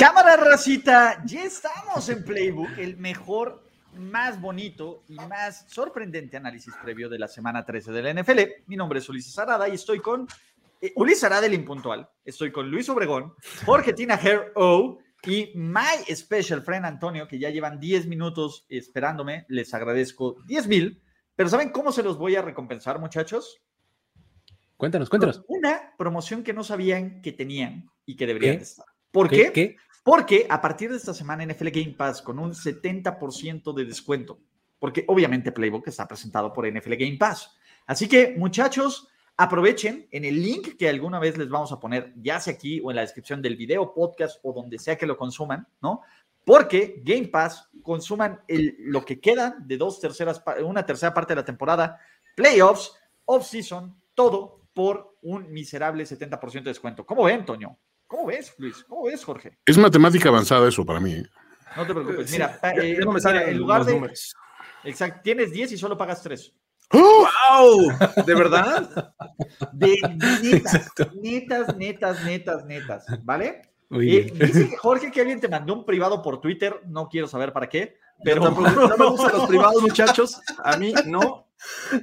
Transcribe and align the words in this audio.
Cámara 0.00 0.34
racita, 0.34 1.22
ya 1.26 1.44
estamos 1.44 2.08
en 2.08 2.24
Playbook, 2.24 2.78
el 2.78 2.96
mejor, 2.96 3.62
más 3.98 4.40
bonito 4.40 5.04
y 5.08 5.16
más 5.16 5.66
sorprendente 5.68 6.38
análisis 6.38 6.72
previo 6.82 7.10
de 7.10 7.18
la 7.18 7.28
semana 7.28 7.66
13 7.66 7.92
de 7.92 8.02
la 8.02 8.14
NFL. 8.14 8.38
Mi 8.66 8.76
nombre 8.76 9.00
es 9.00 9.08
Ulises 9.10 9.38
Arada 9.38 9.68
y 9.68 9.74
estoy 9.74 10.00
con 10.00 10.26
eh, 10.80 10.94
Ulises 10.96 11.24
Arada, 11.24 11.44
el 11.44 11.52
impuntual. 11.52 12.08
Estoy 12.24 12.50
con 12.50 12.70
Luis 12.70 12.88
Obregón, 12.88 13.34
Jorge 13.66 13.92
Tinajero 13.92 14.46
O 14.54 15.00
y 15.26 15.52
my 15.54 16.14
special 16.14 16.62
friend 16.62 16.86
Antonio, 16.86 17.28
que 17.28 17.38
ya 17.38 17.50
llevan 17.50 17.78
10 17.78 18.06
minutos 18.06 18.64
esperándome. 18.70 19.44
Les 19.48 19.74
agradezco 19.74 20.38
10 20.46 20.66
mil. 20.66 21.02
Pero 21.36 21.50
¿saben 21.50 21.68
cómo 21.68 21.92
se 21.92 22.02
los 22.02 22.16
voy 22.16 22.36
a 22.36 22.42
recompensar, 22.42 22.98
muchachos? 23.00 23.60
Cuéntanos, 24.78 25.10
cuéntanos. 25.10 25.44
Una 25.46 25.92
promoción 25.98 26.42
que 26.42 26.54
no 26.54 26.64
sabían 26.64 27.20
que 27.20 27.32
tenían 27.32 27.90
y 28.06 28.16
que 28.16 28.26
deberían 28.26 28.56
¿Qué? 28.56 28.62
estar. 28.62 28.86
¿Por 29.10 29.28
¿Qué? 29.28 29.52
qué? 29.52 29.76
Porque 30.02 30.46
a 30.48 30.60
partir 30.60 30.90
de 30.90 30.96
esta 30.96 31.14
semana 31.14 31.44
NFL 31.44 31.68
Game 31.68 31.94
Pass 31.96 32.22
con 32.22 32.38
un 32.38 32.52
70% 32.52 33.74
de 33.74 33.84
descuento, 33.84 34.38
porque 34.78 35.04
obviamente 35.08 35.52
Playbook 35.52 35.88
está 35.88 36.08
presentado 36.08 36.52
por 36.52 36.66
NFL 36.66 36.94
Game 36.94 37.18
Pass. 37.18 37.54
Así 37.86 38.08
que 38.08 38.34
muchachos, 38.36 39.08
aprovechen 39.36 40.06
en 40.10 40.24
el 40.24 40.42
link 40.42 40.76
que 40.76 40.88
alguna 40.88 41.18
vez 41.18 41.38
les 41.38 41.48
vamos 41.48 41.72
a 41.72 41.80
poner, 41.80 42.12
ya 42.16 42.38
sea 42.40 42.54
aquí 42.54 42.80
o 42.84 42.90
en 42.90 42.96
la 42.96 43.02
descripción 43.02 43.40
del 43.40 43.56
video, 43.56 43.94
podcast 43.94 44.38
o 44.42 44.52
donde 44.52 44.78
sea 44.78 44.96
que 44.96 45.06
lo 45.06 45.16
consuman, 45.16 45.66
¿no? 45.80 46.02
Porque 46.44 47.00
Game 47.04 47.28
Pass 47.28 47.70
consuman 47.82 48.40
el, 48.48 48.76
lo 48.78 49.04
que 49.04 49.20
queda 49.20 49.56
de 49.60 49.76
dos 49.76 49.98
terceras, 49.98 50.42
una 50.62 50.84
tercera 50.84 51.14
parte 51.14 51.32
de 51.32 51.40
la 51.40 51.44
temporada, 51.44 51.98
playoffs, 52.36 52.94
off-season, 53.24 53.98
todo 54.14 54.60
por 54.74 55.16
un 55.22 55.50
miserable 55.50 56.04
70% 56.04 56.52
de 56.52 56.70
descuento. 56.70 57.06
¿Cómo 57.06 57.24
ven, 57.24 57.44
Toño? 57.44 57.78
¿Cómo 58.10 58.26
ves, 58.26 58.52
Luis? 58.58 58.84
¿Cómo 58.88 59.04
ves, 59.04 59.24
Jorge? 59.24 59.56
Es 59.64 59.78
matemática 59.78 60.30
avanzada 60.30 60.68
eso 60.68 60.84
para 60.84 60.98
mí. 60.98 61.12
¿eh? 61.12 61.24
No 61.76 61.86
te 61.86 61.94
preocupes. 61.94 62.32
Mira, 62.32 62.58
eh, 62.74 62.98
no 63.04 63.12
me 63.12 63.20
salen 63.20 63.50
en 63.50 63.58
lugar 63.58 63.78
los 63.78 63.86
de. 63.86 63.94
números. 63.94 64.34
Exacto, 64.82 65.20
tienes 65.22 65.52
10 65.52 65.70
y 65.72 65.78
solo 65.78 65.96
pagas 65.96 66.20
3. 66.20 66.52
¡Oh! 66.92 67.28
¡Wow! 67.48 68.24
¿De 68.26 68.34
verdad? 68.34 69.14
De 69.72 69.96
netas, 70.42 70.90
netas, 71.14 71.76
netas, 71.76 72.24
netas, 72.24 72.64
netas, 72.64 73.06
¿vale? 73.22 73.62
Eh, 73.92 74.32
dice 74.34 74.76
Jorge 74.76 75.12
que 75.12 75.20
alguien 75.20 75.40
te 75.40 75.48
mandó 75.48 75.74
un 75.74 75.84
privado 75.84 76.20
por 76.20 76.40
Twitter, 76.40 76.80
no 76.86 77.08
quiero 77.08 77.28
saber 77.28 77.52
para 77.52 77.68
qué, 77.68 77.96
Pero 78.24 78.40
pero 78.40 78.54
tampoco 78.54 78.88
no 78.88 78.96
me 78.96 79.10
gustan 79.10 79.38
los 79.38 79.48
privados, 79.48 79.82
muchachos. 79.82 80.40
A 80.64 80.76
mí 80.76 80.92
no. 81.06 81.46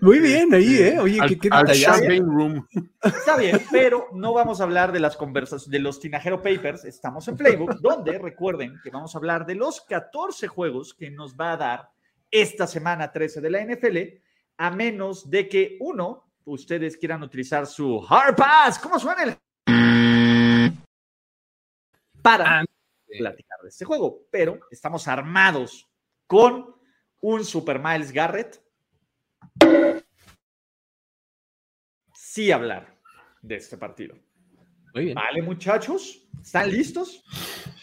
Muy 0.01 0.19
bien, 0.19 0.53
ahí, 0.53 0.77
¿eh? 0.77 0.99
Oye, 0.99 1.19
Al, 1.19 1.29
qué, 1.29 1.39
qué 1.39 1.49
al 1.51 2.19
room. 2.19 2.67
está 3.03 3.37
bien, 3.37 3.59
pero 3.71 4.07
no 4.13 4.33
vamos 4.33 4.61
a 4.61 4.63
hablar 4.63 4.91
de 4.91 4.99
las 4.99 5.17
conversas 5.17 5.69
de 5.69 5.79
los 5.79 5.99
Tinajero 5.99 6.41
Papers, 6.41 6.85
estamos 6.85 7.27
en 7.27 7.37
Playbook, 7.37 7.75
donde 7.81 8.17
recuerden 8.19 8.79
que 8.83 8.89
vamos 8.91 9.15
a 9.15 9.17
hablar 9.17 9.45
de 9.45 9.55
los 9.55 9.81
14 9.81 10.47
juegos 10.47 10.93
que 10.93 11.09
nos 11.09 11.35
va 11.35 11.53
a 11.53 11.57
dar 11.57 11.89
esta 12.29 12.67
semana 12.67 13.11
13 13.11 13.41
de 13.41 13.49
la 13.49 13.61
NFL, 13.65 13.97
a 14.57 14.71
menos 14.71 15.29
de 15.29 15.47
que 15.47 15.77
uno, 15.79 16.31
ustedes 16.45 16.97
quieran 16.97 17.23
utilizar 17.23 17.65
su 17.65 18.05
Hard 18.07 18.35
Pass, 18.35 18.79
¿cómo 18.79 18.99
suena 18.99 19.23
el? 19.23 19.37
Para 22.21 22.59
Ah, 22.59 22.65
platicar 23.17 23.59
de 23.63 23.69
este 23.69 23.85
juego, 23.85 24.27
pero 24.29 24.59
estamos 24.69 25.07
armados 25.07 25.87
con 26.27 26.75
un 27.21 27.45
Super 27.45 27.79
Miles 27.79 28.11
Garrett. 28.11 28.61
Sí 32.13 32.51
hablar 32.51 32.97
de 33.41 33.55
este 33.55 33.77
partido. 33.77 34.15
Muy 34.93 35.05
bien. 35.05 35.15
Vale, 35.15 35.41
muchachos, 35.41 36.27
¿están 36.41 36.71
listos? 36.71 37.23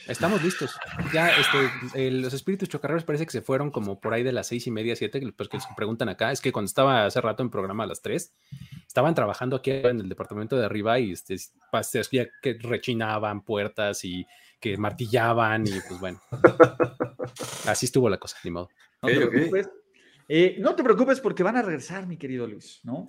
Estamos 0.07 0.43
listos. 0.43 0.77
Ya, 1.13 1.31
este, 1.31 2.07
eh, 2.07 2.11
los 2.11 2.35
espíritus 2.35 2.69
chocarreros 2.69 3.05
parece 3.05 3.25
que 3.25 3.33
se 3.33 3.41
fueron 3.41 3.71
como 3.71 4.01
por 4.01 4.13
ahí 4.13 4.23
de 4.23 4.33
las 4.33 4.47
seis 4.47 4.67
y 4.67 4.71
media, 4.71 4.95
siete, 4.97 5.19
que, 5.19 5.33
pues, 5.33 5.49
que 5.49 5.59
se 5.59 5.69
preguntan 5.77 6.09
acá. 6.09 6.31
Es 6.31 6.41
que 6.41 6.53
cuando 6.53 6.67
estaba 6.67 7.07
hace 7.07 7.21
rato 7.21 7.43
en 7.43 7.51
programa 7.51 7.85
a 7.85 7.87
las 7.87 8.03
tres, 8.03 8.35
estaban 8.87 9.15
trabajando 9.15 9.57
aquí 9.57 9.71
en 9.71 10.01
el 10.01 10.09
departamento 10.09 10.57
de 10.57 10.67
arriba 10.67 10.99
y 10.99 11.13
este, 11.13 11.37
hacía 11.73 12.29
que 12.43 12.59
rechinaban 12.61 13.43
puertas 13.43 14.05
y 14.05 14.27
que 14.61 14.77
martillaban 14.77 15.67
y 15.67 15.81
pues 15.89 16.01
bueno. 16.01 16.21
Así 17.67 17.87
estuvo 17.87 18.09
la 18.09 18.19
cosa, 18.19 18.37
ni 18.45 18.51
modo. 18.51 18.69
No 19.03 19.09
te 19.09 19.25
Ok, 19.25 19.35
ok. 19.53 19.84
Eh, 20.29 20.57
no 20.59 20.75
te 20.75 20.83
preocupes 20.83 21.21
porque 21.21 21.43
van 21.43 21.57
a 21.57 21.63
regresar, 21.63 22.07
mi 22.07 22.17
querido 22.17 22.47
Luis, 22.47 22.81
¿no? 22.85 23.07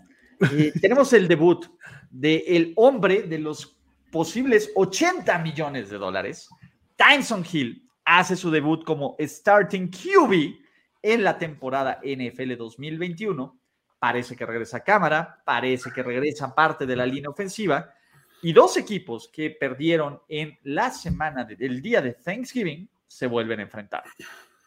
Eh, 0.51 0.73
tenemos 0.81 1.13
el 1.13 1.27
debut 1.27 1.65
de 2.09 2.43
el 2.47 2.73
hombre 2.75 3.23
de 3.23 3.39
los 3.39 3.77
posibles 4.11 4.71
80 4.75 5.37
millones 5.39 5.89
de 5.89 5.97
dólares. 5.97 6.49
Tyson 6.95 7.45
Hill 7.49 7.89
hace 8.05 8.35
su 8.35 8.51
debut 8.51 8.83
como 8.83 9.15
starting 9.19 9.89
QB 9.89 10.55
en 11.01 11.23
la 11.23 11.37
temporada 11.37 11.99
NFL 12.03 12.55
2021. 12.57 13.59
Parece 13.99 14.35
que 14.35 14.45
regresa 14.45 14.77
a 14.77 14.83
cámara, 14.83 15.41
parece 15.45 15.91
que 15.91 16.03
regresa 16.03 16.53
parte 16.53 16.85
de 16.85 16.95
la 16.95 17.05
línea 17.05 17.29
ofensiva. 17.29 17.93
Y 18.41 18.53
dos 18.53 18.77
equipos 18.77 19.29
que 19.33 19.49
perdieron 19.49 20.21
en 20.27 20.57
la 20.63 20.91
semana 20.91 21.43
del 21.45 21.81
día 21.81 22.01
de 22.01 22.13
Thanksgiving 22.13 22.87
se 23.07 23.27
vuelven 23.27 23.59
a 23.59 23.63
enfrentar. 23.63 24.03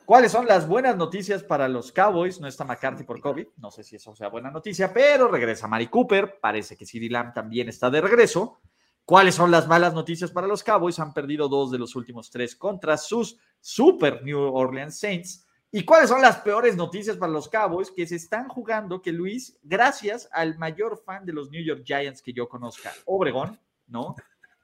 ¿Cuáles 0.08 0.32
son 0.32 0.46
las 0.46 0.66
buenas 0.66 0.96
noticias 0.96 1.42
para 1.44 1.68
los 1.68 1.92
Cowboys? 1.92 2.40
No 2.40 2.48
está 2.48 2.64
McCarthy 2.64 3.04
por 3.04 3.20
COVID, 3.20 3.46
no 3.58 3.70
sé 3.70 3.84
si 3.84 3.96
eso 3.96 4.16
sea 4.16 4.28
buena 4.28 4.50
noticia, 4.50 4.90
pero 4.90 5.28
regresa 5.28 5.68
Mari 5.68 5.88
Cooper, 5.88 6.40
parece 6.40 6.78
que 6.78 6.86
CeeDee 6.86 7.10
Lamb 7.10 7.34
también 7.34 7.68
está 7.68 7.90
de 7.90 8.00
regreso. 8.00 8.58
¿Cuáles 9.04 9.34
son 9.34 9.50
las 9.50 9.68
malas 9.68 9.92
noticias 9.92 10.30
para 10.30 10.46
los 10.46 10.64
Cowboys? 10.64 10.98
Han 10.98 11.12
perdido 11.12 11.46
dos 11.46 11.70
de 11.70 11.76
los 11.76 11.94
últimos 11.94 12.30
tres 12.30 12.56
contra 12.56 12.96
sus 12.96 13.38
Super 13.60 14.24
New 14.24 14.40
Orleans 14.40 14.98
Saints. 14.98 15.46
¿Y 15.70 15.84
cuáles 15.84 16.08
son 16.08 16.22
las 16.22 16.38
peores 16.38 16.74
noticias 16.74 17.18
para 17.18 17.30
los 17.30 17.46
Cowboys? 17.50 17.90
Que 17.90 18.06
se 18.06 18.16
están 18.16 18.48
jugando, 18.48 19.02
que 19.02 19.12
Luis, 19.12 19.58
gracias 19.62 20.26
al 20.32 20.56
mayor 20.56 21.02
fan 21.04 21.26
de 21.26 21.34
los 21.34 21.50
New 21.50 21.62
York 21.62 21.82
Giants 21.84 22.22
que 22.22 22.32
yo 22.32 22.48
conozca, 22.48 22.94
Obregón, 23.04 23.60
¿no? 23.86 24.16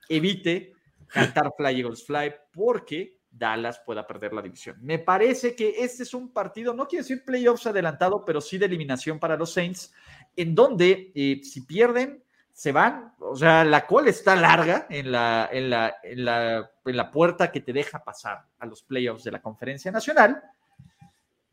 Evite 0.08 0.72
cantar 1.08 1.52
Fly 1.54 1.80
Eagles 1.80 2.06
Fly 2.06 2.32
porque 2.50 3.20
Dallas 3.36 3.80
pueda 3.84 4.06
perder 4.06 4.32
la 4.32 4.42
división. 4.42 4.76
Me 4.80 4.98
parece 4.98 5.56
que 5.56 5.74
este 5.78 6.04
es 6.04 6.14
un 6.14 6.32
partido, 6.32 6.72
no 6.72 6.86
quiero 6.86 7.02
decir 7.02 7.24
playoffs 7.24 7.66
adelantado, 7.66 8.24
pero 8.24 8.40
sí 8.40 8.58
de 8.58 8.66
eliminación 8.66 9.18
para 9.18 9.36
los 9.36 9.52
Saints, 9.52 9.92
en 10.36 10.54
donde 10.54 11.12
eh, 11.14 11.40
si 11.42 11.62
pierden, 11.62 12.22
se 12.52 12.70
van. 12.70 13.14
O 13.18 13.34
sea, 13.34 13.64
la 13.64 13.86
cola 13.86 14.10
está 14.10 14.36
larga 14.36 14.86
en 14.88 15.10
la, 15.10 15.48
en, 15.52 15.70
la, 15.70 15.96
en, 16.02 16.24
la, 16.24 16.70
en 16.84 16.96
la 16.96 17.10
puerta 17.10 17.50
que 17.50 17.60
te 17.60 17.72
deja 17.72 18.04
pasar 18.04 18.46
a 18.58 18.66
los 18.66 18.82
playoffs 18.82 19.24
de 19.24 19.32
la 19.32 19.42
Conferencia 19.42 19.90
Nacional. 19.90 20.40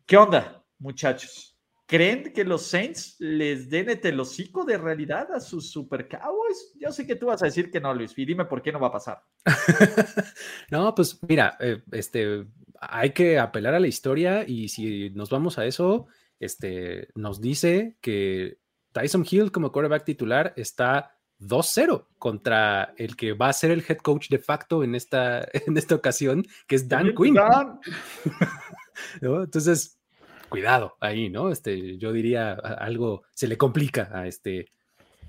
¿Qué 0.05 0.17
onda, 0.17 0.63
muchachos? 0.77 1.50
¿Creen 1.91 2.31
que 2.31 2.45
los 2.45 2.67
Saints 2.67 3.17
les 3.19 3.69
den 3.69 3.99
el 4.01 4.19
hocico 4.21 4.63
de 4.63 4.77
realidad 4.77 5.29
a 5.33 5.41
sus 5.41 5.71
Super 5.71 6.07
Cowboys? 6.07 6.73
Yo 6.79 6.89
sé 6.89 7.05
que 7.05 7.17
tú 7.17 7.25
vas 7.25 7.41
a 7.43 7.47
decir 7.47 7.69
que 7.69 7.81
no, 7.81 7.93
Luis, 7.93 8.13
y 8.15 8.23
dime 8.23 8.45
por 8.45 8.61
qué 8.61 8.71
no 8.71 8.79
va 8.79 8.87
a 8.87 8.93
pasar. 8.93 9.21
no, 10.71 10.95
pues 10.95 11.19
mira, 11.27 11.57
eh, 11.59 11.81
este, 11.91 12.47
hay 12.79 13.09
que 13.09 13.37
apelar 13.37 13.73
a 13.73 13.79
la 13.81 13.89
historia 13.89 14.45
y 14.47 14.69
si 14.69 15.09
nos 15.09 15.29
vamos 15.29 15.57
a 15.57 15.65
eso, 15.65 16.07
este, 16.39 17.09
nos 17.13 17.41
dice 17.41 17.97
que 17.99 18.59
Tyson 18.93 19.25
Hill 19.29 19.51
como 19.51 19.73
quarterback 19.73 20.05
titular 20.05 20.53
está 20.55 21.17
2-0 21.41 22.07
contra 22.17 22.93
el 22.95 23.17
que 23.17 23.33
va 23.33 23.49
a 23.49 23.53
ser 23.53 23.69
el 23.69 23.83
head 23.85 23.97
coach 23.97 24.29
de 24.29 24.39
facto 24.39 24.85
en 24.85 24.95
esta, 24.95 25.41
en 25.67 25.75
esta 25.75 25.95
ocasión, 25.95 26.45
que 26.67 26.77
es 26.77 26.87
Dan 26.87 27.13
Quinn. 27.13 27.35
Entonces, 29.21 30.00
cuidado 30.51 30.97
ahí, 30.99 31.29
¿no? 31.29 31.49
Este, 31.49 31.97
yo 31.97 32.11
diría 32.11 32.51
algo 32.53 33.23
se 33.33 33.47
le 33.47 33.57
complica 33.57 34.09
a 34.13 34.27
este 34.27 34.71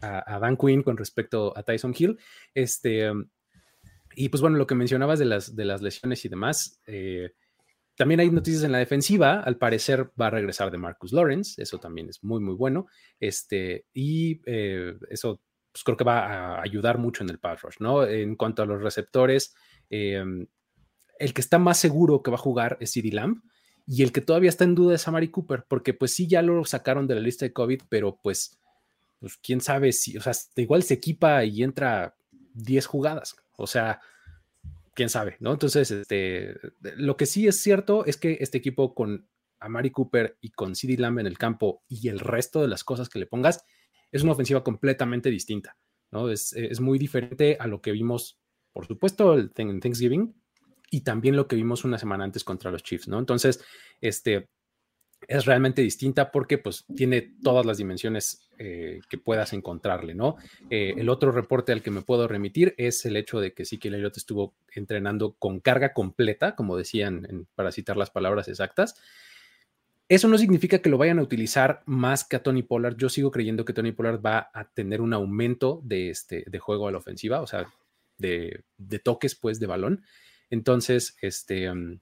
a, 0.02 0.38
Dan 0.40 0.56
Quinn 0.56 0.82
con 0.82 0.96
respecto 0.96 1.56
a 1.56 1.62
Tyson 1.62 1.94
Hill. 1.96 2.18
Este, 2.52 3.10
y 4.16 4.28
pues 4.28 4.40
bueno, 4.40 4.58
lo 4.58 4.66
que 4.66 4.74
mencionabas 4.74 5.18
de 5.18 5.24
las, 5.24 5.54
de 5.56 5.64
las 5.64 5.80
lesiones 5.80 6.24
y 6.24 6.28
demás, 6.28 6.82
eh, 6.86 7.30
también 7.96 8.20
hay 8.20 8.30
noticias 8.30 8.64
en 8.64 8.72
la 8.72 8.78
defensiva. 8.78 9.40
Al 9.40 9.58
parecer 9.58 10.10
va 10.20 10.26
a 10.26 10.30
regresar 10.30 10.70
de 10.70 10.78
Marcus 10.78 11.12
Lawrence. 11.12 11.62
Eso 11.62 11.78
también 11.78 12.08
es 12.08 12.22
muy, 12.24 12.40
muy 12.40 12.54
bueno. 12.54 12.86
Este, 13.20 13.86
y 13.94 14.42
eh, 14.44 14.94
eso 15.08 15.40
pues, 15.70 15.84
creo 15.84 15.96
que 15.96 16.04
va 16.04 16.26
a 16.26 16.62
ayudar 16.62 16.98
mucho 16.98 17.22
en 17.22 17.30
el 17.30 17.38
pass 17.38 17.62
rush, 17.62 17.76
¿no? 17.78 18.04
En 18.04 18.34
cuanto 18.36 18.62
a 18.62 18.66
los 18.66 18.82
receptores, 18.82 19.54
em, 19.88 20.46
el 21.18 21.32
que 21.32 21.40
está 21.40 21.58
más 21.58 21.78
seguro 21.78 22.22
que 22.22 22.30
va 22.30 22.36
a 22.36 22.40
jugar 22.40 22.76
es 22.80 22.90
CD 22.92 23.12
Lamb. 23.12 23.42
Y 23.86 24.02
el 24.02 24.12
que 24.12 24.20
todavía 24.20 24.48
está 24.48 24.64
en 24.64 24.74
duda 24.74 24.94
es 24.94 25.08
Amari 25.08 25.28
Cooper, 25.28 25.64
porque 25.68 25.94
pues 25.94 26.12
sí, 26.12 26.26
ya 26.26 26.42
lo 26.42 26.64
sacaron 26.64 27.06
de 27.06 27.16
la 27.16 27.20
lista 27.20 27.44
de 27.44 27.52
COVID, 27.52 27.82
pero 27.88 28.18
pues, 28.22 28.58
pues 29.18 29.36
quién 29.36 29.60
sabe 29.60 29.92
si, 29.92 30.16
o 30.16 30.20
sea, 30.20 30.32
igual 30.56 30.82
se 30.82 30.94
equipa 30.94 31.44
y 31.44 31.62
entra 31.62 32.16
10 32.54 32.86
jugadas. 32.86 33.36
O 33.56 33.66
sea, 33.66 34.00
quién 34.94 35.08
sabe, 35.08 35.36
¿no? 35.40 35.52
Entonces, 35.52 35.90
este, 35.90 36.54
lo 36.96 37.16
que 37.16 37.26
sí 37.26 37.46
es 37.46 37.60
cierto 37.60 38.04
es 38.06 38.16
que 38.16 38.38
este 38.40 38.58
equipo 38.58 38.94
con 38.94 39.28
Amari 39.58 39.90
Cooper 39.90 40.38
y 40.40 40.50
con 40.50 40.74
CD 40.74 40.96
Lamb 40.96 41.20
en 41.20 41.26
el 41.26 41.38
campo 41.38 41.82
y 41.88 42.08
el 42.08 42.20
resto 42.20 42.60
de 42.60 42.68
las 42.68 42.84
cosas 42.84 43.08
que 43.08 43.18
le 43.18 43.26
pongas, 43.26 43.64
es 44.10 44.22
una 44.22 44.32
ofensiva 44.32 44.62
completamente 44.62 45.30
distinta, 45.30 45.76
¿no? 46.10 46.28
Es, 46.30 46.54
muy 46.80 46.98
diferente 46.98 47.56
a 47.58 47.66
lo 47.66 47.80
que 47.80 47.92
vimos, 47.92 48.38
por 48.72 48.86
supuesto, 48.86 49.38
en 49.38 49.80
Thanksgiving 49.80 50.34
y 50.92 51.00
también 51.00 51.36
lo 51.36 51.48
que 51.48 51.56
vimos 51.56 51.84
una 51.84 51.98
semana 51.98 52.22
antes 52.22 52.44
contra 52.44 52.70
los 52.70 52.82
Chiefs, 52.82 53.08
¿no? 53.08 53.18
Entonces, 53.18 53.64
este, 54.02 54.50
es 55.26 55.46
realmente 55.46 55.80
distinta 55.80 56.30
porque 56.30 56.58
pues 56.58 56.84
tiene 56.94 57.32
todas 57.42 57.64
las 57.64 57.78
dimensiones 57.78 58.50
eh, 58.58 59.00
que 59.08 59.16
puedas 59.16 59.54
encontrarle, 59.54 60.14
¿no? 60.14 60.36
Eh, 60.68 60.92
el 60.98 61.08
otro 61.08 61.32
reporte 61.32 61.72
al 61.72 61.82
que 61.82 61.90
me 61.90 62.02
puedo 62.02 62.28
remitir 62.28 62.74
es 62.76 63.06
el 63.06 63.16
hecho 63.16 63.40
de 63.40 63.54
que 63.54 63.64
sí 63.64 63.78
que 63.78 63.88
Elliott 63.88 64.18
estuvo 64.18 64.54
entrenando 64.74 65.32
con 65.38 65.60
carga 65.60 65.94
completa, 65.94 66.54
como 66.54 66.76
decían 66.76 67.46
para 67.54 67.72
citar 67.72 67.96
las 67.96 68.10
palabras 68.10 68.48
exactas. 68.48 68.94
Eso 70.10 70.28
no 70.28 70.36
significa 70.36 70.80
que 70.80 70.90
lo 70.90 70.98
vayan 70.98 71.20
a 71.20 71.22
utilizar 71.22 71.82
más 71.86 72.24
que 72.24 72.36
a 72.36 72.42
Tony 72.42 72.62
Pollard. 72.62 72.98
Yo 72.98 73.08
sigo 73.08 73.30
creyendo 73.30 73.64
que 73.64 73.72
Tony 73.72 73.92
Pollard 73.92 74.20
va 74.22 74.50
a 74.52 74.68
tener 74.68 75.00
un 75.00 75.14
aumento 75.14 75.80
de, 75.84 76.10
este, 76.10 76.44
de 76.46 76.58
juego 76.58 76.86
a 76.86 76.92
la 76.92 76.98
ofensiva, 76.98 77.40
o 77.40 77.46
sea, 77.46 77.66
de, 78.18 78.62
de 78.76 78.98
toques 78.98 79.34
pues 79.34 79.58
de 79.58 79.66
balón. 79.66 80.04
Entonces, 80.52 81.16
este... 81.22 81.72
Mm, 81.74 82.00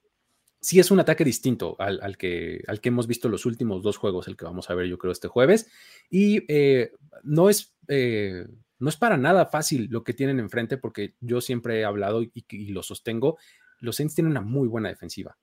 sí 0.61 0.79
es 0.79 0.91
un 0.91 1.01
ataque 1.01 1.25
distinto 1.25 1.77
al, 1.79 2.17
que, 2.19 2.63
al 2.67 2.81
que 2.81 2.91
hemos 2.91 3.07
visto 3.07 3.29
los 3.29 3.47
últimos 3.47 3.83
dos 3.83 3.97
juegos, 3.97 4.29
el 4.29 4.37
que 4.37 4.45
vamos 4.45 4.69
a 4.69 4.75
ver 4.75 4.87
yo 4.87 4.99
creo 4.99 5.13
este 5.13 5.29
jueves. 5.29 5.69
Y 6.11 6.45
eh, 6.53 6.93
no, 7.23 7.49
es, 7.49 7.75
eh, 7.89 8.47
no 8.79 8.89
es 8.89 8.97
para 8.97 9.17
nada 9.17 9.47
fácil 9.47 9.89
lo 9.91 10.05
que 10.05 10.13
tienen 10.13 10.39
enfrente, 10.39 10.77
porque 10.77 11.15
yo 11.21 11.41
siempre 11.41 11.81
he 11.81 11.85
hablado 11.85 12.23
y, 12.23 12.33
lo 12.73 12.83
sostengo, 12.83 13.39
los 13.79 13.97
Saints 13.97 14.15
tienen 14.15 14.33
una 14.33 14.43
muy 14.43 14.69
buena 14.69 14.91
defensiva. 14.91 15.39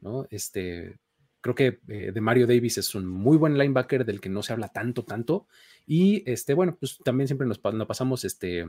¿no? 0.00 0.26
Este, 0.30 0.98
creo 1.40 1.54
que 1.54 1.80
eh, 1.88 2.12
de 2.12 2.20
Mario 2.20 2.46
Davis 2.46 2.76
es 2.76 2.94
un 2.94 3.06
muy 3.06 3.38
buen 3.38 3.56
linebacker 3.56 4.04
del 4.04 4.20
que 4.20 4.28
no 4.28 4.42
se 4.42 4.52
habla 4.52 4.68
tanto, 4.68 5.02
tanto. 5.04 5.46
Y 5.86 6.30
este, 6.30 6.52
bueno, 6.52 6.76
pues 6.78 6.98
también 6.98 7.26
siempre 7.26 7.46
nos, 7.46 7.62
nos 7.64 7.86
pasamos 7.86 8.24
este, 8.26 8.68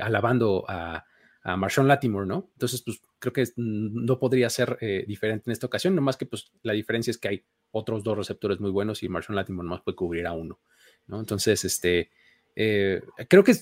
alabando 0.00 0.66
a, 0.68 1.06
a 1.44 1.56
Marshawn 1.56 1.88
Latimore, 1.88 2.26
¿no? 2.26 2.50
Entonces, 2.52 2.82
pues 2.82 3.00
creo 3.18 3.32
que 3.32 3.44
no 3.56 4.18
podría 4.18 4.48
ser 4.48 4.78
eh, 4.80 5.04
diferente 5.06 5.44
en 5.46 5.52
esta 5.52 5.66
ocasión, 5.66 5.94
nomás 5.94 6.16
que 6.16 6.26
pues 6.26 6.52
la 6.62 6.72
diferencia 6.72 7.10
es 7.10 7.18
que 7.18 7.28
hay 7.28 7.44
otros 7.72 8.04
dos 8.04 8.16
receptores 8.16 8.60
muy 8.60 8.70
buenos 8.70 9.02
y 9.02 9.08
Marshawn 9.08 9.36
Latimore 9.36 9.66
nomás 9.66 9.82
puede 9.82 9.96
cubrir 9.96 10.26
a 10.26 10.32
uno, 10.32 10.60
¿no? 11.06 11.18
Entonces, 11.18 11.64
este, 11.64 12.10
eh, 12.54 13.02
creo 13.28 13.42
que 13.42 13.54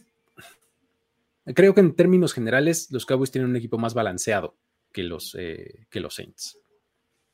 creo 1.54 1.74
que 1.74 1.80
en 1.80 1.96
términos 1.96 2.34
generales 2.34 2.90
los 2.90 3.06
Cowboys 3.06 3.30
tienen 3.30 3.50
un 3.50 3.56
equipo 3.56 3.78
más 3.78 3.94
balanceado 3.94 4.56
que 4.92 5.02
los, 5.02 5.34
eh, 5.38 5.86
que 5.88 6.00
los 6.00 6.14
Saints. 6.14 6.58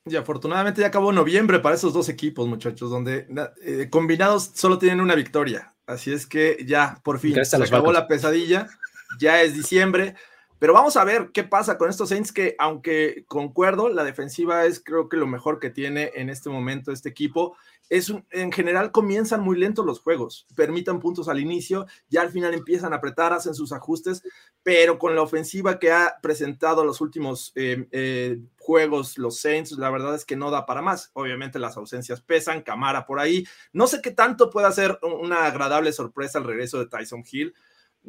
Y 0.05 0.15
afortunadamente 0.15 0.79
ya 0.79 0.87
acabó 0.87 1.11
noviembre 1.11 1.59
para 1.59 1.75
esos 1.75 1.93
dos 1.93 2.07
equipos, 2.07 2.47
muchachos, 2.47 2.89
donde 2.89 3.27
combinados 3.89 4.51
solo 4.55 4.77
tienen 4.77 5.01
una 5.01 5.15
victoria. 5.15 5.75
Así 5.85 6.13
es 6.13 6.25
que 6.25 6.57
ya, 6.65 7.01
por 7.03 7.19
fin, 7.19 7.43
se 7.43 7.57
acabó 7.57 7.91
la 7.91 8.07
pesadilla. 8.07 8.69
Ya 9.19 9.41
es 9.41 9.53
diciembre. 9.53 10.15
Pero 10.59 10.73
vamos 10.73 10.97
a 10.97 11.03
ver 11.03 11.29
qué 11.33 11.43
pasa 11.43 11.77
con 11.77 11.89
estos 11.89 12.09
Saints 12.09 12.31
que, 12.31 12.55
aunque 12.57 13.25
concuerdo, 13.27 13.89
la 13.89 14.03
defensiva 14.03 14.65
es 14.65 14.79
creo 14.83 15.07
que 15.07 15.17
lo 15.17 15.27
mejor 15.27 15.59
que 15.59 15.69
tiene 15.69 16.11
en 16.15 16.29
este 16.29 16.49
momento 16.49 16.91
este 16.91 17.09
equipo. 17.09 17.55
Es 17.89 18.13
en 18.31 18.51
general 18.51 18.91
comienzan 18.91 19.41
muy 19.41 19.57
lentos 19.57 19.85
los 19.85 20.01
juegos, 20.01 20.45
permitan 20.55 20.99
puntos 20.99 21.29
al 21.29 21.39
inicio, 21.39 21.85
ya 22.09 22.21
al 22.21 22.31
final 22.31 22.53
empiezan 22.53 22.91
a 22.91 22.97
apretar, 22.97 23.31
hacen 23.31 23.53
sus 23.53 23.71
ajustes, 23.71 24.23
pero 24.61 24.99
con 24.99 25.15
la 25.15 25.21
ofensiva 25.21 25.79
que 25.79 25.93
ha 25.93 26.17
presentado 26.21 26.83
los 26.83 26.99
últimos 26.99 27.53
eh, 27.55 27.87
eh, 27.91 28.39
juegos 28.59 29.17
los 29.17 29.39
Saints, 29.39 29.71
la 29.73 29.89
verdad 29.89 30.15
es 30.15 30.25
que 30.25 30.35
no 30.35 30.51
da 30.51 30.65
para 30.65 30.81
más. 30.81 31.11
Obviamente 31.13 31.59
las 31.59 31.77
ausencias 31.77 32.19
pesan, 32.19 32.61
Camara 32.61 33.05
por 33.05 33.21
ahí. 33.21 33.45
No 33.71 33.87
sé 33.87 34.01
qué 34.01 34.11
tanto 34.11 34.49
puede 34.49 34.67
hacer 34.67 34.99
una 35.01 35.45
agradable 35.45 35.93
sorpresa 35.93 36.39
al 36.39 36.43
regreso 36.43 36.79
de 36.79 36.87
Tyson 36.87 37.23
Hill 37.31 37.53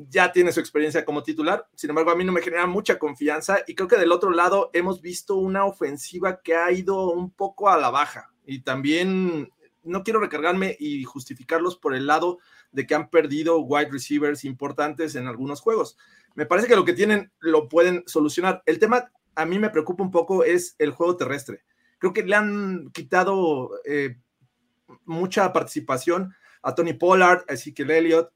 ya 0.08 0.30
tiene 0.30 0.52
su 0.52 0.60
experiencia 0.60 1.04
como 1.04 1.24
titular, 1.24 1.66
sin 1.74 1.90
embargo 1.90 2.12
a 2.12 2.14
mí 2.14 2.24
no 2.24 2.32
me 2.32 2.40
genera 2.40 2.66
mucha 2.66 2.98
confianza 2.98 3.58
y 3.66 3.74
creo 3.74 3.88
que 3.88 3.96
del 3.96 4.12
otro 4.12 4.30
lado 4.30 4.70
hemos 4.72 5.00
visto 5.00 5.34
una 5.34 5.64
ofensiva 5.64 6.40
que 6.40 6.54
ha 6.54 6.70
ido 6.70 7.10
un 7.10 7.30
poco 7.30 7.68
a 7.68 7.78
la 7.78 7.90
baja 7.90 8.32
y 8.46 8.60
también 8.60 9.52
no 9.82 10.04
quiero 10.04 10.20
recargarme 10.20 10.76
y 10.78 11.02
justificarlos 11.02 11.76
por 11.76 11.94
el 11.94 12.06
lado 12.06 12.38
de 12.70 12.86
que 12.86 12.94
han 12.94 13.10
perdido 13.10 13.58
wide 13.58 13.90
receivers 13.90 14.44
importantes 14.44 15.16
en 15.16 15.26
algunos 15.26 15.60
juegos. 15.60 15.96
Me 16.34 16.46
parece 16.46 16.68
que 16.68 16.76
lo 16.76 16.84
que 16.84 16.92
tienen 16.92 17.32
lo 17.40 17.68
pueden 17.68 18.04
solucionar. 18.06 18.62
El 18.66 18.78
tema 18.78 19.10
a 19.34 19.44
mí 19.46 19.58
me 19.58 19.70
preocupa 19.70 20.04
un 20.04 20.10
poco 20.10 20.44
es 20.44 20.76
el 20.78 20.92
juego 20.92 21.16
terrestre. 21.16 21.64
Creo 21.98 22.12
que 22.12 22.22
le 22.22 22.36
han 22.36 22.90
quitado 22.92 23.70
eh, 23.84 24.18
mucha 25.04 25.52
participación 25.52 26.34
a 26.62 26.74
Tony 26.74 26.92
Pollard, 26.92 27.44
a 27.48 27.54
Ezekiel 27.54 27.90
Elliott, 27.90 28.32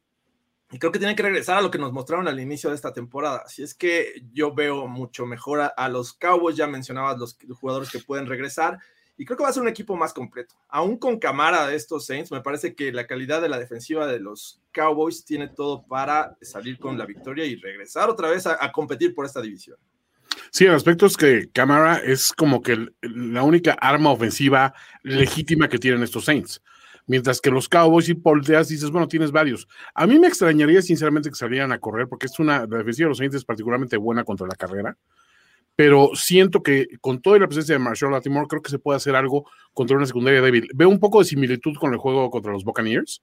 y 0.73 0.79
creo 0.79 0.91
que 0.91 0.99
tiene 0.99 1.15
que 1.15 1.23
regresar 1.23 1.59
a 1.59 1.61
lo 1.61 1.71
que 1.71 1.79
nos 1.79 1.93
mostraron 1.93 2.27
al 2.29 2.41
inicio 2.41 2.71
de 2.71 2.77
esta 2.77 2.95
temporada. 2.95 3.43
Así 3.45 3.63
es 3.63 3.75
que 3.75 4.25
yo 4.33 4.55
veo 4.55 4.89
mucho 4.89 5.27
mejor 5.27 5.71
a, 5.77 5.89
los 5.91 6.15
Cowboys, 6.15 6.57
ya 6.57 6.67
mencionabas 6.67 7.19
los, 7.19 7.37
jugadores 7.61 7.91
que 7.91 7.99
pueden 7.99 8.27
regresar, 8.27 8.79
y 9.19 9.27
creo 9.27 9.37
que 9.37 9.45
va 9.45 9.51
a 9.51 9.53
ser 9.53 9.63
un 9.63 9.69
equipo 9.69 9.95
más 9.97 10.15
completo. 10.15 10.55
Aún 10.69 10.97
con 10.97 11.19
cámara 11.19 11.67
de 11.67 11.77
estos 11.77 12.07
Saints, 12.07 12.33
me 12.33 12.41
parece 12.41 12.75
que 12.75 12.91
la 12.91 13.07
calidad 13.07 13.43
de 13.43 13.51
la 13.51 13.59
defensiva 13.59 14.07
de 14.07 14.19
los 14.19 14.63
Cowboys 14.73 15.27
tiene 15.27 15.49
todo 15.49 15.87
para 15.87 16.39
salir 16.41 16.79
con 16.79 16.97
la 16.97 17.05
victoria 17.05 17.45
y 17.45 17.57
regresar 17.57 18.09
otra 18.09 18.31
vez 18.31 18.47
a, 18.47 18.73
competir 18.73 19.15
por 19.15 19.27
esta 19.27 19.43
división. 19.43 19.77
Sí, 20.51 20.65
el 20.65 20.75
aspecto 20.75 21.05
es 21.05 21.19
que 21.19 21.51
cámara 21.53 21.99
es 21.99 22.33
como 22.33 22.63
que 22.63 22.89
la 23.03 23.43
única 23.43 23.73
arma 23.75 24.11
ofensiva 24.11 24.73
legítima 25.03 25.69
que 25.69 25.79
tienen 25.79 26.03
estos 26.03 26.25
Saints 26.25 26.63
mientras 27.13 27.43
que 27.43 27.51
los 27.51 27.69
Cowboys 27.69 28.09
y 28.09 28.15
polteas 28.15 28.69
dices, 28.69 28.91
bueno, 28.91 29.07
tienes 29.07 29.33
varios. 29.33 29.69
A 29.95 30.07
mí 30.07 30.19
me 30.19 30.29
extrañaría 30.29 30.81
sinceramente 30.81 31.29
que 31.29 31.35
salieran 31.35 31.71
a 31.71 31.79
correr, 31.79 32.09
porque 32.09 32.25
es 32.25 32.39
una, 32.39 32.61
la 32.61 32.79
defensiva 32.79 33.05
de 33.05 33.09
los 33.11 33.19
Saints 33.19 33.45
particularmente 33.45 33.99
buena 33.99 34.25
contra 34.25 34.47
la 34.47 34.55
carrera, 34.55 34.97
pero 35.77 36.13
siento 36.15 36.63
que 36.63 36.87
con 37.03 37.21
toda 37.21 37.39
la 37.39 37.49
presencia 37.49 37.75
de 37.75 37.81
Marshall 37.81 38.13
Latimore, 38.13 38.47
creo 38.49 38.63
que 38.63 38.71
se 38.71 38.79
puede 38.79 38.97
hacer 38.97 39.15
algo 39.15 39.45
contra 39.75 39.95
una 39.95 40.07
secundaria 40.07 40.41
débil. 40.41 40.71
Veo 40.75 40.89
un 40.89 40.99
poco 40.99 41.19
de 41.19 41.27
similitud 41.27 41.77
con 41.77 41.93
el 41.93 41.99
juego 41.99 42.31
contra 42.31 42.51
los 42.51 42.65
Buccaneers, 42.65 43.23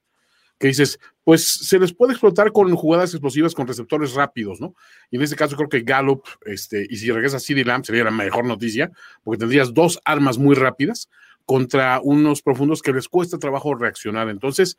que 0.60 0.68
dices, 0.68 1.00
pues 1.24 1.48
se 1.48 1.80
les 1.80 1.92
puede 1.92 2.12
explotar 2.12 2.52
con 2.52 2.72
jugadas 2.76 3.12
explosivas 3.12 3.56
con 3.56 3.66
receptores 3.66 4.14
rápidos, 4.14 4.60
¿no? 4.60 4.76
Y 5.10 5.16
en 5.16 5.22
este 5.22 5.34
caso 5.34 5.56
creo 5.56 5.68
que 5.68 5.80
Gallup, 5.80 6.22
este, 6.46 6.86
y 6.88 6.96
si 6.96 7.10
regresa 7.10 7.40
CD 7.40 7.64
Lamb 7.64 7.84
sería 7.84 8.04
la 8.04 8.12
mejor 8.12 8.44
noticia, 8.44 8.92
porque 9.24 9.40
tendrías 9.40 9.74
dos 9.74 9.98
armas 10.04 10.38
muy 10.38 10.54
rápidas 10.54 11.08
contra 11.50 12.00
unos 12.00 12.42
profundos 12.42 12.80
que 12.80 12.92
les 12.92 13.08
cuesta 13.08 13.36
trabajo 13.36 13.74
reaccionar. 13.74 14.28
Entonces, 14.28 14.78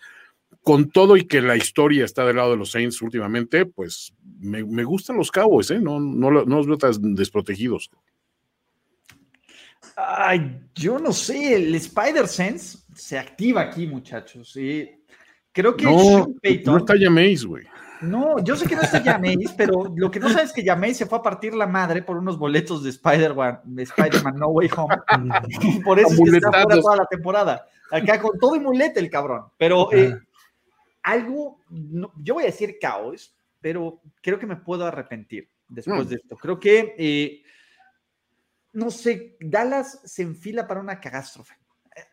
con 0.63 0.89
todo 0.89 1.17
y 1.17 1.25
que 1.25 1.41
la 1.41 1.57
historia 1.57 2.05
está 2.05 2.23
del 2.23 2.37
lado 2.37 2.51
de 2.51 2.55
los 2.55 2.71
Saints 2.71 3.01
últimamente, 3.01 3.65
pues 3.65 4.13
me, 4.39 4.85
gustan 4.85 5.17
los 5.17 5.31
Cowboys, 5.31 5.69
¿eh? 5.71 5.81
no, 5.81 5.99
no, 5.99 6.31
no 6.31 6.45
los 6.45 6.67
veo 6.67 6.77
tan 6.77 7.13
desprotegidos. 7.13 7.91
Ay, 9.97 10.61
yo 10.73 10.97
no 10.97 11.11
sé, 11.11 11.55
el 11.55 11.75
Spider 11.75 12.25
Sense 12.25 12.77
se 12.95 13.19
activa 13.19 13.59
aquí, 13.59 13.85
muchachos. 13.85 14.53
¿sí? 14.53 14.89
Creo 15.51 15.75
que 15.75 15.83
no, 15.83 16.33
no 16.65 16.77
está 16.77 16.93
güey. 17.45 17.65
No, 18.01 18.39
yo 18.43 18.55
sé 18.55 18.67
que 18.67 18.75
no 18.75 18.81
está 18.81 19.01
Jameis, 19.01 19.51
pero 19.57 19.93
lo 19.95 20.09
que 20.09 20.19
no 20.19 20.29
sabes 20.29 20.49
es 20.49 20.53
que 20.53 20.63
Jameis 20.63 20.97
se 20.97 21.05
fue 21.05 21.19
a 21.19 21.21
partir 21.21 21.53
la 21.53 21.67
madre 21.67 22.01
por 22.01 22.17
unos 22.17 22.37
boletos 22.37 22.83
de 22.83 22.89
Spider-Man, 22.89 23.61
Spider 23.77 24.33
No 24.35 24.47
Way 24.47 24.69
Home. 24.75 24.95
por 25.85 25.99
eso 25.99 26.09
es 26.09 26.31
que 26.31 26.37
está 26.37 26.51
fuera 26.51 26.81
toda 26.81 26.95
la 26.97 27.05
temporada. 27.05 27.65
Acá 27.91 28.19
con 28.21 28.37
todo 28.39 28.55
y 28.55 28.59
mulete 28.59 28.99
el 28.99 29.09
cabrón. 29.09 29.45
Pero 29.57 29.91
eh, 29.91 30.17
algo, 31.03 31.59
yo 31.69 32.35
voy 32.35 32.43
a 32.43 32.47
decir 32.47 32.77
caos, 32.79 33.35
pero 33.59 34.01
creo 34.21 34.39
que 34.39 34.47
me 34.47 34.55
puedo 34.55 34.85
arrepentir 34.85 35.49
después 35.67 36.05
mm. 36.05 36.09
de 36.09 36.15
esto. 36.15 36.37
Creo 36.37 36.59
que, 36.59 36.95
eh, 36.97 37.43
no 38.73 38.91
sé, 38.91 39.37
Dallas 39.39 40.01
se 40.03 40.23
enfila 40.23 40.67
para 40.67 40.81
una 40.81 40.99
catástrofe. 40.99 41.55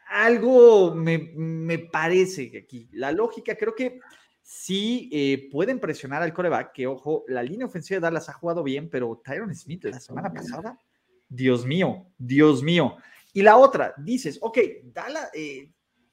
Algo 0.09 0.95
me, 0.95 1.79
parece 1.93 2.51
que 2.51 2.59
aquí, 2.59 2.89
la 2.93 3.13
lógica, 3.13 3.55
creo 3.55 3.75
que 3.75 4.01
sí 4.51 5.11
eh, 5.13 5.51
pueden 5.53 5.79
presionar 5.79 6.23
al 6.23 6.33
coreback, 6.33 6.73
que 6.73 6.87
ojo, 6.87 7.23
la 7.29 7.43
línea 7.43 7.67
ofensiva 7.67 7.97
de 7.97 8.01
Dallas 8.01 8.31
ha 8.31 8.33
jugado 8.33 8.63
bien, 8.63 8.89
pero 8.89 9.21
Tyron 9.23 9.55
Smith 9.55 9.85
la 9.85 10.01
semana 10.01 10.33
pasada, 10.33 10.79
Dios 11.29 11.67
mío, 11.67 12.07
Dios 12.17 12.63
mío. 12.63 12.97
Y 13.35 13.43
la 13.43 13.59
otra, 13.59 13.93
dices, 13.99 14.39
ok, 14.41 14.59
Dallas, 14.85 15.29
eh, 15.35 15.71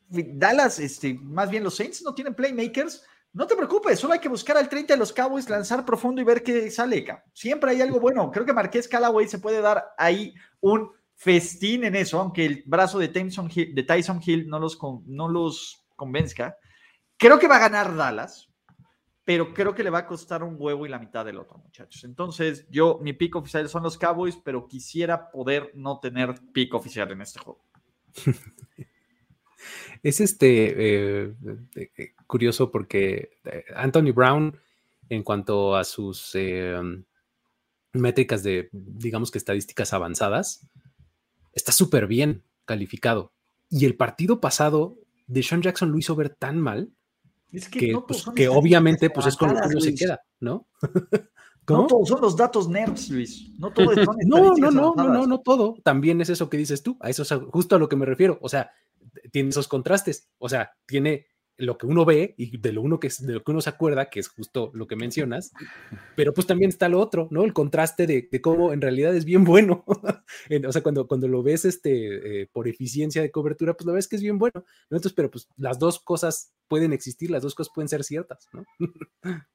Dallas, 0.09 0.79
este, 0.79 1.13
más 1.13 1.49
bien 1.49 1.63
los 1.63 1.77
Saints 1.77 2.03
no 2.03 2.13
tienen 2.13 2.35
playmakers, 2.35 3.05
no 3.31 3.47
te 3.47 3.55
preocupes, 3.55 3.97
solo 3.97 4.11
hay 4.11 4.19
que 4.19 4.27
buscar 4.27 4.57
al 4.57 4.67
30 4.67 4.95
de 4.95 4.99
los 4.99 5.13
Cowboys, 5.13 5.49
lanzar 5.49 5.85
profundo 5.85 6.19
y 6.19 6.25
ver 6.25 6.43
qué 6.43 6.69
sale. 6.69 7.05
Siempre 7.31 7.71
hay 7.71 7.81
algo 7.81 8.01
bueno. 8.01 8.29
Creo 8.31 8.45
que 8.45 8.51
Marqués 8.51 8.89
Callaway 8.89 9.29
se 9.29 9.39
puede 9.39 9.61
dar 9.61 9.93
ahí 9.97 10.33
un 10.59 10.91
festín 11.13 11.85
en 11.85 11.95
eso, 11.95 12.19
aunque 12.19 12.45
el 12.45 12.63
brazo 12.65 12.99
de 12.99 13.07
Tyson 13.07 13.49
Hill, 13.53 13.73
de 13.73 13.83
Tyson 13.83 14.21
Hill 14.25 14.49
no, 14.49 14.59
los, 14.59 14.77
no 15.05 15.29
los 15.29 15.87
convenzca. 15.95 16.57
Creo 17.17 17.39
que 17.39 17.47
va 17.47 17.57
a 17.57 17.59
ganar 17.69 17.95
Dallas, 17.95 18.49
pero 19.23 19.53
creo 19.53 19.73
que 19.73 19.83
le 19.83 19.89
va 19.89 19.99
a 19.99 20.07
costar 20.07 20.43
un 20.43 20.55
huevo 20.57 20.85
y 20.85 20.89
la 20.89 20.99
mitad 20.99 21.25
del 21.25 21.39
otro, 21.39 21.57
muchachos. 21.57 22.03
Entonces, 22.03 22.67
yo, 22.69 22.99
mi 23.01 23.13
pick 23.13 23.35
oficial 23.35 23.67
son 23.69 23.83
los 23.83 23.97
Cowboys, 23.97 24.37
pero 24.37 24.67
quisiera 24.67 25.31
poder 25.31 25.71
no 25.73 25.99
tener 25.99 26.35
pick 26.53 26.73
oficial 26.73 27.11
en 27.11 27.21
este 27.21 27.39
juego. 27.39 27.63
Es 30.03 30.21
este 30.21 31.25
eh, 31.25 31.33
eh, 31.75 32.13
curioso 32.27 32.71
porque 32.71 33.39
eh, 33.45 33.65
Anthony 33.75 34.11
Brown, 34.13 34.59
en 35.09 35.23
cuanto 35.23 35.75
a 35.75 35.83
sus 35.83 36.37
métricas 37.93 38.43
de, 38.43 38.69
digamos 38.71 39.31
que 39.31 39.37
estadísticas 39.37 39.93
avanzadas, 39.93 40.67
está 41.53 41.71
súper 41.71 42.07
bien 42.07 42.43
calificado. 42.65 43.33
Y 43.69 43.85
el 43.85 43.95
partido 43.95 44.39
pasado, 44.39 44.97
de 45.27 45.41
Sean 45.41 45.63
Jackson 45.63 45.91
lo 45.91 45.97
hizo 45.97 46.15
ver 46.15 46.29
tan 46.29 46.59
mal 46.59 46.91
que, 47.69 47.97
pues, 48.07 48.25
obviamente 48.49 49.09
pues 49.09 49.27
es 49.27 49.35
con 49.35 49.53
lo 49.53 49.61
que 49.61 49.67
uno 49.67 49.81
se 49.81 49.95
queda, 49.95 50.21
¿no? 50.39 50.67
No 51.67 51.87
todos 51.87 52.07
son 52.07 52.21
los 52.21 52.35
datos 52.35 52.69
nerds, 52.69 53.09
Luis. 53.09 53.51
No 53.57 53.71
todo 53.71 53.91
es 53.91 53.97
no, 54.27 54.55
no, 54.55 54.71
no, 54.71 54.93
no, 54.95 55.07
no, 55.07 55.25
no 55.25 55.41
todo. 55.41 55.75
También 55.83 56.21
es 56.21 56.29
eso 56.29 56.49
que 56.49 56.57
dices 56.57 56.83
tú. 56.83 56.97
A 56.99 57.09
eso 57.09 57.23
es 57.23 57.33
justo 57.49 57.75
a 57.75 57.79
lo 57.79 57.89
que 57.89 57.95
me 57.95 58.05
refiero. 58.05 58.37
O 58.41 58.49
sea, 58.49 58.71
tiene 59.31 59.49
esos 59.49 59.67
contrastes. 59.67 60.29
O 60.37 60.47
sea, 60.47 60.73
tiene 60.85 61.25
lo 61.57 61.77
que 61.77 61.85
uno 61.85 62.05
ve 62.05 62.35
y 62.37 62.57
de 62.57 62.73
lo, 62.73 62.81
uno 62.81 62.99
que, 62.99 63.09
de 63.19 63.33
lo 63.33 63.43
que 63.43 63.51
uno 63.51 63.61
se 63.61 63.69
acuerda, 63.69 64.09
que 64.09 64.19
es 64.19 64.27
justo 64.27 64.71
lo 64.73 64.87
que 64.87 64.95
mencionas, 64.95 65.51
pero 66.15 66.33
pues 66.33 66.47
también 66.47 66.69
está 66.69 66.89
lo 66.89 66.99
otro, 66.99 67.27
¿no? 67.31 67.43
El 67.43 67.53
contraste 67.53 68.07
de, 68.07 68.41
cómo 68.41 68.73
en 68.73 68.81
realidad 68.81 69.15
es 69.15 69.25
bien 69.25 69.43
bueno. 69.43 69.83
o 70.67 70.71
sea, 70.71 70.83
cuando, 70.83 71.07
cuando 71.07 71.27
lo 71.27 71.43
ves 71.43 71.65
este, 71.65 72.41
eh, 72.41 72.49
por 72.51 72.67
eficiencia 72.67 73.21
de 73.21 73.31
cobertura, 73.31 73.73
pues 73.73 73.85
lo 73.85 73.93
ves 73.93 74.07
que 74.07 74.17
es 74.17 74.21
bien 74.21 74.37
bueno. 74.37 74.53
¿no? 74.55 74.97
Entonces, 74.97 75.13
pero 75.13 75.31
pues 75.31 75.47
las 75.57 75.79
dos 75.79 75.99
cosas 75.99 76.53
pueden 76.67 76.93
existir, 76.93 77.31
las 77.31 77.43
dos 77.43 77.55
cosas 77.55 77.71
pueden 77.73 77.89
ser 77.89 78.03
ciertas, 78.03 78.47
¿no? 78.51 78.65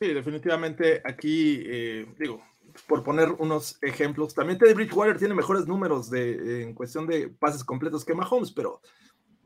sí, 0.00 0.12
definitivamente 0.12 1.02
aquí, 1.04 1.62
eh, 1.66 2.06
digo, 2.18 2.42
por 2.88 3.02
poner 3.04 3.30
unos 3.38 3.78
ejemplos, 3.82 4.34
también 4.34 4.58
Teddy 4.58 4.74
Bridgewater 4.74 5.18
tiene 5.18 5.34
mejores 5.34 5.66
números 5.66 6.10
de, 6.10 6.62
en 6.62 6.74
cuestión 6.74 7.06
de 7.06 7.28
pases 7.28 7.62
completos 7.64 8.04
que 8.04 8.14
Mahomes, 8.14 8.52
pero 8.52 8.80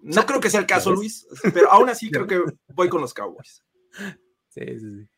no 0.03 0.27
creo 0.27 0.41
que 0.41 0.51
sea 0.51 0.61
el 0.61 0.67
caso, 0.75 0.93
Luis, 0.93 1.27
pero 1.55 1.71
aún 1.71 1.89
así 1.89 2.11
creo 2.11 2.27
que 2.27 2.43
voy 2.69 2.89
con 2.89 3.01
los 3.01 3.15
Cowboys. 3.15 3.65
Sí, 4.49 4.61
sí, 4.61 4.79
sí. 4.79 5.09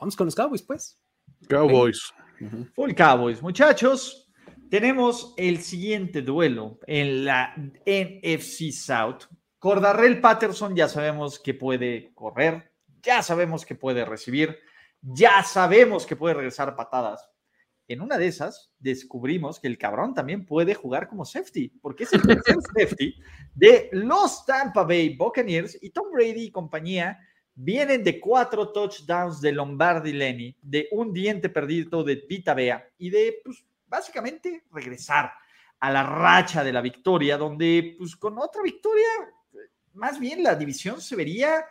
Vamos 0.00 0.16
con 0.16 0.26
los 0.26 0.34
Cowboys, 0.34 0.62
pues. 0.62 1.00
Cowboys. 1.48 2.12
Full 2.74 2.92
Cowboys. 2.94 3.42
Muchachos, 3.42 4.30
tenemos 4.70 5.34
el 5.36 5.60
siguiente 5.60 6.22
duelo 6.22 6.78
en 6.86 7.24
la 7.24 7.54
NFC 7.56 8.70
South. 8.72 9.24
Cordarrell 9.58 10.20
Patterson 10.20 10.76
ya 10.76 10.88
sabemos 10.88 11.40
que 11.40 11.54
puede 11.54 12.12
correr, 12.14 12.72
ya 13.02 13.22
sabemos 13.22 13.66
que 13.66 13.74
puede 13.74 14.04
recibir 14.04 14.56
ya 15.00 15.42
sabemos 15.42 16.06
que 16.06 16.16
puede 16.16 16.34
regresar 16.34 16.74
patadas. 16.76 17.28
En 17.88 18.02
una 18.02 18.18
de 18.18 18.26
esas 18.26 18.70
descubrimos 18.78 19.58
que 19.58 19.66
el 19.66 19.78
cabrón 19.78 20.12
también 20.12 20.44
puede 20.44 20.74
jugar 20.74 21.08
como 21.08 21.24
safety, 21.24 21.70
porque 21.80 22.04
es 22.04 22.12
el 22.12 22.20
tercer 22.20 22.56
safety 22.76 23.14
de 23.54 23.88
los 23.92 24.44
Tampa 24.44 24.84
Bay 24.84 25.16
Buccaneers 25.16 25.78
y 25.80 25.88
Tom 25.88 26.12
Brady 26.12 26.44
y 26.44 26.50
compañía 26.50 27.18
vienen 27.54 28.04
de 28.04 28.20
cuatro 28.20 28.72
touchdowns 28.72 29.40
de 29.40 29.52
Lombardi 29.52 30.12
Lenny, 30.12 30.54
de 30.60 30.88
un 30.92 31.14
diente 31.14 31.48
perdido 31.48 32.04
de 32.04 32.18
Pita 32.18 32.52
Bea 32.52 32.88
y 32.98 33.08
de, 33.08 33.40
pues, 33.42 33.64
básicamente 33.86 34.64
regresar 34.70 35.32
a 35.80 35.90
la 35.90 36.04
racha 36.04 36.62
de 36.62 36.72
la 36.72 36.82
victoria, 36.82 37.38
donde, 37.38 37.96
pues, 37.98 38.14
con 38.16 38.38
otra 38.38 38.62
victoria, 38.62 39.08
más 39.94 40.20
bien 40.20 40.42
la 40.42 40.54
división 40.54 41.00
se 41.00 41.16
vería 41.16 41.64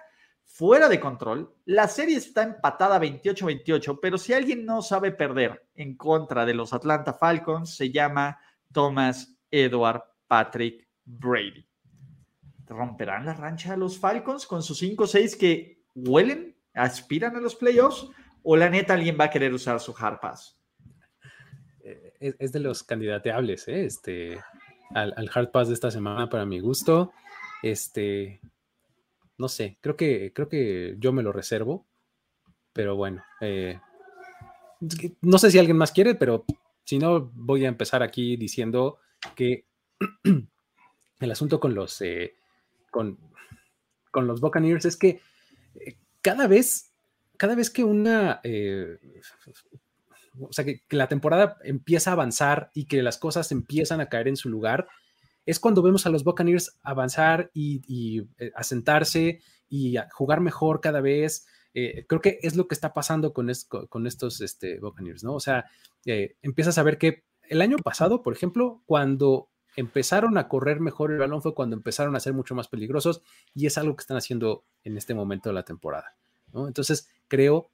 fuera 0.57 0.89
de 0.89 0.99
control. 0.99 1.53
La 1.65 1.87
serie 1.87 2.17
está 2.17 2.41
empatada 2.41 2.99
28-28, 2.99 3.99
pero 4.01 4.17
si 4.17 4.33
alguien 4.33 4.65
no 4.65 4.81
sabe 4.81 5.11
perder 5.11 5.67
en 5.75 5.95
contra 5.95 6.47
de 6.47 6.55
los 6.55 6.73
Atlanta 6.73 7.13
Falcons, 7.13 7.75
se 7.75 7.91
llama 7.91 8.39
Thomas 8.73 9.37
Edward 9.51 10.01
Patrick 10.27 10.87
Brady. 11.05 11.63
¿Romperán 12.65 13.27
la 13.27 13.35
rancha 13.35 13.71
de 13.71 13.77
los 13.77 13.99
Falcons 13.99 14.47
con 14.47 14.63
sus 14.63 14.81
5-6 14.81 15.37
que 15.37 15.83
huelen, 15.93 16.57
aspiran 16.73 17.35
a 17.35 17.39
los 17.39 17.55
playoffs? 17.55 18.07
¿O 18.41 18.57
la 18.57 18.67
neta 18.67 18.95
alguien 18.95 19.15
va 19.19 19.25
a 19.25 19.29
querer 19.29 19.53
usar 19.53 19.79
su 19.79 19.93
hard 19.95 20.19
pass? 20.19 20.59
Eh, 21.83 22.35
es, 22.39 22.51
de 22.51 22.59
los 22.59 22.81
candidateables, 22.81 23.67
¿eh? 23.67 23.85
este, 23.85 24.41
al, 24.95 25.13
al 25.17 25.29
hard 25.31 25.51
pass 25.51 25.67
de 25.67 25.75
esta 25.75 25.91
semana 25.91 26.27
para 26.27 26.45
mi 26.45 26.59
gusto. 26.59 27.11
Este, 27.61 28.41
no 29.37 29.47
sé, 29.47 29.77
creo 29.81 29.95
que, 29.95 30.33
creo 30.33 30.49
que 30.49 30.95
yo 30.99 31.13
me 31.13 31.23
lo 31.23 31.31
reservo, 31.31 31.85
pero 32.73 32.95
bueno, 32.95 33.23
eh, 33.41 33.79
no 35.21 35.37
sé 35.37 35.51
si 35.51 35.59
alguien 35.59 35.77
más 35.77 35.91
quiere, 35.91 36.15
pero 36.15 36.45
si 36.83 36.99
no, 36.99 37.31
voy 37.33 37.65
a 37.65 37.69
empezar 37.69 38.03
aquí 38.03 38.37
diciendo 38.37 38.99
que 39.35 39.65
el 41.19 41.31
asunto 41.31 41.59
con 41.59 41.75
los, 41.75 42.01
eh, 42.01 42.35
con, 42.91 43.17
con, 44.11 44.27
los 44.27 44.41
Buccaneers 44.41 44.85
es 44.85 44.97
que 44.97 45.21
eh, 45.75 45.97
cada 46.21 46.47
vez, 46.47 46.91
cada 47.37 47.55
vez 47.55 47.69
que 47.69 47.83
una, 47.83 48.41
o 50.39 50.53
sea, 50.53 50.65
que, 50.65 50.81
la 50.89 51.07
temporada 51.07 51.57
empieza 51.63 52.11
a 52.11 52.13
avanzar 52.13 52.71
y 52.73 52.85
que 52.85 53.01
las 53.01 53.17
cosas 53.17 53.51
empiezan 53.51 54.01
a 54.01 54.09
caer 54.09 54.27
en 54.27 54.37
su 54.37 54.49
lugar, 54.49 54.87
es 55.47 55.61
cuando 55.61 55.81
vemos 55.81 56.05
a 56.05 56.09
los 56.09 56.25
Buccaneers 56.25 56.77
avanzar 56.83 57.49
y, 57.53 58.21
eh, 58.37 58.51
asentarse 58.53 59.39
y 59.69 59.95
jugar 60.11 60.41
mejor 60.41 60.81
cada 60.81 60.99
vez. 60.99 61.47
Eh, 61.73 62.05
creo 62.07 62.19
que 62.19 62.37
es 62.41 62.57
lo 62.57 62.67
que 62.67 62.75
está 62.75 62.93
pasando 62.93 63.33
con, 63.33 63.49
estos 63.49 64.41
este, 64.41 64.79
Buccaneers, 64.79 65.23
¿no? 65.23 65.33
O 65.33 65.39
sea, 65.39 65.65
eh, 66.05 66.35
empiezas 66.41 66.77
a 66.77 66.83
ver 66.83 66.97
que 66.97 67.23
el 67.43 67.61
año 67.61 67.77
pasado, 67.77 68.23
por 68.23 68.33
ejemplo, 68.33 68.83
cuando 68.85 69.49
empezaron 69.77 70.37
a 70.37 70.49
correr 70.49 70.81
mejor 70.81 71.11
el 71.11 71.19
balón 71.19 71.41
fue 71.41 71.55
cuando 71.55 71.77
empezaron 71.77 72.15
a 72.17 72.19
ser 72.19 72.33
mucho 72.33 72.53
más 72.53 72.67
peligrosos 72.67 73.21
y 73.53 73.67
es 73.67 73.77
algo 73.77 73.95
que 73.95 74.01
están 74.01 74.17
haciendo 74.17 74.65
en 74.83 74.97
este 74.97 75.13
momento 75.13 75.49
de 75.49 75.53
la 75.53 75.63
temporada, 75.63 76.17
¿no? 76.51 76.67
Entonces, 76.67 77.09
creo 77.29 77.69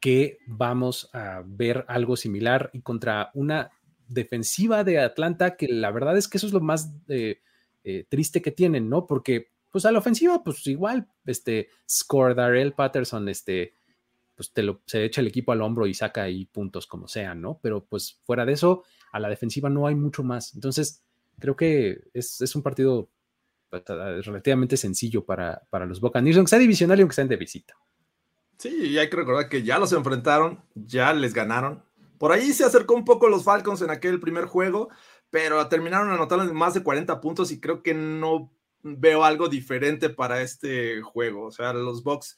que 0.00 0.38
vamos 0.48 1.08
a 1.12 1.44
ver 1.46 1.84
algo 1.86 2.16
similar 2.16 2.70
y 2.72 2.80
contra 2.80 3.30
una 3.34 3.70
defensiva 4.12 4.84
de 4.84 4.98
Atlanta, 4.98 5.56
que 5.56 5.68
la 5.68 5.90
verdad 5.90 6.16
es 6.16 6.28
que 6.28 6.38
eso 6.38 6.46
es 6.46 6.52
lo 6.52 6.60
más 6.60 6.92
eh, 7.08 7.40
eh, 7.84 8.06
triste 8.08 8.42
que 8.42 8.52
tienen, 8.52 8.88
¿no? 8.88 9.06
Porque, 9.06 9.50
pues 9.70 9.84
a 9.86 9.92
la 9.92 9.98
ofensiva, 9.98 10.42
pues 10.44 10.66
igual, 10.66 11.08
este, 11.24 11.68
Score 11.88 12.34
Darrell 12.34 12.74
Patterson, 12.74 13.28
este, 13.28 13.74
pues 14.34 14.52
te 14.52 14.62
lo, 14.62 14.82
se 14.86 15.04
echa 15.04 15.20
el 15.20 15.26
equipo 15.26 15.52
al 15.52 15.62
hombro 15.62 15.86
y 15.86 15.94
saca 15.94 16.22
ahí 16.22 16.44
puntos 16.46 16.86
como 16.86 17.08
sean, 17.08 17.40
¿no? 17.40 17.58
Pero 17.62 17.84
pues 17.84 18.20
fuera 18.24 18.44
de 18.44 18.52
eso, 18.52 18.84
a 19.12 19.20
la 19.20 19.28
defensiva 19.28 19.68
no 19.68 19.86
hay 19.86 19.94
mucho 19.94 20.22
más. 20.22 20.54
Entonces, 20.54 21.02
creo 21.38 21.56
que 21.56 22.04
es, 22.12 22.54
un 22.54 22.62
partido 22.62 23.10
pues, 23.70 23.82
relativamente 23.86 24.76
sencillo 24.76 25.24
para, 25.24 25.62
para 25.70 25.86
los 25.86 26.00
Buccaneers, 26.00 26.36
aunque 26.36 26.50
sea 26.50 26.58
divisional 26.58 26.98
y 26.98 27.02
aunque 27.02 27.14
sean 27.14 27.28
de 27.28 27.36
visita. 27.36 27.74
Sí, 28.58 28.90
y 28.90 28.98
hay 28.98 29.10
que 29.10 29.16
recordar 29.16 29.48
que 29.48 29.64
ya 29.64 29.78
los 29.78 29.92
enfrentaron, 29.92 30.62
ya 30.74 31.12
les 31.12 31.34
ganaron, 31.34 31.82
por 32.22 32.30
ahí 32.30 32.52
se 32.52 32.64
acercó 32.64 32.94
un 32.94 33.04
poco 33.04 33.28
los 33.28 33.42
Falcons 33.42 33.82
en 33.82 33.90
aquel 33.90 34.20
primer 34.20 34.44
juego, 34.44 34.90
pero 35.28 35.66
terminaron 35.66 36.08
anotando 36.08 36.54
más 36.54 36.72
de 36.72 36.84
40 36.84 37.20
puntos 37.20 37.50
y 37.50 37.58
creo 37.58 37.82
que 37.82 37.94
no 37.94 38.52
veo 38.84 39.24
algo 39.24 39.48
diferente 39.48 40.08
para 40.08 40.40
este 40.40 41.02
juego. 41.02 41.46
O 41.46 41.50
sea, 41.50 41.72
los 41.72 42.04
Bucks, 42.04 42.36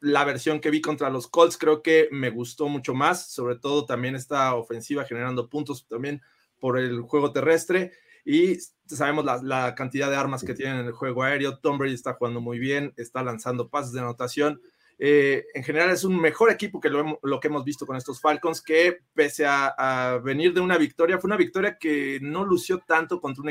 la 0.00 0.24
versión 0.24 0.60
que 0.60 0.70
vi 0.70 0.80
contra 0.80 1.10
los 1.10 1.26
Colts 1.28 1.58
creo 1.58 1.82
que 1.82 2.08
me 2.10 2.30
gustó 2.30 2.70
mucho 2.70 2.94
más, 2.94 3.30
sobre 3.30 3.56
todo 3.56 3.84
también 3.84 4.14
esta 4.14 4.54
ofensiva 4.54 5.04
generando 5.04 5.50
puntos 5.50 5.86
también 5.86 6.22
por 6.58 6.78
el 6.78 7.02
juego 7.02 7.30
terrestre. 7.30 7.92
y 8.24 8.56
sabemos 8.86 9.26
la, 9.42 9.74
cantidad 9.74 10.08
de 10.08 10.16
armas 10.16 10.42
que 10.42 10.54
tienen 10.54 10.78
en 10.78 10.86
el 10.86 10.92
juego 10.92 11.22
aéreo. 11.22 11.58
Tom 11.58 11.76
Brady 11.76 11.92
está 11.92 12.14
jugando 12.14 12.40
muy 12.40 12.58
bien, 12.58 12.94
está 12.96 13.22
lanzando 13.22 13.68
pases 13.68 13.92
de 13.92 14.00
anotación. 14.00 14.62
Eh, 15.00 15.46
en 15.54 15.62
general 15.62 15.90
es 15.90 16.02
un 16.02 16.20
mejor 16.20 16.50
equipo 16.50 16.80
que 16.80 16.90
lo, 16.90 17.40
que 17.40 17.46
hemos 17.46 17.64
visto 17.64 17.86
con 17.86 17.96
estos 17.96 18.20
Falcons, 18.20 18.60
que 18.60 18.98
pese 19.14 19.46
a, 19.46 20.20
venir 20.24 20.52
de 20.52 20.60
una 20.60 20.76
victoria, 20.76 21.18
fue 21.18 21.28
una 21.28 21.36
victoria 21.36 21.78
que 21.78 22.18
no 22.20 22.44
lució 22.44 22.80
tanto 22.80 23.20
contra, 23.20 23.44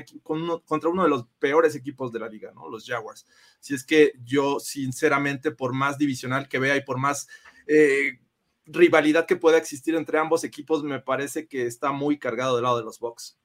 uno 0.89 1.03
de 1.03 1.09
los 1.09 1.25
peores 1.39 1.75
equipos 1.75 2.11
de 2.11 2.19
la 2.19 2.27
liga, 2.27 2.51
¿no? 2.53 2.69
los 2.69 2.85
Jaguars. 2.85 3.25
Si 3.61 3.73
es 3.73 3.85
que 3.85 4.13
yo, 4.23 4.59
sinceramente, 4.59 5.51
por 5.51 5.73
más 5.73 5.97
divisional 5.97 6.49
que 6.49 6.59
vea 6.59 6.75
y 6.75 6.83
por 6.83 6.97
más 6.97 7.29
eh, 7.65 8.19
rivalidad 8.65 9.25
que 9.25 9.37
pueda 9.37 9.57
existir 9.57 9.95
entre 9.95 10.19
ambos 10.19 10.43
equipos, 10.43 10.83
me 10.83 10.99
parece 10.99 11.47
que 11.47 11.65
está 11.65 11.93
muy 11.93 12.19
cargado 12.19 12.55
del 12.55 12.63
lado 12.63 12.77
de 12.77 12.83
los 12.83 12.99
Bucks. 12.99 13.37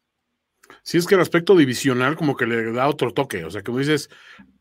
Sí, 0.82 0.98
es 0.98 1.06
que 1.06 1.14
el 1.14 1.20
aspecto 1.20 1.56
divisional 1.56 2.16
como 2.16 2.36
que 2.36 2.46
le 2.46 2.72
da 2.72 2.88
otro 2.88 3.12
toque. 3.12 3.44
O 3.44 3.50
sea, 3.50 3.62
como 3.62 3.78
dices, 3.78 4.08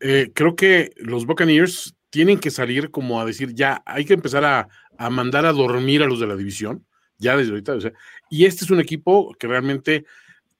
eh, 0.00 0.30
creo 0.34 0.54
que 0.56 0.90
los 0.96 1.26
Buccaneers 1.26 1.96
tienen 2.12 2.38
que 2.38 2.50
salir 2.50 2.90
como 2.90 3.22
a 3.22 3.24
decir, 3.24 3.54
ya, 3.54 3.82
hay 3.86 4.04
que 4.04 4.12
empezar 4.12 4.44
a, 4.44 4.68
mandar 5.10 5.46
a 5.46 5.52
dormir 5.52 6.02
a 6.02 6.06
los 6.06 6.20
de 6.20 6.26
la 6.26 6.36
división, 6.36 6.84
ya 7.16 7.38
desde 7.38 7.52
ahorita. 7.52 7.72
O 7.72 7.80
sea, 7.80 7.92
y 8.28 8.44
este 8.44 8.66
es 8.66 8.70
un 8.70 8.80
equipo 8.80 9.34
que 9.38 9.46
realmente 9.46 10.04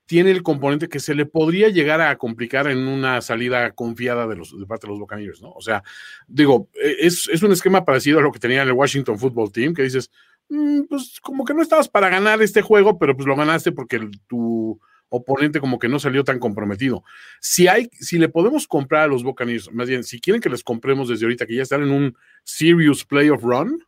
tiene 0.06 0.30
el 0.30 0.42
componente 0.42 0.88
que 0.88 0.98
se 0.98 1.14
le 1.14 1.26
podría 1.26 1.68
llegar 1.68 2.00
a 2.00 2.16
complicar 2.16 2.68
en 2.68 2.78
una 2.78 3.20
salida 3.20 3.70
confiada 3.72 4.26
de, 4.26 4.36
los, 4.36 4.58
de 4.58 4.66
parte 4.66 4.86
de 4.86 4.92
los 4.92 4.98
Buccaneers, 4.98 5.42
¿no? 5.42 5.50
O 5.50 5.60
sea, 5.60 5.82
digo, 6.26 6.70
e, 6.72 7.06
es, 7.06 7.28
es 7.30 7.42
un 7.42 7.52
esquema 7.52 7.84
parecido 7.84 8.18
a 8.18 8.22
lo 8.22 8.32
que 8.32 8.40
tenía 8.40 8.62
el 8.62 8.72
Washington 8.72 9.18
Football 9.18 9.52
Team, 9.52 9.74
que 9.74 9.82
dices, 9.82 10.10
mm, 10.48 10.84
pues 10.88 11.20
como 11.20 11.44
que 11.44 11.52
no 11.52 11.60
estabas 11.60 11.86
para 11.86 12.08
ganar 12.08 12.40
este 12.40 12.62
juego, 12.62 12.98
pero 12.98 13.14
pues 13.14 13.28
lo 13.28 13.36
ganaste 13.36 13.72
porque 13.72 14.08
tu 14.26 14.80
oponente 15.12 15.60
como 15.60 15.78
que 15.78 15.88
no 15.88 15.98
salió 15.98 16.24
tan 16.24 16.38
comprometido. 16.38 17.04
Si 17.40 17.68
hay, 17.68 17.88
si 17.92 18.18
le 18.18 18.28
podemos 18.28 18.66
comprar 18.66 19.02
a 19.02 19.06
los 19.06 19.22
Buccaneers, 19.22 19.70
más 19.72 19.88
bien, 19.88 20.02
si 20.04 20.20
quieren 20.20 20.40
que 20.40 20.48
les 20.48 20.64
compremos 20.64 21.08
desde 21.08 21.26
ahorita, 21.26 21.46
que 21.46 21.54
ya 21.54 21.62
están 21.62 21.82
en 21.82 21.90
un 21.90 22.16
serious 22.44 23.04
playoff 23.04 23.42
run, 23.42 23.84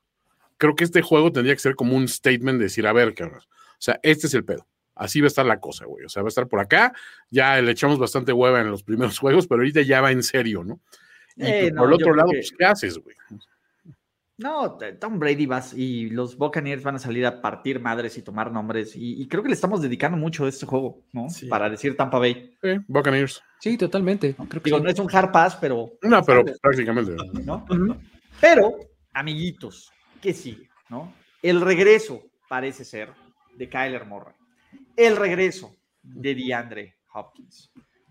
creo 0.58 0.76
que 0.76 0.84
este 0.84 1.00
juego 1.02 1.32
tendría 1.32 1.54
que 1.54 1.60
ser 1.60 1.74
como 1.74 1.96
un 1.96 2.06
statement 2.06 2.58
de 2.58 2.64
decir, 2.64 2.86
a 2.86 2.92
ver, 2.92 3.14
o 3.18 3.40
sea, 3.78 3.98
este 4.02 4.26
es 4.26 4.34
el 4.34 4.44
pedo. 4.44 4.66
Así 4.94 5.20
va 5.20 5.26
a 5.26 5.28
estar 5.28 5.46
la 5.46 5.58
cosa, 5.58 5.86
güey. 5.86 6.04
O 6.04 6.08
sea, 6.08 6.22
va 6.22 6.28
a 6.28 6.30
estar 6.30 6.46
por 6.46 6.60
acá. 6.60 6.92
Ya 7.30 7.60
le 7.60 7.72
echamos 7.72 7.98
bastante 7.98 8.32
hueva 8.32 8.60
en 8.60 8.70
los 8.70 8.84
primeros 8.84 9.18
juegos, 9.20 9.46
pero 9.46 9.60
ahorita 9.60 9.82
ya 9.82 10.00
va 10.00 10.12
en 10.12 10.22
serio, 10.22 10.62
¿no? 10.62 10.80
Y 11.36 11.46
eh, 11.46 11.72
por 11.76 11.88
el 11.88 11.94
otro 11.94 12.14
lado, 12.14 12.28
pues, 12.28 12.54
¿qué 12.56 12.64
haces, 12.64 12.98
güey? 12.98 13.16
No, 14.36 14.76
Tom 15.00 15.20
Brady 15.20 15.46
va 15.46 15.62
y 15.76 16.10
los 16.10 16.36
Buccaneers 16.36 16.82
van 16.82 16.96
a 16.96 16.98
salir 16.98 17.24
a 17.24 17.40
partir 17.40 17.78
madres 17.78 18.18
y 18.18 18.22
tomar 18.22 18.50
nombres. 18.50 18.92
Y, 18.96 19.28
creo 19.28 19.44
que 19.44 19.48
le 19.48 19.54
estamos 19.54 19.80
dedicando 19.80 20.18
mucho 20.18 20.44
a 20.44 20.48
este 20.48 20.66
juego, 20.66 21.04
¿no? 21.12 21.28
Para 21.48 21.70
decir 21.70 21.96
Tampa 21.96 22.18
Bay. 22.18 22.56
Sí, 22.60 22.70
Buccaneers. 22.88 23.42
Sí, 23.60 23.76
totalmente. 23.76 24.34
Digo, 24.64 24.80
no 24.80 24.90
es 24.90 24.98
un 24.98 25.08
hard 25.14 25.30
pass, 25.30 25.56
pero. 25.56 25.92
No, 26.02 26.22
pero 26.24 26.44
prácticamente. 26.60 27.14
¿no? 27.44 27.64
Pero, 28.40 28.76
amiguitos, 29.12 29.92
¿qué 30.20 30.34
sigue? 30.34 30.68
¿no? 30.88 31.12
El 31.40 31.60
regreso, 31.60 32.22
parece 32.48 32.84
ser, 32.84 33.12
de 33.56 33.68
Kyler 33.68 34.04
Murray. 34.04 34.34
El 34.96 35.16
regreso 35.16 35.76
de 36.02 36.34
DeAndre 36.34 36.96
Hopkins. 37.12 37.70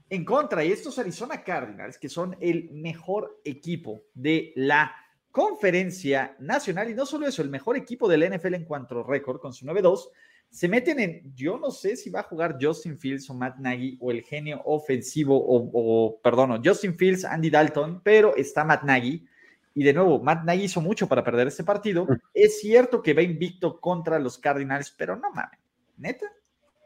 En 0.10 0.24
contra, 0.24 0.64
y 0.64 0.72
estos 0.72 1.00
Arizona 1.00 1.44
Cardinals, 1.44 1.98
que 1.98 2.08
son 2.08 2.38
el 2.40 2.70
mejor 2.72 3.42
equipo 3.44 4.04
de 4.14 4.54
la 4.56 5.03
conferencia 5.34 6.36
nacional, 6.40 6.92
y 6.92 6.94
no 6.94 7.08
solo 7.08 7.26
eso, 7.26 7.42
el 7.42 7.50
mejor 7.50 7.76
equipo 7.76 8.08
del 8.08 8.32
NFL 8.32 8.54
en 8.54 8.66
cuanto 8.66 9.00
a 9.00 9.04
récord, 9.04 9.40
con 9.40 9.52
su 9.52 9.66
9-2, 9.66 10.10
se 10.48 10.68
meten 10.68 11.00
en, 11.00 11.34
yo 11.34 11.58
no 11.58 11.72
sé 11.72 11.96
si 11.96 12.12
va 12.12 12.20
a 12.20 12.24
jugar 12.24 12.60
Justin 12.62 13.00
Fields 13.00 13.28
o 13.32 13.34
Matt 13.34 13.58
Nagy 13.58 13.98
o 14.00 14.12
el 14.12 14.22
genio 14.22 14.62
ofensivo, 14.64 15.36
o, 15.36 15.72
o 15.74 16.22
perdón, 16.22 16.62
Justin 16.64 16.96
Fields, 16.96 17.26
Andy 17.26 17.50
Dalton, 17.50 18.02
pero 18.04 18.36
está 18.36 18.64
Matt 18.64 18.84
Nagy. 18.84 19.28
Y 19.74 19.84
de 19.84 19.94
nuevo, 19.94 20.22
Matt 20.22 20.44
Nagy 20.44 20.66
hizo 20.66 20.82
mucho 20.82 21.08
para 21.08 21.24
perder 21.24 21.48
este 21.48 21.64
partido. 21.64 22.06
Mm. 22.06 22.14
Es 22.36 22.60
cierto 22.60 23.02
que 23.02 23.16
va 23.16 23.24
invicto 23.24 23.82
contra 23.82 24.20
los 24.20 24.38
Cardinals, 24.38 24.92
pero 24.96 25.16
no 25.16 25.32
mames, 25.32 25.60
neta. 25.98 26.32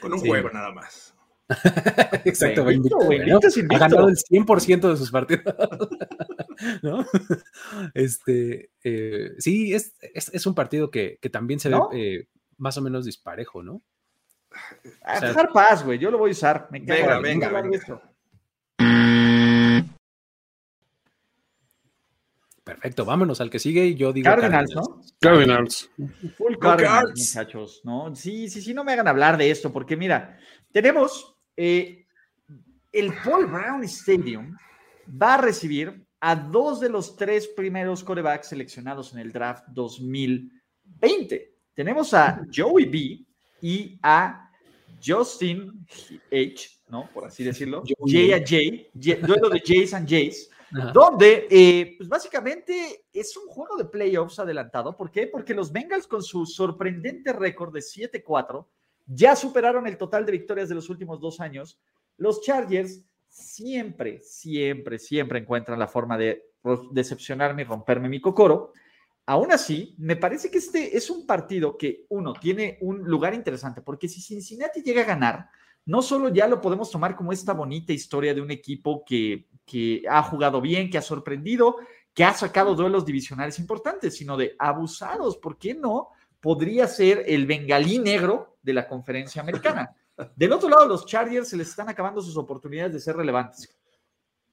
Con 0.01 0.13
un 0.13 0.19
juego 0.19 0.51
nada 0.51 0.71
más. 0.71 1.15
Exacto, 2.25 2.61
Ha 2.61 3.77
ganado 3.79 4.07
el 4.07 4.15
100% 4.17 4.91
de 4.91 4.97
sus 4.97 5.09
partidos. 5.09 5.43
¿No? 6.83 7.05
Este, 7.93 8.71
eh, 8.83 9.31
sí, 9.37 9.73
es, 9.73 9.93
es, 10.01 10.45
un 10.45 10.55
partido 10.55 10.91
que, 10.91 11.17
que 11.21 11.29
también 11.29 11.59
se 11.59 11.69
ve 11.69 11.77
eh, 11.93 12.27
más 12.57 12.77
o 12.77 12.81
menos 12.81 13.05
disparejo, 13.05 13.63
¿no? 13.63 13.81
A 15.03 15.19
dejar 15.19 15.51
paz, 15.53 15.85
güey. 15.85 15.99
Yo 15.99 16.11
lo 16.11 16.17
voy 16.17 16.31
a 16.31 16.33
usar. 16.33 16.67
Me 16.71 16.79
venga, 16.79 17.19
venga, 17.19 17.49
venga. 17.49 18.01
Perfecto, 22.63 23.03
vámonos 23.03 23.41
al 23.41 23.49
que 23.49 23.57
sigue 23.57 23.85
y 23.85 23.95
yo 23.95 24.13
digo. 24.13 24.25
Cardinals, 24.25 24.75
¿no? 24.75 25.01
Cardinals. 25.19 25.89
Full 26.37 26.57
Cardinals, 26.59 27.17
muchachos, 27.17 27.81
¿no? 27.83 28.15
Sí, 28.15 28.47
sí, 28.47 28.61
sí, 28.61 28.73
no 28.75 28.83
me 28.83 28.93
hagan 28.93 29.07
hablar 29.07 29.37
de 29.37 29.49
esto, 29.49 29.73
porque 29.73 29.97
mira, 29.97 30.37
tenemos 30.71 31.35
eh, 31.57 32.05
el 32.91 33.13
Paul 33.23 33.47
Brown 33.47 33.83
Stadium 33.85 34.55
va 35.09 35.35
a 35.35 35.41
recibir 35.41 36.05
a 36.21 36.35
dos 36.35 36.79
de 36.79 36.89
los 36.89 37.15
tres 37.15 37.47
primeros 37.47 38.03
corebacks 38.03 38.49
seleccionados 38.49 39.13
en 39.13 39.19
el 39.19 39.31
draft 39.31 39.65
2020. 39.69 41.55
Tenemos 41.73 42.13
a 42.13 42.45
Joey 42.53 42.85
B 42.85 43.25
y 43.61 43.99
a 44.03 44.51
Justin 45.03 45.85
H, 46.31 46.69
¿no? 46.89 47.09
Por 47.13 47.25
así 47.25 47.43
decirlo. 47.43 47.83
J 47.99 48.35
a 48.35 48.39
J, 48.39 49.25
duelo 49.25 49.49
de 49.49 49.61
Jays 49.65 49.93
and 49.93 50.09
Jays, 50.09 50.49
donde, 50.93 51.47
eh, 51.49 51.95
pues 51.97 52.09
básicamente 52.09 53.05
es 53.13 53.35
un 53.37 53.47
juego 53.47 53.77
de 53.77 53.85
playoffs 53.85 54.39
adelantado. 54.39 54.95
¿Por 54.95 55.11
qué? 55.11 55.27
Porque 55.27 55.53
los 55.53 55.71
Bengals 55.71 56.05
con 56.05 56.21
su 56.21 56.45
sorprendente 56.45 57.33
récord 57.33 57.73
de 57.73 57.79
7-4 57.79 58.67
ya 59.07 59.35
superaron 59.35 59.87
el 59.87 59.97
total 59.97 60.25
de 60.25 60.33
victorias 60.33 60.69
de 60.69 60.75
los 60.75 60.89
últimos 60.89 61.19
dos 61.19 61.39
años. 61.39 61.79
Los 62.17 62.41
Chargers 62.41 63.01
siempre, 63.29 64.19
siempre, 64.21 64.99
siempre 64.99 65.39
encuentran 65.39 65.79
la 65.79 65.87
forma 65.87 66.17
de 66.17 66.43
decepcionarme 66.91 67.61
y 67.61 67.65
romperme 67.65 68.09
mi 68.09 68.19
cocoro. 68.19 68.73
Aún 69.25 69.51
así, 69.51 69.95
me 69.99 70.15
parece 70.15 70.49
que 70.49 70.57
este 70.57 70.97
es 70.97 71.09
un 71.09 71.25
partido 71.25 71.77
que, 71.77 72.05
uno, 72.09 72.33
tiene 72.33 72.77
un 72.81 73.03
lugar 73.03 73.33
interesante, 73.33 73.81
porque 73.81 74.07
si 74.07 74.21
Cincinnati 74.21 74.81
llega 74.81 75.03
a 75.03 75.05
ganar, 75.05 75.49
no 75.85 76.01
solo 76.01 76.29
ya 76.29 76.47
lo 76.47 76.59
podemos 76.59 76.91
tomar 76.91 77.15
como 77.15 77.31
esta 77.31 77.53
bonita 77.53 77.93
historia 77.93 78.33
de 78.33 78.41
un 78.41 78.51
equipo 78.51 79.03
que, 79.05 79.47
que 79.65 80.03
ha 80.09 80.23
jugado 80.23 80.59
bien, 80.61 80.89
que 80.89 80.97
ha 80.97 81.01
sorprendido, 81.01 81.77
que 82.13 82.23
ha 82.23 82.33
sacado 82.33 82.75
duelos 82.75 83.05
divisionales 83.05 83.59
importantes, 83.59 84.17
sino 84.17 84.35
de 84.35 84.55
abusados, 84.57 85.37
¿por 85.37 85.57
qué 85.57 85.75
no? 85.75 86.09
podría 86.39 86.87
ser 86.87 87.23
el 87.27 87.45
bengalí 87.45 87.99
negro 87.99 88.57
de 88.61 88.73
la 88.73 88.87
conferencia 88.87 89.41
americana. 89.41 89.95
Del 90.35 90.51
otro 90.51 90.69
lado, 90.69 90.87
los 90.87 91.05
Chargers 91.05 91.49
se 91.49 91.57
les 91.57 91.69
están 91.69 91.89
acabando 91.89 92.21
sus 92.21 92.37
oportunidades 92.37 92.93
de 92.93 92.99
ser 92.99 93.15
relevantes. 93.15 93.69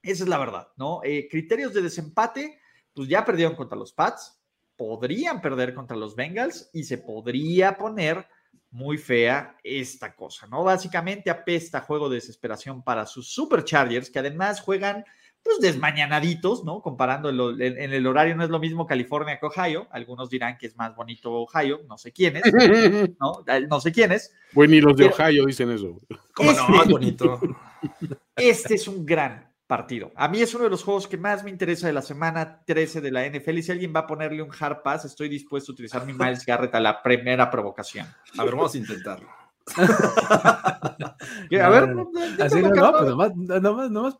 Esa 0.01 0.23
es 0.23 0.29
la 0.29 0.37
verdad, 0.37 0.69
¿no? 0.77 1.01
Eh, 1.03 1.27
criterios 1.29 1.73
de 1.73 1.81
desempate, 1.81 2.59
pues 2.93 3.09
ya 3.09 3.25
perdieron 3.25 3.55
contra 3.55 3.77
los 3.77 3.91
Pats, 3.91 4.39
podrían 4.75 5.41
perder 5.41 5.73
contra 5.73 5.97
los 5.97 6.15
Bengals 6.15 6.69
y 6.73 6.83
se 6.83 6.97
podría 6.99 7.77
poner 7.77 8.27
muy 8.69 8.97
fea 8.97 9.57
esta 9.63 10.15
cosa, 10.15 10.47
¿no? 10.47 10.63
Básicamente 10.63 11.29
apesta 11.29 11.81
juego 11.81 12.09
de 12.09 12.15
desesperación 12.15 12.83
para 12.83 13.05
sus 13.05 13.33
Superchargers, 13.33 14.09
que 14.09 14.19
además 14.19 14.61
juegan 14.61 15.03
pues 15.47 15.59
desmañanaditos, 15.59 16.63
¿no? 16.63 16.81
Comparando 16.81 17.29
en, 17.29 17.93
el 17.93 18.07
horario 18.07 18.35
no 18.35 18.43
es 18.43 18.49
lo 18.49 18.59
mismo 18.59 18.85
California 18.85 19.39
que 19.39 19.45
Ohio. 19.45 19.87
Algunos 19.91 20.29
dirán 20.29 20.57
que 20.57 20.67
es 20.67 20.75
más 20.75 20.95
bonito 20.95 21.31
Ohio, 21.31 21.81
no 21.87 21.97
sé 21.97 22.11
quiénes, 22.11 22.43
¿no? 23.19 23.43
No 23.69 23.79
sé 23.79 23.91
quiénes. 23.91 24.33
Bueno, 24.53 24.75
y 24.75 24.81
los 24.81 24.95
de 24.97 25.05
Ohio 25.05 25.45
dicen 25.45 25.71
eso. 25.71 25.97
¿Cómo 26.33 26.51
no? 26.51 26.75
Este 26.75 26.91
bonito. 26.91 27.39
Este 28.35 28.75
es 28.75 28.87
un 28.87 29.05
gran 29.05 29.51
partido. 29.65 30.11
A 30.15 30.27
mí 30.27 30.41
es 30.41 30.53
uno 30.53 30.65
de 30.65 30.69
los 30.69 30.83
juegos 30.83 31.07
que 31.07 31.17
más 31.17 31.43
me 31.43 31.49
interesa 31.49 31.87
de 31.87 31.93
la 31.93 32.01
semana 32.01 32.61
13 32.65 33.01
de 33.01 33.11
la 33.11 33.27
NFL. 33.27 33.57
Y 33.57 33.63
si 33.63 33.71
alguien 33.71 33.93
va 33.95 34.01
a 34.01 34.07
ponerle 34.07 34.41
un 34.41 34.51
hard 34.57 34.81
pass, 34.83 35.05
estoy 35.05 35.29
dispuesto 35.29 35.71
a 35.71 35.73
utilizar 35.73 36.05
mi 36.05 36.13
Miles 36.13 36.45
Garrett 36.45 36.73
a 36.75 36.79
la 36.79 37.01
primera 37.01 37.49
provocación. 37.49 38.07
A 38.37 38.43
ver, 38.43 38.55
vamos 38.55 38.75
a 38.75 38.77
intentarlo. 38.77 39.27
a 39.75 41.69
ver, 41.69 41.89
no, 41.89 42.09
así 42.39 42.61
no, 42.61 42.69
no, 42.69 42.91
pues 42.91 43.09
nomás, 43.09 43.35
nomás, 43.35 43.91
nomás 43.91 44.17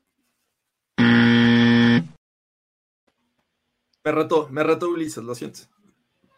Me 4.08 4.14
retó, 4.14 4.48
me 4.50 4.64
retó 4.64 4.90
Ulises, 4.90 5.22
lo 5.22 5.36
siento. 5.36 5.60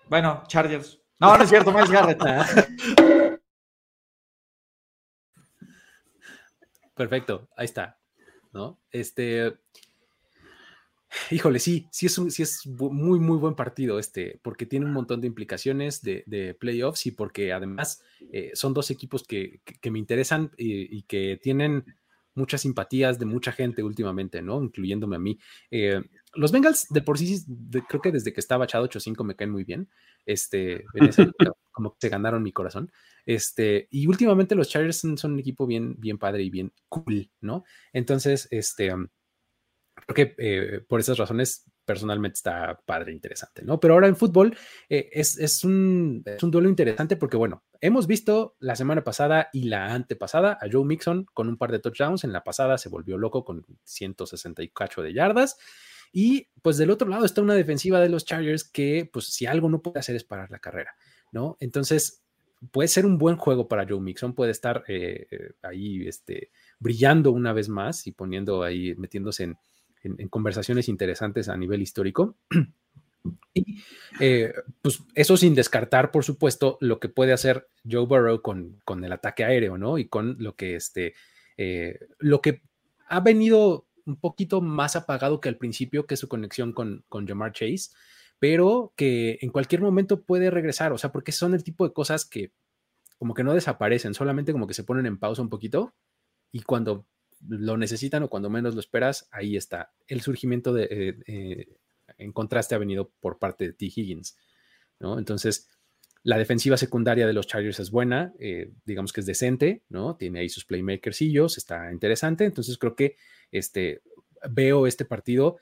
Bueno, 0.07 0.41
Chargers. 0.47 0.99
No, 1.19 1.37
no 1.37 1.43
es 1.43 1.49
cierto, 1.51 1.71
Miles 1.71 1.91
Garrett. 1.91 2.19
Perfecto, 6.95 7.47
ahí 7.55 7.65
está. 7.65 7.99
¿No? 8.51 8.79
Este. 8.89 9.55
Híjole, 11.29 11.59
sí, 11.59 11.87
sí 11.91 12.07
es, 12.07 12.17
un, 12.17 12.31
sí 12.31 12.41
es 12.41 12.65
muy, 12.65 13.19
muy 13.19 13.37
buen 13.37 13.53
partido 13.53 13.99
este, 13.99 14.39
porque 14.41 14.65
tiene 14.65 14.87
un 14.87 14.93
montón 14.93 15.21
de 15.21 15.27
implicaciones 15.27 16.01
de, 16.01 16.57
playoffs 16.59 17.05
y 17.05 17.11
porque 17.11 17.53
además 17.53 18.01
eh, 18.31 18.49
son 18.55 18.73
dos 18.73 18.89
equipos 18.89 19.23
que, 19.27 19.61
me 19.91 19.99
interesan 19.99 20.49
y, 20.57 21.03
que 21.03 21.39
tienen 21.39 21.85
muchas 22.35 22.61
simpatías 22.61 23.19
de 23.19 23.25
mucha 23.25 23.51
gente 23.51 23.83
últimamente, 23.83 24.41
¿no? 24.41 24.61
Incluyéndome 24.63 25.15
a 25.15 25.19
mí. 25.19 25.39
Eh, 25.71 26.01
los 26.33 26.51
Bengals, 26.51 26.87
de 26.89 27.01
por 27.01 27.17
sí, 27.17 27.43
creo 27.87 28.01
que 28.01 28.11
desde 28.11 28.33
que 28.33 28.39
estaba 28.39 28.65
echado 28.65 28.87
8-5 28.87 29.23
me 29.23 29.35
caen 29.35 29.51
muy 29.51 29.63
bien. 29.63 29.89
Este, 30.25 30.85
como 31.71 31.91
que 31.91 31.97
se 32.01 32.09
ganaron 32.09 32.43
mi 32.43 32.51
corazón. 32.51 32.91
Este, 33.25 33.87
y 33.91 34.07
últimamente 34.07 34.55
los 34.55 34.69
Chargers 34.69 34.97
son, 34.97 35.17
un 35.33 35.39
equipo 35.39 35.65
bien, 35.65 35.95
bien 35.99 36.17
padre 36.17 36.43
y 36.43 36.49
bien 36.49 36.73
cool, 36.87 37.31
¿no? 37.41 37.63
Entonces, 37.93 38.47
este 38.51 38.93
creo 40.07 40.15
que 40.15 40.35
eh, 40.37 40.81
por 40.87 40.99
esas 40.99 41.17
razones 41.17 41.65
personalmente 41.85 42.35
está 42.35 42.79
padre, 42.85 43.11
interesante, 43.11 43.63
¿no? 43.63 43.79
Pero 43.79 43.95
ahora 43.95 44.07
en 44.07 44.15
fútbol 44.15 44.55
eh, 44.89 45.09
es, 45.11 45.63
un, 45.63 46.21
es, 46.25 46.43
un, 46.43 46.51
duelo 46.51 46.69
interesante 46.69 47.15
porque, 47.15 47.37
bueno, 47.37 47.63
hemos 47.81 48.07
visto 48.07 48.55
la 48.59 48.75
semana 48.75 49.03
pasada 49.03 49.49
y 49.53 49.63
la 49.63 49.93
antepasada 49.93 50.57
a 50.61 50.67
Joe 50.71 50.85
Mixon 50.85 51.25
con 51.33 51.47
un 51.49 51.57
par 51.57 51.71
de 51.71 51.79
touchdowns. 51.79 52.23
En 52.23 52.33
la 52.33 52.43
pasada 52.43 52.77
se 52.77 52.89
volvió 52.89 53.17
loco 53.17 53.43
con 53.43 53.65
168 53.83 55.01
de 55.01 55.13
yardas. 55.13 55.57
Y 56.11 56.47
pues 56.61 56.77
del 56.77 56.91
otro 56.91 57.07
lado 57.07 57.25
está 57.25 57.41
una 57.41 57.53
defensiva 57.53 57.99
de 57.99 58.09
los 58.09 58.25
Chargers 58.25 58.63
que, 58.63 59.09
pues 59.11 59.25
si 59.25 59.45
algo 59.45 59.69
no 59.69 59.81
puede 59.81 59.99
hacer 59.99 60.15
es 60.15 60.23
parar 60.23 60.49
la 60.49 60.59
carrera, 60.59 60.95
¿no? 61.31 61.55
Entonces, 61.59 62.23
puede 62.71 62.87
ser 62.87 63.05
un 63.05 63.17
buen 63.17 63.37
juego 63.37 63.67
para 63.67 63.87
Joe 63.87 63.99
Mixon, 63.99 64.33
puede 64.33 64.51
estar 64.51 64.83
eh, 64.87 65.27
ahí 65.61 66.07
este, 66.07 66.51
brillando 66.79 67.31
una 67.31 67.53
vez 67.53 67.69
más 67.69 68.07
y 68.07 68.11
poniendo 68.11 68.63
ahí, 68.63 68.95
metiéndose 68.95 69.43
en, 69.43 70.29
conversaciones 70.29 70.87
interesantes 70.87 71.49
a 71.49 71.57
nivel 71.57 71.81
histórico. 71.81 72.37
Eh, 74.19 74.53
pues 74.81 75.01
eso 75.15 75.37
sin 75.37 75.55
descartar, 75.55 76.11
por 76.11 76.23
supuesto, 76.23 76.77
lo 76.81 76.99
que 76.99 77.09
puede 77.09 77.33
hacer 77.33 77.69
Joe 77.89 78.05
Burrow 78.05 78.41
con, 78.41 78.79
con 78.83 79.03
el 79.03 79.11
ataque 79.11 79.43
aéreo, 79.43 79.77
¿no? 79.77 79.97
Y 79.97 80.07
con 80.07 80.35
lo 80.39 80.55
que 80.55 80.75
este, 80.75 81.13
eh, 81.57 81.99
lo 82.17 82.41
que 82.41 82.61
ha 83.07 83.19
venido 83.21 83.87
un 84.05 84.17
poquito 84.19 84.61
más 84.61 84.95
apagado 84.95 85.39
que 85.39 85.49
al 85.49 85.57
principio, 85.57 86.05
que 86.05 86.15
es 86.15 86.19
su 86.19 86.27
conexión 86.27 86.73
con, 86.73 87.03
con 87.07 87.27
Jamar 87.27 87.53
Chase, 87.53 87.91
pero 88.39 88.93
que 88.95 89.37
en 89.41 89.51
cualquier 89.51 89.81
momento 89.81 90.21
puede 90.23 90.49
regresar, 90.49 90.91
o 90.93 90.97
sea, 90.97 91.11
porque 91.11 91.31
son 91.31 91.53
el 91.53 91.63
tipo 91.63 91.85
de 91.87 91.93
cosas 91.93 92.25
que 92.25 92.51
como 93.17 93.33
que 93.33 93.43
no 93.43 93.53
desaparecen, 93.53 94.13
solamente 94.13 94.53
como 94.53 94.65
que 94.65 94.73
se 94.73 94.85
ponen 94.85 95.05
en 95.05 95.19
pausa 95.19 95.41
un 95.41 95.49
poquito 95.49 95.93
y 96.51 96.61
cuando 96.61 97.05
lo 97.47 97.77
necesitan 97.77 98.23
o 98.23 98.29
cuando 98.29 98.49
menos 98.49 98.73
lo 98.73 98.79
esperas, 98.79 99.27
ahí 99.31 99.55
está. 99.57 99.91
El 100.07 100.21
surgimiento 100.21 100.73
de, 100.73 100.87
eh, 101.27 101.67
en 102.19 102.31
contraste 102.31 102.75
ha 102.75 102.77
venido 102.77 103.11
por 103.19 103.39
parte 103.39 103.65
de 103.65 103.73
T. 103.73 103.85
Higgins, 103.85 104.37
¿no? 104.99 105.17
Entonces, 105.17 105.69
la 106.23 106.37
defensiva 106.37 106.77
secundaria 106.77 107.25
de 107.25 107.33
los 107.33 107.47
Chargers 107.47 107.79
es 107.79 107.91
buena, 107.91 108.33
eh, 108.39 108.71
digamos 108.85 109.13
que 109.13 109.21
es 109.21 109.25
decente, 109.25 109.83
¿no? 109.89 110.15
Tiene 110.17 110.41
ahí 110.41 110.49
sus 110.49 110.65
playmakersillos, 110.65 111.57
está 111.57 111.91
interesante. 111.91 112.45
Entonces, 112.45 112.77
creo 112.77 112.95
que 112.95 113.15
este, 113.51 114.01
veo 114.49 114.85
este 114.85 115.05
partido 115.05 115.57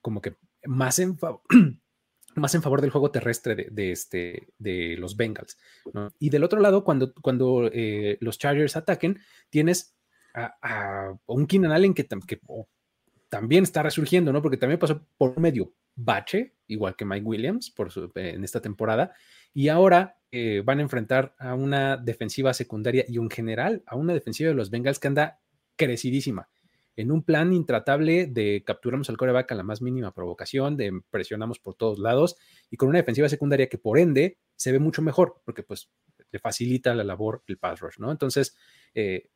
como 0.00 0.20
que 0.20 0.34
más 0.66 0.98
en, 0.98 1.16
más 2.34 2.54
en 2.54 2.62
favor 2.62 2.80
del 2.80 2.90
juego 2.90 3.10
terrestre 3.10 3.68
de, 3.70 3.92
este, 3.92 4.48
de 4.58 4.96
los 4.98 5.16
Bengals. 5.16 5.56
Y 6.18 6.30
del 6.30 6.44
otro 6.44 6.60
lado, 6.60 6.84
cuando, 6.84 7.14
cuando 7.14 7.70
los 8.20 8.38
Chargers 8.38 8.76
ataquen, 8.76 9.20
tienes 9.50 9.94
a, 10.34 11.16
un 11.26 11.46
Keenan 11.46 11.72
Allen 11.72 11.94
que, 11.94 12.06
también 13.34 13.64
está 13.64 13.82
resurgiendo, 13.82 14.32
¿no? 14.32 14.40
Porque 14.40 14.56
también 14.56 14.78
pasó 14.78 15.04
por 15.18 15.40
medio 15.40 15.74
bache, 15.96 16.54
igual 16.68 16.94
que 16.94 17.04
Mike 17.04 17.26
Williams 17.26 17.68
por 17.68 17.90
en 18.14 18.44
esta 18.44 18.60
temporada, 18.60 19.12
y 19.52 19.70
ahora 19.70 20.20
eh, 20.30 20.62
van 20.64 20.78
a 20.78 20.82
enfrentar 20.82 21.34
a 21.40 21.54
una 21.54 21.96
defensiva 21.96 22.54
secundaria 22.54 23.04
y 23.08 23.16
en 23.16 23.28
general 23.28 23.82
a 23.86 23.96
una 23.96 24.14
defensiva 24.14 24.50
de 24.50 24.54
los 24.54 24.70
Bengals 24.70 25.00
que 25.00 25.08
anda 25.08 25.40
crecidísima, 25.74 26.48
en 26.94 27.10
un 27.10 27.24
plan 27.24 27.52
intratable 27.52 28.28
de 28.28 28.62
capturamos 28.64 29.10
al 29.10 29.16
coreback 29.16 29.50
a 29.50 29.56
la 29.56 29.64
más 29.64 29.82
mínima 29.82 30.14
provocación, 30.14 30.76
de 30.76 30.92
presionamos 31.10 31.58
por 31.58 31.74
todos 31.74 31.98
lados, 31.98 32.36
y 32.70 32.76
con 32.76 32.88
una 32.88 32.98
defensiva 32.98 33.28
secundaria 33.28 33.68
que 33.68 33.78
por 33.78 33.98
ende 33.98 34.38
se 34.54 34.70
ve 34.70 34.78
mucho 34.78 35.02
mejor, 35.02 35.40
porque 35.44 35.64
pues 35.64 35.90
le 36.30 36.38
facilita 36.38 36.94
la 36.94 37.02
labor 37.02 37.42
el 37.48 37.58
pass 37.58 37.80
rush, 37.80 37.98
¿no? 37.98 38.12
Entonces, 38.12 38.56
eh, 38.94 39.30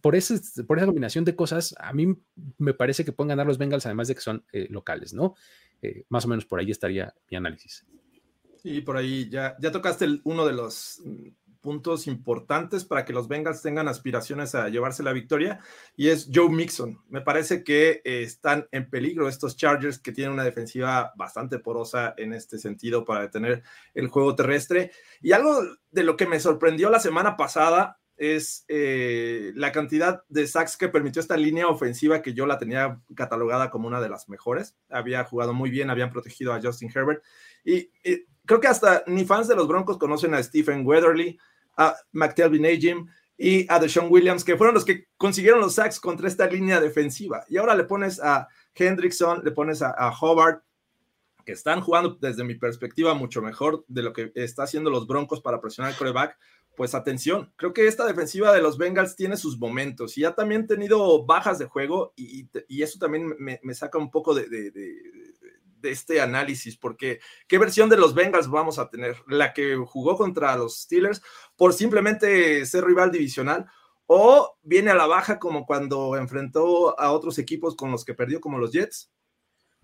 por, 0.00 0.16
ese, 0.16 0.40
por 0.64 0.78
esa 0.78 0.86
combinación 0.86 1.24
de 1.24 1.36
cosas, 1.36 1.74
a 1.78 1.92
mí 1.92 2.16
me 2.58 2.74
parece 2.74 3.04
que 3.04 3.12
pueden 3.12 3.28
ganar 3.28 3.46
los 3.46 3.58
Bengals, 3.58 3.86
además 3.86 4.08
de 4.08 4.14
que 4.14 4.20
son 4.20 4.44
eh, 4.52 4.66
locales, 4.70 5.12
¿no? 5.12 5.34
Eh, 5.82 6.04
más 6.08 6.24
o 6.24 6.28
menos 6.28 6.46
por 6.46 6.60
ahí 6.60 6.70
estaría 6.70 7.14
mi 7.30 7.36
análisis. 7.36 7.84
Y 8.62 8.80
por 8.80 8.96
ahí 8.96 9.28
ya, 9.28 9.56
ya 9.60 9.70
tocaste 9.70 10.20
uno 10.24 10.46
de 10.46 10.52
los 10.52 11.00
mm, 11.04 11.28
puntos 11.60 12.06
importantes 12.06 12.84
para 12.84 13.04
que 13.04 13.12
los 13.12 13.28
Bengals 13.28 13.60
tengan 13.60 13.88
aspiraciones 13.88 14.54
a 14.54 14.68
llevarse 14.68 15.02
la 15.02 15.12
victoria 15.12 15.60
y 15.96 16.08
es 16.08 16.30
Joe 16.32 16.48
Mixon. 16.48 17.00
Me 17.08 17.20
parece 17.20 17.64
que 17.64 18.02
eh, 18.04 18.22
están 18.22 18.68
en 18.72 18.88
peligro 18.88 19.28
estos 19.28 19.56
Chargers 19.56 19.98
que 19.98 20.12
tienen 20.12 20.32
una 20.32 20.44
defensiva 20.44 21.12
bastante 21.16 21.58
porosa 21.58 22.14
en 22.16 22.32
este 22.32 22.58
sentido 22.58 23.04
para 23.04 23.22
detener 23.22 23.62
el 23.94 24.08
juego 24.08 24.34
terrestre. 24.34 24.92
Y 25.20 25.32
algo 25.32 25.60
de 25.90 26.04
lo 26.04 26.16
que 26.16 26.26
me 26.26 26.40
sorprendió 26.40 26.88
la 26.88 27.00
semana 27.00 27.36
pasada 27.36 27.98
es 28.16 28.64
eh, 28.68 29.52
la 29.54 29.72
cantidad 29.72 30.22
de 30.28 30.46
sacks 30.46 30.76
que 30.76 30.88
permitió 30.88 31.20
esta 31.20 31.36
línea 31.36 31.68
ofensiva 31.68 32.22
que 32.22 32.32
yo 32.32 32.46
la 32.46 32.58
tenía 32.58 33.00
catalogada 33.14 33.70
como 33.70 33.88
una 33.88 34.00
de 34.00 34.08
las 34.08 34.28
mejores. 34.28 34.74
Había 34.88 35.24
jugado 35.24 35.52
muy 35.52 35.70
bien, 35.70 35.90
habían 35.90 36.10
protegido 36.10 36.52
a 36.52 36.60
Justin 36.60 36.90
Herbert. 36.94 37.22
Y, 37.64 37.90
creo 38.46 38.60
que 38.60 38.68
hasta 38.68 39.04
ni 39.06 39.24
fans 39.24 39.48
de 39.48 39.56
los 39.56 39.68
Broncos 39.68 39.98
conocen 39.98 40.34
a 40.34 40.42
Stephen 40.42 40.86
Weatherly, 40.86 41.38
a 41.76 41.94
McTelvin 42.12 42.64
Ajim 42.64 43.06
y 43.36 43.70
a 43.70 43.78
Deshaun 43.78 44.10
Williams, 44.10 44.44
que 44.44 44.56
fueron 44.56 44.74
los 44.74 44.84
que 44.84 45.08
consiguieron 45.18 45.60
los 45.60 45.74
sacks 45.74 46.00
contra 46.00 46.28
esta 46.28 46.46
línea 46.46 46.80
defensiva. 46.80 47.44
Y 47.48 47.58
ahora 47.58 47.74
le 47.74 47.84
pones 47.84 48.18
a 48.20 48.48
Hendrickson, 48.74 49.42
le 49.44 49.50
pones 49.50 49.82
a, 49.82 49.90
a 49.90 50.10
Hobart, 50.10 50.62
que 51.44 51.52
están 51.52 51.80
jugando 51.80 52.18
desde 52.20 52.44
mi 52.44 52.56
perspectiva 52.56 53.14
mucho 53.14 53.40
mejor 53.40 53.84
de 53.86 54.02
lo 54.02 54.12
que 54.12 54.32
está 54.34 54.64
haciendo 54.64 54.90
los 54.90 55.06
Broncos 55.06 55.40
para 55.40 55.60
presionar 55.60 55.92
el 55.92 55.98
coreback 55.98 56.36
pues 56.76 56.94
atención, 56.94 57.52
creo 57.56 57.72
que 57.72 57.86
esta 57.86 58.06
defensiva 58.06 58.52
de 58.52 58.60
los 58.60 58.76
Bengals 58.76 59.16
tiene 59.16 59.36
sus 59.36 59.58
momentos 59.58 60.16
y 60.18 60.24
ha 60.24 60.34
también 60.34 60.66
tenido 60.66 61.24
bajas 61.24 61.58
de 61.58 61.64
juego 61.64 62.12
y, 62.16 62.48
eso 62.82 62.98
también 62.98 63.34
me, 63.38 63.74
saca 63.74 63.98
un 63.98 64.10
poco 64.10 64.34
de, 64.34 64.46
este 65.82 66.20
análisis, 66.20 66.76
porque 66.76 67.20
¿qué 67.48 67.58
versión 67.58 67.88
de 67.88 67.96
los 67.96 68.14
Bengals 68.14 68.48
vamos 68.48 68.78
a 68.78 68.90
tener? 68.90 69.16
¿La 69.28 69.54
que 69.54 69.76
jugó 69.76 70.16
contra 70.16 70.56
los 70.56 70.82
Steelers 70.82 71.22
por 71.56 71.72
simplemente 71.72 72.66
ser 72.66 72.84
rival 72.84 73.10
divisional? 73.10 73.66
¿O 74.06 74.56
viene 74.62 74.90
a 74.90 74.94
la 74.94 75.06
baja 75.06 75.38
como 75.38 75.64
cuando 75.64 76.16
enfrentó 76.16 76.98
a 76.98 77.12
otros 77.12 77.38
equipos 77.38 77.74
con 77.74 77.90
los 77.90 78.04
que 78.04 78.14
perdió, 78.14 78.40
como 78.40 78.58
los 78.58 78.72
Jets? 78.72 79.10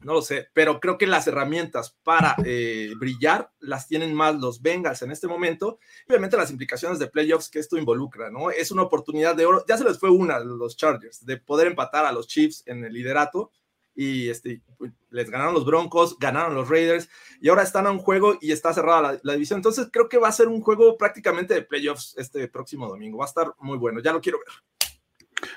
No 0.04 0.14
lo 0.14 0.22
sé, 0.22 0.48
pero 0.52 0.80
creo 0.80 0.98
que 0.98 1.06
las 1.06 1.26
herramientas 1.26 1.96
para 2.02 2.36
eh, 2.44 2.92
brillar 2.98 3.50
las 3.60 3.86
tienen 3.88 4.14
más 4.14 4.36
los 4.36 4.60
Bengals 4.62 5.02
en 5.02 5.10
este 5.10 5.28
momento. 5.28 5.78
Obviamente 6.08 6.36
las 6.36 6.50
implicaciones 6.50 6.98
de 6.98 7.06
playoffs 7.06 7.48
que 7.48 7.58
esto 7.58 7.76
involucra, 7.76 8.30
¿no? 8.30 8.50
Es 8.50 8.70
una 8.70 8.82
oportunidad 8.82 9.36
de 9.36 9.46
oro, 9.46 9.64
ya 9.68 9.78
se 9.78 9.84
les 9.84 9.98
fue 9.98 10.10
una 10.10 10.36
a 10.36 10.40
los 10.40 10.76
Chargers, 10.76 11.24
de 11.24 11.36
poder 11.36 11.68
empatar 11.68 12.04
a 12.04 12.12
los 12.12 12.26
Chiefs 12.26 12.62
en 12.66 12.84
el 12.84 12.92
liderato 12.92 13.50
y 13.94 14.30
este, 14.30 14.62
les 15.10 15.30
ganaron 15.30 15.54
los 15.54 15.66
Broncos, 15.66 16.18
ganaron 16.18 16.54
los 16.54 16.68
Raiders 16.68 17.08
y 17.40 17.48
ahora 17.48 17.62
están 17.62 17.86
a 17.86 17.90
un 17.90 17.98
juego 17.98 18.38
y 18.40 18.52
está 18.52 18.72
cerrada 18.72 19.20
la, 19.22 19.32
división. 19.34 19.58
Entonces 19.58 19.88
creo 19.92 20.08
que 20.08 20.18
va 20.18 20.28
a 20.28 20.32
ser 20.32 20.48
un 20.48 20.60
juego 20.60 20.96
prácticamente 20.96 21.54
de 21.54 21.62
playoffs 21.62 22.14
este 22.16 22.48
próximo 22.48 22.88
domingo. 22.88 23.18
Va 23.18 23.26
a 23.26 23.28
estar 23.28 23.52
muy 23.58 23.78
bueno, 23.78 24.00
ya 24.00 24.12
lo 24.12 24.20
quiero 24.20 24.38
ver. 24.38 24.48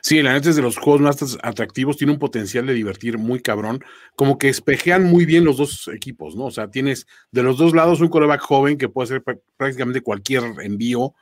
Sí, 0.02 0.22
la 0.22 0.34
neta 0.34 0.52
de 0.52 0.62
los 0.62 0.78
juegos 0.78 1.02
más 1.02 1.38
atractivos, 1.42 1.98
tiene 1.98 2.14
un 2.14 2.20
potencial 2.20 2.66
de 2.66 2.74
divertir 2.74 3.18
muy 3.18 3.42
cabrón, 3.42 3.84
como 4.16 4.38
que 4.38 4.50
espejean 4.50 5.04
muy 5.04 5.26
bien 5.26 5.44
los 5.44 5.58
dos 5.58 5.88
equipos, 5.88 6.36
¿no? 6.36 6.46
O 6.46 6.52
sea, 6.52 6.70
tienes 6.70 7.08
de 7.32 7.44
los 7.44 7.58
dos 7.58 7.74
lados 7.74 8.02
un 8.02 8.10
coreback 8.10 8.42
joven 8.42 8.78
que 8.78 8.90
puede 8.90 9.06
hacer 9.06 9.24
prácticamente 9.58 10.02
cualquier 10.02 10.44
envío. 10.62 11.14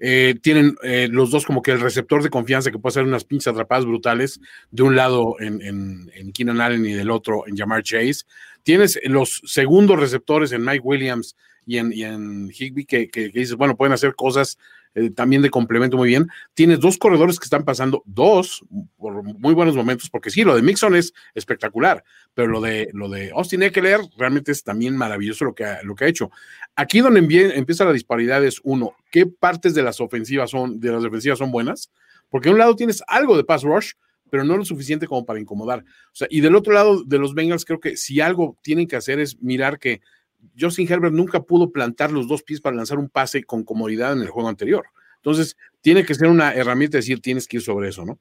Eh, 0.00 0.36
tienen 0.40 0.76
eh, 0.84 1.08
los 1.10 1.30
dos 1.30 1.44
como 1.44 1.60
que 1.60 1.72
el 1.72 1.80
receptor 1.80 2.22
de 2.22 2.30
confianza 2.30 2.70
que 2.70 2.78
puede 2.78 2.92
hacer 2.92 3.04
unas 3.04 3.24
pinches 3.24 3.48
atrapadas 3.48 3.84
brutales, 3.84 4.40
de 4.70 4.82
un 4.84 4.94
lado 4.94 5.34
en, 5.40 5.60
en, 5.60 6.32
Keenan 6.32 6.60
Allen 6.60 6.86
y 6.86 6.92
del 6.92 7.10
otro 7.10 7.44
en 7.48 7.56
Jamar 7.56 7.82
Chase. 7.82 8.24
Tienes 8.62 9.00
los 9.04 9.42
segundos 9.44 9.98
receptores 9.98 10.52
en 10.52 10.64
Mike 10.64 10.82
Williams 10.84 11.34
y 11.66 11.78
en, 11.78 11.92
y 11.92 12.04
en 12.04 12.50
Higby 12.50 12.84
que, 12.84 13.08
que, 13.08 13.28
dices, 13.28 13.56
bueno, 13.56 13.76
pueden 13.76 13.92
hacer 13.92 14.14
cosas 14.14 14.58
eh, 14.94 15.10
también 15.10 15.42
de 15.42 15.50
complemento 15.50 15.96
muy 15.96 16.08
bien. 16.08 16.28
Tienes 16.54 16.80
dos 16.80 16.98
corredores 16.98 17.38
que 17.38 17.44
están 17.44 17.64
pasando, 17.64 18.02
dos 18.06 18.64
por 18.96 19.22
muy 19.22 19.54
buenos 19.54 19.76
momentos, 19.76 20.10
porque 20.10 20.30
sí, 20.30 20.44
lo 20.44 20.56
de 20.56 20.62
Mixon 20.62 20.96
es 20.96 21.12
espectacular, 21.34 22.04
pero 22.34 22.48
lo 22.48 22.60
de, 22.60 22.88
lo 22.92 23.08
de 23.08 23.30
Austin 23.30 23.62
Eckler 23.62 24.00
realmente 24.16 24.52
es 24.52 24.62
también 24.62 24.96
maravilloso 24.96 25.44
lo 25.44 25.54
que 25.54 25.64
ha, 25.64 25.82
lo 25.82 25.94
que 25.94 26.04
ha 26.04 26.08
hecho. 26.08 26.30
Aquí 26.76 27.00
donde 27.00 27.20
empieza 27.54 27.84
la 27.84 27.92
disparidad 27.92 28.44
es, 28.44 28.60
uno, 28.64 28.94
¿qué 29.10 29.26
partes 29.26 29.74
de 29.74 29.82
las 29.82 30.00
ofensivas 30.00 30.50
son, 30.50 30.80
de 30.80 30.92
las 30.92 31.02
defensivas 31.02 31.38
son 31.38 31.50
buenas? 31.50 31.90
Porque 32.28 32.48
de 32.48 32.54
un 32.54 32.58
lado 32.58 32.76
tienes 32.76 33.02
algo 33.06 33.36
de 33.36 33.44
pass 33.44 33.62
rush, 33.62 33.92
pero 34.30 34.44
no 34.44 34.56
lo 34.56 34.64
suficiente 34.64 35.06
como 35.06 35.24
para 35.24 35.40
incomodar. 35.40 35.80
O 35.80 36.14
sea, 36.14 36.28
y 36.30 36.40
del 36.40 36.54
otro 36.54 36.72
lado 36.72 37.02
de 37.02 37.18
los 37.18 37.34
Bengals, 37.34 37.64
creo 37.64 37.80
que 37.80 37.96
si 37.96 38.20
algo 38.20 38.56
tienen 38.62 38.86
que 38.86 38.96
hacer 38.96 39.20
es 39.20 39.40
mirar 39.40 39.78
que 39.78 40.00
Justin 40.58 40.90
Herbert 40.90 41.14
nunca 41.14 41.42
pudo 41.42 41.70
plantar 41.70 42.12
los 42.12 42.28
dos 42.28 42.42
pies 42.42 42.60
para 42.60 42.76
lanzar 42.76 42.98
un 42.98 43.08
pase 43.08 43.44
con 43.44 43.64
comodidad 43.64 44.12
en 44.12 44.20
el 44.20 44.28
juego 44.28 44.48
anterior. 44.48 44.86
Entonces, 45.16 45.56
tiene 45.80 46.04
que 46.04 46.14
ser 46.14 46.28
una 46.28 46.52
herramienta 46.54 46.98
decir, 46.98 47.20
tienes 47.20 47.46
que 47.46 47.58
ir 47.58 47.62
sobre 47.62 47.88
eso, 47.88 48.04
¿no? 48.04 48.18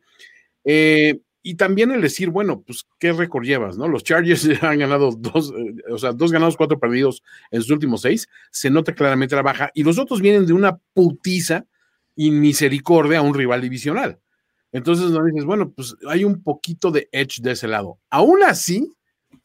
Eh, 0.64 1.20
y 1.44 1.56
también 1.56 1.92
el 1.92 2.02
decir, 2.02 2.30
bueno, 2.30 2.62
pues, 2.62 2.86
¿qué 3.00 3.14
récord 3.14 3.46
llevas, 3.46 3.78
no? 3.78 3.88
Los 3.88 4.04
Chargers 4.04 4.50
han 4.64 4.80
ganado 4.80 5.12
dos, 5.18 5.54
eh, 5.58 5.76
o 5.90 5.98
sea, 5.98 6.12
dos 6.12 6.32
ganados, 6.32 6.58
cuatro 6.58 6.80
perdidos 6.80 7.24
en 7.52 7.62
sus 7.62 7.72
últimos 7.72 8.02
seis. 8.02 8.28
Se 8.52 8.70
nota 8.70 8.94
claramente 8.94 9.36
la 9.36 9.44
baja. 9.44 9.72
Y 9.74 9.84
los 9.84 9.98
otros 9.98 10.22
vienen 10.22 10.46
de 10.46 10.54
una 10.54 10.78
putiza 10.94 11.66
y 12.16 12.32
misericordia 12.32 13.20
a 13.20 13.22
un 13.22 13.34
rival 13.34 13.62
divisional. 13.62 14.20
Entonces, 14.74 15.12
no 15.12 15.24
dices, 15.24 15.46
bueno, 15.46 15.72
pues 15.72 15.96
hay 16.10 16.26
un 16.26 16.44
poquito 16.44 16.92
de 16.92 17.08
edge 17.12 17.42
de 17.42 17.52
ese 17.52 17.68
lado. 17.68 18.00
Aún 18.10 18.44
así, 18.44 18.97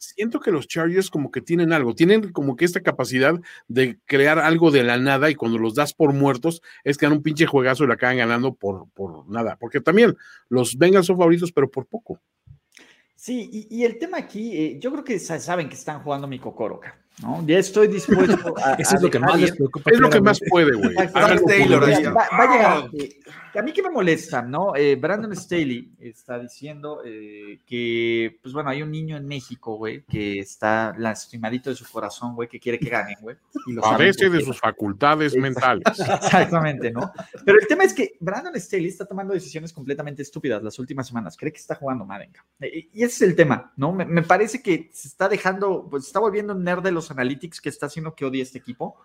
siento 0.02 0.40
que 0.40 0.50
los 0.50 0.66
Chargers 0.66 1.10
como 1.10 1.30
que 1.30 1.40
tienen 1.40 1.72
algo, 1.72 1.94
tienen 1.94 2.32
como 2.32 2.56
que 2.56 2.64
esta 2.64 2.80
capacidad 2.80 3.40
de 3.68 3.98
crear 4.04 4.38
algo 4.38 4.70
de 4.70 4.82
la 4.82 4.98
nada 4.98 5.30
y 5.30 5.34
cuando 5.34 5.58
los 5.58 5.74
das 5.74 5.94
por 5.94 6.12
muertos 6.12 6.62
es 6.84 6.98
que 6.98 7.06
dan 7.06 7.12
un 7.12 7.22
pinche 7.22 7.46
juegazo 7.46 7.84
y 7.84 7.86
la 7.86 7.94
acaban 7.94 8.16
ganando 8.16 8.54
por, 8.54 8.88
por 8.90 9.28
nada, 9.28 9.56
porque 9.56 9.80
también 9.80 10.16
los 10.48 10.76
Bengals 10.76 11.06
son 11.06 11.18
favoritos, 11.18 11.52
pero 11.52 11.70
por 11.70 11.86
poco. 11.86 12.20
Sí, 13.14 13.68
y, 13.70 13.84
el 13.84 13.98
tema 13.98 14.18
aquí, 14.18 14.56
eh, 14.56 14.78
yo 14.80 14.90
creo 14.90 15.04
que 15.04 15.20
saben 15.20 15.68
que 15.68 15.76
están 15.76 16.02
jugando 16.02 16.26
mi 16.26 16.40
cocoroca. 16.40 17.01
¿No? 17.20 17.44
Ya 17.46 17.58
estoy 17.58 17.88
dispuesto 17.88 18.54
a. 18.58 18.74
Eso 18.78 18.96
es 18.96 19.02
lo 19.02 19.10
que 19.10 19.18
más 19.18 19.38
les 19.38 19.52
preocupa. 19.52 19.90
Es 19.90 19.98
lo 19.98 20.10
que 20.10 20.20
más 20.20 20.40
puede, 20.48 20.74
güey. 20.74 20.94
Taylor 21.46 21.82
va, 21.82 22.28
va, 22.38 22.44
a 22.44 22.52
llegar. 22.52 22.90
a 23.54 23.62
mí 23.62 23.72
que 23.72 23.82
me 23.82 23.90
molesta, 23.90 24.42
¿no? 24.42 24.74
Eh, 24.74 24.96
Brandon 24.96 25.34
Staley 25.36 25.92
está 26.00 26.38
diciendo 26.38 27.02
eh, 27.04 27.60
que, 27.66 28.38
pues 28.42 28.54
bueno, 28.54 28.70
hay 28.70 28.82
un 28.82 28.90
niño 28.90 29.16
en 29.16 29.26
México, 29.26 29.76
güey, 29.76 30.04
que 30.04 30.38
está 30.38 30.94
lastimadito 30.98 31.70
de 31.70 31.76
su 31.76 31.90
corazón, 31.90 32.34
güey, 32.34 32.48
que 32.48 32.58
quiere 32.58 32.78
que 32.78 32.88
ganen, 32.88 33.16
güey. 33.20 33.36
A 33.82 33.96
veces 33.96 34.32
de 34.32 34.40
sus 34.40 34.58
facultades 34.58 35.36
mentales. 35.36 35.84
Exactamente, 35.88 36.90
¿no? 36.90 37.12
Pero 37.44 37.58
el 37.60 37.66
tema 37.66 37.84
es 37.84 37.92
que 37.92 38.16
Brandon 38.20 38.58
Staley 38.58 38.88
está 38.88 39.04
tomando 39.04 39.34
decisiones 39.34 39.72
completamente 39.72 40.22
estúpidas 40.22 40.62
las 40.62 40.78
últimas 40.78 41.06
semanas. 41.06 41.36
Cree 41.36 41.52
que 41.52 41.58
está 41.58 41.74
jugando 41.74 42.04
Madden. 42.04 42.32
Y 42.60 43.02
ese 43.02 43.06
es 43.06 43.22
el 43.22 43.36
tema, 43.36 43.72
¿no? 43.76 43.92
Me, 43.92 44.04
me 44.04 44.22
parece 44.22 44.62
que 44.62 44.90
se 44.92 45.08
está 45.08 45.28
dejando, 45.28 45.86
pues 45.90 46.04
se 46.04 46.08
está 46.08 46.20
volviendo 46.20 46.54
un 46.54 46.64
nerd 46.64 46.82
de 46.82 46.92
los 46.92 47.01
analytics 47.10 47.60
que 47.60 47.68
está 47.68 47.86
haciendo 47.86 48.14
que 48.14 48.24
odie 48.24 48.42
este 48.42 48.58
equipo, 48.58 48.96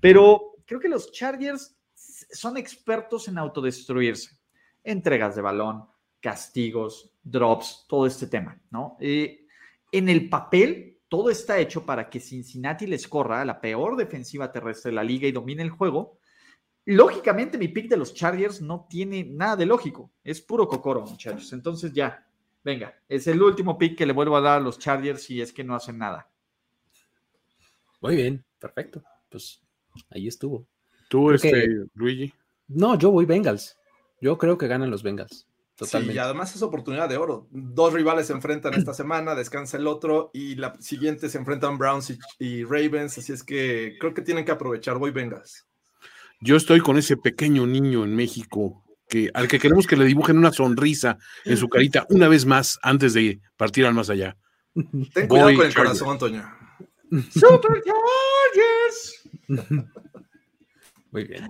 pero 0.00 0.56
creo 0.66 0.80
que 0.80 0.88
los 0.88 1.10
Chargers 1.12 1.76
son 1.94 2.56
expertos 2.56 3.28
en 3.28 3.38
autodestruirse. 3.38 4.38
Entregas 4.82 5.36
de 5.36 5.42
balón, 5.42 5.84
castigos, 6.20 7.12
drops, 7.22 7.86
todo 7.88 8.06
este 8.06 8.26
tema, 8.26 8.60
¿no? 8.70 8.96
Eh, 9.00 9.46
en 9.92 10.08
el 10.08 10.28
papel, 10.28 11.00
todo 11.08 11.30
está 11.30 11.58
hecho 11.58 11.84
para 11.84 12.08
que 12.08 12.20
Cincinnati 12.20 12.86
les 12.86 13.08
corra 13.08 13.44
la 13.44 13.60
peor 13.60 13.96
defensiva 13.96 14.52
terrestre 14.52 14.90
de 14.90 14.94
la 14.94 15.04
liga 15.04 15.26
y 15.26 15.32
domine 15.32 15.62
el 15.62 15.70
juego. 15.70 16.18
Lógicamente, 16.86 17.58
mi 17.58 17.68
pick 17.68 17.88
de 17.88 17.96
los 17.96 18.14
Chargers 18.14 18.60
no 18.60 18.86
tiene 18.88 19.24
nada 19.24 19.56
de 19.56 19.66
lógico. 19.66 20.12
Es 20.22 20.40
puro 20.40 20.68
cocoro, 20.68 21.02
muchachos. 21.02 21.52
Entonces, 21.52 21.92
ya, 21.92 22.26
venga, 22.62 22.94
es 23.08 23.26
el 23.26 23.42
último 23.42 23.76
pick 23.76 23.98
que 23.98 24.06
le 24.06 24.12
vuelvo 24.12 24.36
a 24.36 24.40
dar 24.40 24.58
a 24.58 24.62
los 24.62 24.78
Chargers 24.78 25.22
si 25.22 25.40
es 25.40 25.52
que 25.52 25.64
no 25.64 25.74
hacen 25.74 25.98
nada. 25.98 26.30
Muy 28.00 28.16
bien, 28.16 28.44
perfecto. 28.58 29.02
Pues 29.28 29.60
ahí 30.10 30.26
estuvo. 30.26 30.66
¿Tú, 31.08 31.32
este, 31.32 31.86
Luigi? 31.94 32.32
No, 32.68 32.98
yo 32.98 33.10
voy 33.10 33.26
Bengals. 33.26 33.76
Yo 34.20 34.38
creo 34.38 34.56
que 34.56 34.68
ganan 34.68 34.90
los 34.90 35.02
Bengals. 35.02 35.46
Totalmente. 35.76 36.12
Sí, 36.12 36.16
y 36.16 36.20
además 36.20 36.54
es 36.54 36.62
oportunidad 36.62 37.08
de 37.08 37.16
oro. 37.16 37.48
Dos 37.50 37.94
rivales 37.94 38.26
se 38.26 38.34
enfrentan 38.34 38.74
esta 38.74 38.92
semana, 38.92 39.34
descansa 39.34 39.78
el 39.78 39.86
otro 39.86 40.30
y 40.34 40.56
la 40.56 40.74
siguiente 40.78 41.30
se 41.30 41.38
enfrentan 41.38 41.78
Browns 41.78 42.16
y, 42.38 42.64
Ravens, 42.64 43.16
así 43.16 43.32
es 43.32 43.42
que 43.42 43.96
creo 43.98 44.12
que 44.12 44.20
tienen 44.20 44.44
que 44.44 44.52
aprovechar. 44.52 44.98
Voy 44.98 45.10
Bengals. 45.10 45.66
Yo 46.40 46.56
estoy 46.56 46.80
con 46.80 46.98
ese 46.98 47.16
pequeño 47.16 47.66
niño 47.66 48.04
en 48.04 48.14
México 48.14 48.84
que, 49.08 49.30
al 49.32 49.48
que 49.48 49.58
queremos 49.58 49.86
que 49.86 49.96
le 49.96 50.04
dibujen 50.04 50.38
una 50.38 50.52
sonrisa 50.52 51.18
en 51.44 51.56
su 51.56 51.68
carita 51.68 52.06
una 52.10 52.28
vez 52.28 52.44
más 52.44 52.78
antes 52.82 53.14
de 53.14 53.40
partir 53.56 53.86
al 53.86 53.94
más 53.94 54.10
allá. 54.10 54.36
Ten 55.14 55.28
cuidado 55.28 55.54
con 55.54 55.66
el 55.66 55.74
corazón, 55.74 56.10
Antonio. 56.10 56.59
Super 57.10 57.82
Chargers. 57.82 59.28
Muy 61.10 61.24
bien. 61.24 61.48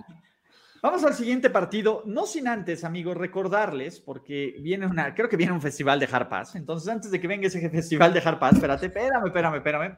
Vamos 0.81 1.03
al 1.03 1.13
siguiente 1.13 1.51
partido, 1.51 2.01
no 2.07 2.25
sin 2.25 2.47
antes, 2.47 2.83
amigos, 2.83 3.15
recordarles, 3.15 3.99
porque 3.99 4.55
viene 4.61 4.87
una, 4.87 5.13
creo 5.13 5.29
que 5.29 5.37
viene 5.37 5.53
un 5.53 5.61
festival 5.61 5.99
de 5.99 6.09
Harpas. 6.11 6.55
Entonces, 6.55 6.89
antes 6.89 7.11
de 7.11 7.21
que 7.21 7.27
venga 7.27 7.45
ese 7.45 7.69
festival 7.69 8.11
de 8.13 8.19
Harpas, 8.19 8.53
espérate, 8.53 8.87
espérame, 8.87 9.27
espérame, 9.27 9.55
espérame. 9.57 9.97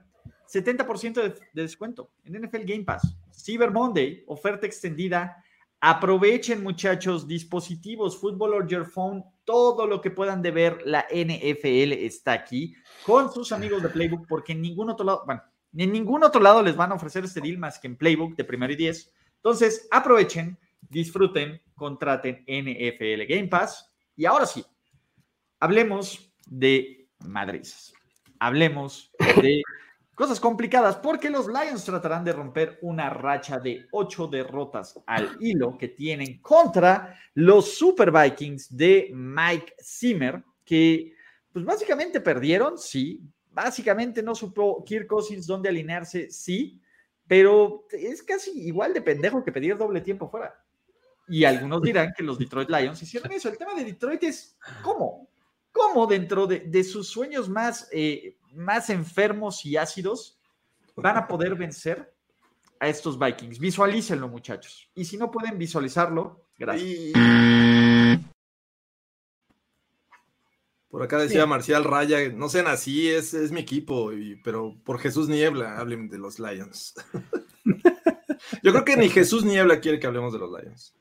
70% 0.51 1.13
de, 1.13 1.29
de, 1.29 1.61
descuento 1.61 2.11
en 2.25 2.41
NFL 2.41 2.65
Game 2.65 2.83
Pass. 2.83 3.15
Cyber 3.31 3.71
Monday, 3.71 4.25
oferta 4.27 4.65
extendida. 4.65 5.37
Aprovechen, 5.79 6.61
muchachos, 6.61 7.27
dispositivos, 7.27 8.19
Football 8.19 8.53
or 8.53 8.67
Your 8.67 8.85
Phone, 8.85 9.23
todo 9.45 9.87
lo 9.87 10.01
que 10.01 10.11
puedan 10.11 10.41
de 10.41 10.51
ver, 10.51 10.79
la 10.85 11.05
NFL 11.09 11.93
está 11.93 12.33
aquí 12.33 12.75
con 13.05 13.31
sus 13.31 13.51
amigos 13.51 13.81
de 13.81 13.89
Playbook, 13.89 14.27
porque 14.27 14.51
en 14.51 14.61
ningún 14.61 14.89
otro 14.89 15.05
lado, 15.05 15.23
bueno, 15.25 15.41
ni 15.73 15.83
en 15.83 15.91
ningún 15.91 16.23
otro 16.23 16.41
lado 16.41 16.61
les 16.61 16.75
van 16.75 16.91
a 16.91 16.95
ofrecer 16.95 17.25
este 17.25 17.41
deal 17.41 17.57
más 17.57 17.79
que 17.79 17.87
en 17.87 17.97
Playbook 17.97 18.35
de 18.35 18.43
primero 18.43 18.71
y 18.71 18.75
diez. 18.75 19.11
Entonces, 19.37 19.87
aprovechen, 19.91 20.57
disfruten, 20.89 21.61
contraten 21.75 22.45
NFL 22.47 23.25
Game 23.27 23.47
Pass. 23.47 23.91
Y 24.15 24.25
ahora 24.25 24.45
sí, 24.45 24.63
hablemos 25.59 26.31
de 26.45 27.07
Madrid. 27.25 27.65
Hablemos 28.39 29.11
de 29.41 29.63
cosas 30.15 30.39
complicadas 30.39 30.97
porque 30.97 31.31
los 31.31 31.47
Lions 31.47 31.83
tratarán 31.83 32.23
de 32.23 32.33
romper 32.33 32.77
una 32.83 33.09
racha 33.09 33.59
de 33.59 33.87
ocho 33.91 34.27
derrotas 34.27 34.99
al 35.07 35.37
hilo 35.39 35.77
que 35.77 35.89
tienen 35.89 36.39
contra 36.39 37.19
los 37.33 37.73
Super 37.75 38.11
Vikings 38.11 38.77
de 38.77 39.09
Mike 39.13 39.75
Zimmer, 39.81 40.43
que 40.63 41.13
pues 41.51 41.65
básicamente 41.65 42.21
perdieron, 42.21 42.77
sí, 42.77 43.21
Básicamente 43.53 44.23
no 44.23 44.35
supo 44.35 44.83
Kirk 44.83 45.07
Cousins 45.07 45.45
dónde 45.45 45.69
alinearse, 45.69 46.31
sí, 46.31 46.81
pero 47.27 47.85
es 47.91 48.23
casi 48.23 48.51
igual 48.67 48.93
de 48.93 49.01
pendejo 49.01 49.43
que 49.43 49.51
pedir 49.51 49.77
doble 49.77 50.01
tiempo 50.01 50.29
fuera. 50.29 50.63
Y 51.27 51.45
algunos 51.45 51.81
dirán 51.81 52.13
que 52.15 52.23
los 52.23 52.37
Detroit 52.37 52.69
Lions 52.69 53.01
hicieron 53.01 53.31
eso. 53.31 53.49
El 53.49 53.57
tema 53.57 53.73
de 53.75 53.85
Detroit 53.85 54.23
es 54.23 54.57
cómo, 54.81 55.29
cómo 55.71 56.05
dentro 56.05 56.47
de, 56.47 56.83
sus 56.83 57.07
sueños 57.07 57.47
más, 57.47 57.87
eh, 57.91 58.37
más 58.53 58.89
enfermos 58.89 59.65
y 59.65 59.77
ácidos 59.77 60.39
van 60.95 61.17
a 61.17 61.27
poder 61.27 61.55
vencer 61.55 62.13
a 62.79 62.89
estos 62.89 63.17
Vikings. 63.17 63.59
Visualícenlo, 63.59 64.27
muchachos. 64.27 64.89
Y 64.95 65.05
si 65.05 65.17
no 65.17 65.31
pueden 65.31 65.57
visualizarlo, 65.57 66.45
gracias. 66.57 67.13
Por 70.93 71.01
acá 71.01 71.17
decía 71.17 71.47
Marcial 71.47 71.85
Raya, 71.85 72.19
no 72.29 72.49
sean 72.49 72.67
así, 72.67 73.09
es, 73.09 73.33
es 73.33 73.51
mi 73.51 73.61
equipo, 73.61 74.11
pero 74.43 74.75
por 74.83 74.99
Jesús 74.99 75.27
Niebla, 75.27 75.79
hablen 75.79 76.07
de 76.07 76.19
los 76.19 76.37
Lions. 76.37 76.93
Yo 78.61 78.71
creo 78.71 78.85
que 78.85 78.95
ni 78.95 79.09
Jesús 79.09 79.43
Niebla 79.43 79.79
quiere 79.79 79.99
que 79.99 80.05
hablemos 80.05 80.33
de 80.33 80.37
los 80.37 80.51
Lions. 80.51 80.93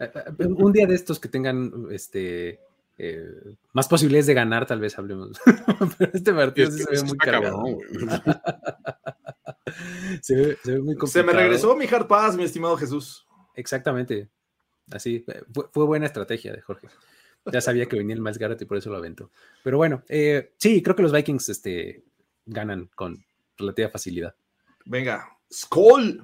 Eh, 0.00 0.10
eh, 0.14 0.46
un 0.46 0.70
día 0.70 0.86
de 0.86 0.94
estos 0.94 1.18
que 1.18 1.30
tengan 1.30 1.86
este 1.90 2.60
eh, 2.98 3.56
más 3.72 3.88
posibilidades 3.88 4.26
de 4.26 4.34
ganar, 4.34 4.66
tal 4.66 4.80
vez 4.80 4.98
hablemos. 4.98 5.40
pero 5.98 6.10
este 6.12 6.34
partido 6.34 6.70
se 6.72 6.84
ve 6.84 7.02
muy 7.02 7.16
cargado. 7.16 7.64
se, 10.20 10.34
ve, 10.34 10.58
muy 10.82 10.94
complicado. 10.94 11.06
Se 11.06 11.22
me 11.22 11.32
regresó 11.32 11.74
mi 11.74 11.86
hard 11.86 12.06
pass, 12.06 12.36
mi 12.36 12.44
estimado 12.44 12.76
Jesús. 12.76 13.26
Exactamente. 13.54 14.28
Así, 14.90 15.24
fue 15.72 15.86
buena 15.86 16.04
estrategia 16.04 16.52
de 16.52 16.60
Jorge. 16.60 16.88
Ya 17.52 17.60
sabía 17.60 17.86
que 17.86 17.96
venía 17.96 18.14
el 18.14 18.20
más 18.20 18.38
Garrett 18.38 18.62
y 18.62 18.64
por 18.64 18.76
eso 18.76 18.90
lo 18.90 18.96
aventó. 18.96 19.30
Pero 19.62 19.76
bueno, 19.76 20.02
eh, 20.08 20.52
sí, 20.56 20.82
creo 20.82 20.96
que 20.96 21.02
los 21.02 21.12
Vikings 21.12 21.48
este, 21.48 22.02
ganan 22.44 22.90
con 22.94 23.24
relativa 23.56 23.90
facilidad. 23.90 24.34
Venga, 24.84 25.28
Skull. 25.52 26.22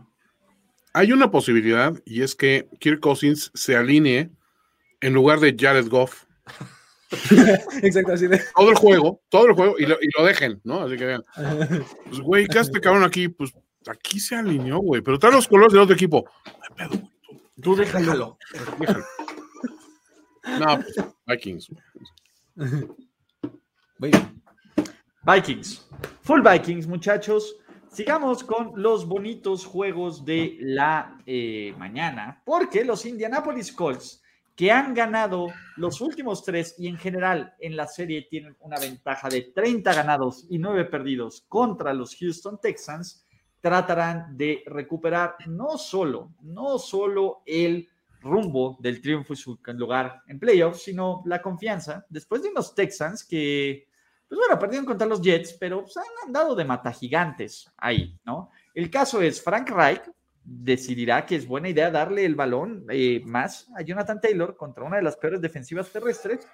Hay 0.95 1.13
una 1.13 1.31
posibilidad 1.31 1.95
y 2.05 2.23
es 2.23 2.35
que 2.35 2.69
Kirk 2.79 3.01
Cousins 3.01 3.51
se 3.55 3.77
alinee 3.77 4.31
en 5.01 5.15
lugar 5.15 5.41
de 5.41 5.57
Jared 5.59 5.89
Goff. 5.89 6.25
Exacto, 7.83 8.13
así 8.13 8.27
de. 8.27 8.41
Todo 8.55 8.71
el 8.71 8.77
juego, 8.77 9.21
todo 9.29 9.47
el 9.47 9.55
juego 9.55 9.79
y 9.79 9.87
lo, 9.87 9.97
y 10.01 10.09
lo 10.17 10.25
dejen, 10.25 10.61
¿no? 10.65 10.83
Así 10.83 10.97
que 10.97 11.05
vean. 11.05 11.25
Pues, 12.09 12.21
güey, 12.21 12.47
¿qué 12.47 12.59
hace 12.59 12.73
cabrón 12.81 13.05
aquí? 13.05 13.29
Pues 13.29 13.53
aquí 13.87 14.21
se 14.21 14.37
alineó, 14.37 14.79
güey, 14.79 15.03
pero 15.03 15.19
trae 15.19 15.33
los 15.33 15.49
colores 15.49 15.73
del 15.73 15.83
otro 15.83 15.95
equipo. 15.95 16.25
Tú 17.61 17.77
déjalo. 17.77 18.39
déjalo. 18.79 19.05
No, 20.45 20.81
pues, 20.81 20.97
Vikings. 21.27 21.71
Vikings. 25.23 25.89
Full 26.23 26.43
Vikings, 26.43 26.87
muchachos. 26.87 27.57
Sigamos 27.89 28.43
con 28.43 28.73
los 28.77 29.07
bonitos 29.07 29.67
juegos 29.67 30.25
de 30.25 30.57
la 30.61 31.19
eh, 31.27 31.75
mañana, 31.79 32.43
porque 32.45 32.85
los 32.85 33.05
Indianapolis 33.05 33.73
Colts 33.73 34.23
que 34.57 34.71
han 34.71 34.95
ganado 34.95 35.49
los 35.77 36.01
últimos 36.01 36.45
tres 36.45 36.75
y 36.79 36.87
en 36.87 36.97
general 36.97 37.55
en 37.59 37.77
la 37.77 37.87
serie 37.87 38.27
tienen 38.29 38.57
una 38.61 38.79
ventaja 38.79 39.29
de 39.29 39.53
30 39.55 39.95
ganados 39.95 40.47
y 40.51 40.59
9 40.59 40.85
perdidos 40.87 41.45
contra 41.49 41.95
los 41.95 42.17
Houston 42.17 42.61
Texans, 42.61 43.27
tratarán 43.61 44.37
de 44.37 44.63
recuperar 44.67 45.37
no 45.47 45.79
solo, 45.79 46.35
no 46.43 46.79
solo 46.79 47.43
el 47.47 47.89
rumbo 48.23 48.79
del 48.81 49.01
triunfo 49.01 49.33
y 49.33 49.37
su 49.37 49.59
lugar 49.75 50.23
en 50.29 50.39
playoffs, 50.39 50.83
sino 50.83 51.23
la 51.27 51.43
confianza 51.43 52.07
después 52.09 52.43
de 52.43 52.49
unos 52.49 52.75
Texans 52.75 53.25
que, 53.25 53.87
pues 54.29 54.39
bueno, 54.39 54.59
perdieron 54.59 54.87
contra 54.87 55.07
los 55.07 55.21
Jets, 55.21 55.55
pero 55.55 55.83
pues, 55.83 55.97
han 55.97 56.05
andado 56.27 56.55
de 56.55 56.65
mata 56.65 56.93
gigantes 56.93 57.71
ahí, 57.77 58.19
¿no? 58.25 58.51
El 58.75 58.91
caso 58.91 59.21
es 59.21 59.43
Frank 59.43 59.69
Reich 59.71 60.03
decidirá 60.45 61.25
que 61.25 61.37
es 61.37 61.47
buena 61.47 61.69
idea 61.69 61.91
darle 61.91 62.25
el 62.25 62.35
balón 62.35 62.85
eh, 62.91 63.23
más 63.25 63.69
a 63.77 63.83
Jonathan 63.83 64.21
Taylor 64.21 64.57
contra 64.57 64.85
una 64.85 64.97
de 64.97 65.03
las 65.03 65.17
peores 65.17 65.41
defensivas 65.41 65.91
terrestres. 65.91 66.47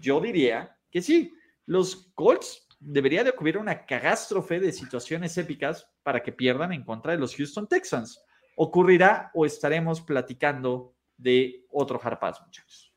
Yo 0.00 0.20
diría 0.20 0.76
que 0.90 1.02
sí. 1.02 1.32
Los 1.66 2.12
Colts 2.14 2.68
debería 2.78 3.24
de 3.24 3.30
ocurrir 3.30 3.58
una 3.58 3.84
catástrofe 3.84 4.60
de 4.60 4.70
situaciones 4.70 5.36
épicas 5.36 5.88
para 6.02 6.22
que 6.22 6.32
pierdan 6.32 6.72
en 6.72 6.84
contra 6.84 7.12
de 7.12 7.18
los 7.18 7.34
Houston 7.34 7.66
Texans. 7.66 8.22
¿Ocurrirá 8.56 9.30
o 9.34 9.44
estaremos 9.44 10.00
platicando 10.00 10.94
de 11.16 11.64
otro 11.70 11.98
jarpaz, 11.98 12.40
muchachos? 12.44 12.92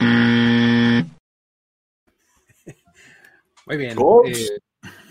Muy 3.66 3.76
bien. 3.76 3.96
Eh, 4.26 4.58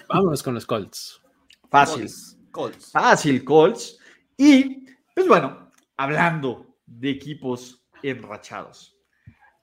vámonos 0.08 0.44
con 0.44 0.56
los 0.56 0.66
Colts. 0.66 1.22
Fácil. 1.70 2.10
Colts. 2.52 2.92
Fácil, 2.92 3.44
Colts. 3.44 4.00
Y, 4.38 4.86
pues 5.16 5.28
bueno, 5.28 5.72
hablando 5.98 6.78
de 6.86 7.10
equipos 7.12 7.84
enrachados, 8.04 8.98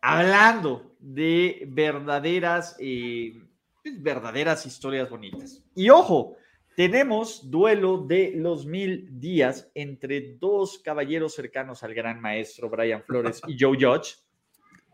hablando 0.01 0.97
de 0.99 1.65
verdaderas, 1.69 2.77
eh, 2.79 3.43
pues, 3.83 4.03
verdaderas 4.03 4.65
historias 4.67 5.11
bonitas. 5.11 5.63
Y 5.75 5.91
ojo, 5.91 6.37
tenemos 6.79 7.51
duelo 7.51 7.99
de 8.07 8.35
los 8.37 8.65
mil 8.65 9.09
días 9.19 9.69
entre 9.75 10.37
dos 10.39 10.79
caballeros 10.79 11.35
cercanos 11.35 11.83
al 11.83 11.93
gran 11.93 12.21
maestro 12.21 12.71
Brian 12.71 13.03
Flores 13.03 13.43
y 13.49 13.57
Joe 13.61 13.77
Judge. 13.77 14.15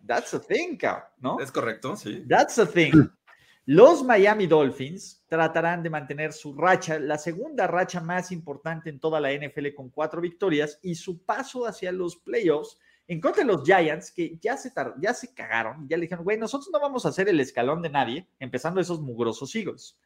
That's 0.06 0.32
a 0.32 0.40
thing, 0.40 0.78
¿no? 1.18 1.38
Es 1.38 1.52
correcto, 1.52 1.94
sí. 1.94 2.24
That's 2.26 2.58
a 2.58 2.64
thing. 2.64 3.10
Los 3.66 4.02
Miami 4.02 4.46
Dolphins 4.46 5.26
tratarán 5.28 5.82
de 5.82 5.90
mantener 5.90 6.32
su 6.32 6.56
racha, 6.56 6.98
la 6.98 7.18
segunda 7.18 7.66
racha 7.66 8.00
más 8.00 8.32
importante 8.32 8.88
en 8.88 8.98
toda 8.98 9.20
la 9.20 9.34
NFL 9.34 9.74
con 9.76 9.90
cuatro 9.90 10.22
victorias 10.22 10.78
y 10.80 10.94
su 10.94 11.22
paso 11.22 11.66
hacia 11.66 11.92
los 11.92 12.16
playoffs 12.16 12.78
en 13.06 13.20
contra 13.20 13.44
de 13.44 13.52
los 13.52 13.62
Giants 13.62 14.10
que 14.10 14.38
ya 14.40 14.56
se, 14.56 14.72
ya 15.02 15.12
se 15.12 15.34
cagaron, 15.34 15.86
ya 15.86 15.98
le 15.98 16.04
dijeron, 16.04 16.24
güey, 16.24 16.38
nosotros 16.38 16.70
no 16.72 16.80
vamos 16.80 17.04
a 17.04 17.10
hacer 17.10 17.28
el 17.28 17.40
escalón 17.40 17.82
de 17.82 17.90
nadie, 17.90 18.26
empezando 18.38 18.80
esos 18.80 19.02
mugrosos 19.02 19.54
Eagles. 19.54 19.98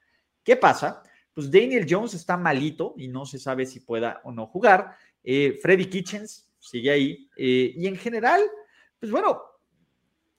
¿Qué 0.43 0.57
pasa? 0.57 1.05
Pues 1.39 1.53
Daniel 1.53 1.87
Jones 1.89 2.15
está 2.15 2.37
malito 2.37 2.95
y 2.97 3.07
no 3.07 3.25
se 3.25 3.39
sabe 3.39 3.65
si 3.65 3.79
pueda 3.79 4.21
o 4.25 4.33
no 4.33 4.49
jugar. 4.49 4.97
Eh, 5.23 5.57
Freddy 5.63 5.87
Kitchens 5.87 6.51
sigue 6.59 6.91
ahí. 6.91 7.31
Eh, 7.37 7.75
y 7.77 7.87
en 7.87 7.95
general, 7.95 8.41
pues 8.99 9.13
bueno, 9.13 9.41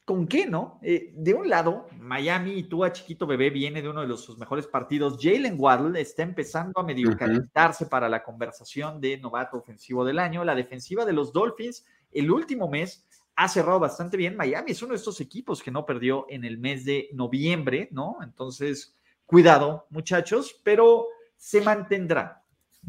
¿Con 0.04 0.28
qué, 0.28 0.46
no? 0.46 0.78
Eh, 0.84 1.14
de 1.16 1.34
un 1.34 1.48
lado, 1.48 1.88
Miami 2.00 2.52
y 2.52 2.64
tú 2.64 2.84
a 2.84 2.92
chiquito 2.92 3.26
bebé 3.26 3.50
viene 3.50 3.82
de 3.82 3.88
uno 3.88 4.02
de 4.02 4.08
los, 4.08 4.26
sus 4.26 4.38
mejores 4.38 4.68
partidos. 4.68 5.18
Jalen 5.22 5.56
Waddle 5.58 6.02
está 6.02 6.24
empezando 6.24 6.82
a 6.82 6.84
medio 6.84 7.16
calentarse 7.16 7.86
para 7.86 8.10
la 8.10 8.22
conversación 8.22 9.00
de 9.00 9.18
novato 9.20 9.56
ofensivo 9.56 10.04
del 10.04 10.20
año. 10.20 10.44
La 10.44 10.56
defensiva 10.56 11.06
de 11.06 11.14
los 11.14 11.32
Dolphins 11.32 11.86
el 12.12 12.30
último 12.30 12.68
mes 12.68 13.08
ha 13.38 13.48
cerrado 13.48 13.80
bastante 13.80 14.18
bien. 14.18 14.36
Miami 14.36 14.72
es 14.72 14.82
uno 14.82 14.92
de 14.92 14.98
estos 14.98 15.22
equipos 15.22 15.64
que 15.64 15.72
no 15.72 15.86
perdió 15.86 16.26
en 16.28 16.44
el 16.44 16.58
mes 16.58 16.84
de 16.84 17.08
noviembre, 17.14 17.88
¿no? 17.92 18.18
Entonces, 18.22 18.99
cuidado, 19.30 19.86
muchachos, 19.92 20.60
pero 20.64 21.06
se 21.38 21.62
mantendrá 21.62 22.44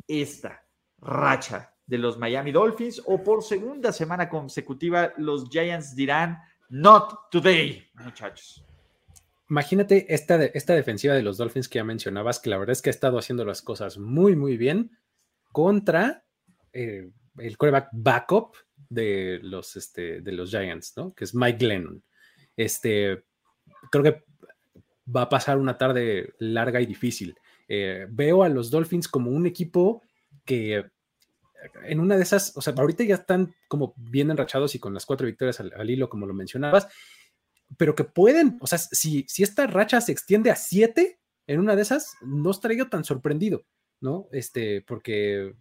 esta 0.08 0.64
racha 0.98 1.74
de 1.86 1.98
los 1.98 2.16
Miami 2.16 2.50
Dolphins 2.50 3.02
o 3.04 3.22
por 3.22 3.42
segunda 3.42 3.92
semana 3.92 4.26
consecutiva 4.26 5.12
los 5.18 5.50
Giants 5.50 5.94
dirán 5.94 6.38
Not 6.70 7.30
today, 7.30 7.86
muchachos. 7.92 8.64
Imagínate 9.50 10.06
esta, 10.08 10.42
esta 10.42 10.72
defensiva 10.72 11.12
de 11.12 11.22
los 11.22 11.36
Dolphins 11.36 11.68
que 11.68 11.78
ya 11.78 11.84
mencionabas, 11.84 12.38
que 12.38 12.48
la 12.48 12.56
verdad 12.56 12.72
es 12.72 12.80
que 12.80 12.88
ha 12.88 12.92
estado 12.92 13.18
haciendo 13.18 13.44
las 13.44 13.60
cosas 13.60 13.98
muy, 13.98 14.34
muy 14.34 14.56
bien 14.56 14.96
contra 15.52 16.24
eh, 16.72 17.10
el 17.36 17.58
quarterback 17.58 17.90
backup 17.92 18.56
de 18.88 19.40
los, 19.42 19.76
este, 19.76 20.22
de 20.22 20.32
los 20.32 20.48
Giants, 20.50 20.94
¿no? 20.96 21.12
Que 21.12 21.24
es 21.24 21.34
Mike 21.34 21.66
Lennon. 21.66 22.02
Este, 22.56 23.24
creo 23.90 24.04
que 24.04 24.24
va 25.14 25.22
a 25.22 25.28
pasar 25.28 25.58
una 25.58 25.78
tarde 25.78 26.34
larga 26.38 26.80
y 26.80 26.86
difícil. 26.86 27.36
Eh, 27.68 28.06
veo 28.10 28.42
a 28.42 28.48
los 28.48 28.70
Dolphins 28.70 29.08
como 29.08 29.30
un 29.30 29.46
equipo 29.46 30.02
que 30.44 30.84
en 31.84 32.00
una 32.00 32.16
de 32.16 32.22
esas, 32.22 32.56
o 32.56 32.62
sea, 32.62 32.74
ahorita 32.76 33.04
ya 33.04 33.16
están 33.16 33.54
como 33.68 33.94
bien 33.96 34.30
enrachados 34.30 34.74
y 34.74 34.78
con 34.78 34.94
las 34.94 35.06
cuatro 35.06 35.26
victorias 35.26 35.60
al, 35.60 35.90
hilo, 35.90 36.08
como 36.08 36.26
lo 36.26 36.34
mencionabas, 36.34 36.88
pero 37.76 37.94
que 37.94 38.04
pueden, 38.04 38.58
o 38.60 38.66
sea, 38.66 38.78
si, 38.78 39.24
si 39.28 39.42
esta 39.42 39.66
racha 39.66 40.00
se 40.00 40.12
extiende 40.12 40.50
a 40.50 40.56
siete 40.56 41.20
en 41.46 41.60
una 41.60 41.76
de 41.76 41.82
esas, 41.82 42.14
no 42.22 42.50
estaría 42.50 42.78
yo 42.78 42.88
tan 42.88 43.04
sorprendido, 43.04 43.64
¿no? 44.00 44.28
Este, 44.32 44.82
porque 44.82 45.54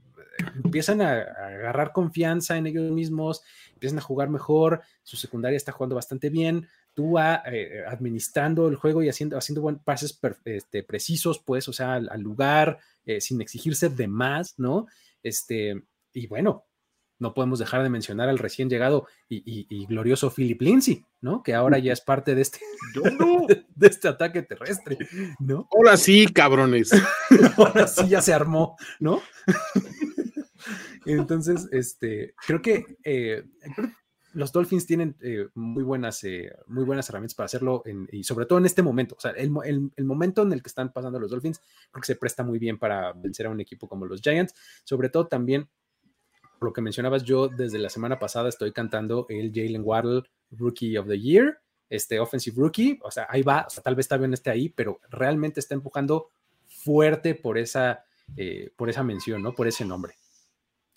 empiezan 0.64 1.02
a, 1.02 1.12
agarrar 1.22 1.92
confianza 1.92 2.58
en 2.58 2.68
ellos 2.68 2.92
mismos, 2.92 3.42
empiezan 3.74 4.00
a 4.00 4.04
jugar 4.04 4.30
mejor, 4.30 4.82
su 5.04 5.18
secundaria 5.18 5.58
está 5.58 5.72
jugando 5.72 5.96
bastante 5.96 6.30
bien, 6.30 6.68
tú 6.93 7.17
eh, 7.17 7.84
administrando 7.88 8.67
el 8.67 8.75
juego 8.75 9.04
y 9.04 9.10
haciendo, 9.10 9.38
haciendo 9.38 9.62
buen 9.62 9.80
pases 9.80 10.19
este, 10.45 10.84
precisos, 10.84 11.39
pues, 11.39 11.67
o 11.67 11.73
sea, 11.73 11.95
al, 11.95 12.21
lugar, 12.21 12.80
eh, 13.06 13.21
sin 13.21 13.41
exigirse 13.41 13.89
de 13.89 14.08
más, 14.08 14.56
¿no? 14.58 14.88
Este, 15.23 15.82
y 16.13 16.28
bueno, 16.28 16.65
no 17.19 17.34
podemos 17.34 17.60
dejar 17.60 17.84
de 17.84 17.89
mencionar 17.89 18.30
al 18.30 18.39
recién 18.39 18.69
llegado 18.69 19.06
y, 19.28 19.86
glorioso 19.86 20.32
Philip 20.32 20.62
Lindsay, 20.62 21.06
¿no? 21.21 21.43
Que 21.43 21.54
ahora 21.54 21.78
ya 21.78 21.93
es 21.93 22.02
parte 22.02 22.34
de 22.34 22.41
este, 22.41 22.60
de, 23.75 23.88
este 23.88 24.08
ataque 24.08 24.41
terrestre, 24.41 24.97
¿no? 25.39 25.67
Ahora 25.71 25.97
sí, 25.97 26.28
cabrones. 26.28 26.91
ahora 27.58 27.88
sí 27.88 28.08
ya 28.08 28.21
se 28.21 28.34
armó, 28.34 28.78
¿no? 28.99 29.21
Entonces, 31.06 31.67
este, 31.71 32.36
creo 32.45 32.62
que 32.62 32.97
eh, 33.04 33.43
los 34.34 34.52
Dolphins 34.52 34.86
tienen 34.86 35.15
eh, 35.22 35.48
muy, 35.56 35.84
buenas, 35.84 36.24
eh, 36.24 36.52
muy 36.68 36.84
buenas 36.84 37.10
herramientas 37.10 37.36
para 37.36 37.46
hacerlo 37.46 37.84
y 38.12 38.24
sobre 38.24 38.46
todo 38.46 38.60
en 38.60 38.65
este 38.65 38.82
momento. 38.82 39.15
O 39.18 39.20
sea, 39.20 39.32
el, 39.32 39.50
momento 39.50 40.44
en 40.44 40.54
el 40.54 40.62
que 40.62 40.70
están 40.70 40.92
pasando 40.92 41.20
los 41.20 41.32
Dolphins 41.32 41.62
creo 41.92 42.02
que 42.02 42.06
se 42.06 42.15
presta 42.15 42.44
muy 42.44 42.60
bien 42.60 42.78
para 42.78 43.13
vencer 43.13 43.48
a 43.48 43.50
un 43.50 43.60
equipo 43.60 43.88
como 43.88 44.06
los 44.06 44.22
Giants. 44.22 44.54
Sobre 44.84 45.10
todo 45.10 45.28
también, 45.28 45.70
por 46.60 46.70
lo 46.70 46.74
que 46.74 46.82
mencionabas, 46.82 47.24
yo 47.24 47.48
desde 47.48 47.80
la 47.80 47.89
semana 47.89 48.20
pasada 48.20 48.50
estoy 48.50 48.72
cantando 48.72 49.26
el 49.30 49.52
Jalen 49.54 49.82
Waddle 49.84 50.24
Rookie 50.52 50.98
of 50.98 51.08
the 51.08 51.20
Year, 51.20 51.62
este 51.89 52.20
Offensive 52.20 52.56
Rookie. 52.58 53.00
O 53.04 53.12
sea, 53.12 53.28
ahí 53.30 53.42
va, 53.42 53.65
o 53.68 53.70
sea, 53.70 53.84
tal 53.84 53.96
vez 53.96 54.06
está 54.06 54.18
bien 54.18 54.34
esté 54.34 54.50
ahí, 54.50 54.70
pero 54.70 55.00
realmente 55.10 55.60
está 55.60 55.74
empujando 55.74 56.30
fuerte 56.68 57.36
por 57.36 57.58
esa, 57.58 58.06
eh, 58.38 58.72
por 58.76 58.89
esa 58.89 59.04
mención, 59.04 59.42
¿no? 59.42 59.54
Por 59.54 59.68
ese 59.68 59.86
nombre. 59.86 60.15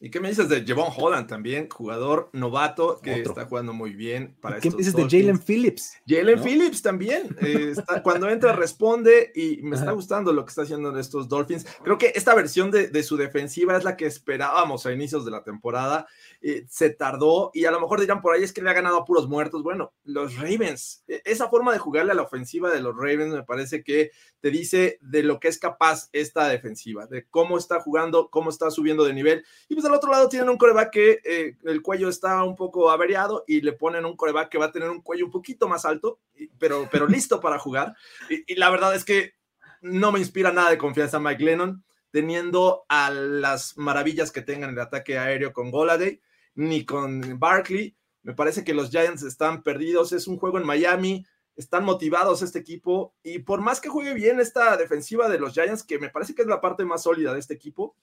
¿Y 0.05 0.11
qué 0.11 0.19
me 0.19 0.31
dices 0.31 0.49
de 0.49 0.65
Javon 0.67 0.91
Holland 0.97 1.29
también, 1.29 1.69
jugador 1.71 2.29
novato 2.33 2.99
que 3.01 3.23
está 3.23 3.47
jugando 3.47 3.73
muy 3.73 3.93
bien 3.93 4.37
para 4.41 4.59
¿Qué 4.59 4.69
me 4.69 4.79
dices 4.79 4.97
de 4.97 5.05
Jalen 5.05 5.38
Phillips? 5.38 5.97
Jalen 6.09 6.43
Phillips 6.43 6.83
también, 6.83 7.37
eh, 7.41 7.73
cuando 8.03 8.29
entra 8.29 8.53
responde 8.57 9.31
y 9.33 9.62
me 9.62 9.77
está 9.77 9.93
gustando 9.93 10.33
lo 10.33 10.45
que 10.45 10.49
está 10.49 10.62
haciendo 10.62 10.91
en 10.91 10.99
estos 10.99 11.29
Dolphins. 11.29 11.65
Creo 11.85 11.99
que 11.99 12.11
esta 12.17 12.35
versión 12.35 12.73
de, 12.73 13.03
su 13.05 13.17
defensiva 13.17 13.77
es 13.77 13.85
la 13.85 13.97
que 13.97 14.07
esperábamos 14.07 14.87
a 14.87 14.93
inicios 14.93 15.25
de 15.25 15.31
la 15.31 15.45
temporada. 15.45 16.09
Eh, 16.41 16.67
se 16.69 16.91
tardó 16.91 17.53
y 17.55 17.67
a 17.67 17.71
lo 17.71 17.81
mejor 17.81 18.01
dirán 18.01 18.23
por 18.23 18.35
ahí 18.35 18.43
es 18.43 18.53
que 18.53 18.61
le 18.61 18.71
ha 18.71 18.75
ganado 18.75 18.99
a 18.99 19.05
puros 19.05 19.29
muertos. 19.29 19.62
Bueno, 19.62 19.93
los 20.03 20.35
Ravens, 20.35 21.05
e, 21.07 21.23
esa 21.25 21.49
forma 21.49 21.73
de 21.73 21.79
jugarle 21.79 22.11
a 22.11 22.17
la 22.17 22.23
ofensiva 22.23 22.71
de 22.71 22.81
los 22.81 22.97
Ravens 22.97 23.33
me 23.33 23.45
parece 23.45 23.85
que 23.85 24.11
te 24.41 24.51
dice 24.51 24.99
de 25.01 25.23
lo 25.23 25.38
que 25.38 25.47
es 25.47 25.61
capaz 25.61 26.09
esta 26.12 26.49
defensiva, 26.49 27.07
de 27.07 27.25
cómo 27.29 27.57
está 27.57 27.81
jugando, 27.81 28.31
cómo 28.31 28.51
está 28.51 28.69
subiendo 28.73 29.05
de 29.05 29.15
nivel. 29.15 29.45
Y 29.69 29.75
pues 29.75 29.91
al 29.92 29.98
otro 29.98 30.11
lado 30.11 30.28
tienen 30.28 30.48
un 30.48 30.57
coreback 30.57 30.90
que 30.90 31.20
eh, 31.24 31.57
el 31.64 31.83
cuello 31.83 32.09
está 32.09 32.42
un 32.42 32.57
poco 32.57 32.90
averiado 32.90 33.45
y 33.47 33.61
le 33.61 33.72
ponen 33.72 34.05
un 34.05 34.16
coreback 34.16 34.49
que 34.49 34.59
va 34.59 34.66
a 34.66 34.72
tener 34.72 34.90
un 34.90 35.03
cuello 35.03 35.26
un 35.26 35.30
poquito 35.30 35.68
más 35.68 35.84
alto, 35.84 36.20
pero, 36.59 36.88
pero 36.90 37.07
listo 37.07 37.40
para 37.40 37.59
jugar. 37.59 37.95
Y, 38.28 38.55
la 38.55 38.70
verdad 38.70 38.95
es 38.95 39.05
que 39.05 39.34
no 39.80 40.12
me 40.12 40.18
inspira 40.18 40.53
nada 40.53 40.70
de 40.70 40.78
confianza 40.78 41.20
Mike 41.20 41.45
Lennon, 41.45 41.84
teniendo 42.11 42.84
a 42.88 43.11
las 43.11 43.76
maravillas 43.76 44.32
que 44.32 44.43
tengan 44.43 44.70
el 44.70 44.78
ataque 44.80 45.18
aéreo 45.18 45.53
con 45.53 45.70
Goladay, 45.70 46.20
ni 46.55 46.84
con 46.84 47.38
Barkley. 47.38 47.97
Me 48.22 48.34
parece 48.34 48.64
que 48.64 48.74
los 48.74 48.90
Giants 48.90 49.22
están 49.22 49.62
perdidos. 49.62 50.12
Es 50.12 50.26
un 50.26 50.38
juego 50.38 50.59
en 50.59 50.66
Miami 50.66 51.24
están 51.57 51.84
motivados 51.84 52.43
este 52.43 52.59
equipo 52.59 53.14
y 53.22 53.40
por 53.40 53.61
más 53.61 53.80
que 53.80 53.88
juegue 53.88 54.14
bien 54.14 54.40
esta 54.40 54.76
defensiva 54.76 55.28
de 55.28 55.38
los 55.38 55.53
Giants, 55.53 55.82
que 55.82 55.99
me 55.99 56.09
parece 56.09 56.34
que 56.34 56.43
es 56.43 56.49
la 56.49 56.61
parte 56.61 56.84
más 56.84 57.03
sólida 57.03 57.34
de 57.34 57.40
este 57.40 57.55
equipo, 57.55 57.95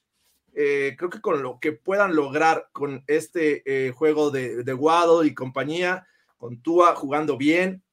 eh, 0.54 0.96
creo 0.98 1.10
que 1.10 1.22
con 1.22 1.42
lo 1.42 1.60
que 1.60 1.72
puedan 1.72 2.16
lograr 2.16 2.70
con 2.72 3.04
este 3.08 3.64
eh, 3.66 3.92
juego 3.92 4.32
de, 4.32 4.64
de 4.64 4.74
Waddle 4.74 5.28
y 5.28 5.34
compañía, 5.34 6.08
con 6.38 6.62
Tua 6.62 6.96
jugando 6.96 7.38
bien, 7.38 7.84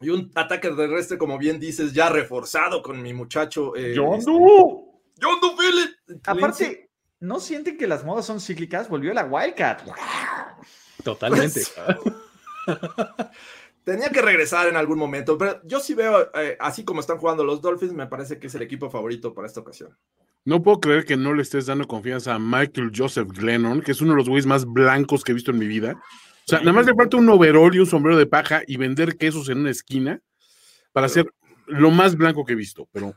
y 0.00 0.10
un 0.10 0.30
ataque 0.34 0.70
terrestre, 0.70 1.18
como 1.18 1.38
bien 1.38 1.58
dices, 1.58 1.92
ya 1.92 2.08
reforzado 2.08 2.82
con 2.82 3.02
mi 3.02 3.12
muchacho. 3.12 3.74
Eh, 3.74 3.94
John 3.96 4.18
este, 4.18 4.30
John 4.30 5.56
Phillips. 5.56 6.26
Aparte, 6.26 6.90
¿no 7.20 7.40
sienten 7.40 7.76
que 7.76 7.88
las 7.88 8.04
modas 8.04 8.24
son 8.24 8.40
cíclicas? 8.40 8.88
Volvió 8.88 9.12
la 9.12 9.24
Wildcat. 9.24 9.82
Totalmente. 11.02 11.62
Pues, 12.64 12.78
tenía 13.84 14.10
que 14.10 14.22
regresar 14.22 14.68
en 14.68 14.76
algún 14.76 14.98
momento, 14.98 15.36
pero 15.36 15.60
yo 15.64 15.80
sí 15.80 15.94
veo, 15.94 16.30
eh, 16.34 16.56
así 16.60 16.84
como 16.84 17.00
están 17.00 17.18
jugando 17.18 17.42
los 17.42 17.60
Dolphins, 17.60 17.92
me 17.92 18.06
parece 18.06 18.38
que 18.38 18.46
es 18.46 18.54
el 18.54 18.62
equipo 18.62 18.90
favorito 18.90 19.34
para 19.34 19.48
esta 19.48 19.60
ocasión. 19.60 19.96
No 20.48 20.62
puedo 20.62 20.80
creer 20.80 21.04
que 21.04 21.18
no 21.18 21.34
le 21.34 21.42
estés 21.42 21.66
dando 21.66 21.86
confianza 21.86 22.34
a 22.34 22.38
Michael 22.38 22.90
Joseph 22.96 23.28
Glennon, 23.36 23.82
que 23.82 23.92
es 23.92 24.00
uno 24.00 24.12
de 24.12 24.16
los 24.16 24.30
güeyes 24.30 24.46
más 24.46 24.64
blancos 24.64 25.22
que 25.22 25.32
he 25.32 25.34
visto 25.34 25.50
en 25.50 25.58
mi 25.58 25.66
vida. 25.66 26.00
O 26.00 26.46
sea, 26.46 26.60
nada 26.60 26.72
más 26.72 26.86
le 26.86 26.94
falta 26.94 27.18
un 27.18 27.28
overall 27.28 27.74
y 27.74 27.80
un 27.80 27.84
sombrero 27.84 28.16
de 28.16 28.24
paja 28.24 28.62
y 28.66 28.78
vender 28.78 29.18
quesos 29.18 29.50
en 29.50 29.58
una 29.58 29.68
esquina 29.68 30.22
para 30.92 31.10
ser 31.10 31.26
lo 31.66 31.90
más 31.90 32.16
blanco 32.16 32.46
que 32.46 32.54
he 32.54 32.56
visto. 32.56 32.88
Pero 32.92 33.14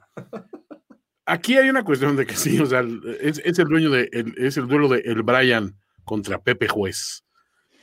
aquí 1.25 1.55
hay 1.55 1.69
una 1.69 1.85
cuestión 1.85 2.17
de 2.17 2.25
que 2.25 2.35
sí, 2.35 2.59
o 2.59 2.65
sea, 2.65 2.83
es, 3.21 3.39
el 3.39 3.67
dueño 3.69 3.91
de, 3.91 4.09
es 4.35 4.57
el 4.57 4.67
duelo 4.67 4.89
de 4.89 4.99
el 4.99 5.23
Brian 5.23 5.77
contra 6.03 6.37
Pepe 6.37 6.67
Juez. 6.67 7.23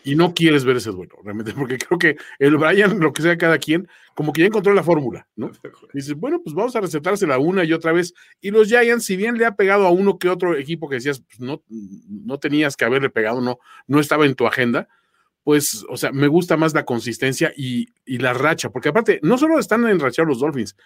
Y 0.04 0.14
no 0.14 0.32
quieres 0.32 0.64
ver 0.64 0.76
ese 0.76 0.90
duelo, 0.90 1.16
realmente, 1.22 1.52
porque 1.52 1.76
creo 1.78 1.98
que 1.98 2.16
el 2.38 2.56
Brian, 2.56 3.00
lo 3.00 3.12
que 3.12 3.22
sea 3.22 3.36
cada 3.36 3.58
quien, 3.58 3.88
como 4.14 4.32
que 4.32 4.42
ya 4.42 4.46
encontró 4.46 4.72
la 4.72 4.82
fórmula, 4.82 5.28
¿no? 5.36 5.50
dices, 5.92 6.14
bueno, 6.14 6.40
pues 6.42 6.54
vamos 6.54 6.74
a 6.76 6.80
recetársela 6.80 7.38
una 7.38 7.64
y 7.64 7.72
otra 7.72 7.92
vez. 7.92 8.14
Y 8.40 8.50
los 8.50 8.68
Giants, 8.68 9.04
si 9.04 9.16
bien 9.16 9.36
le 9.36 9.46
ha 9.46 9.56
pegado 9.56 9.86
a 9.86 9.90
uno 9.90 10.18
que 10.18 10.28
otro 10.28 10.56
equipo 10.56 10.88
que 10.88 10.96
decías, 10.96 11.20
pues 11.20 11.40
no, 11.40 11.62
no 11.68 12.38
tenías 12.38 12.76
que 12.76 12.84
haberle 12.84 13.10
pegado, 13.10 13.40
no, 13.40 13.58
no 13.86 14.00
estaba 14.00 14.24
en 14.24 14.34
tu 14.34 14.46
agenda, 14.46 14.88
pues, 15.48 15.82
o 15.88 15.96
sea, 15.96 16.12
me 16.12 16.28
gusta 16.28 16.58
más 16.58 16.74
la 16.74 16.84
consistencia 16.84 17.54
y, 17.56 17.88
la 18.18 18.34
racha, 18.34 18.68
porque 18.68 18.90
aparte, 18.90 19.18
no 19.22 19.38
solo 19.38 19.58
están 19.58 19.86
enrachados 19.88 20.28
los 20.28 20.40
Dolphins, 20.40 20.76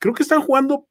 creo 0.00 0.12
que 0.12 0.24
están 0.24 0.40
jugando 0.40 0.88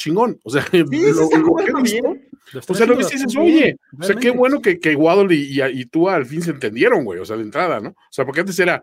chingón. 0.00 0.40
O 0.42 0.50
sea, 0.50 0.62
lo, 0.62 0.70
que 0.70 0.84
bien. 0.84 1.14
o 1.16 2.74
sea, 2.74 2.86
lo 2.86 2.96
que 2.96 3.04
dices, 3.04 3.36
oye, 3.36 3.76
o 3.98 4.02
sea, 4.02 4.16
qué 4.16 4.30
bueno 4.30 4.60
que, 4.60 4.80
que 4.80 4.96
Waddle 4.96 5.34
y, 5.34 5.60
y, 5.62 5.84
tú 5.86 6.08
al 6.08 6.26
fin 6.26 6.42
se 6.42 6.50
entendieron, 6.50 7.04
güey, 7.04 7.20
o 7.20 7.24
sea, 7.24 7.36
de 7.36 7.42
entrada, 7.42 7.80
¿no? 7.80 7.90
O 7.90 8.12
sea, 8.12 8.24
porque 8.24 8.40
antes 8.40 8.58
era 8.58 8.82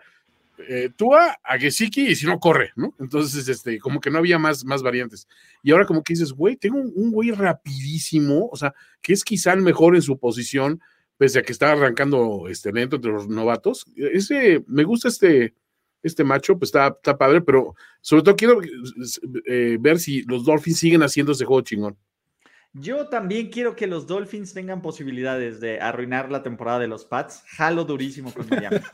eh, 0.69 0.89
Tua 0.95 1.37
a 1.43 1.57
Gesicki 1.57 2.07
y 2.07 2.15
si 2.15 2.25
no 2.25 2.39
corre, 2.39 2.71
¿no? 2.75 2.93
Entonces, 2.99 3.47
este, 3.47 3.79
como 3.79 3.99
que 3.99 4.11
no 4.11 4.19
había 4.19 4.37
más, 4.37 4.63
más 4.63 4.83
variantes. 4.83 5.27
Y 5.63 5.71
ahora 5.71 5.85
como 5.85 6.03
que 6.03 6.13
dices, 6.13 6.31
güey, 6.31 6.55
tengo 6.55 6.77
un, 6.79 6.93
un 6.95 7.11
güey 7.11 7.31
rapidísimo, 7.31 8.47
o 8.51 8.55
sea, 8.55 8.73
que 9.01 9.13
es 9.13 9.23
quizá 9.23 9.53
el 9.53 9.61
mejor 9.61 9.95
en 9.95 10.03
su 10.03 10.17
posición, 10.17 10.79
pese 11.17 11.39
a 11.39 11.41
que 11.41 11.51
está 11.51 11.71
arrancando 11.71 12.47
este 12.47 12.71
lento 12.71 12.97
entre 12.97 13.11
los 13.11 13.27
novatos. 13.27 13.85
Ese, 13.95 14.63
me 14.67 14.83
gusta 14.83 15.07
este, 15.07 15.55
este 16.07 16.23
macho, 16.23 16.57
pues 16.57 16.69
está, 16.69 16.87
está 16.87 17.17
padre, 17.17 17.41
pero 17.41 17.75
sobre 18.01 18.23
todo 18.23 18.35
quiero 18.35 18.59
eh, 19.45 19.77
ver 19.79 19.99
si 19.99 20.23
los 20.23 20.45
Dolphins 20.45 20.79
siguen 20.79 21.03
haciendo 21.03 21.31
ese 21.31 21.45
juego 21.45 21.61
chingón. 21.61 21.97
Yo 22.73 23.07
también 23.07 23.49
quiero 23.49 23.75
que 23.75 23.87
los 23.87 24.05
Dolphins 24.05 24.53
tengan 24.53 24.81
posibilidades 24.81 25.59
de 25.59 25.79
arruinar 25.79 26.31
la 26.31 26.43
temporada 26.43 26.79
de 26.79 26.87
los 26.87 27.05
Pats. 27.05 27.43
Jalo 27.47 27.85
durísimo 27.85 28.33
con 28.33 28.47
Miami. 28.49 28.77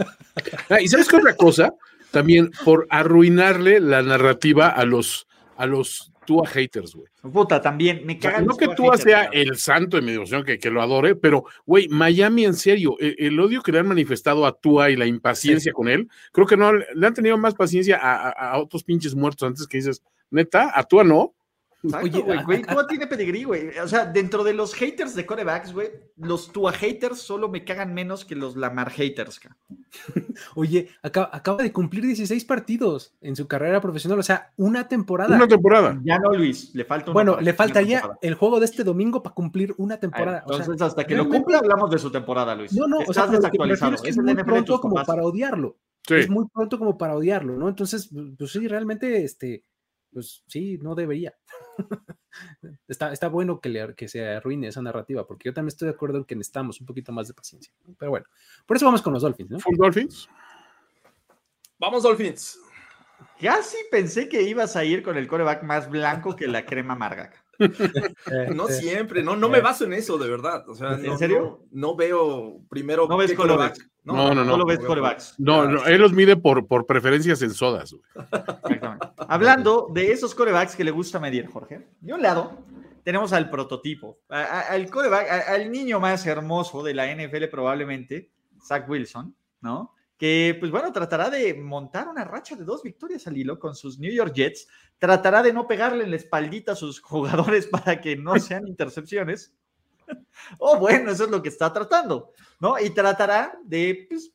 Ah, 0.69 0.81
y 0.81 0.87
sabes 0.87 1.07
qué 1.07 1.17
otra 1.17 1.35
cosa, 1.35 1.73
también 2.11 2.49
por 2.63 2.87
arruinarle 2.89 3.79
la 3.79 4.01
narrativa 4.01 4.69
a 4.69 4.85
los, 4.85 5.27
a 5.57 5.65
los 5.65 6.12
Tua 6.25 6.47
haters, 6.47 6.95
güey. 6.95 7.07
Puta, 7.31 7.61
también 7.61 8.05
me 8.05 8.17
cagan. 8.17 8.45
no 8.45 8.57
que 8.57 8.67
Tua 8.69 8.97
sea 8.97 9.25
el 9.25 9.57
santo 9.57 9.97
de 9.97 10.03
mi 10.03 10.11
devoción, 10.11 10.43
que, 10.43 10.59
que 10.59 10.69
lo 10.69 10.81
adore, 10.81 11.15
pero, 11.15 11.45
güey, 11.65 11.87
Miami, 11.89 12.45
en 12.45 12.53
serio, 12.53 12.95
e, 12.99 13.15
el, 13.19 13.39
odio 13.39 13.61
que 13.61 13.71
le 13.71 13.79
han 13.79 13.87
manifestado 13.87 14.45
a 14.45 14.53
Tua 14.53 14.89
y 14.89 14.95
la 14.95 15.05
impaciencia 15.05 15.71
con 15.73 15.87
él, 15.87 16.07
creo 16.31 16.47
que 16.47 16.57
no, 16.57 16.73
le 16.73 17.07
han 17.07 17.13
tenido 17.13 17.37
más 17.37 17.55
paciencia 17.55 17.97
a, 18.01 18.29
a, 18.29 18.57
otros 18.59 18.83
pinches 18.83 19.15
muertos 19.15 19.47
antes 19.47 19.67
que 19.67 19.77
dices, 19.77 20.01
neta, 20.29 20.71
a 20.73 20.83
Tua 20.83 21.03
no. 21.03 21.33
Oye, 22.01 22.23
güey, 22.45 22.61
Tua 22.61 22.87
tiene 22.87 23.07
pedigrí, 23.07 23.43
güey. 23.43 23.77
O 23.79 23.87
sea, 23.87 24.05
dentro 24.05 24.43
de 24.43 24.53
los 24.53 24.73
haters 24.73 25.15
de 25.15 25.25
corebacks, 25.25 25.73
güey, 25.73 25.89
los 26.15 26.51
Tua 26.51 26.71
haters 26.71 27.19
solo 27.19 27.49
me 27.49 27.65
cagan 27.65 27.93
menos 27.93 28.23
que 28.23 28.35
los 28.35 28.55
Lamar 28.55 28.89
haters. 28.89 29.41
Oye, 30.55 30.89
acaba, 31.01 31.57
de 31.61 31.73
cumplir 31.73 32.05
16 32.05 32.45
partidos 32.45 33.13
en 33.19 33.35
su 33.35 33.47
carrera 33.47 33.81
profesional, 33.81 34.19
o 34.19 34.23
sea, 34.23 34.53
una 34.55 34.87
temporada. 34.87 35.35
Una 35.35 35.47
temporada. 35.47 35.99
Ya 36.03 36.19
no, 36.19 36.31
Luis, 36.31 36.73
le 36.73 36.85
falta 36.85 37.11
Bueno, 37.11 37.39
le 37.41 37.53
faltaría 37.53 38.01
el 38.21 38.35
juego 38.35 38.59
de 38.59 38.65
este 38.65 38.85
domingo 38.85 39.21
para 39.21 39.35
cumplir 39.35 39.75
una 39.77 39.97
temporada. 39.97 40.43
entonces, 40.47 40.81
hasta 40.81 41.03
que 41.03 41.15
lo 41.15 41.27
cumpla, 41.27 41.57
hablamos 41.57 41.91
de 41.91 41.99
su 41.99 42.11
temporada, 42.11 42.55
Luis. 42.55 42.73
No, 42.73 42.87
no, 42.87 42.99
o 42.99 43.13
sea, 43.13 43.27
desactualizado. 43.27 43.95
Es, 44.03 44.17
muy 44.17 44.35
pronto 44.35 44.79
como 44.79 45.03
para 45.03 45.23
odiarlo. 45.23 45.77
Es 46.07 46.29
muy 46.29 46.47
pronto 46.47 46.77
como 46.79 46.97
para 46.97 47.15
odiarlo, 47.15 47.57
¿no? 47.57 47.67
Entonces, 47.67 48.09
pues 48.37 48.51
sí, 48.51 48.67
realmente, 48.67 49.23
este, 49.23 49.63
pues 50.13 50.43
sí, 50.47 50.77
no 50.81 50.95
debería. 50.95 51.33
está, 52.87 53.11
está 53.11 53.27
bueno 53.27 53.59
que, 53.59 53.69
le, 53.69 53.95
que 53.95 54.07
se 54.07 54.27
arruine 54.27 54.67
esa 54.67 54.81
narrativa, 54.81 55.25
porque 55.25 55.49
yo 55.49 55.53
también 55.53 55.69
estoy 55.69 55.87
de 55.87 55.93
acuerdo 55.93 56.17
en 56.17 56.25
que 56.25 56.35
necesitamos 56.35 56.79
un 56.79 56.87
poquito 56.87 57.11
más 57.11 57.27
de 57.27 57.33
paciencia. 57.33 57.73
Pero 57.97 58.11
bueno, 58.11 58.25
por 58.65 58.77
eso 58.77 58.85
vamos 58.85 59.01
con 59.01 59.13
los 59.13 59.21
Dolphins, 59.21 59.51
¿no? 59.51 59.59
¿Full 59.59 59.77
Dolphins? 59.77 60.29
Vamos, 61.79 62.03
Dolphins. 62.03 62.59
Casi 63.41 63.77
pensé 63.91 64.29
que 64.29 64.41
ibas 64.41 64.75
a 64.75 64.85
ir 64.85 65.03
con 65.03 65.17
el 65.17 65.27
coreback 65.27 65.63
más 65.63 65.89
blanco 65.89 66.35
que 66.35 66.47
la 66.47 66.65
crema 66.65 66.93
amarga. 66.93 67.31
No 68.53 68.67
siempre, 68.67 69.23
no, 69.23 69.35
no 69.35 69.49
me 69.49 69.61
baso 69.61 69.85
en 69.85 69.93
eso, 69.93 70.17
de 70.17 70.29
verdad. 70.29 70.67
O 70.67 70.75
sea, 70.75 70.93
¿En 70.93 71.17
serio? 71.17 71.65
No, 71.71 71.95
veo 71.95 72.61
primero. 72.69 73.07
No 73.07 73.17
ves 73.17 73.33
coreback. 73.33 73.77
No, 74.03 74.33
no, 74.33 74.43
no. 74.43 74.57
No, 74.57 74.65
ves 74.65 74.79
corebacks. 74.79 75.35
No, 75.37 75.65
no, 75.65 75.85
él 75.85 76.01
los 76.01 76.11
mide 76.11 76.35
por, 76.35 76.67
por 76.67 76.85
preferencias 76.85 77.41
en 77.41 77.53
sodas. 77.53 77.95
Hablando 79.17 79.89
de 79.93 80.11
esos 80.11 80.35
corebacks 80.35 80.75
que 80.75 80.83
le 80.83 80.91
gusta 80.91 81.19
medir, 81.19 81.47
Jorge. 81.47 81.87
De 82.01 82.13
un 82.13 82.21
lado, 82.21 82.57
tenemos 83.03 83.31
al 83.33 83.49
prototipo, 83.49 84.19
al 84.29 84.89
coreback, 84.89 85.49
al 85.49 85.71
niño 85.71 85.99
más 85.99 86.25
hermoso 86.25 86.83
de 86.83 86.93
la 86.93 87.13
NFL 87.13 87.45
probablemente, 87.49 88.31
Zach 88.61 88.87
Wilson, 88.89 89.35
¿no? 89.61 89.93
Que 90.23 90.55
pues 90.57 90.71
bueno, 90.71 90.89
tratará 90.93 91.29
de 91.29 91.53
montar 91.53 92.07
una 92.07 92.23
racha 92.23 92.55
de 92.55 92.63
dos 92.63 92.81
victorias 92.81 93.27
al 93.27 93.35
hilo 93.35 93.59
con 93.59 93.75
sus 93.75 93.99
New 93.99 94.09
York 94.09 94.31
Jets, 94.33 94.69
tratará 94.97 95.43
de 95.43 95.51
no 95.51 95.67
pegarle 95.67 96.05
en 96.05 96.11
la 96.11 96.15
espaldita 96.15 96.71
a 96.71 96.75
sus 96.77 97.01
jugadores 97.01 97.67
para 97.67 97.99
que 97.99 98.15
no 98.15 98.39
sean 98.39 98.65
intercepciones. 98.65 99.53
oh, 100.59 100.79
bueno, 100.79 101.11
eso 101.11 101.25
es 101.25 101.29
lo 101.29 101.43
que 101.43 101.49
está 101.49 101.73
tratando, 101.73 102.31
¿no? 102.61 102.79
Y 102.79 102.91
tratará 102.91 103.59
de 103.65 104.07
pues, 104.07 104.31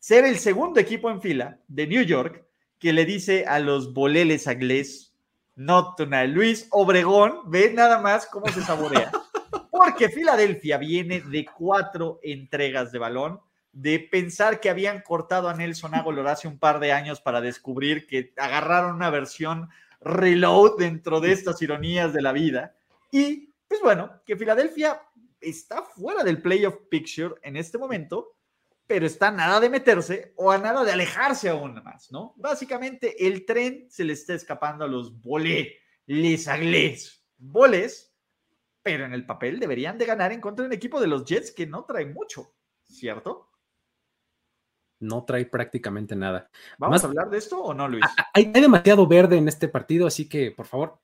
ser 0.00 0.24
el 0.24 0.38
segundo 0.38 0.80
equipo 0.80 1.08
en 1.08 1.22
fila 1.22 1.60
de 1.68 1.86
New 1.86 2.02
York 2.02 2.44
que 2.80 2.92
le 2.92 3.04
dice 3.04 3.44
a 3.46 3.60
los 3.60 3.94
boleles 3.94 4.48
inglés, 4.48 5.14
no. 5.54 5.94
Luis 6.26 6.66
Obregón, 6.72 7.48
ve 7.48 7.72
nada 7.72 8.00
más 8.00 8.26
cómo 8.26 8.48
se 8.48 8.60
saborea. 8.60 9.12
Porque 9.70 10.08
Filadelfia 10.08 10.78
viene 10.78 11.20
de 11.20 11.46
cuatro 11.56 12.18
entregas 12.24 12.90
de 12.90 12.98
balón 12.98 13.45
de 13.76 13.98
pensar 13.98 14.58
que 14.58 14.70
habían 14.70 15.02
cortado 15.02 15.50
a 15.50 15.54
Nelson 15.54 15.94
Aguilar 15.94 16.28
hace 16.28 16.48
un 16.48 16.58
par 16.58 16.80
de 16.80 16.92
años 16.92 17.20
para 17.20 17.42
descubrir 17.42 18.06
que 18.06 18.32
agarraron 18.38 18.94
una 18.94 19.10
versión 19.10 19.68
reload 20.00 20.78
dentro 20.78 21.20
de 21.20 21.32
estas 21.32 21.60
ironías 21.60 22.14
de 22.14 22.22
la 22.22 22.32
vida. 22.32 22.74
Y 23.12 23.52
pues 23.68 23.82
bueno, 23.82 24.22
que 24.24 24.34
Filadelfia 24.34 25.02
está 25.42 25.82
fuera 25.82 26.24
del 26.24 26.40
playoff 26.40 26.74
picture 26.90 27.34
en 27.42 27.58
este 27.58 27.76
momento, 27.76 28.38
pero 28.86 29.04
está 29.04 29.30
nada 29.30 29.60
de 29.60 29.68
meterse 29.68 30.32
o 30.36 30.50
a 30.50 30.56
nada 30.56 30.82
de 30.82 30.92
alejarse 30.92 31.50
aún 31.50 31.74
más, 31.84 32.10
¿no? 32.10 32.32
Básicamente 32.36 33.26
el 33.26 33.44
tren 33.44 33.88
se 33.90 34.04
le 34.04 34.14
está 34.14 34.32
escapando 34.32 34.86
a 34.86 34.88
los 34.88 35.20
bolé, 35.20 35.76
les 36.06 36.48
aglés, 36.48 37.22
boles, 37.36 38.14
pero 38.82 39.04
en 39.04 39.12
el 39.12 39.26
papel 39.26 39.60
deberían 39.60 39.98
de 39.98 40.06
ganar 40.06 40.32
en 40.32 40.40
contra 40.40 40.62
de 40.62 40.68
un 40.68 40.72
equipo 40.72 40.98
de 40.98 41.08
los 41.08 41.26
Jets 41.26 41.52
que 41.52 41.66
no 41.66 41.84
trae 41.84 42.06
mucho, 42.06 42.54
¿cierto? 42.88 43.50
No 45.00 45.24
trae 45.24 45.46
prácticamente 45.46 46.16
nada. 46.16 46.50
¿Vamos 46.78 47.02
a 47.04 47.06
hablar 47.06 47.30
de 47.30 47.38
esto 47.38 47.58
o 47.62 47.74
no, 47.74 47.88
Luis? 47.88 48.04
Hay, 48.32 48.46
demasiado 48.46 49.06
verde 49.06 49.36
en 49.36 49.48
este 49.48 49.68
partido, 49.68 50.06
así 50.06 50.28
que, 50.28 50.50
por 50.50 50.66
favor. 50.66 50.98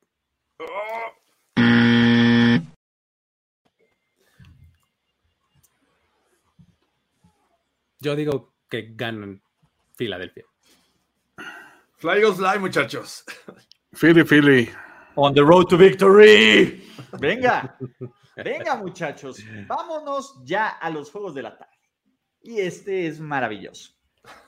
Yo 8.01 8.17
digo 8.17 8.55
que 8.69 8.93
ganan 8.95 9.43
Filadelfia. 9.97 10.45
Fly 11.99 12.21
goes 12.21 12.37
fly, 12.37 12.59
muchachos. 12.59 13.25
Philly, 13.93 14.25
Philly. 14.25 14.71
On 15.15 15.33
the 15.33 15.43
road 15.43 15.69
to 15.69 15.77
victory. 15.77 16.83
Venga, 17.21 17.77
venga, 18.37 18.77
muchachos. 18.77 19.39
Vámonos 19.69 20.43
ya 20.45 20.69
a 20.69 20.91
los 20.91 21.11
juegos 21.11 21.35
de 21.35 21.43
la 21.43 21.57
tarde. 21.57 21.72
Y 22.43 22.61
este 22.61 23.07
es 23.07 23.21
maravilloso. 23.21 23.95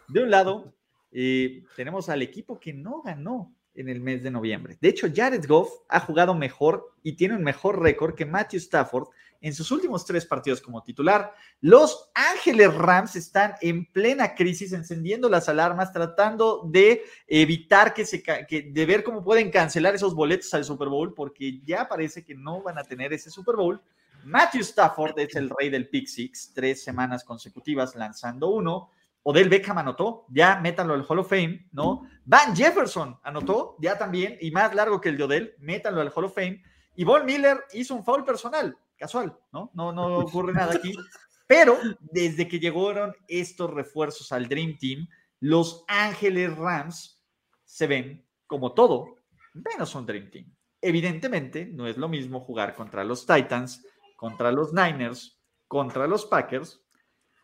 De 0.09 0.23
un 0.23 0.31
lado, 0.31 0.75
eh, 1.13 1.65
tenemos 1.77 2.09
al 2.09 2.23
equipo 2.23 2.59
que 2.59 2.73
no 2.73 3.03
ganó 3.03 3.55
en 3.75 3.89
el 3.89 4.01
mes 4.01 4.23
de 4.23 4.31
noviembre. 4.31 4.77
De 4.81 4.89
hecho, 4.89 5.09
Jared 5.13 5.45
Goff 5.47 5.71
ha 5.89 6.01
jugado 6.01 6.35
mejor 6.35 6.95
y 7.03 7.15
tiene 7.15 7.35
un 7.35 7.43
mejor 7.43 7.81
récord 7.81 8.15
que 8.15 8.25
Matthew 8.25 8.59
Stafford 8.59 9.09
en 9.41 9.53
sus 9.53 9.71
últimos 9.71 10.07
tres 10.07 10.25
partidos 10.25 10.61
como 10.61 10.83
titular. 10.83 11.35
Los 11.61 12.11
Ángeles 12.15 12.73
Rams 12.75 13.15
están 13.15 13.55
en 13.61 13.85
plena 13.85 14.35
crisis, 14.35 14.73
encendiendo 14.73 15.29
las 15.29 15.49
alarmas, 15.49 15.93
tratando 15.93 16.63
de 16.67 17.03
evitar 17.27 17.93
que 17.93 18.07
se, 18.07 18.23
que, 18.23 18.71
de 18.73 18.87
ver 18.87 19.05
cómo 19.05 19.23
pueden 19.23 19.51
cancelar 19.51 19.95
esos 19.95 20.15
boletos 20.15 20.55
al 20.55 20.65
Super 20.65 20.89
Bowl, 20.89 21.13
porque 21.13 21.61
ya 21.63 21.87
parece 21.89 22.25
que 22.25 22.35
no 22.35 22.63
van 22.63 22.79
a 22.79 22.85
tener 22.85 23.13
ese 23.13 23.31
Super 23.31 23.57
Bowl. 23.57 23.83
Matthew 24.25 24.63
Stafford 24.63 25.19
es 25.19 25.35
el 25.37 25.51
rey 25.51 25.71
del 25.71 25.89
Pick 25.89 26.07
Six, 26.07 26.53
tres 26.55 26.83
semanas 26.83 27.25
consecutivas 27.25 27.95
lanzando 27.95 28.49
uno. 28.49 28.91
Odell 29.23 29.49
Beckham 29.49 29.79
anotó, 29.79 30.27
ya 30.29 30.61
métanlo 30.61 30.95
al 30.95 31.05
Hall 31.09 31.21
of 31.21 31.29
Fame, 31.29 31.69
¿no? 31.73 32.03
Van 32.25 32.55
Jefferson 32.55 33.19
anotó, 33.23 33.77
ya 33.81 33.97
también, 33.97 34.37
y 34.41 34.51
más 34.51 34.75
largo 34.75 35.01
que 35.01 35.09
el 35.09 35.17
de 35.17 35.25
Odell, 35.25 35.55
métanlo 35.59 36.01
al 36.01 36.13
Hall 36.15 36.25
of 36.25 36.35
Fame. 36.35 36.63
Y 36.97 37.05
Von 37.05 37.25
Miller 37.25 37.65
hizo 37.73 37.95
un 37.95 38.05
foul 38.05 38.25
personal, 38.25 38.77
casual, 38.97 39.37
¿no? 39.53 39.71
No, 39.75 39.93
no 39.93 40.19
ocurre 40.19 40.53
nada 40.53 40.75
aquí. 40.75 40.95
Pero 41.47 41.79
desde 42.01 42.49
que 42.49 42.59
llegaron 42.59 43.15
estos 43.29 43.71
refuerzos 43.71 44.31
al 44.33 44.49
Dream 44.49 44.77
Team, 44.79 45.09
los 45.41 45.85
Ángeles 45.89 46.57
Rams 46.57 47.23
se 47.65 47.87
ven 47.87 48.25
como 48.47 48.73
todo, 48.73 49.17
menos 49.53 49.95
un 49.95 50.07
Dream 50.07 50.31
Team. 50.31 50.55
Evidentemente, 50.81 51.67
no 51.67 51.87
es 51.87 51.97
lo 51.97 52.09
mismo 52.09 52.41
jugar 52.41 52.75
contra 52.75 53.05
los 53.05 53.27
Titans, 53.27 53.85
contra 54.25 54.51
los 54.51 54.73
Niners, 54.73 55.39
contra 55.69 56.07
los 56.07 56.25
Packers, 56.25 56.83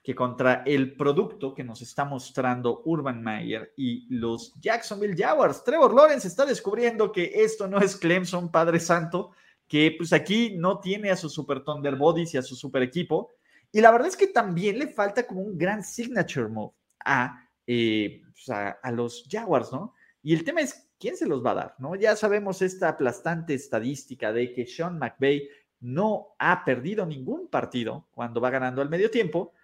que 0.03 0.15
contra 0.15 0.63
el 0.65 0.97
producto 0.97 1.53
que 1.53 1.63
nos 1.63 1.83
está 1.83 2.07
mostrando 2.07 2.81
Urban 2.87 3.23
Meyer 3.23 3.75
y 3.77 4.07
los 4.09 4.55
Jacksonville 4.59 5.15
Jaguars. 5.15 5.63
Trevor 5.63 5.93
Lawrence 5.93 6.27
está 6.27 6.47
descubriendo 6.47 7.13
que 7.13 7.33
esto 7.35 7.69
no 7.69 7.81
es 7.81 7.97
Clemson, 7.97 8.51
Padre 8.51 8.81
Santo, 8.81 9.33
que 9.69 9.95
pues 9.99 10.15
aquí 10.15 10.57
no 10.57 10.81
tiene 10.81 11.11
a 11.11 11.17
su 11.17 11.29
Super 11.29 11.63
Thunder 11.63 11.97
Bodies 11.97 12.33
y 12.33 12.39
a 12.39 12.43
su 12.43 12.57
super 12.57 12.83
equipo. 12.83 13.29
Y 13.71 13.83
la 13.83 13.91
verdad 13.91 14.09
es 14.09 14.17
que 14.17 14.29
también 14.29 14.79
le 14.79 14.89
falta 14.89 15.27
como 15.27 15.43
un 15.43 15.59
gran 15.59 15.85
signature 15.85 16.49
move 16.49 16.73
a, 17.05 17.47
eh, 17.67 18.23
pues, 18.33 18.49
a, 18.49 18.71
a 18.71 18.91
los 18.91 19.27
Jaguars, 19.31 19.71
¿no? 19.71 19.93
Y 20.23 20.33
el 20.33 20.45
tema 20.45 20.63
es, 20.63 20.91
¿quién 21.01 21.17
se 21.17 21.27
los 21.27 21.45
va 21.45 21.53
a 21.53 21.55
dar? 21.55 21.75
¿no? 21.79 21.97
Ya 21.97 22.15
sabemos 22.15 22.63
esta 22.63 22.91
aplastante 22.91 23.55
estadística 23.55 24.33
de 24.33 24.53
que 24.53 24.67
Sean 24.67 24.99
McVay 24.99 25.49
no 25.81 26.35
ha 26.39 26.65
perdido 26.65 27.07
ningún 27.07 27.49
partido 27.49 28.07
cuando 28.13 28.41
va 28.41 28.51
ganando 28.51 28.83
al 28.83 28.91
medio 28.91 29.11
tiempo 29.11 29.55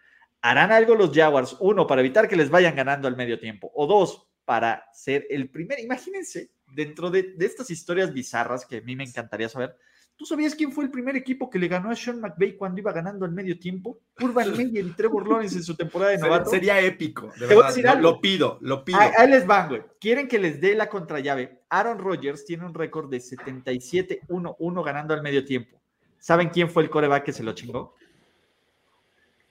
¿Harán 0.43 0.71
algo 0.71 0.95
los 0.95 1.13
Jaguars? 1.13 1.57
Uno, 1.59 1.89
para 1.89 2.01
evitar 2.01 2.29
que 2.29 2.37
les 2.37 2.51
vayan 2.51 2.77
ganando 2.77 3.09
al 3.09 3.17
medio 3.17 3.39
tiempo. 3.41 3.71
O 3.75 3.87
dos, 3.87 4.29
para 4.45 4.85
ser 4.93 5.27
el 5.29 5.51
primer. 5.51 5.81
Imagínense, 5.81 6.51
dentro 6.73 7.11
de, 7.11 7.35
estas 7.41 7.69
historias 7.71 8.13
bizarras 8.13 8.65
que 8.65 8.77
a 8.77 8.81
mí 8.81 8.95
me 8.95 9.03
encantaría 9.03 9.49
saber, 9.49 9.77
¿tú 10.15 10.25
sabías 10.25 10.55
quién 10.55 10.71
fue 10.71 10.85
el 10.85 10.91
primer 10.93 11.17
equipo 11.17 11.51
que 11.51 11.59
le 11.59 11.67
ganó 11.67 11.91
a 11.91 11.97
Sean 11.97 12.21
McVay 12.21 12.57
cuando 12.57 12.81
iba 12.81 12.93
ganando 12.93 13.25
al 13.25 13.33
medio 13.33 13.59
tiempo? 13.59 13.99
Urban 14.21 14.53
Meyer 14.57 14.87
y 14.87 14.91
Trevor 14.91 15.29
Lawrence 15.29 15.57
en 15.57 15.65
su 15.65 15.75
temporada 15.75 16.13
de 16.13 16.19
novato. 16.19 16.49
Sería 16.49 16.81
épico, 16.81 17.33
de 17.41 17.47
verdad. 17.47 18.01
Lo, 18.01 18.21
pido, 18.21 18.59
lo 18.61 18.85
pido. 18.85 19.01
Ahí, 19.01 19.29
les 19.29 19.47
van, 19.47 19.69
güey. 19.69 19.83
Quieren 19.99 20.29
que 20.29 20.39
les 20.39 20.61
dé 20.61 20.77
la 20.77 20.89
contrallave. 20.89 21.63
Aaron 21.71 21.99
Rodgers 21.99 22.45
tiene 22.45 22.65
un 22.65 22.75
récord 22.75 23.11
de 23.11 23.19
77-1-1 23.19 24.85
ganando 24.85 25.13
al 25.13 25.23
medio 25.23 25.45
tiempo. 25.45 25.81
¿Saben 26.27 26.49
quién 26.49 26.69
fue 26.69 26.83
el 26.83 26.91
coreback 26.91 27.23
que 27.23 27.33
se 27.33 27.45
lo 27.45 27.53
chingó? 27.53 27.95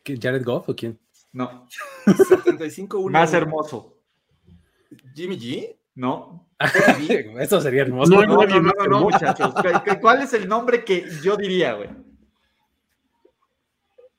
¿Jared 0.03 0.43
Goff 0.43 0.67
o 0.67 0.75
quién? 0.75 0.99
No. 1.31 1.69
75 2.05 3.09
Más 3.09 3.33
hermoso. 3.33 3.97
¿Jimmy 5.13 5.39
G? 5.39 5.73
No. 5.93 6.49
Eso 7.39 7.61
sería 7.61 7.83
hermoso. 7.83 8.11
No, 8.11 8.25
no, 8.25 8.45
no, 8.45 8.59
no, 8.59 8.73
no, 8.89 8.99
muchachos. 8.99 9.53
¿Cuál 10.01 10.23
es 10.23 10.33
el 10.33 10.49
nombre 10.49 10.83
que 10.83 11.09
yo 11.23 11.37
diría, 11.37 11.75
güey? 11.75 11.91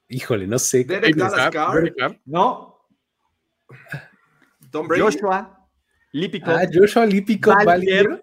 Híjole, 0.09 0.47
no 0.47 0.59
sé. 0.59 0.85
Derek 0.85 1.15
Dallas 1.15 1.51
Carr. 1.51 1.93
No. 2.25 2.87
Tom 4.71 4.89
Brady. 4.89 5.03
Joshua 5.03 5.69
Lípico. 6.13 6.51
Ah, 6.51 6.65
Joshua 6.73 7.05
Lípico. 7.05 7.53
Rosen. 7.53 8.23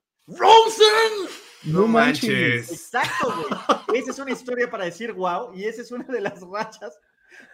No, 1.66 1.88
manches. 1.88 2.72
Exacto, 2.72 3.34
güey. 3.36 3.48
Esa 4.02 4.12
es 4.12 4.20
una 4.20 4.32
historia 4.32 4.70
para 4.70 4.86
decir 4.86 5.14
wow 5.14 5.54
y 5.54 5.66
esa 5.66 5.82
es 5.82 5.92
una 5.92 6.06
de 6.06 6.20
las 6.20 6.42
rachas 6.42 7.00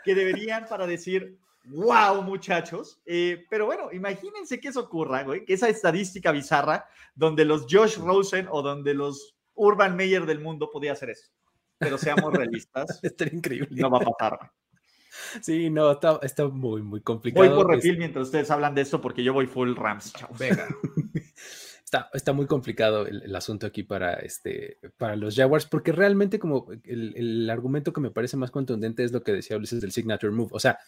que 0.04 0.16
deberían 0.16 0.66
para 0.68 0.88
decir, 0.88 1.38
wow, 1.66 2.22
muchachos. 2.24 3.02
Eh, 3.06 3.46
pero 3.50 3.66
bueno, 3.66 3.92
imagínense 3.92 4.60
que 4.60 4.70
eso 4.70 4.82
ocurra, 4.82 5.24
güey, 5.24 5.46
que 5.46 5.54
esa 5.54 5.70
estadística 5.70 6.32
bizarra 6.32 6.88
donde 7.16 7.46
los 7.46 7.66
Josh 7.70 7.98
Rosen 7.98 8.48
o 8.50 8.62
donde 8.62 8.94
los 8.94 9.36
Urban 9.54 9.96
Meyer 9.96 10.26
del 10.26 10.40
mundo 10.40 10.70
podía 10.72 10.94
hacer 10.94 11.12
eso. 11.12 11.30
Pero 11.78 11.98
seamos 11.98 12.34
realistas. 12.34 13.00
Está 13.04 13.26
increíble. 13.26 13.82
No 13.82 13.90
va 13.90 14.00
a 14.00 14.02
pasar. 14.02 14.52
Sí, 15.42 15.70
no, 15.70 15.92
está, 15.92 16.20
está 16.22 16.48
muy, 16.48 16.82
muy 16.82 17.02
complicado. 17.02 17.46
Voy 17.46 17.56
por 17.56 17.68
refil 17.68 17.98
mientras 17.98 18.28
ustedes 18.28 18.50
hablan 18.52 18.76
de 18.76 18.82
esto 18.82 19.02
porque 19.02 19.24
yo 19.24 19.34
voy 19.34 19.48
full 19.48 19.76
Rams, 19.76 20.14
chavos. 20.14 20.38
Venga. 20.38 20.68
está, 22.14 22.34
muy 22.34 22.46
complicado 22.46 23.08
el, 23.08 23.36
asunto 23.36 23.68
aquí 23.68 23.84
para, 23.84 24.14
este, 24.16 24.80
para 24.98 25.16
los 25.16 25.36
Jaguars, 25.36 25.66
porque 25.66 25.92
realmente 25.92 26.40
como 26.40 26.68
el, 26.84 27.50
argumento 27.50 27.94
que 27.94 28.02
me 28.02 28.12
parece 28.12 28.38
más 28.38 28.52
contundente 28.52 29.04
es 29.04 29.12
lo 29.12 29.24
que 29.24 29.34
decía 29.34 29.58
Ulises 29.58 29.82
del 29.82 29.92
signature 29.92 30.32
move. 30.32 30.50
O 30.52 30.60
sea, 30.60 30.80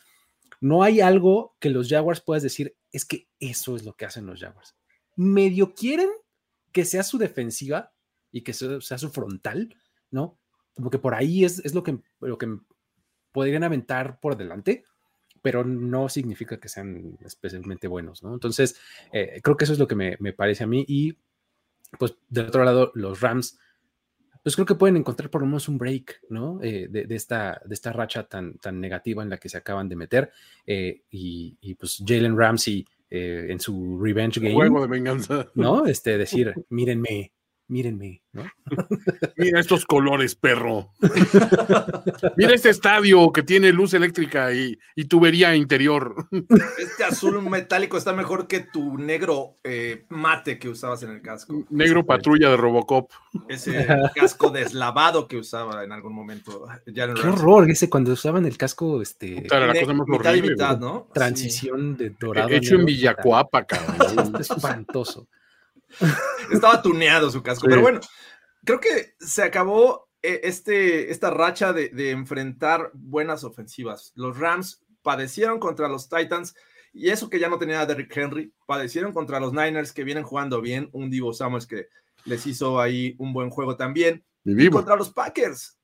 no 0.60 0.84
hay 0.84 1.02
algo 1.02 1.56
que 1.60 1.70
los 1.70 1.89
Jaguars 1.89 2.22
puedas 2.22 2.43
decir, 2.43 2.76
es 2.91 3.06
que 3.06 3.28
eso 3.39 3.76
es 3.76 3.84
lo 3.84 3.93
que 3.93 4.06
hacen 4.06 4.26
los 4.26 4.39
Jaguars. 4.39 4.76
Medio 5.16 5.74
quieren 5.74 6.10
que 6.72 6.86
sea 6.86 7.04
su 7.04 7.18
defensiva 7.18 7.93
y 8.32 8.41
que 8.41 8.54
sea, 8.54 8.80
su 8.80 9.10
frontal, 9.10 9.76
¿no? 10.10 10.39
Como 10.74 10.89
que 10.89 10.99
por 10.99 11.16
ahí 11.16 11.43
es, 11.43 11.60
es 11.66 11.74
lo, 11.74 11.84
que, 11.84 11.99
lo 12.20 12.38
que 12.38 12.58
podrían 13.32 13.64
aventar 13.64 14.20
por 14.20 14.38
delante, 14.38 14.86
pero 15.42 15.64
no 15.64 16.10
significa 16.10 16.60
que 16.60 16.70
sean 16.70 17.18
especialmente 17.26 17.88
buenos, 17.88 18.24
¿no? 18.24 18.34
Entonces, 18.34 18.80
eh, 19.12 19.39
creo 19.44 19.58
que 19.58 19.64
eso 19.64 19.74
es 19.74 19.80
lo 19.80 19.88
que 19.88 19.96
me, 19.96 20.34
parece 20.34 20.64
a 20.64 20.68
mí. 20.68 20.86
Y, 20.88 21.18
pues, 21.98 22.16
del 22.30 22.48
otro 22.48 22.64
lado, 22.64 22.92
los 22.96 23.22
Rams, 23.22 23.60
pues 24.44 24.56
creo 24.56 24.66
que 24.66 24.76
pueden 24.76 24.98
encontrar 24.98 25.30
por 25.30 25.42
lo 25.42 25.48
menos 25.48 25.68
un 25.68 25.78
break, 25.78 26.22
¿no? 26.30 26.60
Eh, 26.64 26.88
de, 26.89 27.16
esta, 27.16 27.62
de 27.66 27.74
esta 27.74 27.94
racha 27.94 28.24
tan, 28.24 28.58
tan 28.58 28.80
negativa 28.80 29.24
en 29.24 29.30
la 29.30 29.38
que 29.38 29.50
se 29.50 29.58
acaban 29.58 29.89
de 29.89 29.96
meter. 29.96 30.32
Eh, 30.66 31.04
y, 31.10 31.76
pues, 31.76 32.04
Jalen 32.06 32.38
Ramsey 32.38 32.86
en 33.14 33.60
su 33.60 34.00
revenge 34.02 34.39
game. 34.39 34.54
Juego 34.54 34.82
de 34.82 34.88
venganza. 34.88 35.48
¿No? 35.56 35.86
Este, 35.86 36.18
decir, 36.18 36.54
mírenme, 36.70 37.34
mírenme, 37.72 38.22
¿no? 38.34 38.43
Mira 39.38 39.59
estos 39.59 39.86
colores, 39.86 40.36
perro. 40.36 40.91
Mira 42.38 42.53
este 42.53 42.69
estadio 42.69 43.32
que 43.32 43.43
tiene 43.43 43.72
luz 43.72 43.93
eléctrica 43.93 44.53
y, 44.53 44.78
tubería 45.07 45.55
interior. 45.55 46.15
Este 46.78 47.03
azul 47.03 47.41
metálico 47.49 47.97
está 47.97 48.13
mejor 48.13 48.47
que 48.47 48.59
tu 48.59 48.97
negro 48.97 49.57
eh, 49.63 50.05
mate 50.09 50.59
que 50.59 50.69
usabas 50.69 51.03
en 51.03 51.11
el 51.11 51.22
casco. 51.22 51.65
Negro 51.69 52.05
patrulla 52.05 52.49
de 52.49 52.57
Robocop. 52.57 53.09
Ese 53.47 53.88
casco 54.15 54.49
deslavado 54.49 55.28
que 55.28 55.38
usaba 55.38 55.84
en 55.84 55.91
algún 55.91 56.13
momento. 56.13 56.67
Qué 56.86 57.01
horror 57.01 57.69
ese 57.69 57.89
cuando 57.89 58.11
usaban 58.11 58.45
el 58.45 58.57
casco, 58.57 59.01
este. 59.01 59.47
la 59.49 59.74
cosa 59.74 59.93
más 59.93 60.07
horrible, 60.09 60.55
¿no? 60.80 61.07
Transición 61.13 61.97
de 61.97 62.11
dorado. 62.11 62.49
Hecho 62.49 62.76
en 62.76 62.86
Villacuapa, 62.86 63.65
cabrón. 63.65 64.36
espantoso. 64.39 65.28
Estaba 66.52 66.82
tuneado 66.82 67.30
su 67.30 67.42
casco. 67.42 67.68
Pero 67.68 67.82
bueno, 67.82 68.00
creo 68.64 68.80
que 68.80 69.16
se 69.20 69.44
acabó 69.44 70.10
eh, 70.22 70.42
este, 70.44 71.12
esta 71.12 71.32
racha 71.32 71.74
de, 71.74 72.12
enfrentar 72.12 72.92
buenas 72.94 73.44
ofensivas. 73.44 74.12
Los 74.16 74.38
Rams 74.38 74.84
padecieron 75.02 75.60
contra 75.60 75.88
los 75.88 76.10
Titans. 76.10 76.56
Y 76.94 77.10
eso 77.10 77.30
que 77.30 77.39
ya 77.39 77.48
no 77.48 77.58
tenía 77.58 77.80
a 77.80 77.86
Derrick 77.86 78.16
Henry, 78.16 78.54
padecieron 78.66 79.14
contra 79.14 79.39
los 79.39 79.54
Niners 79.54 79.94
que 79.94 80.04
vienen 80.04 80.24
jugando 80.24 80.60
bien, 80.60 80.89
un 80.92 81.10
Divo 81.10 81.32
Samuels 81.34 81.66
que 81.66 81.88
les 82.26 82.46
hizo 82.46 82.82
ahí 82.82 83.16
un 83.18 83.32
buen 83.32 83.50
juego 83.50 83.78
también. 83.78 84.26
Y 84.44 84.70
contra 84.70 84.98
los 84.98 85.10
Packers, 85.12 85.80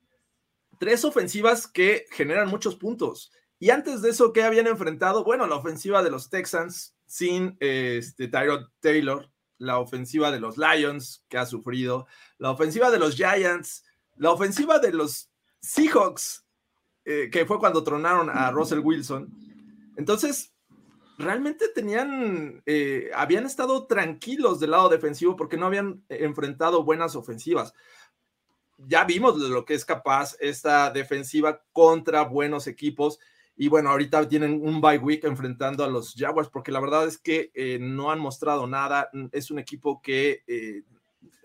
tres 0.79 1.05
ofensivas 1.05 1.65
que 1.65 2.05
generan 2.11 2.49
muchos 2.49 2.75
puntos. 2.75 3.31
Y 3.59 3.69
antes 3.69 4.01
de 4.01 4.09
eso, 4.09 4.33
¿qué 4.33 4.43
habían 4.43 4.67
enfrentado? 4.67 5.23
Bueno, 5.23 5.47
la 5.47 5.55
ofensiva 5.55 6.03
de 6.03 6.11
los 6.11 6.29
Texans 6.29 6.95
sin 7.05 7.55
este, 7.59 8.27
Tyrod 8.27 8.67
Taylor, 8.81 9.31
la 9.57 9.79
ofensiva 9.79 10.31
de 10.31 10.39
los 10.39 10.57
Lions, 10.57 11.23
que 11.29 11.37
ha 11.37 11.45
sufrido, 11.45 12.07
la 12.37 12.51
ofensiva 12.51 12.91
de 12.91 12.99
los 12.99 13.15
Giants, 13.15 13.83
la 14.15 14.31
ofensiva 14.31 14.79
de 14.79 14.93
los 14.93 15.31
Seahawks, 15.59 16.45
eh, 17.05 17.29
que 17.31 17.45
fue 17.45 17.59
cuando 17.59 17.83
tronaron 17.83 18.29
a 18.29 18.51
Russell 18.51 18.79
Wilson. 18.79 19.29
Entonces, 19.95 20.53
realmente 21.17 21.69
tenían, 21.69 22.61
eh, 22.65 23.09
habían 23.15 23.45
estado 23.45 23.87
tranquilos 23.87 24.59
del 24.59 24.71
lado 24.71 24.89
defensivo 24.89 25.35
porque 25.35 25.57
no 25.57 25.65
habían 25.65 26.03
enfrentado 26.09 26.83
buenas 26.83 27.15
ofensivas. 27.15 27.73
Ya 28.77 29.05
vimos 29.05 29.41
de 29.41 29.49
lo 29.49 29.65
que 29.65 29.73
es 29.73 29.85
capaz 29.85 30.35
esta 30.39 30.91
defensiva 30.91 31.63
contra 31.73 32.23
buenos 32.23 32.67
equipos 32.67 33.19
y 33.57 33.67
bueno, 33.69 33.89
ahorita 33.89 34.27
tienen 34.27 34.61
un 34.63 34.79
bye 34.79 34.99
week 34.99 35.23
enfrentando 35.23 35.83
a 35.83 35.87
los 35.87 36.13
Jaguars, 36.15 36.49
porque 36.49 36.71
la 36.71 36.79
verdad 36.79 37.07
es 37.07 37.17
que 37.17 37.51
eh, 37.55 37.79
no 37.81 38.11
han 38.11 38.19
mostrado 38.19 38.67
nada. 38.67 39.09
Es 39.31 39.49
un 39.49 39.57
equipo 39.57 39.99
que 40.01 40.43
eh, 40.47 40.83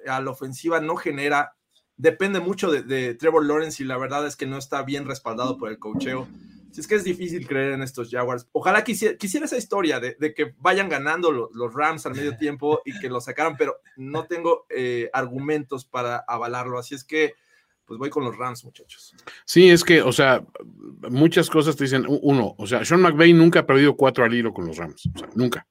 a 0.07 0.21
la 0.21 0.31
ofensiva 0.31 0.81
no 0.81 0.97
genera 0.97 1.55
depende 1.97 2.41
mucho 2.41 2.71
de, 2.71 3.15
Trevor 3.15 3.47
Lawrence 3.47 3.83
y 3.83 3.87
la 3.87 3.97
verdad 3.97 4.27
es 4.27 4.37
que 4.37 4.47
no 4.47 4.59
está 4.59 4.83
bien 4.83 5.07
respaldado 5.07 5.57
por 5.57 5.71
el 5.71 5.79
cocheo. 5.79 6.27
Si 6.73 6.81
es 6.81 6.87
que 6.87 6.95
es 6.95 7.05
difícil 7.05 7.47
creer 7.47 7.73
en 7.73 7.83
estos 7.83 8.11
Jaguars. 8.11 8.49
Ojalá 8.53 8.83
quisiera, 8.83 9.17
quisiera 9.17 9.47
esa 9.47 9.59
historia 9.59 10.01
de, 10.01 10.17
que 10.35 10.55
vayan 10.59 10.89
ganando 10.89 11.31
los, 11.31 11.75
Rams 11.75 12.05
al 12.07 12.15
medio 12.15 12.37
tiempo 12.39 12.81
y 12.85 12.99
que 12.99 13.09
lo 13.09 13.21
sacaran, 13.21 13.57
pero 13.57 13.77
no 13.97 14.27
tengo 14.27 14.67
eh, 14.69 15.09
argumentos 15.13 15.85
para 15.85 16.25
avalarlo. 16.27 16.79
Así 16.79 16.95
es 16.95 17.05
que, 17.05 17.35
pues 17.85 17.99
voy 17.99 18.11
con 18.11 18.25
los 18.25 18.37
Rams, 18.37 18.65
muchachos. 18.65 19.15
Sí, 19.45 19.69
es 19.71 19.85
que, 19.85 20.03
o 20.03 20.13
sea, 20.13 20.45
muchas 21.11 21.51
cosas 21.51 21.77
te 21.77 21.85
dicen, 21.85 22.07
uno, 22.09 22.55
o 22.59 22.67
sea, 22.67 22.85
Sean 22.85 23.03
McVay 23.03 23.33
nunca 23.33 23.61
ha 23.61 23.67
perdido 23.67 23.97
cuatro 23.97 24.25
al 24.25 24.35
hilo 24.35 24.53
con 24.53 24.67
los 24.67 24.77
Rams, 24.77 25.09
o 25.15 25.19
sea, 25.19 25.29
nunca. 25.35 25.67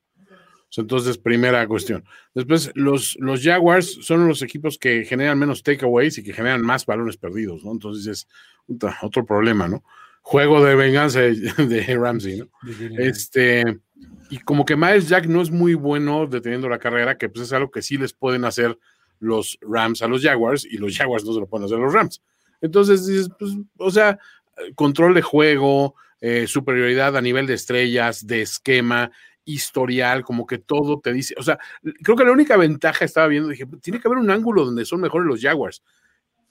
Entonces, 0.77 1.17
primera 1.17 1.67
cuestión. 1.67 2.05
Después, 2.33 2.71
los, 2.75 3.17
los 3.19 3.43
Jaguars 3.43 3.99
son 4.01 4.27
los 4.27 4.41
equipos 4.41 4.77
que 4.77 5.03
generan 5.03 5.37
menos 5.37 5.63
takeaways 5.63 6.17
y 6.17 6.23
que 6.23 6.33
generan 6.33 6.61
más 6.61 6.85
balones 6.85 7.17
perdidos, 7.17 7.65
¿no? 7.65 7.71
Entonces 7.71 8.07
es 8.07 8.27
otro 9.01 9.25
problema, 9.25 9.67
¿no? 9.67 9.83
Juego 10.21 10.63
de 10.63 10.75
venganza 10.75 11.19
de, 11.21 11.97
Ramsey, 11.99 12.37
¿no? 12.37 12.49
Este, 12.97 13.79
y 14.29 14.37
como 14.39 14.63
que 14.65 14.77
Miles 14.77 15.09
Jack 15.09 15.25
no 15.25 15.41
es 15.41 15.51
muy 15.51 15.73
bueno 15.73 16.25
deteniendo 16.25 16.69
la 16.69 16.79
carrera, 16.79 17.17
que 17.17 17.27
pues 17.27 17.45
es 17.45 17.53
algo 17.53 17.69
que 17.69 17.81
sí 17.81 17.97
les 17.97 18.13
pueden 18.13 18.45
hacer 18.45 18.77
los 19.21 19.57
Rams 19.61 20.01
a 20.01 20.07
los 20.07 20.21
Jaguars 20.21 20.65
y 20.65 20.77
los 20.77 20.97
Jaguars 20.97 21.23
no 21.23 21.33
se 21.33 21.39
lo 21.39 21.47
pueden 21.47 21.65
hacer 21.65 21.77
a 21.77 21.81
los 21.81 21.93
Rams. 21.93 22.21
Entonces 22.59 23.07
dices, 23.07 23.29
pues, 23.39 23.53
o 23.77 23.89
sea, 23.89 24.19
control 24.75 25.13
de 25.13 25.21
juego, 25.21 25.95
eh, 26.19 26.45
superioridad 26.47 27.15
a 27.15 27.21
nivel 27.21 27.47
de 27.47 27.53
estrellas, 27.53 28.27
de 28.27 28.41
esquema, 28.41 29.11
historial, 29.45 30.23
como 30.23 30.45
que 30.45 30.59
todo 30.59 30.99
te 30.99 31.11
dice, 31.13 31.33
o 31.37 31.43
sea, 31.43 31.57
creo 32.03 32.15
que 32.15 32.23
la 32.23 32.31
única 32.31 32.57
ventaja 32.57 33.05
estaba 33.05 33.27
viendo, 33.27 33.49
dije, 33.49 33.65
tiene 33.81 33.99
que 33.99 34.07
haber 34.07 34.19
un 34.19 34.29
ángulo 34.29 34.65
donde 34.65 34.85
son 34.85 35.01
mejores 35.01 35.27
los 35.27 35.41
Jaguars. 35.41 35.81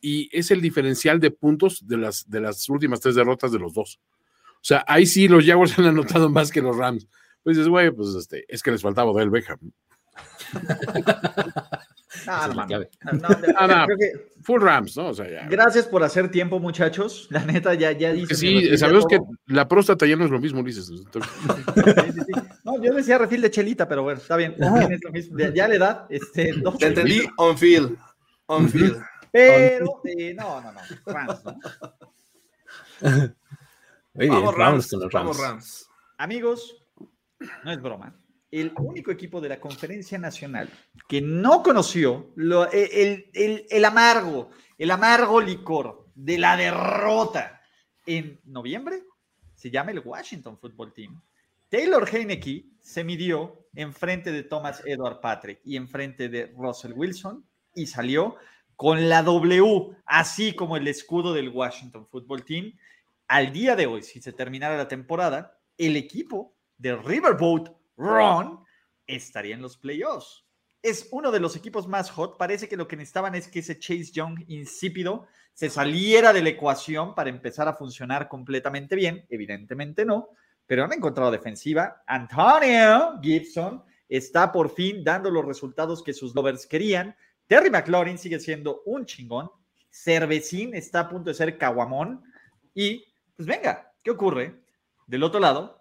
Y 0.01 0.29
es 0.37 0.51
el 0.51 0.61
diferencial 0.61 1.21
de 1.21 1.31
puntos 1.31 1.87
de 1.87 1.99
las, 1.99 2.29
de 2.29 2.41
las 2.41 2.69
últimas 2.69 3.01
tres 3.01 3.15
derrotas 3.15 3.53
de 3.53 3.59
los 3.59 3.75
dos. 3.75 4.01
O 4.55 4.63
sea, 4.63 4.85
ahí 4.89 5.07
sí 5.07 5.29
los 5.29 5.45
Jaguars 5.45 5.79
han 5.79 5.87
anotado 5.87 6.29
más 6.31 6.51
que 6.51 6.63
los 6.63 6.77
Rams. 6.77 7.07
Pues 7.43 7.57
dices, 7.57 7.69
güey, 7.69 7.91
pues 7.91 8.15
este, 8.15 8.45
es 8.49 8.63
que 8.63 8.71
les 8.71 8.83
faltaba 8.83 9.11
Odell 9.11 9.31
Beckham. 9.31 9.59
Ah, 12.27 12.49
no, 12.49 13.67
no, 13.67 13.87
full 14.43 14.63
Rams, 14.63 14.97
¿no? 14.97 15.09
O 15.09 15.15
sea, 15.15 15.29
ya. 15.29 15.47
Gracias 15.49 15.87
por 15.87 16.03
hacer 16.03 16.31
tiempo, 16.31 16.59
muchachos. 16.59 17.29
La 17.31 17.45
neta, 17.45 17.75
ya, 17.75 17.93
ya 17.93 18.13
dice. 18.13 18.35
Sí, 18.35 18.77
sabemos 18.77 19.07
que 19.07 19.21
la 19.47 19.69
próstata 19.69 20.07
ya 20.07 20.17
no 20.17 20.25
es 20.25 20.31
lo 20.31 20.41
mismo, 20.41 20.63
dices. 20.63 20.91
No, 22.63 22.81
yo 22.81 22.93
decía 22.93 23.17
refil 23.17 23.41
de 23.41 23.51
chelita, 23.51 23.89
pero 23.89 24.03
bueno, 24.03 24.21
está 24.21 24.37
bien. 24.37 24.55
Es 24.55 25.01
lo 25.03 25.11
mismo. 25.11 25.39
Ya, 25.39 25.67
le 25.67 25.79
da. 25.79 26.07
Este, 26.11 26.53
Te 26.79 26.87
entendí 26.87 27.23
on 27.39 27.57
field. 27.57 27.97
On 28.47 28.69
field. 28.69 29.03
Pero, 29.33 30.01
eh, 30.05 30.35
no, 30.35 30.61
no, 30.61 30.71
no. 30.71 30.81
Rams, 31.07 31.45
¿no? 31.45 31.57
vamos, 34.15 34.55
Rams, 34.55 34.91
vamos, 35.13 35.39
Rams. 35.39 35.91
Amigos, 36.19 36.77
no 37.65 37.73
es 37.73 37.81
broma 37.81 38.20
el 38.51 38.73
único 38.79 39.11
equipo 39.11 39.41
de 39.41 39.49
la 39.49 39.61
conferencia 39.61 40.19
nacional 40.19 40.69
que 41.09 41.21
no 41.21 41.63
conoció 41.63 42.33
e, 42.73 43.29
el, 43.33 43.85
amargo, 43.85 44.51
el 44.77 44.91
amargo 44.91 45.41
licor 45.41 46.09
de 46.15 46.39
la 46.39 46.57
derrota 46.57 47.63
en 48.07 48.41
noviembre 48.45 49.05
se 49.55 49.71
llama 49.71 49.93
el 49.93 50.01
Washington 50.01 50.59
Football 50.59 50.93
Team. 50.93 51.23
Taylor 51.69 52.09
Heineke 52.09 52.67
se 52.81 53.05
midió 53.05 53.69
en 53.75 53.93
frente 53.93 54.33
de 54.33 54.43
Thomas 54.43 54.83
Edward 54.85 55.21
Patrick 55.21 55.61
y 55.65 55.77
en 55.77 55.87
frente 55.87 56.29
de 56.29 56.47
Russell 56.57 56.95
Wilson 56.95 57.45
y 57.75 57.87
salió 57.87 58.37
con 58.75 59.09
la 59.09 59.23
W, 59.23 59.95
así 60.07 60.55
como 60.55 60.77
el 60.77 60.89
escudo 60.89 61.35
del 61.35 61.51
Washington 61.51 62.09
Football 62.09 62.45
Team. 62.45 62.73
Al 63.29 63.53
día 63.53 63.77
de 63.77 63.87
hoy, 63.87 64.03
si 64.03 64.21
se 64.21 64.33
terminara 64.33 64.77
la 64.77 64.89
temporada, 64.89 65.59
el 65.77 65.97
equipo 65.97 66.57
de 66.79 66.97
Riverboat 66.97 67.80
Ron 68.01 68.65
estaría 69.07 69.55
en 69.55 69.63
los 69.63 69.77
playoffs. 69.77 70.45
Es 70.83 71.09
uno 71.11 71.31
de 71.31 71.41
los 71.41 71.57
equipos 71.57 71.87
más 71.87 72.11
hot. 72.11 72.39
Parece 72.39 72.69
que 72.69 72.77
lo 72.77 72.89
que 72.89 72.97
necesitaban 72.97 73.35
es 73.35 73.49
que 73.49 73.59
ese 73.59 73.79
Chase 73.79 74.13
Young 74.13 74.45
insípido 74.49 75.27
se 75.53 75.69
saliera 75.69 76.33
de 76.33 76.43
la 76.43 76.49
ecuación 76.49 77.15
para 77.15 77.29
empezar 77.29 77.69
a 77.69 77.75
funcionar 77.75 78.29
completamente 78.29 78.97
bien. 78.97 79.27
Evidentemente 79.29 80.07
no, 80.07 80.31
pero 80.67 80.85
han 80.85 80.93
encontrado 80.95 81.31
defensiva. 81.31 82.03
Antonio 82.07 83.19
Gibson 83.21 83.85
está 84.09 84.51
por 84.51 84.71
fin 84.71 85.05
dando 85.05 85.31
los 85.31 85.45
resultados 85.45 86.03
que 86.03 86.15
sus 86.15 86.35
lovers 86.35 86.67
querían. 86.67 87.15
Terry 87.47 87.69
McLaurin 87.69 88.17
sigue 88.17 88.41
siendo 88.41 88.83
un 88.87 89.05
chingón. 89.05 89.51
Cervecín 89.91 90.75
está 90.75 91.01
a 91.01 91.09
punto 91.09 91.29
de 91.29 91.35
ser 91.35 91.59
caguamón. 91.59 92.23
Y 92.73 93.05
pues 93.37 93.47
venga, 93.47 93.93
¿qué 94.03 94.13
ocurre? 94.13 94.63
Del 95.07 95.25
otro 95.25 95.41
lado, 95.41 95.80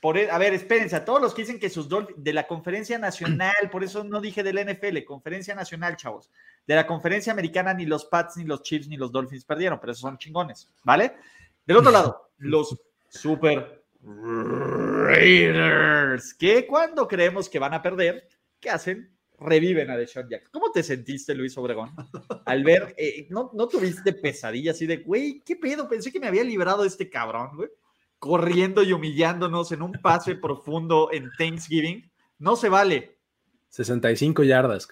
por, 0.00 0.16
e, 0.16 0.30
a 0.30 0.38
ver, 0.38 0.54
espérense, 0.54 0.96
a 0.96 1.04
todos 1.04 1.20
los 1.20 1.34
que 1.34 1.42
dicen 1.42 1.58
que 1.58 1.68
sus 1.68 1.88
de 2.16 2.32
la 2.32 2.46
conferencia 2.46 2.98
nacional, 2.98 3.52
por 3.70 3.84
eso 3.84 4.02
no 4.04 4.20
dije 4.20 4.42
de 4.42 4.52
la 4.52 4.62
NFL, 4.62 5.04
conferencia 5.04 5.54
nacional, 5.54 5.96
chavos. 5.96 6.30
De 6.66 6.74
la 6.74 6.86
conferencia 6.86 7.32
americana 7.32 7.74
ni 7.74 7.84
los 7.84 8.06
Pats, 8.06 8.38
ni 8.38 8.44
los 8.44 8.62
Chiefs, 8.62 8.88
ni 8.88 8.96
los 8.96 9.12
Dolphins 9.12 9.44
perdieron, 9.44 9.78
pero 9.78 9.92
esos 9.92 10.00
son 10.02 10.16
chingones, 10.18 10.70
¿vale? 10.84 11.14
Del 11.66 11.76
otro 11.76 11.90
lado, 11.90 12.30
los 12.38 12.80
Super 13.08 13.84
Raiders, 15.06 16.34
que 16.34 16.66
cuando 16.66 17.06
creemos 17.06 17.48
que 17.48 17.58
van 17.58 17.74
a 17.74 17.82
perder, 17.82 18.26
¿qué 18.60 18.70
hacen? 18.70 19.13
Reviven 19.44 19.90
a 19.90 19.96
Deshaun 19.96 20.28
Jackson. 20.28 20.50
¿Cómo 20.52 20.72
te 20.72 20.82
sentiste, 20.82 21.34
Luis 21.34 21.56
Obregón? 21.58 21.90
Al 22.46 22.64
ver, 22.64 22.94
eh, 22.96 23.26
¿no, 23.30 23.50
¿no 23.54 23.68
tuviste 23.68 24.12
pesadilla 24.12 24.72
así 24.72 24.86
de, 24.86 24.98
güey, 24.98 25.42
qué 25.44 25.56
pedo? 25.56 25.88
Pensé 25.88 26.10
que 26.10 26.20
me 26.20 26.26
había 26.26 26.44
librado 26.44 26.82
de 26.82 26.88
este 26.88 27.10
cabrón, 27.10 27.56
güey. 27.56 27.68
Corriendo 28.18 28.82
y 28.82 28.92
humillándonos 28.92 29.70
en 29.72 29.82
un 29.82 29.92
pase 29.92 30.34
profundo 30.34 31.10
en 31.12 31.30
Thanksgiving. 31.36 32.10
No 32.38 32.56
se 32.56 32.68
vale. 32.68 33.18
65 33.68 34.44
yardas. 34.44 34.88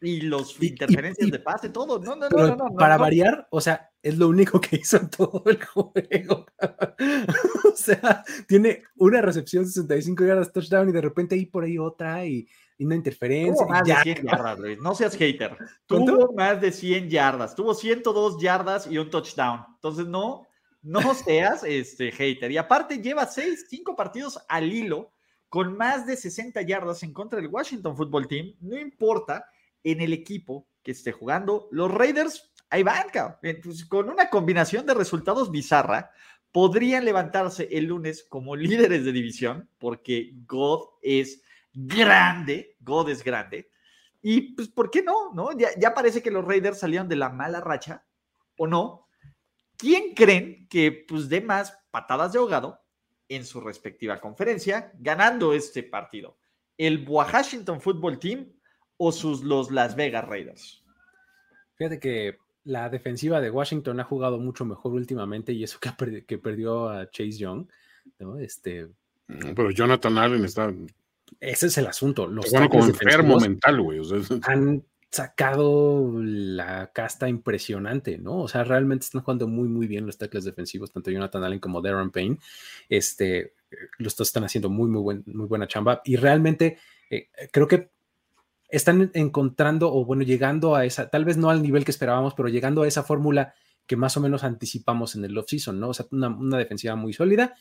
Y 0.00 0.20
los 0.20 0.62
interferencias 0.62 1.30
de 1.30 1.38
pase, 1.40 1.70
todo. 1.70 1.98
No, 1.98 2.14
no, 2.14 2.28
no, 2.28 2.56
no, 2.56 2.76
Para 2.76 2.96
variar, 2.96 3.48
o 3.50 3.60
sea, 3.60 3.90
es 4.02 4.16
lo 4.16 4.28
único 4.28 4.60
que 4.60 4.76
hizo 4.82 4.96
en 4.98 5.10
todo 5.10 5.42
el 5.46 5.64
juego. 5.64 6.46
o 7.72 7.76
sea, 7.76 8.24
tiene 8.46 8.84
una 8.96 9.20
recepción 9.22 9.66
65 9.66 10.24
yardas 10.24 10.52
touchdown 10.52 10.88
y 10.88 10.92
de 10.92 11.00
repente 11.00 11.34
ahí 11.34 11.46
por 11.46 11.64
ahí 11.64 11.78
otra 11.78 12.24
y 12.24 12.48
y 12.78 12.86
una 12.86 12.94
interferencia. 12.94 13.66
más 13.66 13.84
de 13.84 13.94
100 13.94 14.22
yardas, 14.24 14.58
Luis. 14.60 14.78
No 14.78 14.94
seas 14.94 15.16
hater. 15.16 15.56
Tuvo 15.86 16.32
más 16.32 16.60
de 16.60 16.70
100 16.70 17.10
yardas. 17.10 17.54
Tuvo 17.56 17.74
102 17.74 18.40
yardas 18.40 18.86
y 18.86 18.96
un 18.96 19.10
touchdown. 19.10 19.64
Entonces, 19.74 20.06
no, 20.06 20.46
no 20.80 21.00
seas 21.14 21.64
este 21.64 22.12
hater. 22.12 22.52
Y 22.52 22.56
aparte, 22.56 23.02
lleva 23.02 23.26
6, 23.26 23.66
5 23.68 23.96
partidos 23.96 24.38
al 24.48 24.72
hilo 24.72 25.10
con 25.48 25.76
más 25.76 26.06
de 26.06 26.16
60 26.16 26.62
yardas 26.62 27.02
en 27.02 27.12
contra 27.12 27.40
del 27.40 27.48
Washington 27.48 27.96
Football 27.96 28.28
Team. 28.28 28.54
No 28.60 28.78
importa 28.78 29.44
en 29.82 30.00
el 30.00 30.12
equipo 30.12 30.68
que 30.82 30.92
esté 30.92 31.10
jugando. 31.10 31.68
Los 31.72 31.90
Raiders, 31.90 32.52
ahí 32.70 32.84
van, 32.84 33.06
pues, 33.40 33.84
con 33.86 34.08
una 34.08 34.30
combinación 34.30 34.86
de 34.86 34.94
resultados 34.94 35.50
bizarra, 35.50 36.12
podrían 36.52 37.04
levantarse 37.04 37.68
el 37.72 37.86
lunes 37.86 38.24
como 38.28 38.54
líderes 38.54 39.04
de 39.04 39.12
división, 39.12 39.68
porque 39.78 40.32
God 40.46 40.86
es 41.02 41.42
grande, 41.72 42.76
God 42.80 43.10
es 43.10 43.22
grande. 43.22 43.70
Y 44.22 44.54
pues, 44.54 44.68
¿por 44.68 44.90
qué 44.90 45.02
no? 45.02 45.32
no? 45.32 45.50
Ya, 45.52 45.94
parece 45.94 46.22
que 46.22 46.30
los 46.30 46.44
Raiders 46.44 46.78
salieron 46.78 47.08
de 47.08 47.16
la 47.16 47.30
mala 47.30 47.60
racha, 47.60 48.04
¿o 48.56 48.66
no? 48.66 49.06
¿Quién 49.76 50.14
creen 50.14 50.66
que 50.68 51.04
pues 51.06 51.28
dé 51.28 51.40
más 51.40 51.78
patadas 51.90 52.32
de 52.32 52.40
ahogado 52.40 52.80
en 53.28 53.44
su 53.44 53.60
respectiva 53.60 54.20
conferencia 54.20 54.92
ganando 54.98 55.52
este 55.52 55.84
partido? 55.84 56.36
¿El 56.76 57.08
Washington 57.08 57.80
Football 57.80 58.18
Team 58.18 58.52
o 58.96 59.12
sus 59.12 59.42
los 59.42 59.70
Las 59.70 59.94
Vegas 59.94 60.26
Raiders? 60.26 60.84
Fíjate 61.76 62.00
que 62.00 62.38
la 62.64 62.88
defensiva 62.88 63.40
de 63.40 63.50
Washington 63.50 64.00
ha 64.00 64.04
jugado 64.04 64.38
mucho 64.38 64.64
mejor 64.64 64.92
últimamente 64.92 65.52
y 65.52 65.62
eso 65.62 65.78
que, 65.78 66.24
que 66.26 66.38
perdió 66.38 66.88
a 66.88 67.08
Chase 67.08 67.38
Young, 67.38 67.68
¿no? 68.18 68.38
Este, 68.38 68.88
pero 69.26 69.70
Jonathan 69.70 70.18
Allen 70.18 70.44
está 70.44 70.72
ese 71.40 71.66
es 71.66 71.78
el 71.78 71.86
asunto. 71.86 72.26
Los 72.26 72.50
bueno, 72.50 72.68
como 72.68 72.86
enfermo 72.86 73.38
mental, 73.38 73.80
güey. 73.80 74.00
han 74.42 74.84
sacado 75.10 76.12
la 76.20 76.90
casta 76.92 77.28
impresionante, 77.28 78.18
¿no? 78.18 78.42
O 78.42 78.48
sea, 78.48 78.64
realmente 78.64 79.04
están 79.04 79.22
jugando 79.22 79.48
muy, 79.48 79.68
muy 79.68 79.86
bien 79.86 80.06
los 80.06 80.18
tackles 80.18 80.44
defensivos, 80.44 80.92
tanto 80.92 81.10
Jonathan 81.10 81.44
Allen 81.44 81.60
como 81.60 81.80
Darren 81.80 82.10
Payne. 82.10 82.38
Este, 82.88 83.54
los 83.98 84.20
están 84.20 84.44
haciendo 84.44 84.68
muy, 84.68 84.88
muy, 84.88 85.00
buen, 85.00 85.24
muy 85.26 85.46
buena 85.46 85.66
chamba. 85.66 86.02
Y 86.04 86.16
realmente 86.16 86.78
eh, 87.10 87.28
creo 87.50 87.66
que 87.66 87.90
están 88.68 89.10
encontrando, 89.14 89.92
o 89.92 90.04
bueno, 90.04 90.22
llegando 90.22 90.76
a 90.76 90.84
esa, 90.84 91.08
tal 91.08 91.24
vez 91.24 91.38
no 91.38 91.48
al 91.48 91.62
nivel 91.62 91.84
que 91.84 91.90
esperábamos, 91.90 92.34
pero 92.34 92.48
llegando 92.48 92.82
a 92.82 92.88
esa 92.88 93.02
fórmula 93.02 93.54
que 93.86 93.96
más 93.96 94.16
o 94.18 94.20
menos 94.20 94.44
anticipamos 94.44 95.16
en 95.16 95.24
el 95.24 95.36
offseason, 95.38 95.80
¿no? 95.80 95.88
O 95.88 95.94
sea, 95.94 96.06
una, 96.10 96.28
una 96.28 96.58
defensiva 96.58 96.94
muy 96.94 97.14
sólida 97.14 97.54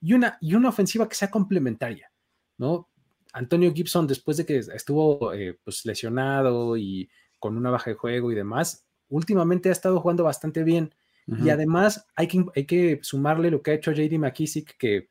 y 0.00 0.14
una, 0.14 0.38
y 0.40 0.54
una 0.54 0.68
ofensiva 0.68 1.08
que 1.08 1.16
sea 1.16 1.30
complementaria, 1.30 2.12
¿no? 2.58 2.91
Antonio 3.32 3.72
Gibson, 3.72 4.06
después 4.06 4.36
de 4.36 4.46
que 4.46 4.58
estuvo 4.58 5.32
eh, 5.32 5.58
pues, 5.64 5.84
lesionado 5.86 6.76
y 6.76 7.10
con 7.38 7.56
una 7.56 7.70
baja 7.70 7.90
de 7.90 7.96
juego 7.96 8.30
y 8.30 8.34
demás, 8.34 8.86
últimamente 9.08 9.68
ha 9.68 9.72
estado 9.72 10.00
jugando 10.00 10.24
bastante 10.24 10.64
bien. 10.64 10.94
Y 11.24 11.50
además 11.50 12.04
hay 12.16 12.26
que, 12.26 12.44
hay 12.56 12.66
que 12.66 12.98
sumarle 13.02 13.52
lo 13.52 13.62
que 13.62 13.70
ha 13.70 13.74
hecho 13.74 13.92
JD 13.92 14.18
McKissick, 14.18 14.76
que 14.76 15.08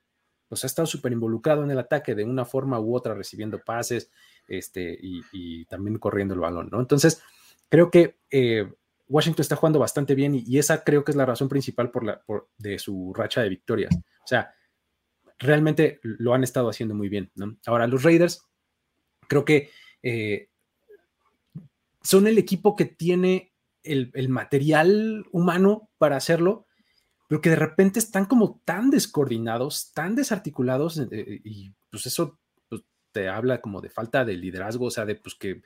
pues, 0.49 0.65
ha 0.65 0.67
estado 0.67 0.85
súper 0.85 1.13
involucrado 1.13 1.63
en 1.63 1.71
el 1.71 1.79
ataque 1.79 2.13
de 2.15 2.25
una 2.25 2.43
forma 2.43 2.79
u 2.81 2.93
otra, 2.93 3.13
recibiendo 3.13 3.59
pases 3.59 4.11
este, 4.45 4.97
y, 5.01 5.63
también 5.65 5.97
corriendo 5.97 6.33
el 6.33 6.41
balón, 6.41 6.67
¿no? 6.69 6.81
Entonces, 6.81 7.23
creo 7.69 7.89
que 7.89 8.17
eh, 8.29 8.69
Washington 9.07 9.41
está 9.41 9.55
jugando 9.55 9.79
bastante 9.79 10.13
bien 10.13 10.35
y, 10.35 10.57
esa 10.57 10.83
creo 10.83 11.05
que 11.05 11.11
es 11.11 11.15
la 11.15 11.25
razón 11.25 11.47
principal 11.47 11.89
por 11.91 12.03
la, 12.03 12.21
de 12.57 12.77
su 12.77 13.13
racha 13.13 13.41
de 13.41 13.49
victorias. 13.49 13.95
O 13.95 14.27
sea, 14.27 14.53
realmente 15.41 15.99
lo 16.03 16.33
han 16.33 16.43
estado 16.43 16.69
haciendo 16.69 16.95
muy 16.95 17.09
bien. 17.09 17.31
¿no? 17.35 17.57
Ahora, 17.65 17.87
los 17.87 18.03
Raiders, 18.03 18.47
creo 19.27 19.43
que 19.43 19.71
eh, 20.03 20.49
son 22.01 22.27
el 22.27 22.37
equipo 22.37 22.75
que 22.75 22.85
tiene 22.85 23.53
el, 23.83 24.29
material 24.29 25.25
humano 25.31 25.89
para 25.97 26.15
hacerlo, 26.15 26.67
pero 27.27 27.41
que 27.41 27.49
de 27.49 27.55
repente 27.55 27.99
están 27.99 28.25
como 28.25 28.61
tan 28.63 28.89
descoordinados, 28.89 29.91
tan 29.93 30.15
desarticulados, 30.15 30.99
eh, 30.99 31.41
y 31.43 31.73
pues 31.89 32.05
eso 32.05 32.39
pues, 32.69 32.83
te 33.11 33.27
habla 33.27 33.61
como 33.61 33.81
de 33.81 33.89
falta 33.89 34.23
de 34.23 34.35
liderazgo, 34.35 34.85
o 34.85 34.91
sea, 34.91 35.05
de 35.05 35.15
pues 35.15 35.35
que 35.35 35.61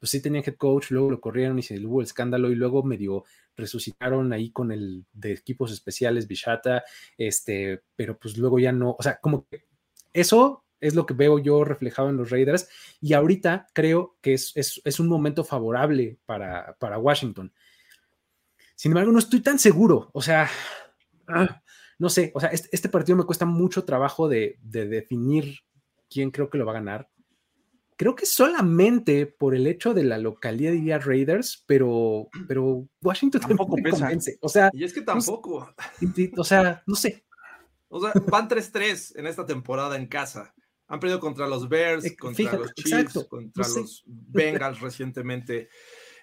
pues 0.00 0.10
sí 0.10 0.22
tenían 0.22 0.42
head 0.44 0.56
coach, 0.56 0.90
luego 0.90 1.10
lo 1.10 1.20
corrieron 1.20 1.58
y 1.58 1.62
se 1.62 1.78
hubo 1.84 2.00
el 2.00 2.06
escándalo 2.06 2.50
y 2.50 2.54
luego 2.54 2.82
medio 2.82 3.24
resucitaron 3.60 4.32
ahí 4.32 4.50
con 4.50 4.72
el 4.72 5.04
de 5.12 5.32
equipos 5.32 5.72
especiales, 5.72 6.26
Bishata, 6.26 6.82
este, 7.16 7.82
pero 7.96 8.18
pues 8.18 8.36
luego 8.36 8.58
ya 8.58 8.72
no, 8.72 8.96
o 8.98 9.02
sea, 9.02 9.18
como 9.20 9.46
que 9.46 9.66
eso 10.12 10.64
es 10.80 10.94
lo 10.94 11.06
que 11.06 11.14
veo 11.14 11.38
yo 11.38 11.62
reflejado 11.64 12.08
en 12.08 12.16
los 12.16 12.30
Raiders 12.30 12.68
y 13.00 13.12
ahorita 13.12 13.68
creo 13.74 14.16
que 14.20 14.34
es, 14.34 14.52
es, 14.56 15.00
un 15.00 15.08
momento 15.08 15.44
favorable 15.44 16.18
para, 16.24 16.74
para, 16.78 16.98
Washington. 16.98 17.52
Sin 18.74 18.92
embargo, 18.92 19.12
no 19.12 19.18
estoy 19.18 19.40
tan 19.40 19.58
seguro, 19.58 20.10
o 20.14 20.22
sea, 20.22 20.48
ah, 21.28 21.62
no 21.98 22.08
sé, 22.08 22.32
o 22.34 22.40
sea, 22.40 22.48
este, 22.48 22.70
este, 22.72 22.88
partido 22.88 23.16
me 23.16 23.24
cuesta 23.24 23.44
mucho 23.44 23.84
trabajo 23.84 24.26
de 24.26 24.58
definir 24.62 25.58
quién 26.08 26.30
creo 26.30 26.48
que 26.48 26.58
lo 26.58 26.64
va 26.64 26.72
a 26.72 26.80
ganar 26.80 27.10
creo 28.00 28.16
que 28.16 28.24
solamente 28.24 29.26
por 29.26 29.54
el 29.54 29.66
hecho 29.66 29.92
de 29.92 30.04
la 30.04 30.16
localidad 30.16 30.72
diría 30.72 30.98
Raiders, 30.98 31.64
pero, 31.66 32.30
pero 32.48 32.88
Washington 33.02 33.42
tampoco 33.42 33.76
convence. 33.76 34.38
O 34.40 34.48
sea, 34.48 34.70
y 34.72 34.84
es 34.84 34.94
que 34.94 35.02
tampoco. 35.02 35.74
o 36.38 36.44
sea, 36.44 36.82
no 36.86 36.94
sé. 36.94 37.26
O 37.90 38.00
sea, 38.00 38.14
van 38.30 38.48
3-3 38.48 39.18
en 39.18 39.26
esta 39.26 39.44
temporada 39.44 39.96
en 39.96 40.06
casa. 40.06 40.54
Han 40.88 40.98
perdido 40.98 41.20
contra 41.20 41.46
los 41.46 41.68
Bears, 41.68 42.06
eh, 42.06 42.16
contra 42.16 42.56
los 42.56 42.72
Chiefs, 42.72 43.26
contra 43.28 43.68
los 43.68 44.02
Bengals 44.06 44.80
recientemente. 44.80 45.68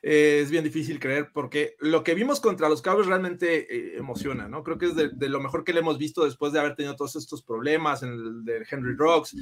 Eh, 0.02 0.40
es 0.42 0.50
bien 0.50 0.64
difícil 0.64 1.00
creer 1.00 1.30
porque 1.32 1.76
lo 1.80 2.04
que 2.04 2.16
vimos 2.16 2.40
contra 2.40 2.70
los 2.70 2.82
Cowboys 2.82 3.06
realmente 3.06 3.68
eh, 3.72 3.98
emociona, 3.98 4.48
¿no? 4.48 4.64
Creo 4.64 4.80
que 4.80 4.88
es 4.88 4.96
de, 4.96 5.30
lo 5.30 5.40
mejor 5.42 5.64
que 5.64 5.74
le 5.74 5.82
hemos 5.82 6.00
visto 6.00 6.26
después 6.26 6.54
de 6.54 6.60
haber 6.60 6.76
tenido 6.76 6.96
todos 6.96 7.16
estos 7.16 7.44
problemas 7.44 8.02
en 8.02 8.14
el 8.14 8.46
de 8.46 8.66
Henry 8.68 8.96
Rocks, 8.96 9.36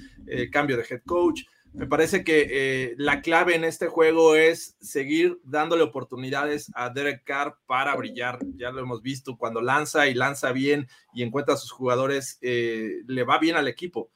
cambio 0.52 0.76
de 0.76 0.84
head 0.90 1.02
coach. 1.06 1.44
Me 1.76 1.88
parece 1.88 2.24
que 2.24 2.48
eh, 2.50 2.96
la 2.98 3.22
clave 3.22 3.54
en 3.54 3.66
este 3.66 3.88
juego 3.88 4.36
es 4.36 4.78
seguir 4.80 5.42
dándole 5.44 5.84
oportunidades 5.84 6.72
a 6.74 6.90
Derek 6.90 7.26
Carr 7.26 7.58
para 7.66 7.94
brillar. 7.98 8.40
Ya 8.56 8.72
lo 8.72 8.80
hemos 8.80 9.02
visto, 9.02 9.36
cuando 9.38 9.60
lanza 9.60 10.08
y 10.08 10.14
lanza 10.14 10.54
bien 10.54 10.88
y 11.14 11.22
encuentra 11.22 11.56
a 11.56 11.58
sus 11.58 11.72
jugadores, 11.72 12.38
eh, 12.42 13.02
le 13.08 13.24
va 13.24 13.40
bien 13.40 13.58
al 13.58 13.68
equipo. 13.68 14.10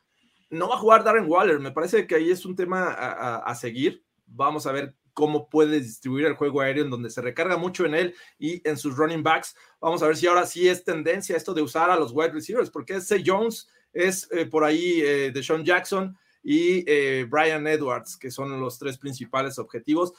No 0.50 0.70
va 0.70 0.76
a 0.76 0.80
jugar 0.80 1.04
Darren 1.04 1.30
Waller, 1.30 1.60
me 1.60 1.72
parece 1.72 2.08
que 2.08 2.16
ahí 2.16 2.32
es 2.32 2.46
un 2.46 2.56
tema 2.56 2.92
a, 2.92 3.56
seguir. 3.56 4.06
Vamos 4.26 4.66
a 4.66 4.72
ver 4.72 4.96
cómo 5.14 5.50
puede 5.50 5.82
distribuir 5.82 6.28
el 6.28 6.36
juego 6.36 6.62
aéreo 6.62 6.86
en 6.86 6.90
donde 6.90 7.10
se 7.10 7.22
recarga 7.22 7.58
mucho 7.58 7.86
en 7.86 7.94
él 7.94 8.16
y 8.40 8.66
en 8.68 8.78
sus 8.78 8.96
running 8.96 9.22
backs. 9.22 9.54
Vamos 9.82 10.02
a 10.02 10.08
ver 10.08 10.16
si 10.16 10.28
ahora 10.28 10.46
sí 10.46 10.70
es 10.70 10.86
tendencia 10.86 11.36
esto 11.36 11.54
de 11.54 11.62
usar 11.62 11.92
a 11.92 12.00
los 12.00 12.14
wide 12.14 12.32
receivers, 12.32 12.70
porque 12.70 12.96
es 12.96 13.14
Jones, 13.24 13.68
es 13.92 14.30
eh, 14.32 14.46
por 14.46 14.64
ahí 14.64 15.02
de 15.02 15.44
Sean 15.44 15.66
Jackson 15.66 16.18
y 16.44 16.84
eh, 16.88 17.26
Brian 17.30 17.68
Edwards, 17.68 18.18
que 18.18 18.32
son 18.32 18.60
los 18.60 18.80
tres 18.80 18.98
principales 18.98 19.60
objetivos. 19.60 20.14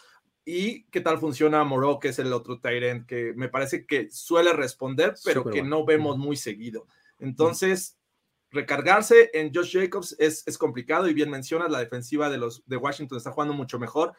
¿Y 0.45 0.85
qué 0.85 1.01
tal 1.01 1.19
funciona 1.19 1.65
Moreau, 1.65 1.99
que 1.99 2.09
es 2.09 2.19
el 2.19 2.33
otro 2.33 2.61
Tyrant, 2.61 3.07
que 3.07 3.33
me 3.37 3.49
parece 3.49 3.87
que 3.87 4.11
suele 4.11 4.53
responder, 4.53 5.15
pero 5.25 5.45
que 5.45 5.63
no 5.63 5.85
vemos 5.85 6.19
muy 6.19 6.37
seguido? 6.37 6.87
Entonces, 7.19 7.99
recargarse 8.51 9.31
en 9.33 9.53
Josh 9.55 9.79
Jacobs 9.79 10.17
es, 10.19 10.43
es, 10.47 10.59
complicado 10.59 11.09
y 11.09 11.15
bien 11.15 11.31
mencionas, 11.31 11.71
la 11.71 11.79
defensiva 11.79 12.31
de, 12.31 12.39
los, 12.39 12.63
de 12.67 12.77
Washington 12.77 13.19
está 13.19 13.31
jugando 13.31 13.55
mucho 13.55 13.79
mejor, 13.79 14.15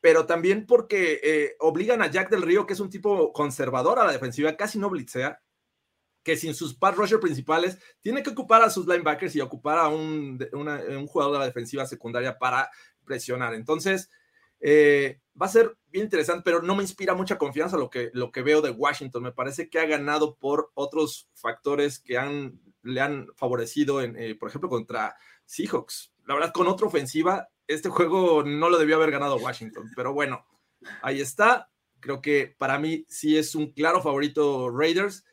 pero 0.00 0.26
también 0.26 0.66
porque 0.66 1.20
eh, 1.22 1.56
obligan 1.60 2.02
a 2.02 2.10
Jack 2.10 2.30
del 2.30 2.42
Río, 2.42 2.66
que 2.66 2.72
es 2.72 2.80
un 2.80 2.90
tipo 2.90 3.32
conservador 3.32 3.98
a 3.98 4.04
la 4.04 4.12
defensiva, 4.12 4.56
casi 4.56 4.78
no 4.78 4.90
blitzea, 4.90 5.40
que 6.22 6.36
sin 6.36 6.54
sus 6.54 6.74
pass 6.74 6.96
rusher 6.96 7.20
principales 7.20 7.78
tiene 8.00 8.22
que 8.22 8.30
ocupar 8.30 8.62
a 8.62 8.70
sus 8.70 8.86
linebackers 8.86 9.34
y 9.36 9.40
ocupar 9.40 9.78
a 9.78 9.88
un, 9.88 10.38
un 10.52 11.06
jugador 11.06 11.34
de 11.34 11.38
la 11.38 11.46
defensiva 11.46 11.86
secundaria 11.86 12.38
para 12.38 12.70
presionar. 13.04 13.54
Entonces, 13.54 14.10
eh, 14.60 15.20
va 15.40 15.46
a 15.46 15.50
ser 15.50 15.76
bien 15.88 16.04
interesante, 16.04 16.42
pero 16.44 16.62
no 16.62 16.76
me 16.76 16.82
inspira 16.82 17.14
mucha 17.14 17.38
confianza 17.38 17.76
lo 17.76 17.88
que, 17.88 18.10
lo 18.12 18.30
que 18.30 18.42
veo 18.42 18.60
de 18.60 18.70
Washington. 18.70 19.22
Me 19.22 19.32
parece 19.32 19.70
que 19.70 19.78
ha 19.80 19.86
ganado 19.86 20.36
por 20.36 20.70
otros 20.74 21.28
factores 21.34 21.98
que 21.98 22.18
le 22.82 23.00
han 23.00 23.28
favorecido, 23.36 24.02
en, 24.02 24.16
eh, 24.16 24.34
por 24.34 24.48
ejemplo, 24.48 24.68
contra 24.68 25.16
Seahawks. 25.46 26.12
La 26.26 26.34
verdad, 26.34 26.52
con 26.52 26.68
otra 26.68 26.86
ofensiva, 26.86 27.48
este 27.66 27.88
juego 27.88 28.44
no 28.44 28.68
lo 28.68 28.78
debió 28.78 28.96
haber 28.96 29.10
ganado 29.10 29.36
Washington, 29.36 29.90
pero 29.96 30.12
bueno, 30.12 30.44
ahí 31.02 31.20
está. 31.20 31.70
Creo 32.00 32.20
que 32.22 32.54
para 32.58 32.78
mí 32.78 33.04
sí 33.08 33.36
es 33.36 33.54
un 33.54 33.72
claro 33.72 34.02
favorito 34.02 34.70
Raiders 34.70 35.24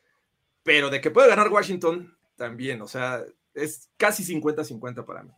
pero 0.68 0.90
de 0.90 1.00
que 1.00 1.10
puede 1.10 1.30
ganar 1.30 1.48
Washington, 1.48 2.14
también, 2.36 2.82
o 2.82 2.86
sea, 2.86 3.24
es 3.54 3.88
casi 3.96 4.22
50-50 4.22 5.02
para 5.06 5.22
mí. 5.22 5.30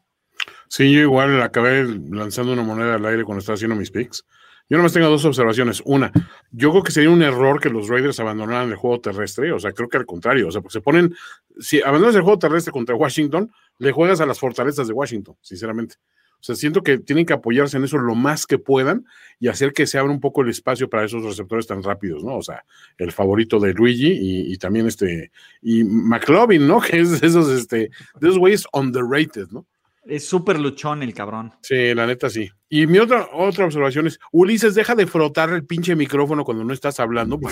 Sí, 0.66 0.92
yo 0.92 1.02
igual 1.02 1.40
acabé 1.40 1.84
lanzando 1.84 2.52
una 2.52 2.64
moneda 2.64 2.96
al 2.96 3.06
aire 3.06 3.22
cuando 3.22 3.38
estaba 3.38 3.54
haciendo 3.54 3.76
mis 3.76 3.92
picks. 3.92 4.26
Yo 4.68 4.76
nomás 4.76 4.92
tengo 4.92 5.08
dos 5.08 5.24
observaciones. 5.24 5.84
Una, 5.84 6.10
yo 6.50 6.72
creo 6.72 6.82
que 6.82 6.90
sería 6.90 7.10
un 7.10 7.22
error 7.22 7.60
que 7.60 7.70
los 7.70 7.86
Raiders 7.86 8.18
abandonaran 8.18 8.70
el 8.70 8.74
juego 8.74 9.00
terrestre. 9.00 9.52
O 9.52 9.60
sea, 9.60 9.70
creo 9.70 9.88
que 9.88 9.98
al 9.98 10.06
contrario. 10.06 10.48
O 10.48 10.50
sea, 10.50 10.62
porque 10.62 10.72
se 10.72 10.80
ponen, 10.80 11.14
si 11.60 11.80
abandonas 11.80 12.16
el 12.16 12.22
juego 12.22 12.40
terrestre 12.40 12.72
contra 12.72 12.96
Washington, 12.96 13.52
le 13.78 13.92
juegas 13.92 14.20
a 14.20 14.26
las 14.26 14.40
fortalezas 14.40 14.88
de 14.88 14.94
Washington, 14.94 15.36
sinceramente. 15.42 15.94
O 16.40 16.42
sea, 16.42 16.54
siento 16.54 16.82
que 16.82 16.98
tienen 16.98 17.26
que 17.26 17.34
apoyarse 17.34 17.76
en 17.76 17.84
eso 17.84 17.98
lo 17.98 18.14
más 18.14 18.46
que 18.46 18.58
puedan 18.58 19.04
y 19.38 19.48
hacer 19.48 19.72
que 19.72 19.86
se 19.86 19.98
abra 19.98 20.10
un 20.10 20.20
poco 20.20 20.40
el 20.40 20.48
espacio 20.48 20.88
para 20.88 21.04
esos 21.04 21.22
receptores 21.22 21.66
tan 21.66 21.82
rápidos, 21.82 22.24
¿no? 22.24 22.36
O 22.36 22.42
sea, 22.42 22.64
el 22.96 23.12
favorito 23.12 23.60
de 23.60 23.74
Luigi 23.74 24.18
y, 24.20 24.56
también 24.56 24.86
este, 24.86 25.30
y 25.60 25.84
McLovin, 25.84 26.66
¿no? 26.66 26.80
Que 26.90 27.00
es 27.00 27.20
de 27.20 27.26
esos, 27.26 27.48
este, 27.50 27.90
de 28.20 28.28
esos 28.28 28.38
güeyes 28.38 28.64
underrated, 28.72 29.48
¿no? 29.50 29.66
Es 30.06 30.26
súper 30.26 30.58
luchón 30.58 31.02
el 31.02 31.12
cabrón. 31.12 31.52
Sí, 31.60 31.94
la 31.94 32.06
neta 32.06 32.30
sí. 32.30 32.50
Y 32.70 32.86
mi 32.86 32.98
otra, 32.98 33.28
otra 33.32 33.66
observación 33.66 34.06
es, 34.06 34.18
Ulises, 34.32 34.74
deja 34.74 34.94
de 34.94 35.06
frotar 35.06 35.50
el 35.50 35.66
pinche 35.66 35.94
micrófono 35.94 36.42
cuando 36.44 36.64
no 36.64 36.72
estás 36.72 36.98
hablando. 37.00 37.38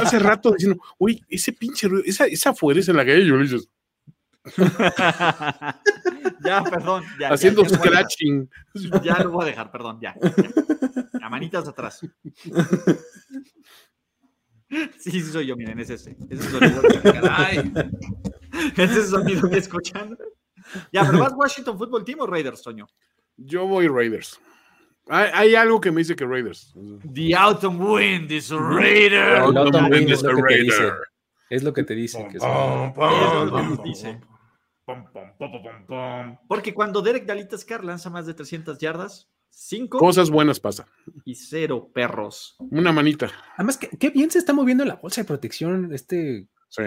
Hace 0.00 0.18
rato 0.18 0.50
diciendo, 0.52 0.82
uy, 0.98 1.22
ese 1.28 1.52
pinche, 1.52 1.88
esa, 2.04 2.26
esa 2.26 2.52
fuerza 2.54 2.90
en 2.90 2.96
la 2.96 3.06
calle, 3.06 3.32
Ulises. 3.32 3.68
ya, 6.44 6.62
perdón. 6.62 7.04
Ya, 7.18 7.28
Haciendo 7.28 7.64
scratching. 7.64 8.48
Ya 9.02 9.18
lo 9.18 9.30
voy 9.30 9.44
a 9.44 9.48
dejar, 9.48 9.70
perdón, 9.70 9.98
ya. 10.00 10.14
ya. 11.20 11.28
manitas 11.28 11.66
atrás. 11.68 12.00
Sí, 14.98 15.10
sí 15.10 15.22
soy 15.22 15.46
yo, 15.46 15.56
miren, 15.56 15.78
es 15.78 15.90
ese. 15.90 16.16
Ese 16.28 16.50
sonido 16.50 16.82
que, 16.82 17.12
caray. 17.12 17.72
Ese 18.76 19.06
sonido 19.06 19.48
que 19.48 19.58
escuchan. 19.58 20.16
Ya, 20.92 21.04
pero 21.04 21.18
¿vas 21.18 21.32
Washington 21.36 21.78
Football 21.78 22.04
Team 22.04 22.20
o 22.20 22.26
Raiders, 22.26 22.62
Toño? 22.62 22.86
Yo 23.36 23.66
voy 23.66 23.88
Raiders. 23.88 24.40
Hay, 25.08 25.30
hay, 25.34 25.54
algo 25.54 25.80
que 25.80 25.92
me 25.92 26.00
dice 26.00 26.16
que 26.16 26.24
Raiders. 26.24 26.74
The 27.12 27.34
autumn 27.34 27.78
wind 27.78 28.32
is 28.32 28.50
a 28.50 28.58
Raider. 28.58 29.52
The 29.52 29.58
autumn 29.58 29.90
wind 29.90 30.10
is 30.10 30.24
a 30.24 30.32
Raider. 30.32 30.94
Es 31.50 31.62
lo 31.62 31.72
que 31.72 31.84
te 31.84 31.94
dice. 31.94 32.26
Que 32.30 32.38
es, 32.38 32.42
lo 32.42 33.76
que 33.76 33.82
dice. 33.84 34.20
Porque 36.48 36.74
cuando 36.74 37.02
Derek 37.02 37.24
Dalitas 37.24 37.64
Car 37.64 37.84
lanza 37.84 38.10
más 38.10 38.26
de 38.26 38.34
300 38.34 38.78
yardas, 38.78 39.30
cinco 39.50 39.98
cosas 39.98 40.30
buenas 40.30 40.60
pasan. 40.60 40.86
Y 41.24 41.34
cero 41.34 41.90
perros. 41.92 42.56
Una 42.58 42.92
manita. 42.92 43.30
Además, 43.56 43.78
qué, 43.78 44.10
bien 44.10 44.30
se 44.30 44.38
está 44.38 44.52
moviendo 44.52 44.84
la 44.84 44.96
bolsa 44.96 45.22
de 45.22 45.26
protección 45.26 45.92
este. 45.92 46.48
Sí. 46.68 46.82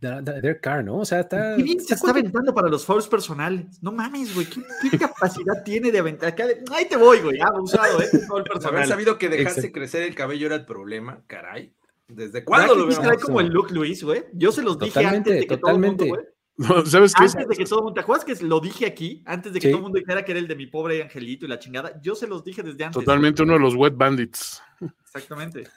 Derek 0.00 0.60
Carr, 0.60 0.84
¿no? 0.84 0.98
O 0.98 1.04
sea, 1.04 1.20
está. 1.20 1.56
Qué 1.56 1.62
bien 1.62 1.80
se 1.80 1.94
está 1.94 2.10
aventando 2.10 2.52
para 2.52 2.68
los 2.68 2.84
fouls 2.84 3.08
personales. 3.08 3.82
No 3.82 3.92
mames, 3.92 4.34
güey. 4.34 4.46
¿Qué, 4.46 4.98
capacidad 4.98 5.62
tiene 5.64 5.90
de 5.90 6.00
aventar? 6.00 6.34
Ahí 6.72 6.86
te 6.86 6.96
voy, 6.96 7.20
güey. 7.20 7.40
Abusado, 7.40 8.02
¿eh? 8.02 8.08
Foul 8.28 8.44
personal. 8.44 8.76
Haber 8.76 8.88
sabido 8.88 9.18
que 9.18 9.28
dejarse 9.28 9.72
crecer 9.72 10.02
el 10.02 10.14
cabello 10.14 10.46
era 10.46 10.56
el 10.56 10.66
problema, 10.66 11.22
caray. 11.26 11.74
¿Desde 12.08 12.44
cuándo 12.44 12.74
lo 12.74 12.86
veo? 12.88 12.98
como 13.22 13.40
el 13.40 13.48
look 13.48 13.70
Luis, 13.70 14.02
güey. 14.02 14.24
Yo 14.32 14.52
se 14.52 14.62
los 14.62 14.78
dije 14.78 15.04
antes 15.04 15.32
de 15.32 15.46
que 15.46 15.56
totalmente. 15.56 16.08
Todo 16.08 16.18
¿Sabes 16.86 17.14
qué? 17.14 17.24
Antes 17.24 17.48
de 17.48 17.56
que 17.56 17.64
todo 17.64 17.78
el 17.78 17.84
mundo, 17.84 17.94
¿te 17.94 18.00
acuerdas 18.00 18.24
que 18.24 18.44
lo 18.44 18.60
dije 18.60 18.86
aquí? 18.86 19.22
Antes 19.24 19.52
de 19.52 19.60
que 19.60 19.68
todo 19.68 19.78
el 19.78 19.82
mundo 19.82 19.98
dijera 19.98 20.24
que 20.24 20.32
era 20.32 20.40
el 20.40 20.46
de 20.46 20.56
mi 20.56 20.66
pobre 20.66 21.02
angelito 21.02 21.46
y 21.46 21.48
la 21.48 21.58
chingada, 21.58 21.98
yo 22.02 22.14
se 22.14 22.26
los 22.26 22.44
dije 22.44 22.62
desde 22.62 22.84
antes. 22.84 23.02
Totalmente 23.02 23.42
uno 23.42 23.54
de 23.54 23.60
los 23.60 23.74
wet 23.74 23.96
bandits. 23.96 24.62
Exactamente. 25.04 25.68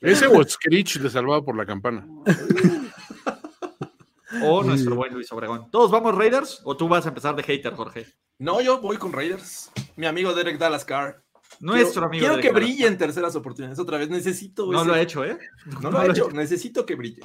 Ese 0.00 0.26
o 0.26 0.44
Screech 0.44 0.98
de 0.98 1.10
Salvado 1.10 1.44
por 1.44 1.56
la 1.56 1.66
Campana. 1.66 2.06
O 4.42 4.62
nuestro 4.62 4.96
buen 4.96 5.14
Luis 5.14 5.30
Obregón. 5.32 5.70
¿Todos 5.70 5.90
vamos 5.90 6.14
Raiders 6.14 6.60
o 6.64 6.76
tú 6.76 6.88
vas 6.88 7.06
a 7.06 7.08
empezar 7.08 7.34
de 7.36 7.42
hater, 7.42 7.72
Jorge? 7.74 8.06
No, 8.38 8.60
yo 8.60 8.80
voy 8.80 8.98
con 8.98 9.12
Raiders. 9.12 9.70
Mi 9.96 10.04
amigo 10.06 10.34
Derek 10.34 10.58
Dallas 10.58 10.84
Carr. 10.84 11.24
Nuestro 11.60 12.06
amigo. 12.06 12.26
Quiero 12.26 12.42
que 12.42 12.52
brille 12.52 12.86
en 12.86 12.98
terceras 12.98 13.34
oportunidades 13.34 13.78
otra 13.78 13.96
vez. 13.96 14.10
Necesito. 14.10 14.70
No 14.70 14.84
lo 14.84 14.92
ha 14.92 15.00
hecho, 15.00 15.24
¿eh? 15.24 15.38
No, 15.80 15.90
lo 15.90 16.00
ha 16.00 16.06
hecho. 16.06 16.28
Necesito 16.30 16.84
que 16.84 16.96
brille. 16.96 17.22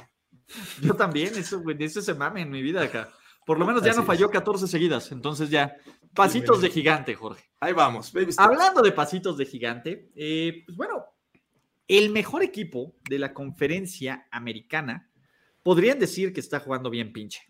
Yo 0.82 0.94
también, 0.94 1.34
eso, 1.36 1.62
eso 1.78 2.02
se 2.02 2.14
mame 2.14 2.42
en 2.42 2.50
mi 2.50 2.62
vida 2.62 2.82
acá. 2.82 3.10
Por 3.44 3.58
lo 3.58 3.66
menos 3.66 3.82
ya 3.82 3.92
no 3.92 4.04
falló 4.04 4.30
14 4.30 4.68
seguidas, 4.68 5.10
entonces 5.10 5.50
ya. 5.50 5.76
Pasitos 6.14 6.60
de 6.60 6.70
gigante, 6.70 7.14
Jorge. 7.14 7.42
Ahí 7.58 7.72
vamos. 7.72 8.12
Hablando 8.36 8.82
de 8.82 8.92
pasitos 8.92 9.36
de 9.38 9.46
gigante, 9.46 10.10
eh, 10.14 10.62
pues 10.66 10.76
bueno, 10.76 11.04
el 11.88 12.10
mejor 12.10 12.42
equipo 12.42 12.94
de 13.08 13.18
la 13.18 13.32
conferencia 13.32 14.28
americana 14.30 15.10
podrían 15.62 15.98
decir 15.98 16.32
que 16.32 16.40
está 16.40 16.60
jugando 16.60 16.90
bien 16.90 17.12
pinche. 17.12 17.40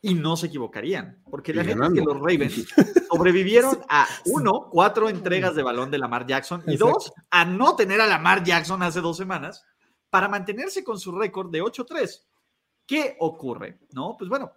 Y 0.00 0.14
no 0.14 0.36
se 0.36 0.46
equivocarían, 0.46 1.22
porque 1.28 1.52
la 1.52 1.64
neta 1.64 1.86
es 1.86 1.92
que 1.92 2.00
los 2.00 2.16
Ravens 2.16 2.66
sobrevivieron 3.10 3.80
a 3.88 4.06
uno, 4.26 4.68
cuatro 4.70 5.08
entregas 5.08 5.56
de 5.56 5.64
balón 5.64 5.90
de 5.90 5.98
Lamar 5.98 6.24
Jackson 6.24 6.62
y 6.68 6.76
dos, 6.76 7.12
a 7.30 7.44
no 7.44 7.74
tener 7.74 8.00
a 8.00 8.06
Lamar 8.06 8.44
Jackson 8.44 8.82
hace 8.84 9.00
dos 9.00 9.16
semanas 9.16 9.64
para 10.10 10.28
mantenerse 10.28 10.84
con 10.84 10.98
su 10.98 11.12
récord 11.12 11.50
de 11.50 11.62
8-3. 11.62 12.24
¿Qué 12.86 13.16
ocurre? 13.20 13.80
No, 13.92 14.16
pues 14.18 14.30
bueno, 14.30 14.52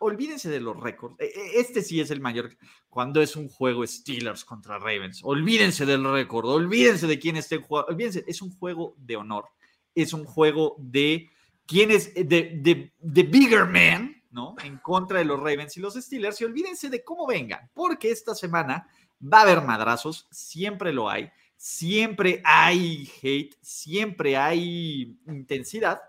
olvídense 0.00 0.48
de 0.48 0.60
los 0.60 0.78
récords. 0.78 1.16
E, 1.18 1.26
e, 1.26 1.60
este 1.60 1.82
sí 1.82 2.00
es 2.00 2.10
el 2.10 2.20
mayor. 2.20 2.56
Cuando 2.88 3.20
es 3.20 3.36
un 3.36 3.48
juego 3.48 3.86
Steelers 3.86 4.44
contra 4.44 4.78
Ravens, 4.78 5.20
olvídense 5.22 5.86
del 5.86 6.04
récord, 6.04 6.48
olvídense 6.48 7.06
de 7.06 7.18
quién 7.18 7.36
esté 7.36 7.58
jugando, 7.58 7.92
olvídense, 7.92 8.24
es 8.26 8.42
un 8.42 8.50
juego 8.50 8.94
de 8.98 9.16
honor, 9.16 9.46
es 9.94 10.12
un 10.12 10.24
juego 10.24 10.76
de 10.78 11.28
quién 11.66 11.90
es, 11.90 12.14
de, 12.14 12.92
de, 13.00 13.22
bigger 13.22 13.66
man, 13.66 14.22
¿no? 14.30 14.56
En 14.64 14.78
contra 14.78 15.18
de 15.18 15.24
los 15.24 15.38
Ravens 15.38 15.76
y 15.76 15.80
los 15.80 15.94
Steelers, 15.94 16.40
y 16.40 16.44
olvídense 16.44 16.88
de 16.88 17.04
cómo 17.04 17.26
vengan, 17.26 17.70
porque 17.74 18.10
esta 18.10 18.34
semana 18.34 18.88
va 19.20 19.40
a 19.40 19.42
haber 19.42 19.62
madrazos, 19.62 20.26
siempre 20.30 20.92
lo 20.92 21.10
hay 21.10 21.30
siempre 21.58 22.40
hay 22.44 23.10
hate, 23.20 23.56
siempre 23.60 24.36
hay 24.36 25.18
intensidad. 25.26 26.00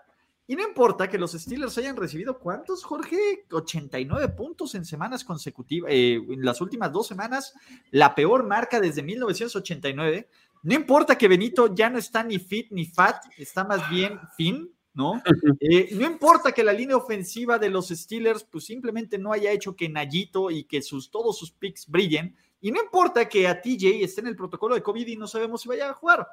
Y 0.46 0.56
no 0.56 0.66
importa 0.66 1.08
que 1.08 1.18
los 1.18 1.32
Steelers 1.32 1.76
hayan 1.78 1.96
recibido 1.96 2.38
cuántos, 2.38 2.82
Jorge, 2.82 3.46
89 3.50 4.30
puntos 4.30 4.74
en 4.74 4.84
semanas 4.84 5.22
consecutivas, 5.22 5.90
eh, 5.92 6.14
en 6.14 6.44
las 6.44 6.60
últimas 6.60 6.90
dos 6.92 7.06
semanas, 7.06 7.54
la 7.90 8.14
peor 8.14 8.44
marca 8.46 8.80
desde 8.80 9.02
1989. 9.02 10.28
No 10.62 10.74
importa 10.74 11.16
que 11.16 11.28
Benito 11.28 11.72
ya 11.74 11.90
no 11.90 11.98
está 11.98 12.24
ni 12.24 12.38
fit 12.38 12.68
ni 12.70 12.86
fat, 12.86 13.22
está 13.38 13.64
más 13.64 13.88
bien 13.90 14.18
fin, 14.36 14.72
¿no? 14.92 15.22
Eh, 15.60 15.90
no 15.92 16.06
importa 16.06 16.52
que 16.52 16.64
la 16.64 16.72
línea 16.72 16.96
ofensiva 16.96 17.58
de 17.58 17.70
los 17.70 17.88
Steelers, 17.88 18.44
pues 18.44 18.64
simplemente 18.64 19.18
no 19.18 19.32
haya 19.32 19.52
hecho 19.52 19.76
que 19.76 19.88
Nayito 19.88 20.50
y 20.50 20.64
que 20.64 20.82
sus, 20.82 21.10
todos 21.10 21.38
sus 21.38 21.52
picks 21.52 21.88
brillen. 21.88 22.36
Y 22.60 22.70
no 22.70 22.82
importa 22.82 23.28
que 23.28 23.48
a 23.48 23.60
TJ 23.60 24.02
esté 24.04 24.20
en 24.20 24.28
el 24.28 24.36
protocolo 24.36 24.74
de 24.74 24.82
COVID 24.82 25.06
y 25.06 25.16
no 25.16 25.26
sabemos 25.26 25.62
si 25.62 25.68
vaya 25.68 25.90
a 25.90 25.94
jugar. 25.94 26.26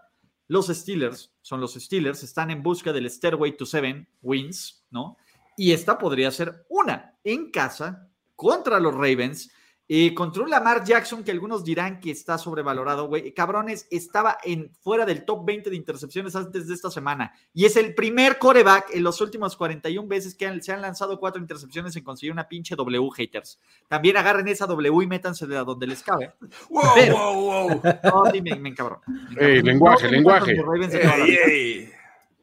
Los 0.47 0.67
Steelers 0.67 1.31
son 1.41 1.59
los 1.59 1.73
Steelers, 1.73 2.23
están 2.23 2.51
en 2.51 2.63
busca 2.63 2.93
del 2.93 3.09
Stairway 3.09 3.57
to 3.57 3.65
Seven 3.65 4.07
wins, 4.21 4.85
¿no? 4.89 5.17
Y 5.57 5.71
esta 5.71 5.97
podría 5.97 6.31
ser 6.31 6.65
una 6.69 7.17
en 7.23 7.51
casa 7.51 8.07
contra 8.35 8.79
los 8.79 8.93
Ravens 8.93 9.51
eh, 9.89 10.13
contra 10.13 10.43
un 10.43 10.49
Lamar 10.49 10.83
Jackson 10.83 11.23
que 11.23 11.31
algunos 11.31 11.63
dirán 11.63 12.01
que 12.01 12.11
está 12.11 12.37
sobrevalorado, 12.37 13.07
güey. 13.07 13.33
Cabrones, 13.33 13.87
estaba 13.89 14.37
en, 14.43 14.73
fuera 14.81 15.05
del 15.05 15.23
top 15.23 15.45
20 15.45 15.69
de 15.69 15.77
intercepciones 15.77 16.35
antes 16.35 16.67
de 16.67 16.73
esta 16.73 16.91
semana. 16.91 17.33
Y 17.53 17.65
es 17.65 17.77
el 17.77 17.95
primer 17.95 18.37
coreback 18.37 18.93
en 18.93 19.03
los 19.03 19.21
últimos 19.21 19.55
41 19.55 20.05
veces 20.07 20.35
que 20.35 20.61
se 20.61 20.73
han 20.73 20.81
lanzado 20.81 21.17
cuatro 21.19 21.41
intercepciones 21.41 21.95
en 21.95 22.03
conseguir 22.03 22.33
una 22.33 22.49
pinche 22.49 22.75
W, 22.75 23.09
haters. 23.15 23.61
También 23.87 24.17
agarren 24.17 24.47
esa 24.49 24.65
W 24.65 25.03
y 25.03 25.07
métanse 25.07 25.47
de 25.47 25.55
donde 25.55 25.87
les 25.87 26.03
cabe. 26.03 26.33
¡Wow, 26.69 26.83
wow, 27.11 27.41
wow! 27.41 27.81
No, 28.03 28.31
sí, 28.31 28.41
me, 28.41 28.51
encabrón. 28.69 28.99
lenguaje, 29.39 30.09
lenguaje. 30.09 30.55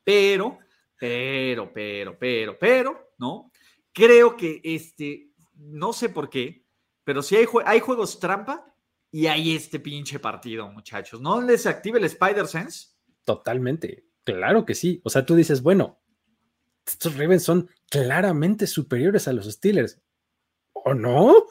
Pero, 0.03 0.59
pero, 0.99 1.72
pero, 1.72 2.18
pero, 2.18 2.59
pero, 2.59 3.11
¿no? 3.18 3.51
Creo 3.92 4.36
que 4.36 4.61
este, 4.64 5.28
no 5.57 5.92
sé 5.92 6.09
por 6.09 6.28
qué, 6.28 6.64
pero 7.05 7.22
si 7.22 7.36
hay, 7.36 7.46
hay 7.64 7.80
juegos 7.80 8.18
trampa 8.18 8.74
y 9.11 9.26
hay 9.26 9.55
este 9.55 9.78
pinche 9.78 10.18
partido, 10.18 10.68
muchachos. 10.68 11.20
¿No 11.20 11.40
les 11.40 11.66
active 11.66 11.98
el 11.98 12.05
Spider-Sense? 12.05 12.88
Totalmente. 13.24 14.07
Claro 14.24 14.64
que 14.64 14.74
sí. 14.74 15.00
O 15.05 15.11
sea, 15.11 15.24
tú 15.24 15.36
dices, 15.36 15.62
bueno, 15.62 16.00
estos 16.86 17.16
Ravens 17.16 17.44
son 17.44 17.70
claramente 17.88 18.66
superiores 18.66 19.28
a 19.28 19.32
los 19.32 19.46
Steelers. 19.46 20.00
¿O 20.72 20.94
no? 20.94 21.46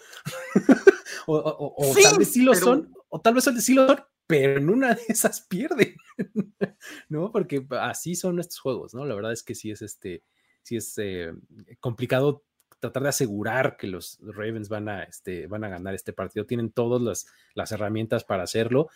o, 1.28 1.94
tal 2.02 2.18
vez 2.18 2.34
sí 2.34 2.42
lo 2.42 2.54
son, 2.54 2.94
o 3.10 3.22
tal 3.22 3.36
vez 3.36 3.46
sí 3.60 3.74
lo 3.74 3.88
son, 3.88 4.02
pero 4.28 4.58
en 4.58 4.70
una 4.70 4.96
de 4.96 5.02
esas 5.08 5.42
pierden. 5.42 5.96
¿No? 7.10 7.32
Porque 7.32 7.66
así 7.80 8.16
son 8.16 8.40
estos 8.40 8.60
juegos, 8.60 8.94
¿no? 8.94 9.06
La 9.06 9.16
verdad 9.16 9.32
es 9.32 9.44
que 9.44 9.56
sí 9.56 9.72
es 9.72 9.82
este, 9.82 10.24
sí 10.64 10.76
es 10.76 10.98
eh, 10.98 11.32
complicado 11.80 12.44
tratar 12.84 13.04
de 13.04 13.10
asegurar 13.10 13.78
que 13.78 13.88
los 13.88 14.20
Ravens 14.22 14.68
van 14.68 14.90
a, 14.90 15.04
este, 15.04 15.48
van 15.48 15.64
a 15.64 15.70
ganar 15.70 15.94
este 15.94 16.12
partido. 16.12 16.46
Tienen 16.46 16.70
todas 16.70 17.02
las, 17.02 17.28
las 17.56 17.72
herramientas 17.72 18.26
para 18.26 18.44
hacerlo. 18.44 18.90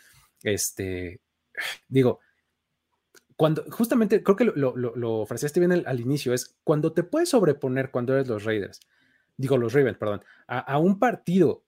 Este, 0.44 1.22
digo, 1.88 2.20
cuando 3.38 3.64
justamente 3.70 4.22
creo 4.24 4.36
que 4.36 4.44
lo, 4.44 4.76
lo, 4.76 4.96
lo, 4.96 5.14
ofreciste 5.20 5.62
bien 5.62 5.72
al, 5.72 6.00
inicio, 6.02 6.34
es 6.34 6.58
cuando 6.66 6.92
te 6.92 7.04
puedes 7.04 7.30
sobreponer 7.30 7.92
cuando 7.92 8.14
eres 8.14 8.28
los 8.28 8.44
Raiders, 8.44 8.82
digo 9.38 9.58
los 9.58 9.72
Ravens, 9.74 9.98
perdón, 9.98 10.22
a, 10.48 10.78
un 10.80 11.00
partido 11.00 11.64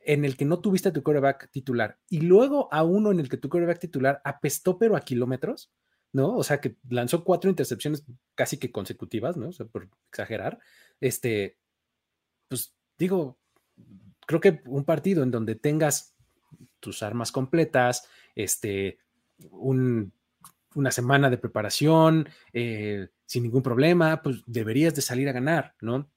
en 0.00 0.24
el 0.24 0.36
que 0.36 0.46
no 0.46 0.60
tuviste 0.60 0.88
a 0.88 0.92
tu 0.92 1.02
quarterback 1.02 1.50
titular 1.50 1.98
y 2.08 2.20
luego 2.20 2.72
a 2.72 2.82
uno 2.84 3.10
en 3.10 3.20
el 3.20 3.28
que 3.28 3.36
tu 3.36 3.50
quarterback 3.50 3.80
titular 3.80 4.22
apestó 4.24 4.78
pero 4.78 4.96
a 4.96 5.00
kilómetros, 5.00 5.70
¿no? 6.12 6.36
O 6.36 6.44
sea, 6.44 6.60
que 6.60 6.76
lanzó 6.88 7.24
cuatro 7.24 7.50
intercepciones 7.50 8.04
casi 8.34 8.56
que 8.56 8.72
consecutivas, 8.72 9.36
¿no? 9.36 9.48
O 9.48 9.52
sea, 9.52 9.66
por 9.66 9.88
exagerar. 10.08 10.58
Este, 11.00 11.58
pues 12.48 12.74
digo, 12.98 13.38
creo 14.26 14.40
que 14.40 14.60
un 14.66 14.84
partido 14.84 15.22
en 15.22 15.30
donde 15.30 15.54
tengas 15.54 16.14
tus 16.80 17.02
armas 17.02 17.32
completas, 17.32 18.08
este, 18.34 18.98
una 19.50 20.90
semana 20.90 21.30
de 21.30 21.38
preparación, 21.38 22.28
eh, 22.52 23.08
sin 23.24 23.42
ningún 23.42 23.62
problema, 23.62 24.22
pues 24.22 24.42
deberías 24.46 24.94
de 24.94 25.02
salir 25.02 25.28
a 25.28 25.32
ganar, 25.32 25.74
¿no? 25.80 26.10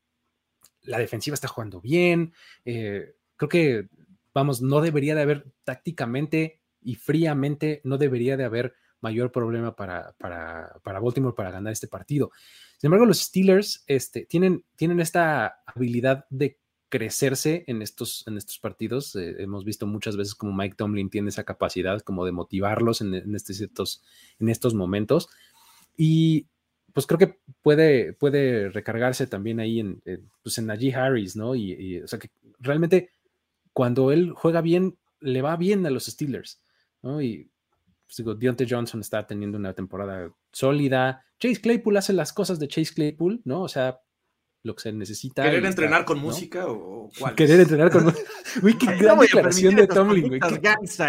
La 0.83 0.99
defensiva 0.99 1.33
está 1.33 1.47
jugando 1.47 1.81
bien, 1.81 2.33
eh, 2.65 3.15
creo 3.35 3.49
que, 3.49 3.89
vamos, 4.33 4.61
no 4.61 4.81
debería 4.81 5.15
de 5.15 5.21
haber 5.21 5.51
tácticamente 5.63 6.61
y 6.81 6.95
fríamente, 6.95 7.81
no 7.83 7.97
debería 7.97 8.37
de 8.37 8.45
haber 8.45 8.73
mayor 9.01 9.31
problema 9.31 9.75
para, 9.75 10.13
para, 10.17 10.79
para, 10.83 10.99
Baltimore 10.99 11.35
para 11.35 11.51
ganar 11.51 11.73
este 11.73 11.87
partido. 11.87 12.31
Sin 12.79 12.87
embargo, 12.87 13.05
los 13.05 13.19
Steelers 13.19 13.83
este, 13.87 14.25
tienen, 14.25 14.63
tienen 14.77 15.01
esta 15.01 15.61
habilidad 15.65 16.25
de 16.29 16.57
crecerse 16.87 17.65
en 17.67 17.81
estos, 17.81 18.25
en 18.25 18.37
estos 18.37 18.57
partidos. 18.57 19.17
Eh, 19.17 19.35
hemos 19.39 19.65
visto 19.65 19.85
muchas 19.85 20.15
veces 20.15 20.33
como 20.33 20.53
Mike 20.53 20.77
Tomlin 20.77 21.09
tiene 21.09 21.27
esa 21.27 21.43
capacidad 21.43 21.99
como 21.99 22.25
de 22.25 22.31
motivarlos 22.31 23.01
en, 23.01 23.13
en, 23.13 23.35
este 23.35 23.53
en 24.39 24.49
estos 24.49 24.73
momentos. 24.73 25.27
Y 25.97 26.47
pues 26.93 27.05
creo 27.05 27.19
que 27.19 27.39
puede, 27.61 28.13
puede 28.13 28.69
recargarse 28.69 29.27
también 29.27 29.59
ahí 29.59 29.81
en, 29.81 30.01
pues 30.41 30.57
en 30.57 30.67
Najee 30.67 30.95
Harris, 30.95 31.35
¿no? 31.35 31.55
Y, 31.55 31.73
y, 31.73 31.99
o 31.99 32.07
sea 32.07 32.17
que 32.17 32.31
realmente 32.59 33.11
cuando 33.73 34.13
él 34.13 34.31
juega 34.31 34.61
bien, 34.61 34.97
le 35.19 35.41
va 35.41 35.57
bien 35.57 35.85
a 35.85 35.89
los 35.89 36.05
Steelers, 36.05 36.61
¿no? 37.01 37.21
Y 37.21 37.51
pues 38.05 38.17
digo, 38.17 38.35
Deontay 38.35 38.67
Johnson 38.69 39.01
está 39.01 39.27
teniendo 39.27 39.57
una 39.57 39.73
temporada 39.73 40.33
sólida. 40.51 41.25
Chase 41.39 41.61
Claypool 41.61 41.97
hace 41.97 42.13
las 42.13 42.33
cosas 42.33 42.59
de 42.59 42.67
Chase 42.67 42.93
Claypool, 42.93 43.41
¿no? 43.45 43.61
O 43.61 43.67
sea, 43.67 44.01
lo 44.63 44.75
que 44.75 44.83
se 44.83 44.91
necesita. 44.91 45.43
¿Querer 45.43 45.65
entrenar 45.65 46.05
con 46.05 46.19
música 46.19 46.67
o 46.67 47.09
cuál? 47.17 47.35
Querer 47.35 47.61
entrenar 47.61 47.91
con 47.91 48.05
música. 48.05 48.29
Uy, 48.61 48.77
qué 48.77 48.95
gran 48.97 49.19
declaración 49.19 49.75
de 49.75 49.87
Tomlin, 49.87 50.27
güey. 50.27 50.41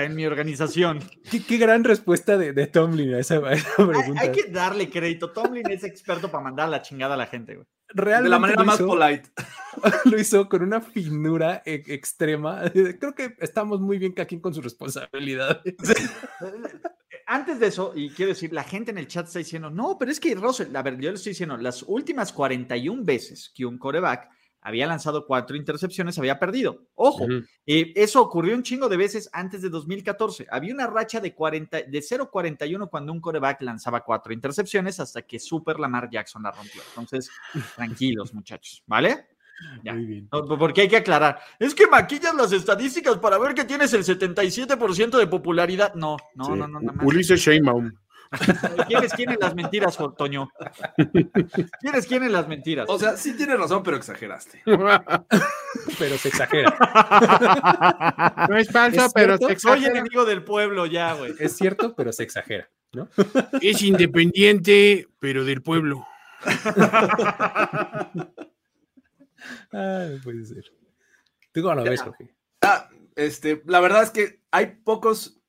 en 0.05 0.15
mi 0.15 0.27
organización. 0.27 1.01
Qué, 1.31 1.59
gran 1.59 1.85
respuesta 1.85 2.37
de, 2.37 2.53
de 2.53 2.67
Tomlin 2.67 3.15
a 3.15 3.19
esa, 3.19 3.41
pregunta. 3.41 4.21
Hay, 4.21 4.33
que 4.33 4.45
darle 4.51 4.91
crédito. 4.91 5.31
Tomlin 5.31 5.71
es 5.71 5.85
experto 5.85 6.31
para 6.31 6.45
mandar 6.45 6.69
la 6.69 6.83
chingada 6.83 7.15
a 7.15 7.17
la 7.17 7.27
gente, 7.27 7.55
güey. 7.57 7.67
Realmente 7.93 8.25
de 8.25 8.31
la 8.31 8.39
manera 8.39 8.63
más 8.63 8.79
polite. 8.79 9.31
Lo 10.05 10.19
hizo 10.19 10.49
con 10.49 10.63
una 10.63 10.81
finura 10.81 11.63
e, 11.65 11.83
extrema. 11.89 12.63
Creo 12.73 13.15
que 13.15 13.35
estamos 13.41 13.81
muy 13.81 13.99
bien 13.99 14.13
quien 14.13 14.41
con 14.41 14.55
su 14.55 14.63
responsabilidad. 14.63 15.61
antes 17.31 17.61
de 17.61 17.69
eso, 17.69 17.93
y 17.95 18.11
quiero 18.11 18.31
decir, 18.31 18.53
la 18.53 18.65
gente 18.65 18.91
en 18.91 18.99
el 18.99 19.07
chat 19.07 19.27
está 19.27 19.39
diciendo, 19.39 19.71
no, 19.71 19.97
pero 19.97 20.11
es 20.11 20.19
que 20.19 20.35
Russell, 20.35 20.75
a 20.75 20.83
ver, 20.83 20.99
yo 20.99 21.11
le 21.11 21.17
estoy 21.17 21.31
diciendo, 21.31 21.57
las 21.57 21.85
últimas 21.85 22.33
41 22.33 23.05
veces 23.05 23.53
que 23.55 23.65
un 23.65 23.79
coreback 23.79 24.29
había 24.63 24.87
lanzado 24.87 25.27
cuatro 25.27 25.57
intercepciones, 25.57 26.19
había 26.19 26.39
perdido. 26.39 26.87
Ojo, 26.95 27.27
eh, 27.67 27.93
eso 27.97 28.21
ocurrió 28.21 28.55
un 28.55 28.63
chingo 28.63 28.89
de 28.89 28.97
veces 28.97 29.31
antes 29.33 29.63
de 29.63 29.71
2014. 29.71 30.47
Había 30.51 30.75
una 30.75 30.87
racha 30.87 31.21
de, 31.21 31.35
40, 31.35 31.83
de 31.83 31.99
0.41 32.01 32.91
cuando 32.91 33.13
un 33.13 33.21
coreback 33.21 33.63
lanzaba 33.63 34.05
cuatro 34.05 34.33
intercepciones 34.33 35.01
hasta 35.01 35.23
que 35.23 35.39
Super 35.39 35.81
Lamar 35.81 36.11
Jackson 36.11 36.43
la 36.43 36.53
rompió. 36.53 36.83
Entonces, 36.91 37.31
tranquilos, 37.77 38.35
muchachos, 38.35 38.83
¿vale? 38.87 39.27
Ya. 39.83 39.93
Muy 39.93 40.05
bien. 40.07 40.29
porque 40.31 40.83
hay 40.83 40.89
que 40.89 40.97
aclarar. 40.97 41.39
Es 41.59 41.75
que 41.75 41.87
maquillas 41.87 42.35
las 42.35 42.53
estadísticas 42.53 43.19
para 43.19 43.39
ver 43.39 43.55
que 43.55 43.65
tienes 43.65 43.93
el 43.93 44.05
77% 44.05 45.19
de 45.19 45.27
popularidad. 45.27 45.95
No, 45.95 46.17
no, 46.35 46.57
no, 46.57 46.67
no. 46.67 46.93
Ulises 47.03 47.41
Sheinbaum. 47.41 47.93
¿Quién 48.87 49.03
es 49.03 49.13
quién 49.13 49.31
en 49.31 49.41
las 49.41 49.55
mentiras, 49.55 49.99
Toño? 50.17 50.51
¿Quién 50.97 51.95
es 51.95 52.07
quién 52.07 52.23
en 52.23 52.33
las 52.33 52.47
mentiras? 52.47 52.87
O 52.89 52.99
sea, 52.99 53.17
sí 53.17 53.37
tienes 53.37 53.59
razón, 53.59 53.83
pero 53.83 53.97
exageraste. 53.97 54.63
pero 55.99 56.17
se 56.17 56.29
exagera. 56.29 56.77
No 58.49 58.57
es 58.57 58.71
falso, 58.71 59.09
pero 59.13 59.37
se 59.37 59.53
exagera. 59.53 59.81
Soy 59.81 59.85
enemigo 59.87 60.25
del 60.25 60.45
pueblo 60.45 60.87
ya, 60.87 61.15
güey. 61.15 61.35
Es 61.41 61.57
cierto, 61.57 61.95
pero 61.97 62.13
se 62.13 62.23
exagera, 62.23 62.71
¿no? 62.93 63.09
Es 63.61 63.83
independiente, 63.83 65.09
pero 65.19 65.45
del 65.45 65.63
pueblo. 65.63 66.07
Ay, 69.73 70.21
puede 70.23 70.45
ser. 70.45 70.65
¿Tú 71.53 71.63
cómo 71.63 71.75
lo 71.75 71.83
ves, 71.83 72.03
Jorge? 72.03 72.33
Ah, 72.61 72.89
este, 73.17 73.61
la 73.67 73.81
verdad 73.81 74.05
es 74.05 74.11
que 74.11 74.41
hay 74.53 74.67
pocos 74.85 75.40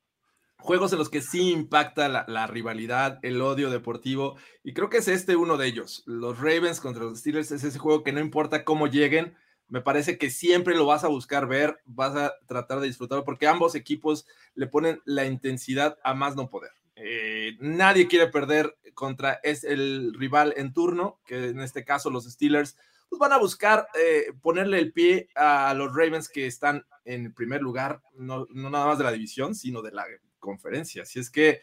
juegos 0.61 0.93
en 0.93 0.99
los 0.99 1.09
que 1.09 1.21
sí 1.21 1.51
impacta 1.51 2.07
la, 2.07 2.47
rivalidad, 2.47 3.19
el 3.23 3.41
odio 3.41 3.69
deportivo, 3.69 4.37
y 4.63 4.73
creo 4.73 4.89
que 4.89 4.97
es 4.97 5.07
este 5.07 5.35
uno 5.35 5.57
de 5.57 5.67
ellos. 5.67 6.03
Los 6.05 6.39
Ravens 6.39 6.79
contra 6.79 7.03
los 7.03 7.19
Steelers 7.19 7.51
es 7.51 7.63
ese 7.63 7.79
juego 7.79 8.03
que 8.03 8.13
no 8.13 8.19
importa 8.19 8.63
cómo 8.63 8.87
lleguen, 8.87 9.35
me 9.67 9.81
parece 9.81 10.17
que 10.17 10.29
siempre 10.29 10.75
lo 10.75 10.85
vas 10.85 11.03
a 11.03 11.07
buscar 11.07 11.47
ver, 11.47 11.79
vas 11.85 12.15
a 12.15 12.33
tratar 12.45 12.79
de 12.79 12.87
disfrutarlo, 12.87 13.23
porque 13.23 13.47
ambos 13.47 13.73
equipos 13.73 14.25
le 14.53 14.67
ponen 14.67 15.01
la 15.05 15.25
intensidad 15.25 15.97
a 16.03 16.13
más 16.13 16.35
no 16.35 16.49
poder. 16.49 16.71
Eh, 16.95 17.57
nadie 17.59 18.07
quiere 18.07 18.27
perder 18.27 18.77
contra 18.93 19.39
es 19.43 19.63
el 19.63 20.13
rival 20.13 20.53
en 20.57 20.73
turno, 20.73 21.19
que 21.25 21.49
en 21.49 21.61
este 21.61 21.83
caso 21.83 22.09
los 22.09 22.25
Steelers, 22.25 22.77
pues 23.09 23.19
van 23.19 23.33
a 23.33 23.37
buscar 23.37 23.87
eh, 23.97 24.33
ponerle 24.41 24.77
el 24.77 24.93
pie 24.93 25.29
a 25.35 25.73
los 25.73 25.95
Ravens 25.95 26.29
que 26.29 26.45
están 26.45 26.85
en 27.05 27.33
primer 27.33 27.61
lugar, 27.61 28.01
no, 28.13 28.45
no 28.51 28.69
nada 28.69 28.85
más 28.85 28.97
de 28.97 29.03
la 29.05 29.11
división, 29.11 29.55
sino 29.55 29.81
de 29.81 29.91
la 29.91 30.05
conferencia. 30.41 31.03
Así 31.03 31.21
es 31.21 31.29
que, 31.29 31.61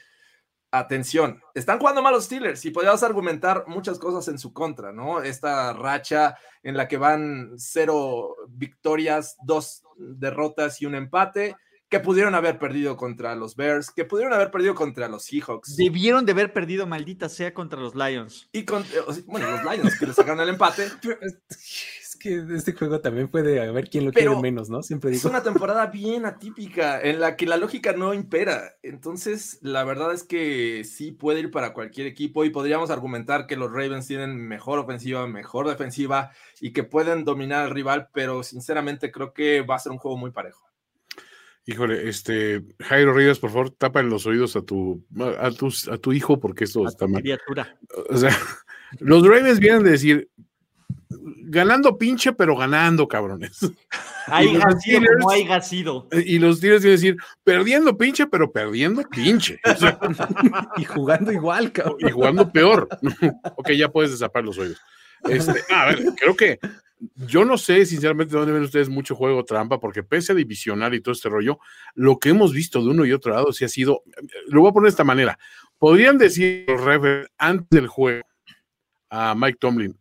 atención, 0.70 1.42
están 1.54 1.78
jugando 1.78 2.00
mal 2.00 2.14
los 2.14 2.24
Steelers 2.24 2.64
y 2.64 2.70
podríamos 2.70 3.02
argumentar 3.02 3.64
muchas 3.66 3.98
cosas 3.98 4.26
en 4.28 4.38
su 4.38 4.54
contra, 4.54 4.92
¿no? 4.92 5.22
Esta 5.22 5.74
racha 5.74 6.38
en 6.62 6.78
la 6.78 6.88
que 6.88 6.96
van 6.96 7.52
cero 7.58 8.34
victorias, 8.48 9.36
dos 9.44 9.82
derrotas 9.98 10.80
y 10.80 10.86
un 10.86 10.94
empate 10.94 11.56
que 11.88 12.00
pudieron 12.00 12.34
haber 12.34 12.58
perdido 12.58 12.96
contra 12.96 13.34
los 13.34 13.56
Bears, 13.56 13.90
que 13.90 14.04
pudieron 14.04 14.34
haber 14.34 14.50
perdido 14.50 14.74
contra 14.74 15.08
los 15.08 15.24
Seahawks. 15.24 15.76
Debieron 15.76 16.26
de 16.26 16.32
haber 16.32 16.52
perdido, 16.52 16.86
maldita 16.86 17.28
sea, 17.28 17.54
contra 17.54 17.80
los 17.80 17.94
Lions. 17.94 18.48
Y 18.52 18.64
con, 18.64 18.84
bueno, 19.26 19.50
los 19.50 19.64
Lions 19.64 19.98
que 19.98 20.06
le 20.06 20.12
sacaron 20.12 20.40
el 20.40 20.50
empate 20.50 20.88
que 22.18 22.44
este 22.54 22.72
juego 22.72 23.00
también 23.00 23.28
puede 23.28 23.60
haber 23.60 23.88
quien 23.88 24.04
lo 24.04 24.12
quiere 24.12 24.34
menos, 24.36 24.68
¿no? 24.68 24.82
Siempre 24.82 25.10
digo. 25.10 25.20
Es 25.20 25.24
una 25.24 25.42
temporada 25.42 25.86
bien 25.92 26.26
atípica 26.26 27.00
en 27.00 27.20
la 27.20 27.36
que 27.36 27.46
la 27.46 27.56
lógica 27.56 27.92
no 27.92 28.12
impera. 28.14 28.74
Entonces, 28.82 29.58
la 29.62 29.84
verdad 29.84 30.12
es 30.12 30.24
que 30.24 30.84
sí 30.84 31.12
puede 31.12 31.40
ir 31.40 31.50
para 31.50 31.72
cualquier 31.72 32.06
equipo 32.06 32.44
y 32.44 32.50
podríamos 32.50 32.90
argumentar 32.90 33.46
que 33.46 33.56
los 33.56 33.70
Ravens 33.70 34.06
tienen 34.06 34.36
mejor 34.36 34.78
ofensiva, 34.78 35.26
mejor 35.26 35.68
defensiva 35.68 36.32
y 36.60 36.72
que 36.72 36.84
pueden 36.84 37.24
dominar 37.24 37.64
al 37.64 37.70
rival, 37.70 38.08
pero 38.12 38.42
sinceramente 38.42 39.10
creo 39.10 39.32
que 39.32 39.62
va 39.62 39.76
a 39.76 39.78
ser 39.78 39.92
un 39.92 39.98
juego 39.98 40.16
muy 40.16 40.30
parejo. 40.30 40.68
Híjole, 41.68 42.08
este, 42.08 42.64
Jairo 42.80 43.12
Rivas, 43.12 43.38
por 43.38 43.50
favor, 43.50 43.70
tapa 43.70 44.00
en 44.00 44.08
los 44.08 44.24
oídos 44.24 44.56
a 44.56 44.62
tu, 44.62 45.04
a 45.38 45.50
tu, 45.50 45.70
a 45.90 45.98
tu 45.98 46.14
hijo 46.14 46.40
porque 46.40 46.64
esto 46.64 46.86
está 46.86 47.06
mal. 47.06 47.22
O 48.08 48.16
sea, 48.16 48.30
los 49.00 49.22
Ravens 49.22 49.60
vienen 49.60 49.82
de 49.82 49.90
decir, 49.90 50.30
ganando 51.36 51.96
pinche, 51.96 52.32
pero 52.32 52.56
ganando, 52.56 53.06
cabrones. 53.06 53.58
Hay 54.26 54.48
sido 54.80 55.00
como 55.18 55.30
haya 55.30 55.60
sido. 55.60 56.08
Y 56.12 56.38
los 56.38 56.60
Tigres 56.60 56.80
quieren 56.80 56.96
decir, 56.96 57.16
perdiendo 57.44 57.96
pinche, 57.96 58.26
pero 58.26 58.52
perdiendo 58.52 59.02
pinche. 59.02 59.60
y 60.76 60.84
jugando 60.84 61.32
igual, 61.32 61.72
cabrón. 61.72 61.96
Y 62.00 62.10
jugando 62.10 62.50
peor. 62.50 62.88
ok, 63.56 63.70
ya 63.72 63.88
puedes 63.88 64.10
desapar 64.10 64.44
los 64.44 64.58
oídos. 64.58 64.80
Este, 65.24 65.62
a 65.72 65.86
ver, 65.86 66.04
creo 66.16 66.36
que 66.36 66.58
yo 67.14 67.44
no 67.44 67.58
sé, 67.58 67.86
sinceramente, 67.86 68.36
dónde 68.36 68.52
ven 68.52 68.62
ustedes 68.62 68.88
mucho 68.88 69.14
juego 69.14 69.44
trampa, 69.44 69.78
porque 69.78 70.02
pese 70.02 70.32
a 70.32 70.34
divisionar 70.34 70.94
y 70.94 71.00
todo 71.00 71.12
este 71.12 71.28
rollo, 71.28 71.58
lo 71.94 72.18
que 72.18 72.30
hemos 72.30 72.52
visto 72.52 72.82
de 72.82 72.90
uno 72.90 73.04
y 73.04 73.12
otro 73.12 73.32
lado 73.32 73.52
sí 73.52 73.64
ha 73.64 73.68
sido, 73.68 74.02
lo 74.48 74.60
voy 74.60 74.70
a 74.70 74.72
poner 74.72 74.86
de 74.86 74.90
esta 74.90 75.04
manera, 75.04 75.38
podrían 75.78 76.18
decir 76.18 76.64
los 76.66 77.28
antes 77.38 77.68
del 77.70 77.86
juego 77.86 78.26
a 79.10 79.34
Mike 79.34 79.58
Tomlin, 79.60 79.96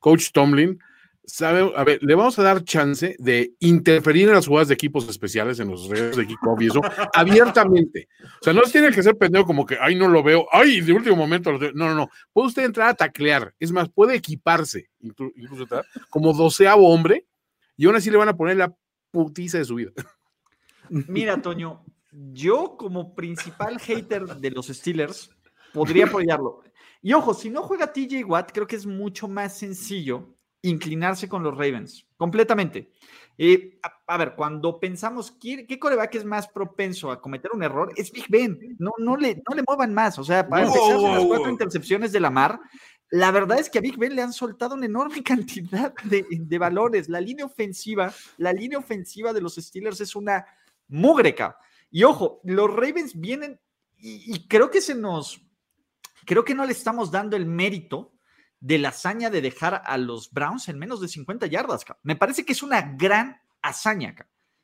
Coach 0.00 0.30
Tomlin, 0.32 0.78
sabe, 1.24 1.72
a 1.76 1.84
ver, 1.84 2.02
le 2.02 2.14
vamos 2.14 2.38
a 2.38 2.42
dar 2.42 2.64
chance 2.64 3.16
de 3.18 3.54
interferir 3.60 4.28
en 4.28 4.34
las 4.34 4.46
jugadas 4.46 4.68
de 4.68 4.74
equipos 4.74 5.08
especiales, 5.08 5.60
en 5.60 5.68
los 5.68 5.88
redes 5.88 6.16
de 6.16 6.26
kickoff 6.26 6.60
y 6.60 6.66
eso, 6.66 6.80
abiertamente. 7.14 8.08
O 8.40 8.44
sea, 8.44 8.52
no 8.52 8.62
tiene 8.62 8.90
que 8.90 9.02
ser 9.02 9.16
pendejo 9.16 9.46
como 9.46 9.64
que, 9.64 9.76
ay, 9.80 9.94
no 9.94 10.08
lo 10.08 10.22
veo, 10.22 10.46
ay, 10.50 10.80
de 10.80 10.92
último 10.92 11.16
momento, 11.16 11.52
no, 11.52 11.70
no, 11.74 11.94
no. 11.94 12.08
Puede 12.32 12.48
usted 12.48 12.64
entrar 12.64 12.88
a 12.88 12.94
taclear, 12.94 13.54
es 13.58 13.72
más, 13.72 13.88
puede 13.88 14.16
equiparse, 14.16 14.90
incluso 15.00 15.66
como 16.08 16.32
doceavo 16.32 16.88
hombre, 16.88 17.26
y 17.76 17.86
aún 17.86 17.96
así 17.96 18.10
le 18.10 18.18
van 18.18 18.28
a 18.28 18.36
poner 18.36 18.56
la 18.56 18.74
putiza 19.10 19.58
de 19.58 19.64
su 19.64 19.76
vida. 19.76 19.92
Mira, 20.88 21.40
Toño, 21.40 21.84
yo 22.10 22.76
como 22.76 23.14
principal 23.14 23.78
hater 23.78 24.26
de 24.26 24.50
los 24.50 24.66
Steelers, 24.66 25.30
podría 25.72 26.06
apoyarlo. 26.06 26.62
Y 27.02 27.12
ojo, 27.12 27.34
si 27.34 27.50
no 27.50 27.62
juega 27.62 27.92
TJ 27.92 28.24
Watt, 28.24 28.52
creo 28.52 28.66
que 28.66 28.76
es 28.76 28.86
mucho 28.86 29.26
más 29.26 29.56
sencillo 29.56 30.34
inclinarse 30.62 31.28
con 31.28 31.42
los 31.42 31.56
Ravens, 31.56 32.06
completamente. 32.16 32.92
Eh, 33.38 33.80
a, 34.06 34.16
ver, 34.18 34.34
cuando 34.36 34.78
pensamos 34.78 35.30
¿qué, 35.30 35.66
qué 35.66 35.78
coreback 35.78 36.16
es 36.16 36.26
más 36.26 36.46
propenso 36.46 37.10
a 37.10 37.22
cometer 37.22 37.50
un 37.54 37.62
error, 37.62 37.90
es 37.96 38.12
Big 38.12 38.26
Ben. 38.28 38.76
No, 38.78 38.92
no, 38.98 39.16
le, 39.16 39.42
no 39.48 39.56
le 39.56 39.64
muevan 39.66 39.94
más. 39.94 40.18
O 40.18 40.24
sea, 40.24 40.46
para 40.46 40.66
empezar 40.66 41.00
las 41.00 41.24
cuatro 41.24 41.48
intercepciones 41.48 42.12
de 42.12 42.20
la 42.20 42.28
mar, 42.28 42.60
la 43.08 43.30
verdad 43.30 43.58
es 43.58 43.70
que 43.70 43.78
a 43.78 43.80
Big 43.80 43.96
Ben 43.96 44.14
le 44.14 44.20
han 44.20 44.34
soltado 44.34 44.74
una 44.74 44.84
enorme 44.84 45.22
cantidad 45.24 45.94
de, 46.04 46.26
de 46.30 46.58
valores. 46.58 47.08
La 47.08 47.20
línea 47.20 47.46
ofensiva, 47.46 48.12
la 48.36 48.52
línea 48.52 48.78
ofensiva 48.78 49.32
de 49.32 49.40
los 49.40 49.54
Steelers 49.54 50.02
es 50.02 50.14
una 50.14 50.44
mugreca. 50.88 51.56
Y 51.90 52.04
ojo, 52.04 52.40
los 52.44 52.70
Ravens 52.70 53.18
vienen 53.18 53.58
y 54.02 54.46
creo 54.48 54.70
que 54.70 54.80
se 54.80 54.94
nos 54.94 55.42
creo 56.30 56.44
que 56.44 56.54
no 56.54 56.64
le 56.64 56.70
estamos 56.70 57.10
dando 57.10 57.36
el 57.36 57.44
mérito 57.44 58.12
de 58.60 58.78
la 58.78 58.90
hazaña 58.90 59.30
de 59.30 59.40
dejar 59.40 59.82
a 59.84 59.98
los 59.98 60.30
Browns 60.30 60.68
en 60.68 60.78
menos 60.78 61.00
de 61.00 61.08
50 61.08 61.48
yardas. 61.48 61.84
Me 62.04 62.14
parece 62.14 62.44
que 62.44 62.52
es 62.52 62.62
una 62.62 62.94
gran 62.96 63.40
hazaña. 63.60 64.14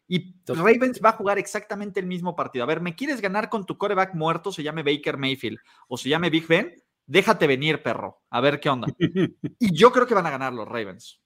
Y 0.07 0.37
Ravens 0.47 1.01
va 1.05 1.09
a 1.09 1.17
jugar 1.17 1.41
exactamente 1.41 1.99
el 1.99 2.07
mismo 2.07 2.37
partido. 2.37 2.62
A 2.62 2.69
ver, 2.69 2.81
¿me 2.81 2.95
quieres 2.95 3.21
ganar 3.21 3.49
con 3.51 3.67
tu 3.67 3.77
coreback 3.77 4.14
muerto? 4.14 4.53
Se 4.53 4.62
llame 4.62 4.85
Baker 4.85 5.17
Mayfield 5.17 5.59
o 5.89 5.97
se 5.97 6.09
llame 6.09 6.31
Big 6.31 6.47
Ben. 6.47 6.73
Déjate 7.05 7.49
venir, 7.49 7.83
perro. 7.83 8.23
A 8.31 8.41
ver 8.41 8.61
qué 8.61 8.69
onda. 8.69 8.87
y 9.59 9.75
yo 9.75 9.91
creo 9.91 10.07
que 10.07 10.14
van 10.14 10.27
a 10.27 10.31
ganar 10.31 10.53
los 10.53 10.69
Ravens. 10.69 11.21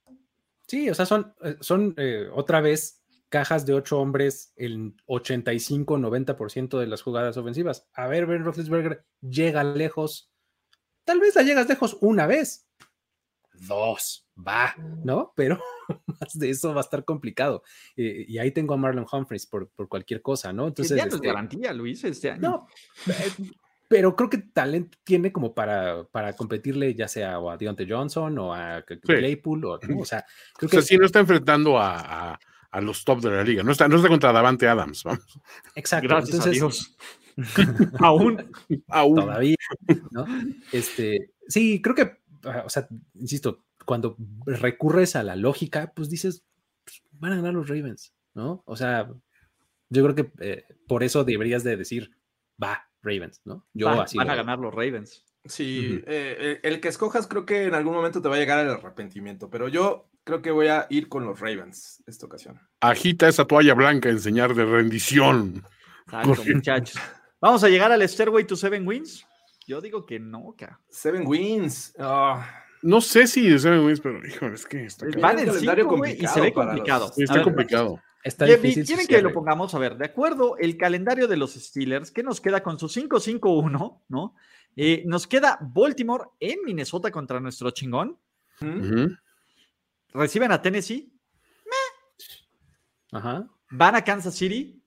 Sí, 0.65 0.89
o 0.89 0.95
sea, 0.95 1.05
son, 1.05 1.35
eh, 1.43 1.57
son 1.59 1.93
eh, 1.97 2.27
otra 2.33 2.61
vez 2.61 3.03
cajas 3.29 3.65
de 3.67 3.73
ocho 3.73 3.99
hombres 3.99 4.53
el 4.55 4.95
85-90% 5.07 6.79
de 6.79 6.87
las 6.87 7.01
jugadas 7.01 7.37
ofensivas. 7.37 7.87
A 7.93 8.07
ver, 8.07 8.25
Ben 8.25 8.43
Roethlisberger 8.43 9.05
llega 9.21 9.63
lejos, 9.63 10.30
Tal 11.03 11.19
vez 11.19 11.35
la 11.35 11.43
llegas 11.43 11.67
lejos 11.67 11.97
una 12.01 12.27
vez, 12.27 12.67
dos, 13.67 14.27
va, 14.35 14.75
¿no? 15.03 15.33
Pero 15.35 15.59
más 16.07 16.37
de 16.37 16.49
eso 16.49 16.73
va 16.73 16.81
a 16.81 16.83
estar 16.83 17.05
complicado. 17.05 17.63
Eh, 17.95 18.25
y 18.27 18.37
ahí 18.37 18.51
tengo 18.51 18.73
a 18.73 18.77
Marlon 18.77 19.05
Humphreys 19.11 19.45
por, 19.45 19.69
por 19.69 19.87
cualquier 19.87 20.21
cosa, 20.21 20.51
¿no? 20.53 20.67
Entonces, 20.67 20.97
este 20.97 21.15
es 21.15 21.21
garantía, 21.21 21.73
Luis, 21.73 22.03
este 22.03 22.31
año. 22.31 22.41
No, 22.41 22.67
eh, 23.07 23.51
pero 23.87 24.15
creo 24.15 24.29
que 24.29 24.37
talento 24.37 24.97
tiene 25.03 25.33
como 25.33 25.53
para, 25.53 26.05
para 26.05 26.33
competirle 26.33 26.95
ya 26.95 27.09
sea 27.09 27.35
a 27.35 27.57
Deontay 27.57 27.89
Johnson 27.89 28.37
o 28.39 28.53
a 28.53 28.83
Claypool, 28.83 29.65
o, 29.65 29.79
o 29.99 30.05
sea, 30.05 30.25
creo 30.57 30.69
que... 30.69 30.81
sí 30.81 30.97
no 30.97 31.05
está 31.05 31.19
enfrentando 31.19 31.77
a, 31.77 32.39
a, 32.71 32.81
los 32.81 33.03
top 33.03 33.19
de 33.19 33.31
la 33.31 33.43
liga, 33.43 33.63
no 33.63 33.73
está, 33.73 33.89
no 33.89 33.97
está 33.97 34.07
contra 34.07 34.31
Davante 34.31 34.65
Adams, 34.65 35.03
vamos. 35.03 35.37
Exacto. 35.75 36.07
Gracias 36.07 36.47
a 36.47 36.49
Dios. 36.49 36.95
aún, 37.99 38.51
aún. 38.87 39.15
Todavía, 39.15 39.55
¿no? 40.11 40.25
Este, 40.71 41.31
sí, 41.47 41.81
creo 41.81 41.95
que, 41.95 42.17
o 42.65 42.69
sea, 42.69 42.87
insisto, 43.15 43.63
cuando 43.85 44.15
recurres 44.45 45.15
a 45.15 45.23
la 45.23 45.35
lógica, 45.35 45.91
pues 45.95 46.09
dices, 46.09 46.43
pues, 46.83 47.01
van 47.11 47.33
a 47.33 47.37
ganar 47.37 47.53
los 47.53 47.67
Ravens, 47.67 48.13
¿no? 48.33 48.63
O 48.65 48.75
sea, 48.75 49.09
yo 49.89 50.03
creo 50.03 50.15
que 50.15 50.31
eh, 50.39 50.65
por 50.87 51.03
eso 51.03 51.23
deberías 51.23 51.63
de 51.63 51.77
decir, 51.77 52.11
va, 52.61 52.89
Ravens, 53.01 53.41
¿no? 53.45 53.65
Yo 53.73 53.89
así 53.89 54.17
van 54.17 54.29
a 54.29 54.35
ganar 54.35 54.59
los 54.59 54.73
Ravens. 54.73 55.25
Sí, 55.43 56.03
eh, 56.05 56.59
el 56.61 56.79
que 56.79 56.87
escojas 56.87 57.25
creo 57.25 57.47
que 57.47 57.63
en 57.63 57.73
algún 57.73 57.95
momento 57.95 58.21
te 58.21 58.29
va 58.29 58.35
a 58.35 58.39
llegar 58.39 58.63
el 58.63 58.71
arrepentimiento, 58.71 59.49
pero 59.49 59.67
yo 59.67 60.11
creo 60.23 60.41
que 60.41 60.51
voy 60.51 60.67
a 60.67 60.87
ir 60.89 61.09
con 61.09 61.25
los 61.25 61.39
Ravens 61.39 62.03
esta 62.05 62.25
ocasión. 62.25 62.59
Agita 62.79 63.27
esa 63.27 63.45
toalla 63.45 63.73
blanca 63.73 64.09
en 64.09 64.19
señal 64.19 64.55
de 64.55 64.65
rendición. 64.65 65.63
muchachos. 66.53 67.01
Vamos 67.41 67.63
a 67.63 67.69
llegar 67.69 67.91
al 67.91 68.07
Stairway 68.07 68.45
to 68.45 68.55
Seven 68.55 68.87
Wins. 68.87 69.25
Yo 69.67 69.81
digo 69.81 70.05
que 70.05 70.19
no, 70.19 70.53
ca. 70.55 70.79
Seven 70.89 71.25
Wins. 71.25 71.95
Ah. 71.97 72.47
No 72.83 73.01
sé 73.01 73.25
si 73.25 73.57
Seven 73.57 73.83
Wins, 73.85 73.99
pero 73.99 74.25
híjole, 74.25 74.55
es 74.55 74.65
que 74.65 74.85
está 74.85 75.07
Van 75.19 75.39
en 75.39 75.51
cinco, 75.51 76.05
y 76.05 76.27
se 76.27 76.41
ve 76.41 76.53
complicado. 76.53 77.11
está 77.17 77.43
complicado. 77.43 77.99
Está 78.23 78.45
difícil 78.45 78.85
¿Quieren 78.85 79.07
que 79.07 79.21
lo 79.21 79.33
pongamos? 79.33 79.73
A 79.73 79.79
ver, 79.79 79.97
de 79.97 80.05
acuerdo, 80.05 80.55
el 80.57 80.77
calendario 80.77 81.27
de 81.27 81.37
los 81.37 81.55
Steelers, 81.55 82.11
¿qué 82.11 82.21
nos 82.21 82.39
queda 82.39 82.61
con 82.61 82.77
su 82.77 82.87
5-5-1, 82.87 84.01
¿no? 84.09 84.35
Eh, 84.75 85.03
nos 85.07 85.25
queda 85.25 85.57
Baltimore 85.59 86.25
en 86.39 86.59
Minnesota 86.63 87.09
contra 87.09 87.39
nuestro 87.39 87.71
chingón. 87.71 88.17
Reciben 90.13 90.51
a 90.51 90.61
Tennessee. 90.61 91.11
Ajá. 93.11 93.47
Van 93.71 93.95
a 93.95 94.03
Kansas 94.03 94.35
City. 94.35 94.81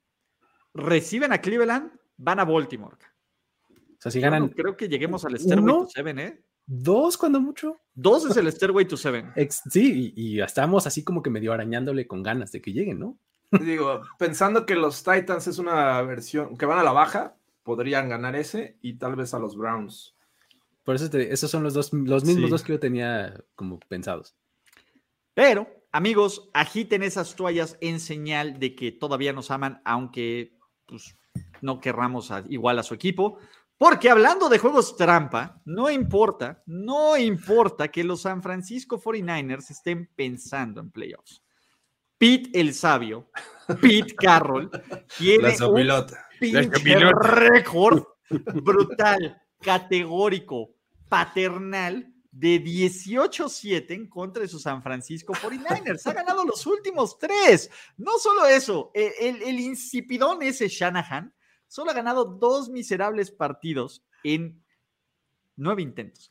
Reciben 0.72 1.32
a 1.32 1.38
Cleveland. 1.38 1.90
Van 2.16 2.40
a 2.40 2.44
Baltimore. 2.44 2.96
O 3.70 3.96
sea, 3.98 4.12
si 4.12 4.20
ganan. 4.20 4.48
creo 4.48 4.76
que 4.76 4.88
lleguemos 4.88 5.24
al 5.24 5.38
Stairway 5.38 5.74
to 5.74 5.88
Seven, 5.88 6.18
¿eh? 6.18 6.40
Dos, 6.66 7.18
cuando 7.18 7.40
mucho. 7.40 7.80
Dos 7.94 8.24
es 8.30 8.36
el 8.36 8.50
Stairway 8.50 8.86
to 8.86 8.96
Seven. 8.96 9.32
sí, 9.70 10.12
y, 10.16 10.36
y, 10.36 10.40
estamos 10.40 10.86
así 10.86 11.04
como 11.04 11.22
que 11.22 11.30
medio 11.30 11.52
arañándole 11.52 12.06
con 12.06 12.22
ganas 12.22 12.52
de 12.52 12.62
que 12.62 12.72
lleguen, 12.72 12.98
¿no? 12.98 13.18
Digo, 13.50 14.02
pensando 14.18 14.66
que 14.66 14.74
los 14.74 15.02
Titans 15.04 15.46
es 15.46 15.58
una 15.58 16.00
versión 16.02 16.56
que 16.56 16.66
van 16.66 16.78
a 16.78 16.82
la 16.82 16.92
baja, 16.92 17.36
podrían 17.62 18.08
ganar 18.08 18.36
ese 18.36 18.76
y 18.80 18.94
tal 18.94 19.16
vez 19.16 19.34
a 19.34 19.38
los 19.38 19.56
Browns. 19.56 20.14
Por 20.84 20.96
eso 20.96 21.06
esos 21.16 21.50
son 21.50 21.62
los 21.62 21.74
dos, 21.74 21.92
los 21.92 22.24
mismos 22.24 22.50
dos 22.50 22.62
que 22.62 22.74
yo 22.74 22.80
tenía 22.80 23.42
como 23.54 23.80
pensados. 23.80 24.36
Pero, 25.32 25.66
amigos, 25.92 26.50
agiten 26.52 27.02
esas 27.02 27.34
toallas 27.34 27.78
en 27.80 28.00
señal 28.00 28.58
de 28.58 28.74
que 28.74 28.92
todavía 28.92 29.32
nos 29.32 29.50
aman, 29.50 29.80
aunque 29.84 30.58
pues, 30.86 31.16
no 31.64 31.80
querramos 31.80 32.30
igual 32.48 32.78
a 32.78 32.82
su 32.82 32.94
equipo. 32.94 33.38
Porque 33.76 34.08
hablando 34.08 34.48
de 34.48 34.58
juegos 34.58 34.96
trampa, 34.96 35.60
no 35.64 35.90
importa, 35.90 36.62
no 36.66 37.16
importa 37.16 37.88
que 37.88 38.04
los 38.04 38.22
San 38.22 38.42
Francisco 38.42 39.00
49ers 39.00 39.70
estén 39.70 40.08
pensando 40.14 40.80
en 40.80 40.92
playoffs. 40.92 41.42
Pete 42.16 42.50
el 42.60 42.72
sabio, 42.72 43.30
Pete 43.80 44.14
Carroll, 44.14 44.70
tiene 45.18 45.56
un 45.60 45.74
pinche 46.38 47.12
récord 47.20 48.04
brutal, 48.54 49.42
categórico, 49.60 50.70
paternal 51.08 52.14
de 52.30 52.62
18-7 52.62 53.90
en 53.90 54.08
contra 54.08 54.42
de 54.42 54.48
su 54.48 54.58
San 54.58 54.82
Francisco 54.82 55.34
49ers. 55.34 56.06
Ha 56.06 56.12
ganado 56.12 56.44
los 56.44 56.64
últimos 56.66 57.18
tres. 57.18 57.70
No 57.96 58.18
solo 58.18 58.46
eso, 58.46 58.92
el, 58.94 59.42
el, 59.42 59.60
insipidón 59.60 60.42
ese 60.42 60.68
Shanahan 60.68 61.32
solo 61.68 61.90
ha 61.90 61.94
ganado 61.94 62.24
dos 62.24 62.68
miserables 62.68 63.30
partidos 63.30 64.04
en 64.22 64.62
nueve 65.56 65.82
intentos. 65.82 66.30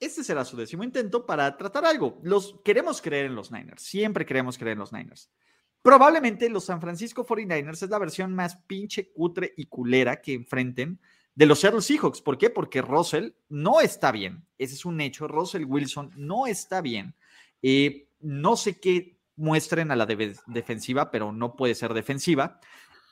Este 0.00 0.24
será 0.24 0.44
su 0.44 0.56
décimo 0.56 0.84
intento 0.84 1.24
para 1.24 1.56
tratar 1.56 1.84
algo. 1.84 2.18
Los 2.22 2.56
queremos 2.64 3.00
creer 3.00 3.26
en 3.26 3.34
los 3.34 3.50
Niners. 3.50 3.82
Siempre 3.82 4.26
queremos 4.26 4.58
creer 4.58 4.72
en 4.72 4.80
los 4.80 4.92
Niners. 4.92 5.30
Probablemente 5.82 6.48
los 6.48 6.64
San 6.64 6.80
Francisco 6.80 7.26
49ers 7.26 7.82
es 7.82 7.90
la 7.90 7.98
versión 7.98 8.34
más 8.34 8.56
pinche 8.56 9.12
cutre 9.12 9.52
y 9.56 9.66
culera 9.66 10.20
que 10.20 10.32
enfrenten 10.32 10.98
de 11.34 11.46
los 11.46 11.60
Seattle 11.60 11.82
Seahawks. 11.82 12.22
¿Por 12.22 12.38
qué? 12.38 12.50
Porque 12.50 12.82
Russell 12.82 13.30
no 13.48 13.80
está 13.80 14.12
bien. 14.12 14.46
Ese 14.58 14.74
es 14.74 14.84
un 14.84 15.00
hecho. 15.00 15.28
Russell 15.28 15.64
Wilson 15.64 16.10
no 16.16 16.46
está 16.46 16.80
bien. 16.80 17.14
Eh, 17.62 18.08
no 18.20 18.56
sé 18.56 18.80
qué 18.80 19.18
muestren 19.36 19.90
a 19.90 19.96
la 19.96 20.06
defensiva, 20.06 21.10
pero 21.10 21.32
no 21.32 21.56
puede 21.56 21.74
ser 21.74 21.92
defensiva. 21.92 22.60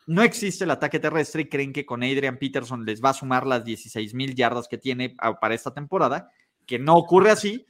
No 0.07 0.23
existe 0.23 0.65
el 0.65 0.71
ataque 0.71 0.99
terrestre 0.99 1.43
y 1.43 1.49
creen 1.49 1.73
que 1.73 1.87
con 1.87 2.03
Adrian 2.03 2.39
Peterson 2.39 2.85
les 2.85 3.03
va 3.03 3.11
a 3.11 3.15
sumar 3.15 3.47
las 3.47 3.65
16 3.65 4.15
mil 4.15 4.35
yardas 4.35 4.69
que 4.69 4.79
tiene 4.79 5.15
para 5.41 5.55
esta 5.55 5.73
temporada, 5.73 6.31
que 6.67 6.79
no 6.79 6.97
ocurre 6.97 7.31
así, 7.31 7.67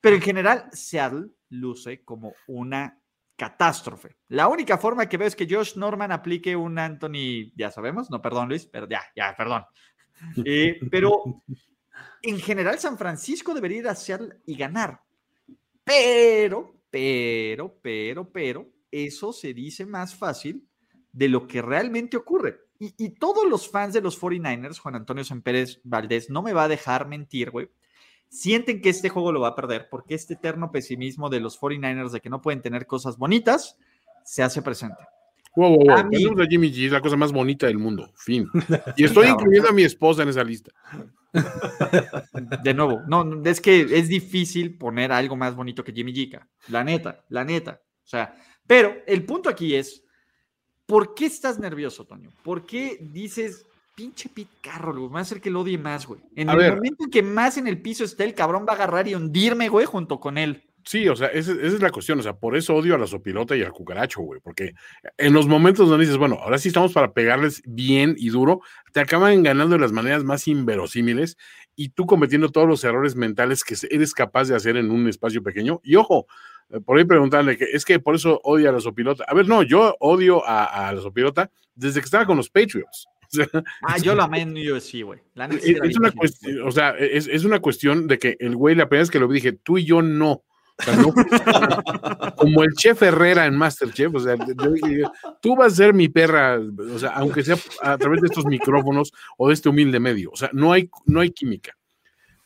pero 0.00 0.16
en 0.16 0.22
general 0.22 0.68
Seattle 0.72 1.28
luce 1.48 2.04
como 2.04 2.34
una 2.46 2.98
catástrofe. 3.36 4.16
La 4.28 4.48
única 4.48 4.78
forma 4.78 5.08
que 5.08 5.16
veo 5.16 5.28
es 5.28 5.36
que 5.36 5.48
Josh 5.48 5.76
Norman 5.76 6.12
aplique 6.12 6.54
un 6.54 6.78
Anthony, 6.78 7.52
ya 7.56 7.70
sabemos, 7.70 8.10
no, 8.10 8.20
perdón 8.20 8.48
Luis, 8.48 8.66
pero 8.66 8.88
ya, 8.88 9.02
ya, 9.16 9.34
perdón. 9.36 9.64
Eh, 10.44 10.78
pero 10.90 11.42
en 12.22 12.38
general 12.38 12.78
San 12.78 12.96
Francisco 12.96 13.54
debería 13.54 13.78
ir 13.78 13.88
a 13.88 13.94
Seattle 13.94 14.40
y 14.46 14.54
ganar. 14.56 15.00
Pero, 15.82 16.82
pero, 16.90 17.78
pero, 17.82 18.30
pero, 18.30 18.70
eso 18.90 19.32
se 19.32 19.52
dice 19.54 19.86
más 19.86 20.14
fácil 20.14 20.68
de 21.12 21.28
lo 21.28 21.46
que 21.46 21.62
realmente 21.62 22.16
ocurre. 22.16 22.60
Y, 22.78 22.94
y 22.98 23.10
todos 23.10 23.48
los 23.48 23.70
fans 23.70 23.94
de 23.94 24.00
los 24.00 24.20
49ers, 24.20 24.78
Juan 24.78 24.96
Antonio 24.96 25.22
Pérez 25.42 25.80
Valdés, 25.84 26.30
no 26.30 26.42
me 26.42 26.52
va 26.52 26.64
a 26.64 26.68
dejar 26.68 27.06
mentir, 27.06 27.50
güey, 27.50 27.68
sienten 28.28 28.80
que 28.80 28.88
este 28.88 29.10
juego 29.10 29.30
lo 29.30 29.40
va 29.40 29.48
a 29.48 29.54
perder 29.54 29.88
porque 29.90 30.14
este 30.14 30.34
eterno 30.34 30.72
pesimismo 30.72 31.28
de 31.28 31.40
los 31.40 31.60
49ers 31.60 32.10
de 32.10 32.20
que 32.20 32.30
no 32.30 32.40
pueden 32.40 32.62
tener 32.62 32.86
cosas 32.86 33.18
bonitas 33.18 33.76
se 34.24 34.42
hace 34.42 34.62
presente. 34.62 35.04
Wow, 35.54 35.76
wow, 35.76 35.90
A 35.90 36.08
Jimmy 36.48 36.72
G 36.72 36.86
es 36.86 36.92
la 36.92 37.02
cosa 37.02 37.16
más 37.16 37.30
bonita 37.30 37.66
del 37.66 37.78
mundo. 37.78 38.10
Fin. 38.16 38.48
Y 38.96 39.04
estoy 39.04 39.28
incluyendo 39.28 39.68
a 39.68 39.72
mi 39.72 39.82
esposa 39.82 40.22
en 40.22 40.30
esa 40.30 40.42
lista. 40.42 40.72
De 42.62 42.72
nuevo, 42.72 43.02
no, 43.06 43.42
es 43.44 43.60
que 43.60 43.80
es 43.82 44.08
difícil 44.08 44.78
poner 44.78 45.12
algo 45.12 45.36
más 45.36 45.54
bonito 45.54 45.84
que 45.84 45.92
Jimmy 45.92 46.14
G. 46.14 46.40
La 46.68 46.84
neta, 46.84 47.24
la 47.28 47.44
neta. 47.44 47.82
O 47.82 48.08
sea, 48.08 48.34
pero 48.66 48.96
el 49.06 49.24
punto 49.24 49.50
aquí 49.50 49.74
es, 49.74 50.04
¿por 50.86 51.14
qué 51.14 51.26
estás 51.26 51.58
nervioso, 51.58 52.04
Toño? 52.04 52.30
¿Por 52.42 52.66
qué 52.66 52.98
dices, 53.00 53.66
pinche 53.94 54.28
Pete 54.28 54.50
Carroll, 54.60 54.98
güey. 54.98 55.08
Me 55.08 55.14
va 55.14 55.18
a 55.20 55.22
hacer 55.22 55.40
que 55.40 55.50
lo 55.50 55.60
odie 55.60 55.78
más, 55.78 56.06
güey. 56.06 56.20
En 56.36 56.48
el 56.48 56.74
momento 56.74 57.04
en 57.04 57.10
que 57.10 57.22
más 57.22 57.56
en 57.56 57.66
el 57.66 57.80
piso 57.80 58.04
esté, 58.04 58.24
el 58.24 58.34
cabrón 58.34 58.64
va 58.66 58.72
a 58.72 58.76
agarrar 58.76 59.08
y 59.08 59.14
hundirme, 59.14 59.68
güey, 59.68 59.86
junto 59.86 60.20
con 60.20 60.38
él. 60.38 60.64
Sí, 60.84 61.08
o 61.08 61.14
sea, 61.14 61.28
esa, 61.28 61.52
es 61.52 61.80
la 61.80 61.90
cuestión. 61.90 62.18
O 62.18 62.22
sea, 62.22 62.34
por 62.34 62.56
eso 62.56 62.74
odio 62.74 62.94
a 62.94 62.98
la 62.98 63.06
sopilota 63.06 63.56
y 63.56 63.62
al 63.62 63.72
cucaracho, 63.72 64.20
güey. 64.22 64.40
Porque 64.40 64.74
en 65.16 65.32
los 65.32 65.46
momentos 65.46 65.88
donde 65.88 66.04
dices, 66.04 66.18
bueno, 66.18 66.38
ahora 66.42 66.58
sí 66.58 66.68
estamos 66.68 66.92
para 66.92 67.12
pegarles 67.12 67.62
bien 67.64 68.14
y 68.18 68.30
duro, 68.30 68.60
te 68.92 69.00
acaban 69.00 69.42
ganando 69.42 69.76
de 69.76 69.80
las 69.80 69.92
maneras 69.92 70.24
más 70.24 70.48
inverosímiles 70.48 71.36
y 71.76 71.90
tú 71.90 72.06
cometiendo 72.06 72.50
todos 72.50 72.68
los 72.68 72.82
errores 72.84 73.14
mentales 73.14 73.64
que 73.64 73.76
eres 73.90 74.12
capaz 74.12 74.48
de 74.48 74.56
hacer 74.56 74.76
en 74.76 74.90
un 74.90 75.08
espacio 75.08 75.42
pequeño. 75.42 75.80
Y 75.84 75.96
ojo, 75.96 76.26
por 76.80 76.98
ahí 76.98 77.04
preguntarle 77.04 77.56
que 77.56 77.64
es 77.64 77.84
que 77.84 77.98
por 77.98 78.14
eso 78.14 78.40
odio 78.44 78.68
a 78.68 78.72
la 78.72 78.80
sopilota. 78.80 79.24
A 79.28 79.34
ver, 79.34 79.46
no, 79.46 79.62
yo 79.62 79.96
odio 80.00 80.46
a, 80.46 80.88
a 80.88 80.92
la 80.92 81.00
sopilota 81.00 81.50
desde 81.74 82.00
que 82.00 82.04
estaba 82.04 82.26
con 82.26 82.36
los 82.36 82.50
Patriots. 82.50 83.06
ah, 83.82 83.98
yo 83.98 84.14
lo 84.14 84.22
amé 84.22 84.42
en 84.42 84.52
USC, 84.52 85.02
güey. 85.02 85.20
Es, 85.62 85.96
una 85.96 86.10
cuestión, 86.12 86.66
o 86.66 86.70
sea, 86.70 86.90
es, 86.98 87.44
una 87.44 87.60
cuestión 87.60 88.06
de 88.06 88.18
que 88.18 88.36
el 88.38 88.56
güey, 88.56 88.74
la 88.74 88.88
primera 88.88 89.02
vez 89.02 89.10
que 89.10 89.18
lo 89.18 89.28
vi, 89.28 89.36
dije, 89.36 89.52
tú 89.52 89.78
y 89.78 89.84
yo 89.84 90.02
no. 90.02 90.44
como 92.36 92.62
el 92.62 92.72
chef 92.72 93.02
Herrera 93.02 93.46
en 93.46 93.54
Masterchef, 93.56 94.14
o 94.14 94.20
sea, 94.20 94.36
tú 95.40 95.54
vas 95.54 95.72
a 95.74 95.76
ser 95.76 95.94
mi 95.94 96.08
perra, 96.08 96.58
o 96.58 96.98
sea, 96.98 97.10
aunque 97.10 97.44
sea 97.44 97.56
a 97.82 97.96
través 97.98 98.20
de 98.20 98.26
estos 98.26 98.46
micrófonos 98.46 99.12
o 99.36 99.48
de 99.48 99.54
este 99.54 99.68
humilde 99.68 100.00
medio, 100.00 100.30
o 100.32 100.36
sea, 100.36 100.50
no 100.52 100.72
hay, 100.72 100.90
no 101.06 101.20
hay 101.20 101.30
química. 101.30 101.76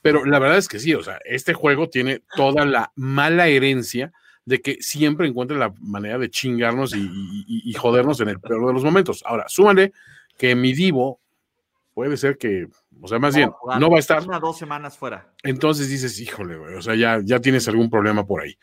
Pero 0.07 0.25
la 0.25 0.39
verdad 0.39 0.59
es 0.59 0.69
que 0.69 0.79
sí, 0.79 0.95
o 0.95 1.03
sea, 1.03 1.19
este 1.25 1.53
juego 1.53 1.89
tiene 1.89 2.23
toda 2.37 2.65
la 2.65 2.93
mala 2.95 3.49
herencia 3.49 4.13
de 4.45 4.63
que 4.63 4.79
siempre 4.81 5.27
encuentre 5.27 5.59
la 5.59 5.75
manera 5.81 6.17
de 6.17 6.31
chingarnos 6.31 6.95
y, 6.95 7.11
y, 7.49 7.73
jodernos 7.73 8.21
en 8.21 8.29
el 8.29 8.39
peor 8.39 8.69
de 8.69 8.73
los 8.73 8.85
momentos. 8.85 9.25
Ahora, 9.27 9.47
súmale 9.49 9.93
que 10.39 10.55
mi 10.55 10.73
Divo 10.73 11.21
puede 11.93 12.17
ser 12.17 12.39
que, 12.39 12.69
o 13.03 13.09
sea, 13.09 13.19
más 13.19 13.35
bien, 13.35 13.51
no 13.81 13.91
va 13.91 13.97
a 13.97 13.99
estar. 13.99 14.23
Una 14.25 14.39
dos 14.39 14.57
semanas 14.57 14.97
fuera. 14.97 15.33
Entonces 15.43 15.89
dices, 15.89 16.21
híjole, 16.21 16.57
güey, 16.57 16.75
o 16.77 16.83
sea, 16.83 16.95
ya, 16.95 17.21
ya 17.25 17.41
tienes 17.41 17.67
algún 17.67 17.91
problema 17.91 18.25
por 18.25 18.43
ahí. 18.43 18.57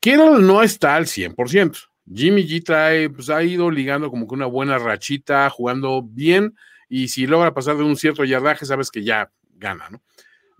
Quiero 0.00 0.38
no 0.38 0.62
está 0.62 0.96
al 0.96 1.06
100%. 1.06 1.78
Jimmy 2.12 2.46
G 2.46 2.62
trae, 2.62 3.08
pues 3.08 3.30
ha 3.30 3.42
ido 3.42 3.70
ligando 3.70 4.10
como 4.10 4.28
que 4.28 4.34
una 4.34 4.46
buena 4.46 4.76
rachita, 4.76 5.48
jugando 5.48 6.02
bien, 6.02 6.54
y 6.90 7.08
si 7.08 7.26
logra 7.26 7.54
pasar 7.54 7.78
de 7.78 7.84
un 7.84 7.96
cierto 7.96 8.24
yardaje, 8.24 8.66
sabes 8.66 8.90
que 8.90 9.02
ya 9.02 9.30
gana, 9.56 9.88
¿no? 9.88 10.02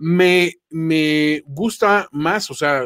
Me, 0.03 0.55
me 0.71 1.43
gusta 1.47 2.09
más, 2.11 2.51
o 2.51 2.55
sea, 2.55 2.85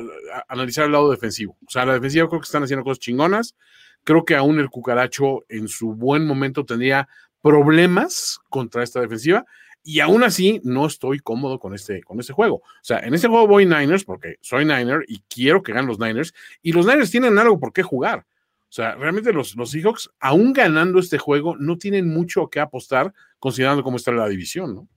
analizar 0.49 0.87
el 0.87 0.93
lado 0.93 1.11
defensivo. 1.11 1.57
O 1.67 1.71
sea, 1.71 1.87
la 1.87 1.95
defensiva 1.95 2.29
creo 2.29 2.41
que 2.41 2.47
están 2.47 2.65
haciendo 2.65 2.85
cosas 2.85 2.99
chingonas. 2.99 3.55
Creo 4.03 4.25
que 4.25 4.35
aún 4.35 4.59
el 4.59 4.69
cucaracho 4.69 5.45
en 5.49 5.69
su 5.69 5.95
buen 5.95 6.27
momento 6.27 6.65
tendría 6.65 7.09
problemas 7.41 8.41
contra 8.49 8.83
esta 8.83 9.01
defensiva 9.01 9.45
y 9.87 10.01
aún 10.01 10.25
así 10.25 10.63
no 10.65 10.87
estoy 10.87 11.21
cómodo 11.21 11.59
con 11.59 11.75
este, 11.75 12.03
con 12.03 12.19
este 12.19 12.33
juego. 12.33 12.57
O 12.57 12.63
sea, 12.81 13.01
en 13.01 13.13
este 13.13 13.29
juego 13.29 13.47
voy 13.47 13.67
Niners 13.67 14.05
porque 14.05 14.37
soy 14.41 14.65
Niner 14.65 15.05
y 15.07 15.21
quiero 15.29 15.63
que 15.63 15.73
ganen 15.73 15.89
los 15.89 15.99
Niners 15.99 16.33
y 16.63 16.73
los 16.73 16.87
Niners 16.87 17.11
tienen 17.11 17.39
algo 17.39 17.61
por 17.61 17.73
qué 17.73 17.83
jugar. 17.83 18.27
O 18.61 18.73
sea, 18.75 18.95
realmente 18.97 19.33
los, 19.33 19.55
los 19.55 19.71
Seahawks, 19.71 20.11
aún 20.19 20.53
ganando 20.53 20.99
este 20.99 21.19
juego, 21.19 21.55
no 21.57 21.77
tienen 21.77 22.09
mucho 22.09 22.49
que 22.49 22.61
apostar 22.61 23.13
considerando 23.39 23.85
cómo 23.85 23.99
está 23.99 24.11
la 24.11 24.27
división, 24.27 24.75
¿no? 24.75 24.89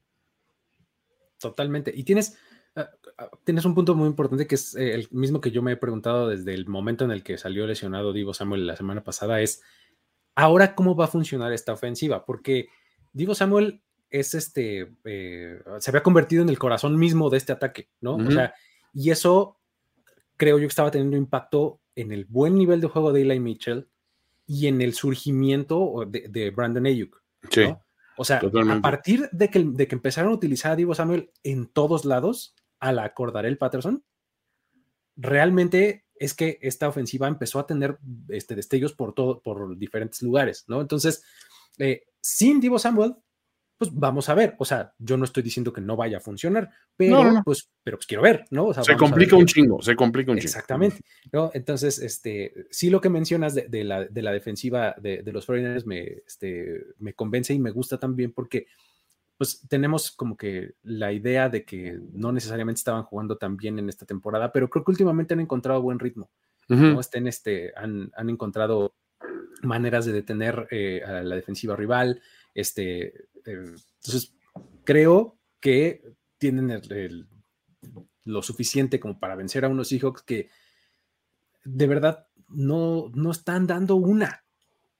Totalmente. 1.40 1.92
Y 1.96 2.04
tienes, 2.04 2.38
ah, 2.76 2.90
ah, 3.18 3.30
tienes 3.44 3.66
un 3.66 3.76
punto 3.76 3.96
muy 3.96 4.08
importante 4.08 4.48
que 4.48 4.56
es 4.56 4.76
eh, 4.76 4.94
el 4.94 5.08
mismo 5.12 5.42
que 5.42 5.52
yo 5.52 5.62
me 5.62 5.74
he 5.74 5.78
preguntado 5.78 6.30
desde 6.30 6.54
el 6.54 6.68
momento 6.68 7.06
en 7.06 7.12
el 7.12 7.24
que 7.24 7.38
salió 7.38 7.68
lesionado 7.68 8.14
Divo 8.14 8.34
Samuel 8.34 8.68
la 8.68 8.76
semana 8.76 9.04
pasada, 9.04 9.42
es 9.42 9.62
ahora 10.36 10.76
cómo 10.76 10.96
va 10.96 11.06
a 11.06 11.10
funcionar 11.10 11.54
esta 11.54 11.74
ofensiva, 11.74 12.26
porque 12.26 12.70
Divo 13.14 13.36
Samuel 13.36 13.82
es 14.10 14.34
este, 14.34 14.94
eh, 15.04 15.60
se 15.80 15.92
había 15.92 16.04
convertido 16.04 16.42
en 16.42 16.50
el 16.50 16.60
corazón 16.60 16.98
mismo 16.98 17.30
de 17.30 17.38
este 17.38 17.54
ataque, 17.54 17.90
¿no? 18.00 18.16
O 18.16 18.32
sea, 18.32 18.54
y 18.94 19.10
eso 19.10 19.60
creo 20.38 20.58
yo 20.58 20.62
que 20.62 20.68
estaba 20.68 20.92
teniendo 20.92 21.18
impacto 21.18 21.82
en 21.96 22.12
el 22.12 22.26
buen 22.26 22.56
nivel 22.56 22.80
de 22.80 22.88
juego 22.88 23.12
de 23.12 23.24
Eli 23.24 23.40
Mitchell 23.40 23.90
y 24.46 24.68
en 24.68 24.82
el 24.82 24.94
surgimiento 24.94 26.06
de, 26.08 26.52
Brandon 26.52 26.86
Ayuk. 26.86 27.22
O 28.18 28.26
sea, 28.26 28.42
a 28.42 28.82
partir 28.82 29.30
de 29.32 29.50
que, 29.50 29.64
de 29.64 29.88
que 29.88 29.96
empezaron 29.96 30.32
a 30.32 30.36
utilizar 30.36 30.72
a 30.72 30.76
Divo 30.76 30.96
Samuel 30.96 31.32
en 31.44 31.68
todos 31.68 32.04
lados, 32.04 32.56
a 32.80 32.92
la 32.92 33.14
el 33.44 33.58
Patterson, 33.58 34.04
realmente 35.16 36.06
es 36.16 36.34
que 36.34 36.58
esta 36.62 36.88
ofensiva 36.88 37.28
empezó 37.28 37.60
a 37.60 37.68
tener 37.68 37.98
este, 38.30 38.56
destellos 38.56 38.94
por, 38.94 39.14
todo, 39.14 39.42
por 39.42 39.78
diferentes 39.78 40.22
lugares, 40.22 40.66
¿no? 40.68 40.82
Entonces, 40.82 41.24
eh, 41.78 42.06
sin 42.22 42.60
Divo 42.60 42.80
Samuel, 42.80 43.16
pues 43.78 43.92
vamos 43.94 44.28
a 44.30 44.34
ver. 44.34 44.56
O 44.58 44.66
sea, 44.66 44.94
yo 44.98 45.18
no 45.18 45.26
estoy 45.26 45.44
diciendo 45.44 45.72
que 45.72 45.82
no 45.82 45.96
vaya 45.96 46.18
a 46.18 46.22
funcionar, 46.22 46.70
pero 46.96 47.42
pues, 47.46 47.70
pero 47.84 47.98
pues 47.98 48.08
quiero 48.08 48.24
ver, 48.24 48.46
¿no? 48.50 48.74
se 48.74 48.96
complica 48.96 49.36
un 49.36 49.46
chingo, 49.46 49.82
se 49.82 49.96
complica 49.96 50.32
un 50.32 50.38
chingo. 50.38 50.48
Exactamente. 50.48 50.98
¿no? 51.32 51.52
Entonces, 51.54 52.00
este, 52.00 52.68
sí 52.72 52.90
lo 52.90 53.02
que 53.02 53.10
mencionas 53.10 53.54
de, 53.54 53.84
la, 53.84 54.06
de 54.06 54.22
la, 54.22 54.32
defensiva 54.32 54.96
de, 55.00 55.22
los 55.32 55.46
foreigners 55.46 55.86
me, 55.86 56.24
este, 56.26 56.86
me 57.00 57.14
convence 57.14 57.54
y 57.54 57.60
me 57.60 57.72
gusta 57.72 58.00
también 58.00 58.32
porque 58.34 58.68
pues 59.38 59.62
tenemos 59.70 60.12
como 60.12 60.36
que 60.36 60.74
la 60.82 61.12
idea 61.14 61.48
de 61.48 61.64
que 61.64 62.00
no 62.14 62.32
necesariamente 62.32 62.80
estaban 62.80 63.04
jugando 63.04 63.38
tan 63.38 63.56
bien 63.56 63.78
en 63.78 63.88
esta 63.88 64.06
temporada, 64.08 64.52
pero 64.52 64.68
creo 64.70 64.84
que 64.84 64.92
últimamente 64.92 65.36
han 65.36 65.40
encontrado 65.40 65.82
buen 65.82 66.00
ritmo. 66.00 66.30
¿no? 66.68 67.00
Estén, 67.00 67.28
este, 67.28 67.72
han, 67.78 68.12
han, 68.18 68.30
encontrado 68.30 68.94
maneras 69.62 70.06
de 70.06 70.12
detener 70.12 70.68
eh, 70.70 71.02
a 71.06 71.24
la 71.24 71.36
defensiva 71.36 71.78
rival, 71.78 72.22
este, 72.54 73.14
entonces, 73.48 74.34
creo 74.84 75.40
que 75.60 76.04
tienen 76.38 76.82
lo 78.26 78.42
suficiente 78.42 79.00
como 79.00 79.20
para 79.20 79.36
vencer 79.36 79.66
a 79.66 79.70
unos 79.70 79.88
Seahawks 79.88 80.22
que 80.22 80.50
de 81.64 81.88
verdad 81.88 82.28
no, 82.50 83.10
no 83.14 83.32
están 83.32 83.68
dando 83.68 83.96
una. 83.96 84.44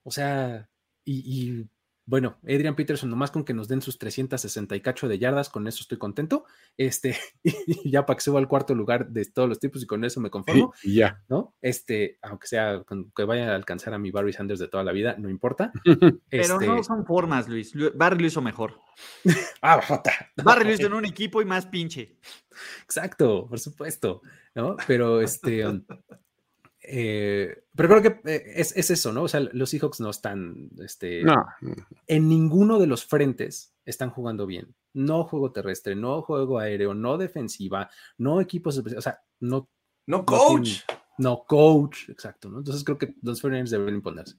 O 0.02 0.10
sea, 0.10 0.68
y 1.04 1.66
bueno, 2.08 2.38
Adrian 2.44 2.74
Peterson, 2.74 3.10
nomás 3.10 3.30
con 3.30 3.44
que 3.44 3.52
nos 3.52 3.68
den 3.68 3.82
sus 3.82 3.98
360 3.98 4.74
y 4.74 4.80
cacho 4.80 5.08
de 5.08 5.18
yardas, 5.18 5.50
con 5.50 5.68
eso 5.68 5.82
estoy 5.82 5.98
contento. 5.98 6.46
Este, 6.78 7.18
y 7.42 7.90
ya 7.90 8.06
para 8.06 8.16
que 8.16 8.22
suba 8.22 8.38
al 8.38 8.48
cuarto 8.48 8.74
lugar 8.74 9.10
de 9.10 9.26
todos 9.26 9.46
los 9.46 9.60
tipos 9.60 9.82
y 9.82 9.86
con 9.86 10.02
eso 10.04 10.18
me 10.18 10.30
conformo. 10.30 10.72
Y 10.82 10.94
ya. 10.94 11.22
¿No? 11.28 11.54
Este, 11.60 12.18
aunque 12.22 12.46
sea 12.46 12.82
que 13.14 13.24
vaya 13.24 13.52
a 13.52 13.54
alcanzar 13.54 13.92
a 13.92 13.98
mi 13.98 14.10
Barry 14.10 14.32
Sanders 14.32 14.58
de 14.58 14.68
toda 14.68 14.84
la 14.84 14.92
vida, 14.92 15.16
no 15.18 15.28
importa. 15.28 15.70
Pero 16.30 16.60
no 16.60 16.76
este 16.76 16.84
son 16.84 17.04
formas, 17.04 17.46
Luis. 17.46 17.74
Barry 17.94 18.20
lo 18.20 18.26
hizo 18.26 18.40
mejor. 18.40 18.80
ah, 19.60 19.82
Barry 20.42 20.64
lo 20.64 20.72
hizo 20.72 20.86
en 20.86 20.94
un 20.94 21.04
equipo 21.04 21.42
y 21.42 21.44
más 21.44 21.66
pinche. 21.66 22.16
Exacto, 22.84 23.46
por 23.46 23.60
supuesto. 23.60 24.22
¿No? 24.54 24.78
Pero 24.86 25.20
este. 25.20 25.62
Eh, 26.90 27.64
pero 27.76 27.88
creo 27.90 28.02
que 28.02 28.30
eh, 28.30 28.52
es, 28.56 28.72
eso, 28.90 29.12
¿no? 29.12 29.24
O 29.24 29.28
sea, 29.28 29.40
los 29.40 29.68
Seahawks 29.68 30.00
no 30.00 30.08
están, 30.08 30.70
este, 30.78 31.22
en 32.06 32.28
ninguno 32.28 32.78
de 32.78 32.86
los 32.86 33.04
frentes 33.04 33.74
están 33.84 34.08
jugando 34.08 34.46
bien. 34.46 34.74
No 34.94 35.24
juego 35.24 35.52
terrestre, 35.52 35.94
no 35.94 36.22
juego 36.22 36.58
aéreo, 36.58 36.94
no 36.94 37.18
defensiva, 37.18 37.90
no 38.16 38.40
equipos, 38.40 38.78
o 38.78 39.02
sea, 39.02 39.20
no. 39.40 39.68
No 40.06 40.24
coach. 40.24 40.80
No, 41.18 41.44
coach, 41.46 42.08
exacto, 42.08 42.48
¿no? 42.48 42.58
Entonces 42.58 42.82
creo 42.84 42.96
que 42.96 43.14
los 43.20 43.42
Foreigners 43.42 43.70
deben 43.70 43.96
imponerse. 43.96 44.36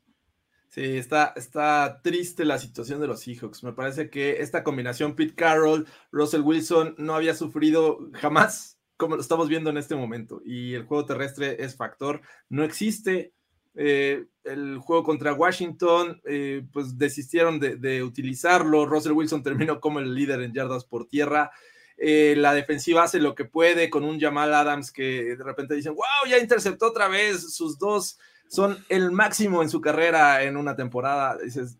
Sí, 0.69 0.97
está, 0.97 1.33
está 1.35 2.01
triste 2.01 2.45
la 2.45 2.57
situación 2.57 2.99
de 2.99 3.07
los 3.07 3.19
Seahawks. 3.19 3.63
Me 3.63 3.73
parece 3.73 4.09
que 4.09 4.41
esta 4.41 4.63
combinación 4.63 5.15
Pete 5.15 5.35
Carroll, 5.35 5.85
Russell 6.11 6.41
Wilson 6.41 6.95
no 6.97 7.13
había 7.13 7.35
sufrido 7.35 7.99
jamás 8.13 8.78
como 8.99 9.15
lo 9.15 9.21
estamos 9.21 9.47
viendo 9.47 9.69
en 9.69 9.77
este 9.77 9.95
momento. 9.95 10.41
Y 10.43 10.73
el 10.73 10.83
juego 10.83 11.05
terrestre 11.05 11.63
es 11.63 11.77
factor. 11.77 12.21
No 12.49 12.65
existe. 12.65 13.31
Eh, 13.73 14.25
el 14.43 14.77
juego 14.79 15.03
contra 15.03 15.31
Washington, 15.31 16.21
eh, 16.25 16.63
pues 16.73 16.97
desistieron 16.97 17.61
de, 17.61 18.03
utilizarlo. 18.03 18.85
Russell 18.85 19.13
Wilson 19.13 19.41
terminó 19.43 19.79
como 19.79 19.99
el 19.99 20.13
líder 20.13 20.41
en 20.41 20.53
yardas 20.53 20.83
por 20.83 21.07
tierra. 21.07 21.49
Eh, 21.97 22.35
la 22.37 22.53
defensiva 22.53 23.03
hace 23.03 23.19
lo 23.19 23.35
que 23.35 23.45
puede 23.45 23.89
con 23.89 24.03
un 24.03 24.19
Jamal 24.19 24.53
Adams 24.53 24.91
que 24.91 25.37
de 25.37 25.43
repente 25.45 25.75
dicen, 25.75 25.95
wow, 25.95 26.29
ya 26.29 26.37
interceptó 26.37 26.87
otra 26.87 27.07
vez. 27.07 27.55
Sus 27.55 27.79
dos 27.79 28.19
son 28.49 28.83
el 28.89 29.11
máximo 29.11 29.63
en 29.63 29.69
su 29.69 29.79
carrera 29.79 30.43
en 30.43 30.57
una 30.57 30.75
temporada. 30.75 31.37
Dices, 31.41 31.77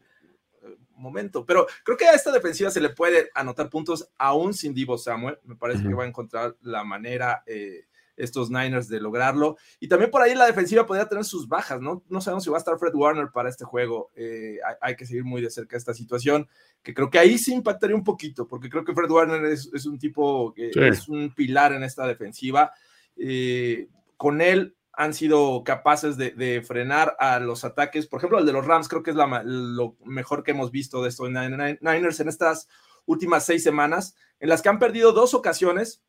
momento. 0.99 1.45
Pero 1.45 1.65
creo 1.84 1.97
que 1.97 2.05
a 2.05 2.13
esta 2.13 2.31
defensiva 2.31 2.69
se 2.69 2.81
le 2.81 2.89
puede 2.89 3.30
anotar 3.34 3.69
puntos 3.69 4.09
aún 4.17 4.53
sin 4.53 4.73
Divo 4.73 4.97
Samuel. 4.97 5.39
Me 5.43 5.55
parece 5.55 5.84
que 5.84 5.93
va 5.93 6.03
a 6.03 6.07
encontrar 6.07 6.55
la 6.61 6.84
manera 6.84 7.43
eh, 7.45 7.85
estos 8.19 8.51
Niners 8.51 8.88
de 8.88 8.99
lograrlo. 8.99 9.57
Y 9.80 9.88
también 9.88 10.11
por 10.11 10.21
ahí 10.21 10.35
la 10.35 10.45
defensiva 10.45 10.85
podría 10.85 11.07
tener 11.07 11.26
sus 11.26 11.47
bajas, 11.47 11.81
¿no? 11.81 12.03
No 12.09 12.21
sabemos 12.21 12.43
si 12.43 12.49
va 12.49 12.57
a 12.57 12.59
estar 12.59 12.77
Fred 12.77 12.93
Warner 12.93 13.30
para 13.34 13.49
este 13.49 13.65
juego. 13.65 14.11
Eh, 14.15 14.59
hay, 14.81 14.95
que 14.95 15.05
seguir 15.05 15.23
muy 15.23 15.41
de 15.41 15.49
cerca 15.49 15.77
esta 15.77 15.93
situación, 15.93 16.47
que 16.84 16.93
creo 16.93 17.09
que 17.09 17.17
ahí 17.17 17.38
sí 17.38 17.53
impactaría 17.53 17.95
un 17.95 18.03
poquito, 18.03 18.47
porque 18.47 18.69
creo 18.69 18.84
que 18.84 18.93
Fred 18.93 19.09
Warner 19.09 19.45
es, 19.45 19.85
un 19.85 19.97
tipo 19.97 20.53
que 20.53 20.71
es 20.76 21.07
un 21.07 21.34
pilar 21.34 21.73
en 21.73 21.84
esta 21.84 22.05
defensiva. 22.05 22.71
Eh, 23.17 23.88
con 24.17 24.41
él 24.41 24.76
han 24.99 25.13
sido 25.13 25.63
capaces 25.63 26.17
de, 26.17 26.61
frenar 26.61 27.15
a 27.19 27.39
los 27.39 27.63
ataques. 27.63 28.05
Por 28.05 28.19
ejemplo, 28.19 28.38
el 28.38 28.45
de 28.45 28.51
los 28.51 28.65
Rams 28.65 28.89
creo 28.89 29.01
que 29.01 29.11
es 29.11 29.15
lo 29.15 29.95
mejor 30.03 30.43
que 30.43 30.51
hemos 30.51 30.71
visto 30.71 31.01
de 31.01 31.07
estos 31.07 31.30
Niners 31.30 32.19
en 32.19 32.27
estas 32.27 32.67
últimas 33.05 33.45
seis 33.45 33.63
semanas, 33.63 34.17
en 34.41 34.49
las 34.49 34.61
que 34.61 34.67
han 34.67 34.77
perdido 34.77 35.13
dos 35.13 35.34
ocasiones, 35.34 36.03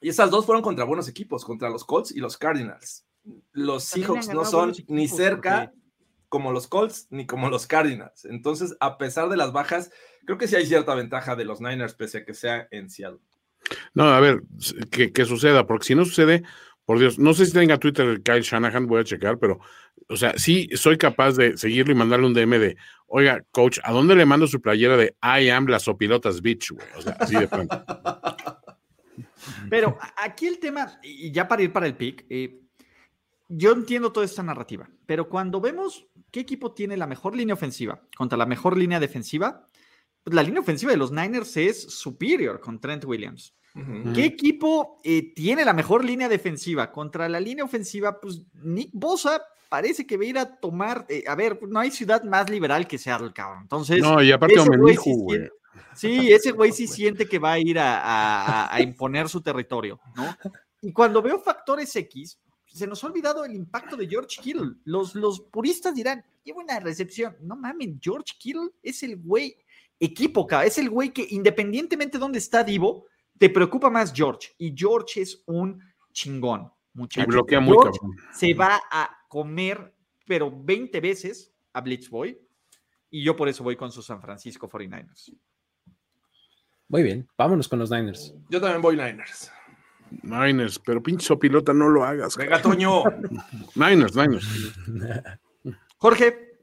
y 0.00 0.10
esas 0.10 0.30
dos 0.30 0.46
fueron 0.46 0.62
contra 0.62 0.84
buenos 0.84 1.08
equipos, 1.08 1.44
contra 1.44 1.68
los 1.68 1.84
Colts 1.84 2.12
y 2.12 2.20
los 2.20 2.38
Cardinals. 2.38 3.04
Los 3.50 3.82
Seahawks 3.82 4.28
no 4.28 4.44
son 4.44 4.72
ni 4.86 5.08
cerca 5.08 5.72
como 6.28 6.52
los 6.52 6.68
Colts 6.68 7.08
ni 7.10 7.26
como 7.26 7.50
los 7.50 7.66
Cardinals. 7.66 8.26
Entonces, 8.26 8.76
a 8.78 8.96
pesar 8.96 9.28
de 9.28 9.36
las 9.36 9.52
bajas, 9.52 9.90
creo 10.24 10.38
que 10.38 10.46
sí 10.46 10.54
hay 10.54 10.66
cierta 10.66 10.94
ventaja 10.94 11.34
de 11.34 11.46
los 11.46 11.60
Niners, 11.60 11.94
pese 11.94 12.18
a 12.18 12.24
que 12.24 12.34
sea 12.34 12.68
en 12.70 12.90
Seattle. 12.90 13.18
No, 13.92 14.04
a 14.04 14.20
ver, 14.20 14.44
que 14.90 15.24
suceda, 15.24 15.66
porque 15.66 15.86
si 15.86 15.94
no 15.96 16.04
sucede, 16.04 16.44
por 16.84 16.98
Dios, 16.98 17.18
no 17.18 17.34
sé 17.34 17.46
si 17.46 17.52
tenga 17.52 17.78
Twitter 17.78 18.20
Kyle 18.22 18.42
Shanahan, 18.42 18.86
voy 18.86 19.00
a 19.00 19.04
checar, 19.04 19.38
pero, 19.38 19.60
o 20.08 20.16
sea, 20.16 20.34
sí 20.36 20.68
soy 20.74 20.98
capaz 20.98 21.32
de 21.32 21.56
seguirlo 21.56 21.92
y 21.92 21.96
mandarle 21.96 22.26
un 22.26 22.34
DM 22.34 22.58
de, 22.58 22.76
oiga, 23.06 23.42
coach, 23.50 23.78
¿a 23.82 23.92
dónde 23.92 24.14
le 24.14 24.26
mando 24.26 24.46
su 24.46 24.60
playera 24.60 24.96
de 24.96 25.14
I 25.22 25.48
am 25.48 25.66
las 25.66 25.88
opilotas 25.88 26.42
bitch, 26.42 26.72
güey? 26.72 26.86
O 26.96 27.02
sea, 27.02 27.16
así 27.18 27.36
de 27.36 27.48
pronto. 27.48 27.84
Pero 29.70 29.98
aquí 30.16 30.46
el 30.46 30.58
tema, 30.58 30.98
y 31.02 31.30
ya 31.30 31.48
para 31.48 31.62
ir 31.62 31.72
para 31.72 31.86
el 31.86 31.96
pick, 31.96 32.26
eh, 32.28 32.60
yo 33.48 33.72
entiendo 33.72 34.12
toda 34.12 34.26
esta 34.26 34.42
narrativa, 34.42 34.88
pero 35.06 35.28
cuando 35.28 35.60
vemos 35.60 36.06
qué 36.30 36.40
equipo 36.40 36.72
tiene 36.72 36.96
la 36.96 37.06
mejor 37.06 37.36
línea 37.36 37.54
ofensiva 37.54 38.02
contra 38.16 38.38
la 38.38 38.46
mejor 38.46 38.76
línea 38.76 39.00
defensiva, 39.00 39.68
pues 40.22 40.34
la 40.34 40.42
línea 40.42 40.60
ofensiva 40.60 40.92
de 40.92 40.98
los 40.98 41.12
Niners 41.12 41.56
es 41.56 41.82
superior 41.82 42.60
con 42.60 42.80
Trent 42.80 43.04
Williams. 43.04 43.54
¿Qué 44.14 44.24
equipo 44.24 45.00
eh, 45.02 45.34
tiene 45.34 45.64
la 45.64 45.72
mejor 45.72 46.04
línea 46.04 46.28
defensiva? 46.28 46.92
Contra 46.92 47.28
la 47.28 47.40
línea 47.40 47.64
ofensiva, 47.64 48.20
pues 48.20 48.42
Nick 48.62 48.90
Bosa 48.92 49.42
parece 49.68 50.06
que 50.06 50.16
va 50.16 50.22
a 50.22 50.26
ir 50.26 50.38
a 50.38 50.56
tomar. 50.60 51.04
Eh, 51.08 51.24
a 51.26 51.34
ver, 51.34 51.58
no 51.66 51.80
hay 51.80 51.90
ciudad 51.90 52.22
más 52.22 52.48
liberal 52.48 52.86
que 52.86 52.98
Seattle, 52.98 53.32
cabrón. 53.32 53.62
Entonces. 53.62 54.00
No, 54.00 54.22
y 54.22 54.30
aparte, 54.30 54.54
sí, 55.02 55.38
sí, 55.94 56.32
ese 56.32 56.52
güey 56.52 56.70
sí 56.70 56.86
siente 56.86 57.26
que 57.26 57.40
va 57.40 57.52
a 57.52 57.58
ir 57.58 57.76
a, 57.80 58.76
imponer 58.80 59.28
su 59.28 59.40
territorio, 59.40 59.98
¿no? 60.14 60.36
Y 60.80 60.92
cuando 60.92 61.20
veo 61.20 61.40
factores 61.40 61.96
X, 61.96 62.38
se 62.66 62.86
nos 62.86 63.02
ha 63.02 63.08
olvidado 63.08 63.44
el 63.44 63.56
impacto 63.56 63.96
de 63.96 64.06
George 64.06 64.40
Kittle. 64.40 64.74
Los, 64.84 65.16
los 65.16 65.40
puristas 65.40 65.96
dirán, 65.96 66.24
lleva 66.44 66.62
una 66.62 66.78
recepción. 66.78 67.36
No 67.40 67.56
mames, 67.56 67.94
George 68.00 68.34
Kittle 68.38 68.70
es 68.84 69.02
el 69.02 69.16
güey 69.16 69.56
equipo, 69.98 70.46
es 70.64 70.78
el 70.78 70.90
güey 70.90 71.12
que 71.12 71.26
independientemente 71.30 72.18
de 72.18 72.22
dónde 72.22 72.38
está 72.38 72.62
Divo, 72.62 73.06
te 73.38 73.50
preocupa 73.50 73.90
más 73.90 74.12
George 74.14 74.50
y 74.58 74.74
George 74.76 75.22
es 75.22 75.42
un 75.46 75.82
chingón, 76.12 76.70
muchacho. 76.92 77.26
bloquea 77.26 77.60
muy 77.60 77.76
Se 78.32 78.54
va 78.54 78.80
a 78.90 79.10
comer, 79.28 79.94
pero 80.26 80.52
20 80.54 81.00
veces 81.00 81.52
a 81.72 81.80
Blitzboy 81.80 82.38
y 83.10 83.22
yo 83.22 83.36
por 83.36 83.48
eso 83.48 83.64
voy 83.64 83.76
con 83.76 83.90
sus 83.92 84.06
San 84.06 84.20
Francisco 84.20 84.68
49ers. 84.68 85.36
Muy 86.88 87.02
bien, 87.02 87.28
vámonos 87.36 87.68
con 87.68 87.78
los 87.78 87.90
Niners. 87.90 88.34
Yo 88.50 88.60
también 88.60 88.82
voy 88.82 88.96
Niners. 88.96 89.50
Niners, 90.22 90.78
pero 90.78 91.02
pinche 91.02 91.34
pilota 91.36 91.72
no 91.72 91.88
lo 91.88 92.04
hagas. 92.04 92.36
Venga, 92.36 92.60
Toño. 92.60 93.02
Niners, 93.74 94.14
Niners. 94.14 94.46
Jorge, 95.98 96.60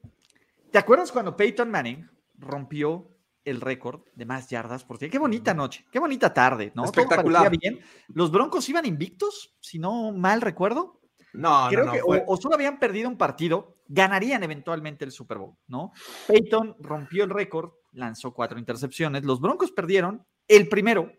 ¿te 0.71 0.77
acuerdas 0.77 1.11
cuando 1.11 1.35
Peyton 1.35 1.69
Manning 1.69 2.07
rompió 2.37 3.10
el 3.45 3.61
récord 3.61 4.01
de 4.13 4.25
más 4.25 4.49
yardas 4.49 4.83
por 4.83 4.99
Qué 4.99 5.17
bonita 5.17 5.53
noche, 5.53 5.85
qué 5.91 5.99
bonita 5.99 6.33
tarde, 6.33 6.71
¿no? 6.75 6.85
Espectacular. 6.85 7.49
bien. 7.49 7.79
Los 8.09 8.31
Broncos 8.31 8.67
iban 8.69 8.85
invictos, 8.85 9.55
si 9.59 9.79
no 9.79 10.11
mal 10.11 10.41
recuerdo. 10.41 11.01
No, 11.33 11.67
Creo 11.69 11.85
no, 11.85 11.91
que 11.93 12.01
o, 12.03 12.37
solo 12.37 12.55
habían 12.55 12.77
perdido 12.77 13.07
un 13.07 13.17
partido, 13.17 13.77
ganarían 13.87 14.43
eventualmente 14.43 15.05
el 15.05 15.11
Super 15.11 15.37
Bowl, 15.37 15.55
¿no? 15.67 15.93
Peyton 16.27 16.75
rompió 16.79 17.23
el 17.23 17.29
récord, 17.29 17.71
lanzó 17.93 18.33
cuatro 18.33 18.59
intercepciones. 18.59 19.23
Los 19.23 19.39
Broncos 19.39 19.71
perdieron 19.71 20.25
el 20.47 20.67
primero 20.67 21.11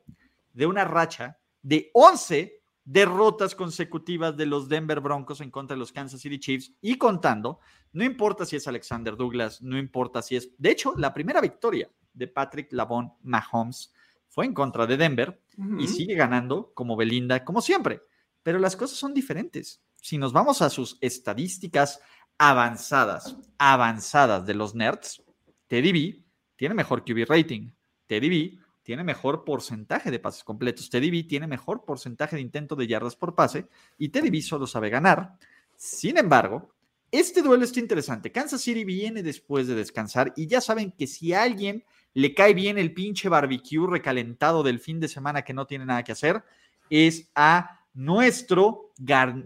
de 0.52 0.66
una 0.66 0.84
racha 0.84 1.38
de 1.62 1.90
11 1.94 2.62
derrotas 2.84 3.54
consecutivas 3.54 4.36
de 4.36 4.44
los 4.44 4.68
Denver 4.68 5.00
Broncos 5.00 5.40
en 5.40 5.50
contra 5.50 5.74
de 5.74 5.78
los 5.78 5.92
Kansas 5.92 6.20
City 6.20 6.38
Chiefs 6.38 6.74
y 6.80 6.98
contando, 6.98 7.60
no 7.92 8.04
importa 8.04 8.44
si 8.44 8.56
es 8.56 8.68
Alexander 8.68 9.16
Douglas, 9.16 9.62
no 9.62 9.78
importa 9.78 10.20
si 10.20 10.36
es, 10.36 10.50
de 10.58 10.72
hecho, 10.72 10.94
la 10.96 11.14
primera 11.14 11.40
victoria 11.40 11.90
de 12.12 12.28
Patrick 12.28 12.72
Lavon 12.72 13.12
Mahomes 13.22 13.92
fue 14.28 14.46
en 14.46 14.54
contra 14.54 14.86
de 14.86 14.96
Denver 14.96 15.40
y 15.78 15.86
sigue 15.86 16.14
ganando 16.14 16.72
como 16.74 16.96
Belinda, 16.96 17.44
como 17.44 17.60
siempre. 17.60 18.00
Pero 18.42 18.58
las 18.58 18.76
cosas 18.76 18.96
son 18.98 19.12
diferentes. 19.12 19.82
Si 20.00 20.16
nos 20.18 20.32
vamos 20.32 20.62
a 20.62 20.70
sus 20.70 20.96
estadísticas 21.00 22.00
avanzadas, 22.38 23.36
avanzadas 23.58 24.46
de 24.46 24.54
los 24.54 24.74
nerds, 24.74 25.22
Teddy 25.68 25.92
B 25.92 26.24
tiene 26.56 26.74
mejor 26.74 27.04
QB 27.04 27.28
rating. 27.28 27.70
Teddy 28.06 28.28
B 28.28 28.58
tiene 28.82 29.04
mejor 29.04 29.44
porcentaje 29.44 30.10
de 30.10 30.18
pases 30.18 30.44
completos. 30.44 30.88
Teddy 30.88 31.10
B 31.10 31.24
tiene 31.24 31.46
mejor 31.46 31.84
porcentaje 31.84 32.36
de 32.36 32.42
intento 32.42 32.74
de 32.74 32.86
yardas 32.86 33.16
por 33.16 33.34
pase 33.34 33.68
y 33.98 34.08
Teddy 34.08 34.30
B 34.30 34.40
solo 34.40 34.66
sabe 34.66 34.88
ganar. 34.88 35.36
Sin 35.76 36.16
embargo, 36.16 36.72
este 37.12 37.42
duelo 37.42 37.62
está 37.62 37.78
interesante. 37.78 38.32
Kansas 38.32 38.62
City 38.62 38.84
viene 38.84 39.22
después 39.22 39.66
de 39.66 39.74
descansar 39.74 40.32
y 40.34 40.46
ya 40.46 40.62
saben 40.62 40.92
que 40.92 41.06
si 41.06 41.34
alguien 41.34 41.84
le 42.14 42.34
cae 42.34 42.54
bien 42.54 42.78
el 42.78 42.92
pinche 42.92 43.28
barbecue 43.28 43.86
recalentado 43.86 44.62
del 44.62 44.78
fin 44.78 45.00
de 45.00 45.08
semana 45.08 45.42
que 45.42 45.54
no 45.54 45.66
tiene 45.66 45.86
nada 45.86 46.02
que 46.02 46.12
hacer, 46.12 46.42
es 46.90 47.30
a 47.34 47.80
nuestro 47.94 48.92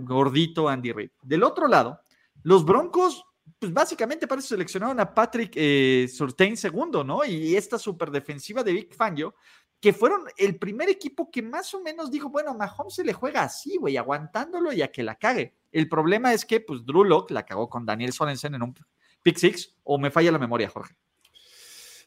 gordito 0.00 0.68
Andy 0.68 0.92
Reid. 0.92 1.10
Del 1.22 1.42
otro 1.42 1.68
lado, 1.68 2.00
los 2.42 2.64
Broncos, 2.64 3.24
pues 3.58 3.72
básicamente 3.72 4.26
parece 4.26 4.48
seleccionaron 4.48 4.98
a 5.00 5.14
Patrick 5.14 5.52
eh, 5.54 6.08
Surtain 6.12 6.56
segundo, 6.56 7.04
¿no? 7.04 7.24
Y 7.24 7.56
esta 7.56 7.78
super 7.78 8.10
defensiva 8.10 8.62
de 8.62 8.72
Vic 8.72 8.94
Fangio, 8.94 9.34
que 9.80 9.92
fueron 9.92 10.22
el 10.36 10.58
primer 10.58 10.88
equipo 10.88 11.30
que 11.30 11.42
más 11.42 11.72
o 11.74 11.80
menos 11.80 12.10
dijo, 12.10 12.30
bueno, 12.30 12.54
Mahomes 12.54 12.94
se 12.94 13.04
le 13.04 13.12
juega 13.12 13.42
así, 13.42 13.76
güey, 13.76 13.96
aguantándolo 13.96 14.72
y 14.72 14.82
a 14.82 14.90
que 14.90 15.02
la 15.02 15.16
cague. 15.16 15.54
El 15.70 15.88
problema 15.88 16.32
es 16.32 16.44
que, 16.44 16.60
pues, 16.60 16.84
Drew 16.84 17.04
Locke 17.04 17.32
la 17.32 17.44
cagó 17.44 17.68
con 17.68 17.84
Daniel 17.84 18.12
Sorensen 18.12 18.54
en 18.54 18.62
un 18.62 18.74
pick 19.22 19.36
six, 19.36 19.76
o 19.84 19.98
me 19.98 20.10
falla 20.10 20.32
la 20.32 20.38
memoria, 20.38 20.68
Jorge. 20.70 20.96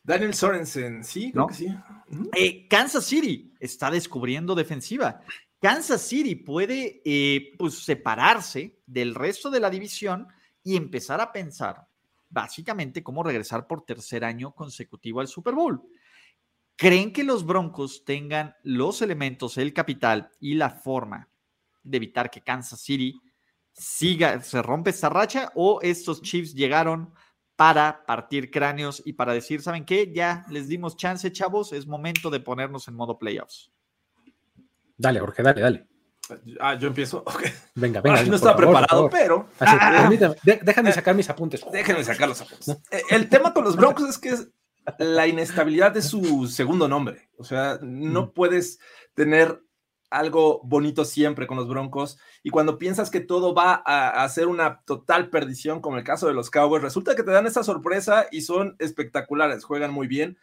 Daniel 0.04 0.34
Sorensen, 0.34 1.04
sí, 1.04 1.32
creo 1.32 1.48
que 1.48 1.54
sí. 1.54 1.68
Eh, 2.36 2.68
Kansas 2.68 3.06
City 3.06 3.54
está 3.60 3.92
descubriendo 3.92 4.56
defensiva. 4.56 5.22
Kansas 5.62 6.02
City 6.02 6.36
puede 6.36 7.02
eh, 7.04 7.54
pues, 7.58 7.84
separarse 7.84 8.80
del 8.86 9.14
resto 9.14 9.50
de 9.50 9.60
la 9.60 9.70
división 9.70 10.28
y 10.64 10.76
empezar 10.76 11.22
a 11.22 11.32
pensar 11.32 11.88
básicamente 12.30 13.04
cómo 13.04 13.24
regresar 13.24 13.68
por 13.68 13.84
tercer 13.84 14.24
año 14.24 14.54
consecutivo 14.54 15.20
al 15.20 15.28
Super 15.28 15.54
Bowl. 15.54 15.82
¿Creen 16.76 17.12
que 17.12 17.24
los 17.24 17.46
Broncos 17.46 18.06
tengan 18.06 18.56
los 18.64 19.02
elementos, 19.02 19.58
el 19.58 19.74
capital 19.74 20.32
y 20.40 20.54
la 20.54 20.70
forma 20.70 21.28
de 21.84 21.98
evitar 21.98 22.30
que 22.30 22.42
Kansas 22.42 22.80
City 22.80 23.20
siga, 23.74 24.42
se 24.42 24.62
rompe 24.62 24.92
esta 24.92 25.10
racha 25.10 25.52
o 25.56 25.80
estos 25.82 26.22
Chiefs 26.22 26.54
llegaron 26.54 27.14
para 27.60 28.06
partir 28.06 28.52
cráneos 28.52 29.02
y 29.04 29.12
para 29.12 29.34
decir, 29.34 29.62
¿saben 29.62 29.84
qué? 29.84 30.14
Ya 30.14 30.46
les 30.50 30.70
dimos 30.70 30.96
chance, 30.96 31.30
chavos, 31.30 31.74
es 31.74 31.88
momento 31.88 32.30
de 32.30 32.40
ponernos 32.40 32.88
en 32.88 32.96
modo 32.96 33.20
playoffs. 33.20 33.70
Dale, 34.96 35.20
Jorge, 35.20 35.44
dale, 35.44 35.60
dale. 35.60 35.88
Ah, 36.62 36.76
yo 36.76 36.88
empiezo. 36.88 37.26
Venga, 37.76 38.00
venga. 38.00 38.24
no 38.24 38.36
estaba 38.38 38.56
preparado, 38.56 39.10
pero. 39.10 39.50
Ah, 39.60 40.10
déjame 40.64 40.94
sacar 40.94 41.14
mis 41.16 41.30
apuntes. 41.30 41.66
Déjenme 41.70 42.02
sacar 42.06 42.30
los 42.30 42.40
apuntes. 42.40 42.70
Eh, 42.92 43.04
el 43.10 43.28
tema 43.28 43.54
con 43.54 43.66
los 43.66 43.76
Broncos 43.76 44.08
es 44.08 44.18
que 44.18 44.30
es 44.30 44.48
la 44.98 45.28
inestabilidad 45.28 45.92
de 45.92 46.02
su 46.02 46.48
segundo 46.48 46.88
nombre. 46.88 47.30
O 47.38 47.44
sea, 47.44 47.78
no 47.82 48.28
mm. 48.28 48.32
puedes 48.32 48.80
tener 49.16 49.62
algo 50.10 50.62
bonito 50.64 51.06
siempre 51.06 51.48
con 51.48 51.58
los 51.58 51.68
Broncos 51.68 52.18
y 52.44 52.50
cuando 52.50 52.78
piensas 52.78 53.10
que 53.10 53.20
todo 53.20 53.54
va 53.54 53.76
a, 53.86 54.28
ser 54.30 54.48
una 54.48 54.82
total 54.82 55.30
perdición, 55.30 55.82
como 55.82 55.98
el 55.98 56.04
caso 56.04 56.28
de 56.28 56.34
los 56.34 56.50
Cowboys, 56.50 56.82
resulta 56.82 57.16
que 57.16 57.24
te 57.24 57.32
dan 57.32 57.48
esta 57.48 57.64
sorpresa 57.64 58.28
y 58.32 58.42
son 58.42 58.76
espectaculares, 58.80 59.64
juegan 59.64 59.92
muy 59.92 60.08
bien 60.08 60.38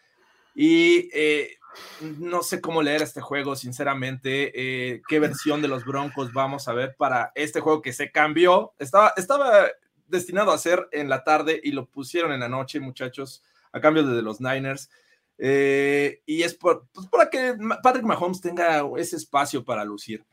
y 0.54 1.10
eh, 1.12 1.56
no 2.00 2.42
sé 2.42 2.60
cómo 2.60 2.82
leer 2.82 3.02
este 3.02 3.20
juego, 3.20 3.56
sinceramente, 3.56 4.52
eh, 4.54 5.02
qué 5.08 5.18
versión 5.18 5.60
de 5.60 5.68
los 5.68 5.84
Broncos 5.84 6.32
vamos 6.32 6.68
a 6.68 6.72
ver 6.72 6.94
para 6.96 7.32
este 7.34 7.60
juego 7.60 7.82
que 7.82 7.92
se 7.92 8.10
cambió, 8.10 8.72
estaba, 8.78 9.12
estaba 9.16 9.66
destinado 10.08 10.52
a 10.52 10.58
ser 10.58 10.88
en 10.92 11.08
la 11.08 11.24
tarde 11.24 11.60
y 11.62 11.72
lo 11.72 11.86
pusieron 11.86 12.32
en 12.32 12.40
la 12.40 12.48
noche, 12.48 12.80
muchachos, 12.80 13.42
a 13.72 13.80
cambio 13.80 14.04
de 14.04 14.22
los 14.22 14.40
Niners. 14.40 14.90
Eh, 15.38 16.22
y 16.24 16.42
es 16.42 16.54
por, 16.54 16.88
pues, 16.92 17.06
para 17.08 17.28
que 17.28 17.56
Patrick 17.82 18.04
Mahomes 18.04 18.40
tenga 18.40 18.82
ese 18.96 19.16
espacio 19.16 19.64
para 19.64 19.84
lucir. 19.84 20.24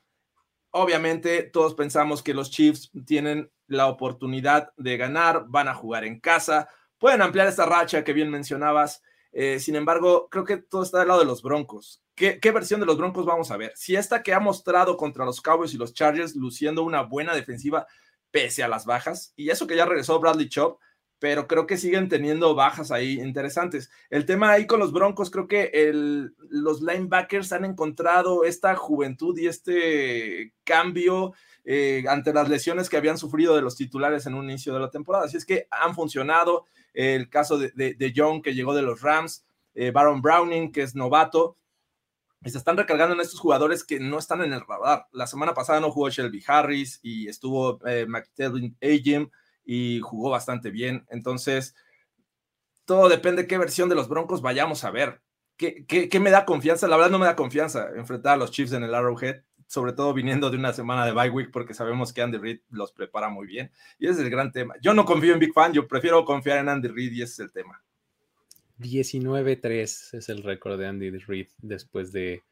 Obviamente, 0.71 1.43
todos 1.43 1.75
pensamos 1.75 2.23
que 2.23 2.33
los 2.33 2.49
Chiefs 2.49 2.91
tienen 3.05 3.51
la 3.67 3.87
oportunidad 3.87 4.73
de 4.77 4.97
ganar, 4.97 5.45
van 5.47 5.67
a 5.67 5.75
jugar 5.75 6.03
en 6.03 6.19
casa, 6.19 6.67
pueden 6.97 7.21
ampliar 7.21 7.47
esta 7.47 7.65
racha 7.65 8.03
que 8.03 8.13
bien 8.13 8.29
mencionabas. 8.29 9.03
Eh, 9.31 9.59
sin 9.59 9.75
embargo, 9.75 10.27
creo 10.29 10.45
que 10.45 10.57
todo 10.57 10.83
está 10.83 10.99
del 10.99 11.09
lado 11.09 11.19
de 11.19 11.25
los 11.25 11.41
Broncos. 11.41 12.01
¿Qué, 12.15 12.39
¿Qué, 12.39 12.51
versión 12.51 12.79
de 12.79 12.85
los 12.85 12.97
Broncos 12.97 13.25
vamos 13.25 13.51
a 13.51 13.57
ver? 13.57 13.73
Si 13.75 13.95
esta 13.95 14.21
que 14.21 14.33
ha 14.33 14.39
mostrado 14.39 14.97
contra 14.97 15.25
los 15.25 15.41
Cowboys 15.41 15.73
y 15.73 15.77
los 15.77 15.93
Chargers, 15.93 16.35
luciendo 16.35 16.83
una 16.83 17.01
buena 17.01 17.33
defensiva 17.33 17.87
pese 18.31 18.63
a 18.63 18.67
las 18.67 18.85
bajas, 18.85 19.33
y 19.35 19.49
eso 19.49 19.67
que 19.67 19.75
ya 19.75 19.85
regresó 19.85 20.19
Bradley 20.19 20.49
Chop, 20.49 20.79
pero 21.23 21.47
creo 21.47 21.65
que 21.65 21.77
siguen 21.77 22.09
teniendo 22.09 22.53
bajas 22.53 22.91
ahí 22.91 23.13
interesantes. 23.21 23.89
El 24.09 24.25
tema 24.25 24.51
ahí 24.51 24.67
con 24.67 24.81
los 24.81 24.91
Broncos, 24.91 25.31
creo 25.31 25.47
que 25.47 25.71
el, 25.73 26.35
los 26.49 26.81
linebackers 26.81 27.53
han 27.53 27.63
encontrado 27.63 28.43
esta 28.43 28.75
juventud 28.75 29.37
y 29.37 29.47
este 29.47 30.53
cambio 30.65 31.31
eh, 31.63 32.03
ante 32.09 32.33
las 32.33 32.49
lesiones 32.49 32.89
que 32.89 32.97
habían 32.97 33.17
sufrido 33.17 33.55
de 33.55 33.61
los 33.61 33.77
titulares 33.77 34.25
en 34.25 34.33
un 34.33 34.49
inicio 34.49 34.73
de 34.73 34.81
la 34.81 34.89
temporada. 34.89 35.23
Así 35.23 35.37
es 35.37 35.45
que 35.45 35.65
han 35.71 35.95
funcionado. 35.95 36.65
El 36.93 37.29
caso 37.29 37.57
de, 37.57 37.71
de, 37.71 38.13
John, 38.13 38.41
que 38.41 38.53
llegó 38.53 38.75
de 38.75 38.81
los 38.81 38.99
Rams, 38.99 39.45
eh, 39.75 39.91
Baron 39.91 40.21
Browning, 40.21 40.73
que 40.73 40.81
es 40.81 40.93
novato. 40.93 41.55
Se 42.43 42.57
están 42.57 42.75
recargando 42.75 43.15
en 43.15 43.21
estos 43.21 43.39
jugadores 43.39 43.85
que 43.85 43.97
no 44.01 44.19
están 44.19 44.41
en 44.41 44.51
el 44.51 44.67
radar. 44.67 45.07
La 45.13 45.27
semana 45.27 45.53
pasada 45.53 45.79
no 45.79 45.89
jugó 45.89 46.09
Shelby 46.09 46.43
Harris 46.45 46.99
y 47.01 47.29
estuvo 47.29 47.79
eh, 47.87 48.07
McTelvin 48.09 48.75
y 49.65 49.99
jugó 50.01 50.29
bastante 50.29 50.71
bien. 50.71 51.05
Entonces, 51.09 51.75
todo 52.85 53.09
depende 53.09 53.43
de 53.43 53.47
qué 53.47 53.57
versión 53.57 53.89
de 53.89 53.95
los 53.95 54.09
Broncos 54.09 54.41
vayamos 54.41 54.83
a 54.83 54.91
ver. 54.91 55.21
¿Qué, 55.57 55.85
qué, 55.85 56.19
me 56.19 56.31
da 56.31 56.45
confianza? 56.45 56.87
La 56.87 56.97
verdad 56.97 57.11
no 57.11 57.19
me 57.19 57.25
da 57.25 57.35
confianza 57.35 57.89
enfrentar 57.95 58.33
a 58.33 58.37
los 58.37 58.51
Chiefs 58.51 58.73
en 58.73 58.83
el 58.83 58.93
Arrowhead, 58.93 59.43
sobre 59.67 59.93
todo 59.93 60.13
viniendo 60.13 60.49
de 60.49 60.57
una 60.57 60.73
semana 60.73 61.05
de 61.05 61.13
bye 61.13 61.29
week, 61.29 61.51
porque 61.51 61.73
sabemos 61.73 62.11
que 62.11 62.21
Andy 62.21 62.37
Reid 62.37 62.59
los 62.69 62.91
prepara 62.91 63.29
muy 63.29 63.47
bien. 63.47 63.71
Y 63.99 64.07
ese 64.07 64.15
es 64.15 64.25
el 64.25 64.29
gran 64.29 64.51
tema. 64.51 64.75
Yo 64.81 64.93
no 64.93 65.05
confío 65.05 65.33
en 65.33 65.39
Big 65.39 65.53
Fan, 65.53 65.71
yo 65.71 65.87
prefiero 65.87 66.25
confiar 66.25 66.57
en 66.57 66.69
Andy 66.69 66.89
Reid 66.89 67.13
y 67.13 67.21
ese 67.21 67.33
es 67.33 67.39
el 67.39 67.51
tema. 67.51 67.83
19-3 68.79 70.17
es 70.17 70.29
el 70.29 70.43
récord 70.43 70.79
de 70.79 70.87
Andy 70.87 71.11
Reid 71.11 71.47
después 71.59 72.11
de 72.11 72.43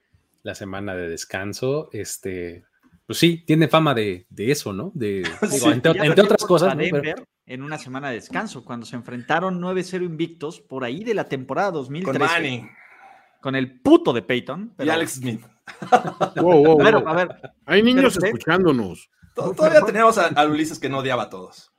la 0.43 0.55
semana 0.55 0.95
de 0.95 1.09
descanso. 1.09 1.89
Este, 1.91 2.63
pues 3.11 3.19
sí, 3.19 3.43
tiene 3.45 3.67
fama 3.67 3.93
de, 3.93 4.25
eso, 4.37 4.71
¿no? 4.71 4.89
De, 4.95 5.27
entre, 5.65 6.21
otras 6.21 6.45
cosas. 6.45 6.77
En 7.45 7.61
una 7.61 7.77
semana 7.77 8.07
de 8.07 8.15
descanso, 8.15 8.63
cuando 8.63 8.85
se 8.85 8.95
enfrentaron 8.95 9.61
9-0 9.61 10.05
invictos 10.05 10.61
por 10.61 10.85
ahí 10.85 11.03
de 11.03 11.13
la 11.13 11.27
temporada 11.27 11.71
2013. 11.71 12.59
Con 12.61 12.69
Con 13.41 13.55
el 13.57 13.81
puto 13.81 14.13
de 14.13 14.21
Peyton. 14.21 14.75
Y 14.79 14.87
Alex 14.87 15.15
Smith. 15.15 15.41
a 15.91 17.13
ver, 17.13 17.51
Hay 17.65 17.83
niños 17.83 18.15
escuchándonos. 18.15 19.09
Todavía 19.33 19.81
teníamos 19.81 20.17
a, 20.17 20.45
Ulises 20.45 20.77
que 20.77 20.89
no 20.89 20.99
odiaba 20.99 21.23
a 21.23 21.29
todos. 21.29 21.73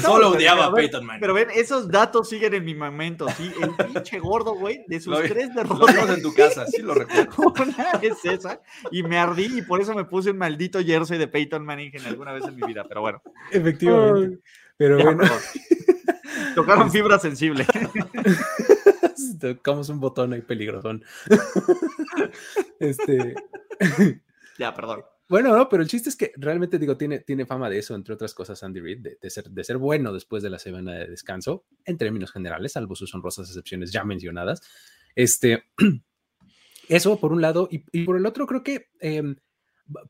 Solo 0.00 0.30
odiaba 0.30 0.66
a 0.66 0.72
Peyton 0.72 1.04
Manning. 1.04 1.20
Pero 1.20 1.34
ven, 1.34 1.48
esos 1.54 1.88
datos 1.88 2.28
siguen 2.28 2.54
en 2.54 2.64
mi 2.64 2.74
momento, 2.74 3.28
¿sí? 3.30 3.52
El 3.60 3.70
pinche 3.92 4.18
gordo, 4.20 4.54
güey, 4.54 4.84
de 4.86 5.00
sus 5.00 5.18
tres 5.22 5.54
derrotas. 5.54 6.06
Lo 6.06 6.14
en 6.14 6.22
tu 6.22 6.32
casa, 6.32 6.66
sí 6.66 6.80
lo 6.80 6.94
recuerdo. 6.94 7.52
Una 7.62 7.90
es 8.00 8.24
esa, 8.24 8.60
y 8.90 9.02
me 9.02 9.18
ardí 9.18 9.58
y 9.58 9.62
por 9.62 9.80
eso 9.80 9.94
me 9.94 10.04
puse 10.04 10.30
un 10.30 10.38
maldito 10.38 10.80
jersey 10.80 11.18
de 11.18 11.28
Peyton 11.28 11.64
Manning 11.64 11.90
en 11.92 12.06
alguna 12.06 12.32
vez 12.32 12.44
en 12.44 12.54
mi 12.54 12.66
vida, 12.66 12.84
pero 12.88 13.00
bueno. 13.00 13.22
Efectivamente. 13.50 14.38
Pero 14.76 15.02
bueno. 15.02 15.24
Tocaron 16.54 16.90
fibra 16.90 17.18
sensible. 17.18 17.66
Tocamos 19.40 19.88
un 19.88 19.98
botón 19.98 20.32
ahí 20.32 20.42
peligrosón. 20.42 21.04
Este. 22.78 23.34
Ya, 24.58 24.72
perdón. 24.74 25.04
Bueno, 25.28 25.56
no, 25.56 25.68
pero 25.68 25.82
el 25.82 25.88
chiste 25.88 26.08
es 26.08 26.16
que 26.16 26.32
realmente 26.36 26.78
digo, 26.78 26.96
tiene, 26.96 27.20
tiene 27.20 27.46
fama 27.46 27.70
de 27.70 27.78
eso, 27.78 27.94
entre 27.94 28.14
otras 28.14 28.34
cosas, 28.34 28.62
Andy 28.62 28.80
Reid, 28.80 29.06
de, 29.20 29.30
ser, 29.30 29.50
de 29.50 29.64
ser 29.64 29.78
bueno 29.78 30.12
después 30.12 30.42
de 30.42 30.50
la 30.50 30.58
semana 30.58 30.92
de 30.92 31.06
descanso, 31.06 31.64
en 31.84 31.96
términos 31.96 32.32
generales, 32.32 32.72
salvo 32.72 32.94
sus 32.94 33.14
honrosas 33.14 33.48
excepciones 33.48 33.92
ya 33.92 34.04
mencionadas. 34.04 34.60
Este, 35.14 35.64
eso 36.88 37.18
por 37.18 37.32
un 37.32 37.40
lado, 37.40 37.68
y, 37.70 38.04
por 38.04 38.16
el 38.16 38.26
otro, 38.26 38.46
creo 38.46 38.62
que 38.62 38.88
em, 39.00 39.36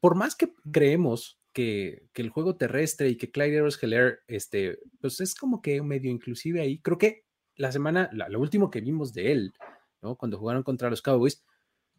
por 0.00 0.16
más 0.16 0.34
que 0.34 0.54
creemos 0.72 1.40
que, 1.52 2.08
que, 2.12 2.22
el 2.22 2.30
juego 2.30 2.56
terrestre 2.56 3.08
y 3.08 3.16
que 3.16 3.30
Clyde 3.30 3.56
Eros 3.56 3.78
este, 4.26 4.78
pues 5.00 5.20
es 5.20 5.34
como 5.34 5.60
que 5.60 5.82
medio 5.82 6.10
inclusive 6.10 6.62
ahí, 6.62 6.80
creo 6.80 6.98
que 6.98 7.26
la 7.56 7.70
semana, 7.70 8.10
lo 8.12 8.40
último 8.40 8.70
que 8.70 8.80
vimos 8.80 9.12
de 9.12 9.32
él, 9.32 9.52
¿no? 10.00 10.16
Cuando 10.16 10.38
jugaron 10.38 10.62
contra 10.62 10.90
los 10.90 11.02
Cowboys, 11.02 11.44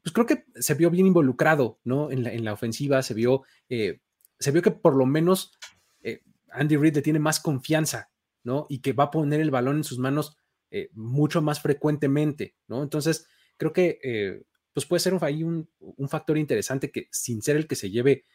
pues 0.04 0.12
creo 0.14 0.26
que 0.26 0.46
se 0.56 0.74
vio 0.74 0.92
bien 0.92 1.08
involucrado, 1.08 1.80
¿no? 1.86 2.12
En 2.12 2.24
la, 2.24 2.34
en 2.34 2.44
la 2.44 2.54
ofensiva, 2.54 3.02
se 3.02 3.14
vio, 3.14 3.44
eh, 3.70 4.02
se 4.38 4.52
vio 4.52 4.62
que 4.62 4.72
por 4.72 4.96
lo 4.96 5.06
menos 5.06 5.58
eh, 6.02 6.22
Andy 6.52 6.76
Reid 6.76 6.96
le 6.96 7.02
tiene 7.02 7.20
más 7.20 7.40
confianza, 7.40 8.12
¿no? 8.44 8.66
Y 8.68 8.80
que 8.80 8.92
va 8.92 9.06
a 9.06 9.12
poner 9.12 9.40
el 9.40 9.50
balón 9.50 9.78
en 9.78 9.84
sus 9.86 10.00
manos 10.00 10.36
eh, 10.72 10.90
mucho 10.94 11.42
más 11.42 11.62
frecuentemente, 11.62 12.56
¿no? 12.68 12.84
Entonces, 12.84 13.28
creo 13.56 13.72
que 13.72 14.44
pues 14.74 14.86
puede 14.86 15.00
ser 15.00 15.16
ahí 15.22 15.44
un, 15.44 15.70
un, 15.80 16.10
factor 16.10 16.38
interesante 16.38 16.92
que 16.92 17.08
sin 17.12 17.42
ser 17.44 17.56
el 17.56 17.68
que 17.68 17.76
se 17.76 17.92
lleve 17.92 18.26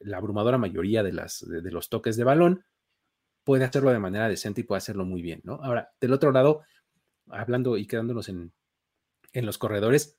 la 0.00 0.18
abrumadora 0.18 0.58
mayoría 0.58 1.02
de, 1.02 1.12
las, 1.12 1.46
de, 1.48 1.70
los 1.70 1.88
toques 1.88 2.16
de 2.16 2.24
balón, 2.24 2.64
puede 3.42 3.64
hacerlo 3.64 3.90
de 3.90 3.98
manera 3.98 4.28
decente 4.28 4.60
y 4.60 4.64
puede 4.64 4.78
hacerlo 4.78 5.04
muy 5.04 5.22
bien, 5.22 5.40
¿no? 5.44 5.54
Ahora, 5.62 5.92
del 6.00 6.12
otro 6.12 6.30
lado, 6.30 6.62
hablando 7.28 7.76
y 7.76 7.86
quedándonos 7.86 8.28
en, 8.28 8.52
en 9.32 9.46
los 9.46 9.56
corredores, 9.56 10.18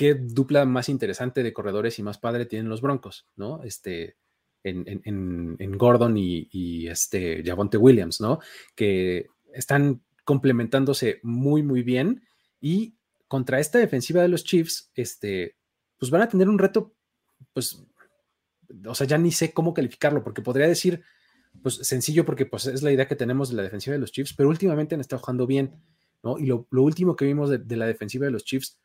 qué 0.00 0.14
dupla 0.14 0.64
más 0.64 0.88
interesante 0.88 1.42
de 1.42 1.52
corredores 1.52 1.98
y 1.98 2.02
más 2.02 2.16
padre 2.16 2.46
tienen 2.46 2.70
los 2.70 2.80
Broncos, 2.80 3.26
¿no? 3.36 3.62
Este, 3.64 4.16
en, 4.64 5.76
Gordon 5.76 6.16
y, 6.16 6.88
este 6.88 7.42
Javonte 7.44 7.76
Williams, 7.76 8.18
¿no? 8.18 8.38
Que 8.74 9.26
están 9.52 10.02
complementándose 10.24 11.20
muy, 11.22 11.62
muy 11.62 11.82
bien 11.82 12.22
y 12.62 12.96
contra 13.28 13.60
esta 13.60 13.78
defensiva 13.78 14.22
de 14.22 14.28
los 14.28 14.42
Chiefs, 14.42 14.90
este, 14.94 15.58
pues 15.98 16.10
van 16.10 16.22
a 16.22 16.28
tener 16.30 16.48
un 16.48 16.58
reto, 16.58 16.94
pues, 17.52 17.84
o 18.86 18.94
sea, 18.94 19.06
ya 19.06 19.18
ni 19.18 19.32
sé 19.32 19.52
cómo 19.52 19.74
calificarlo, 19.74 20.24
porque 20.24 20.40
podría 20.40 20.66
decir, 20.66 21.02
pues, 21.62 21.74
sencillo, 21.74 22.24
porque 22.24 22.46
pues 22.46 22.64
es 22.64 22.82
la 22.82 22.90
idea 22.90 23.06
que 23.06 23.16
tenemos 23.16 23.50
de 23.50 23.56
la 23.56 23.64
defensiva 23.64 23.92
de 23.92 24.00
los 24.00 24.12
Chiefs, 24.12 24.32
pero 24.32 24.48
últimamente 24.48 24.94
han 24.94 25.02
estado 25.02 25.20
jugando 25.20 25.46
bien, 25.46 25.74
¿no? 26.22 26.38
Y 26.38 26.46
lo, 26.46 26.66
último 26.70 27.16
que 27.16 27.26
vimos 27.26 27.50
de, 27.50 27.76
la 27.76 27.84
defensiva 27.84 28.24
de 28.24 28.32
los 28.32 28.44
Chiefs 28.44 28.78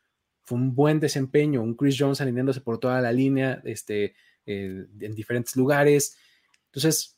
fue 0.45 0.57
un 0.57 0.75
buen 0.75 0.99
desempeño, 0.99 1.61
un 1.61 1.75
Chris 1.75 1.95
Jones 1.97 2.21
alineándose 2.21 2.61
por 2.61 2.79
toda 2.79 3.01
la 3.01 3.11
línea, 3.11 3.61
este, 3.65 4.15
eh, 4.45 4.85
en 4.99 5.15
diferentes 5.15 5.55
lugares. 5.55 6.17
Entonces, 6.67 7.17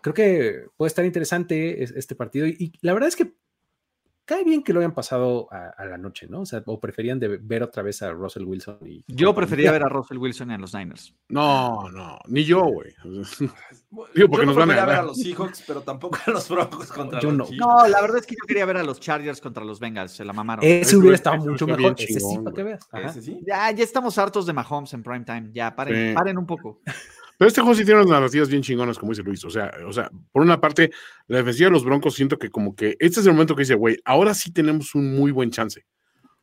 creo 0.00 0.14
que 0.14 0.66
puede 0.76 0.88
estar 0.88 1.04
interesante 1.04 1.82
este 1.82 2.14
partido 2.14 2.46
y, 2.46 2.72
la 2.80 2.94
verdad 2.94 3.08
es 3.08 3.16
que 3.16 3.34
cae 4.24 4.44
bien 4.44 4.62
que 4.62 4.72
lo 4.72 4.80
hayan 4.80 4.94
pasado 4.94 5.48
a, 5.50 5.84
la 5.84 5.98
noche, 5.98 6.26
¿no? 6.28 6.40
O 6.40 6.46
sea, 6.46 6.62
o 6.66 6.80
preferían 6.80 7.18
de 7.18 7.36
ver 7.36 7.62
otra 7.62 7.82
vez 7.82 8.02
a 8.02 8.10
Russell 8.12 8.44
Wilson. 8.44 8.78
Y, 8.86 9.04
yo 9.06 9.34
prefería 9.34 9.70
ver 9.70 9.82
a 9.82 9.88
Russell 9.88 10.18
Wilson 10.18 10.50
en 10.50 10.60
los 10.60 10.74
Niners. 10.74 11.14
No, 11.28 11.90
no, 11.90 12.18
ni 12.28 12.44
yo, 12.44 12.62
güey. 12.62 12.94
Digo, 14.14 14.28
porque 14.28 14.46
nos 14.46 14.56
van 14.56 14.70
a 14.70 14.84
ver 14.84 14.96
a 14.96 15.02
los 15.02 15.18
Seahawks, 15.18 15.64
pero 15.66 15.82
tampoco 15.82 16.18
a 16.26 16.30
los 16.30 16.48
Broncos 16.48 16.90
contra 16.90 17.20
yo 17.20 17.30
los 17.30 17.50
no. 17.50 17.56
No, 17.56 17.88
la 17.88 18.00
verdad 18.00 18.18
es 18.18 18.26
que 18.26 18.34
yo 18.34 18.46
quería 18.46 18.64
ver 18.64 18.78
a 18.78 18.82
los 18.82 19.00
Chargers 19.00 19.40
contra 19.40 19.64
los 19.64 19.78
Bengals, 19.78 20.12
se 20.12 20.24
la 20.24 20.32
mamaron. 20.32 20.64
Ese 20.64 20.96
hubiera 20.96 21.16
estado 21.16 21.36
mucho 21.38 21.66
mejor. 21.66 21.94
Ese 21.98 22.20
sí, 22.20 22.38
para 22.42 22.54
que 22.54 22.62
veas. 22.62 22.88
Ya, 23.46 23.70
ya 23.70 23.84
estamos 23.84 24.18
hartos 24.18 24.46
de 24.46 24.52
Mahomes 24.52 24.92
en 24.94 25.02
prime 25.02 25.24
time. 25.24 25.50
Ya, 25.52 25.74
paren, 25.74 26.14
paren 26.14 26.38
un 26.38 26.46
poco. 26.46 26.80
Pero 27.38 27.48
este 27.48 27.60
juego 27.60 27.74
sí 27.74 27.84
tiene 27.84 28.00
unas 28.00 28.10
narrativas 28.10 28.48
bien 28.48 28.62
chingonas, 28.62 28.98
como 28.98 29.12
dice 29.12 29.22
Luis. 29.22 29.44
O 29.44 29.50
sea, 29.50 29.72
o 29.86 29.92
sea, 29.92 30.10
por 30.32 30.42
una 30.42 30.60
parte, 30.60 30.90
la 31.26 31.38
defensiva 31.38 31.68
de 31.68 31.72
los 31.72 31.84
Broncos 31.84 32.14
siento 32.14 32.38
que 32.38 32.50
como 32.50 32.74
que 32.74 32.96
este 33.00 33.20
es 33.20 33.26
el 33.26 33.32
momento 33.32 33.54
que 33.56 33.62
dice, 33.62 33.74
güey, 33.74 33.98
ahora 34.04 34.34
sí 34.34 34.52
tenemos 34.52 34.94
un 34.94 35.16
muy 35.16 35.32
buen 35.32 35.50
chance. 35.50 35.84